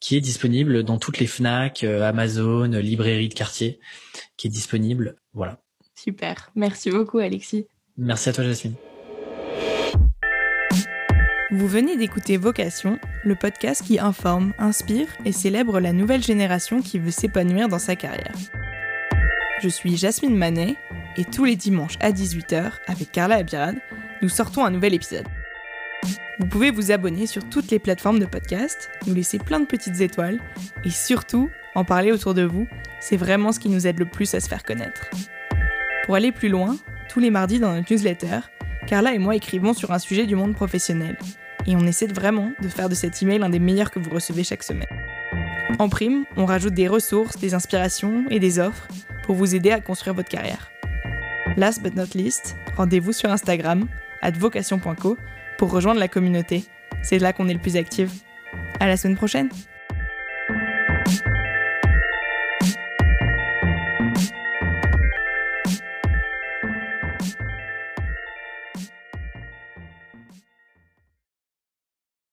qui 0.00 0.16
est 0.16 0.20
disponible 0.20 0.82
dans 0.82 0.98
toutes 0.98 1.18
les 1.18 1.28
Fnac, 1.28 1.84
Amazon, 1.84 2.64
librairie 2.64 3.28
de 3.28 3.34
quartier, 3.34 3.78
qui 4.36 4.48
est 4.48 4.50
disponible. 4.50 5.16
Voilà. 5.32 5.62
Super. 5.94 6.50
Merci 6.56 6.90
beaucoup 6.90 7.18
Alexis. 7.18 7.68
Merci 7.96 8.28
à 8.28 8.32
toi 8.32 8.44
Jasmine. 8.44 8.74
Vous 11.52 11.66
venez 11.66 11.96
d'écouter 11.96 12.36
Vocation, 12.36 13.00
le 13.24 13.34
podcast 13.34 13.82
qui 13.84 13.98
informe, 13.98 14.52
inspire 14.56 15.08
et 15.24 15.32
célèbre 15.32 15.80
la 15.80 15.92
nouvelle 15.92 16.22
génération 16.22 16.80
qui 16.80 17.00
veut 17.00 17.10
s'épanouir 17.10 17.66
dans 17.66 17.80
sa 17.80 17.96
carrière. 17.96 18.36
Je 19.60 19.68
suis 19.68 19.96
Jasmine 19.96 20.36
Manet 20.36 20.76
et 21.16 21.24
tous 21.24 21.44
les 21.44 21.56
dimanches 21.56 21.96
à 21.98 22.12
18h, 22.12 22.74
avec 22.86 23.10
Carla 23.10 23.34
Abirad, 23.34 23.74
nous 24.22 24.28
sortons 24.28 24.64
un 24.64 24.70
nouvel 24.70 24.94
épisode. 24.94 25.26
Vous 26.38 26.46
pouvez 26.46 26.70
vous 26.70 26.92
abonner 26.92 27.26
sur 27.26 27.42
toutes 27.48 27.72
les 27.72 27.80
plateformes 27.80 28.20
de 28.20 28.26
podcast, 28.26 28.88
nous 29.08 29.14
laisser 29.14 29.40
plein 29.40 29.58
de 29.58 29.66
petites 29.66 30.00
étoiles 30.00 30.38
et 30.84 30.90
surtout 30.90 31.50
en 31.74 31.84
parler 31.84 32.12
autour 32.12 32.34
de 32.34 32.42
vous, 32.42 32.68
c'est 33.00 33.16
vraiment 33.16 33.50
ce 33.50 33.58
qui 33.58 33.70
nous 33.70 33.88
aide 33.88 33.98
le 33.98 34.06
plus 34.06 34.32
à 34.34 34.40
se 34.40 34.48
faire 34.48 34.62
connaître. 34.62 35.10
Pour 36.04 36.14
aller 36.14 36.30
plus 36.30 36.48
loin, 36.48 36.76
tous 37.08 37.18
les 37.18 37.30
mardis 37.30 37.58
dans 37.58 37.72
notre 37.72 37.92
newsletter, 37.92 38.38
Carla 38.86 39.14
et 39.14 39.18
moi 39.18 39.36
écrivons 39.36 39.74
sur 39.74 39.92
un 39.92 39.98
sujet 39.98 40.26
du 40.26 40.34
monde 40.34 40.54
professionnel 40.54 41.16
et 41.66 41.76
on 41.76 41.86
essaie 41.86 42.06
vraiment 42.06 42.52
de 42.60 42.68
faire 42.68 42.88
de 42.88 42.94
cet 42.94 43.22
email 43.22 43.42
un 43.42 43.50
des 43.50 43.58
meilleurs 43.58 43.90
que 43.90 43.98
vous 43.98 44.10
recevez 44.10 44.44
chaque 44.44 44.62
semaine. 44.62 44.88
En 45.78 45.88
prime, 45.88 46.24
on 46.36 46.46
rajoute 46.46 46.74
des 46.74 46.88
ressources, 46.88 47.38
des 47.38 47.54
inspirations 47.54 48.24
et 48.30 48.40
des 48.40 48.58
offres 48.58 48.88
pour 49.24 49.34
vous 49.34 49.54
aider 49.54 49.70
à 49.70 49.80
construire 49.80 50.14
votre 50.14 50.28
carrière. 50.28 50.70
Last 51.56 51.82
but 51.82 51.94
not 51.94 52.14
least, 52.14 52.56
rendez-vous 52.76 53.12
sur 53.12 53.30
Instagram, 53.30 53.86
vocation.co, 54.38 55.16
pour 55.58 55.70
rejoindre 55.70 56.00
la 56.00 56.08
communauté. 56.08 56.64
C'est 57.02 57.18
là 57.18 57.32
qu'on 57.32 57.48
est 57.48 57.54
le 57.54 57.60
plus 57.60 57.76
actif. 57.76 58.10
À 58.78 58.86
la 58.86 58.96
semaine 58.96 59.16
prochaine! 59.16 59.48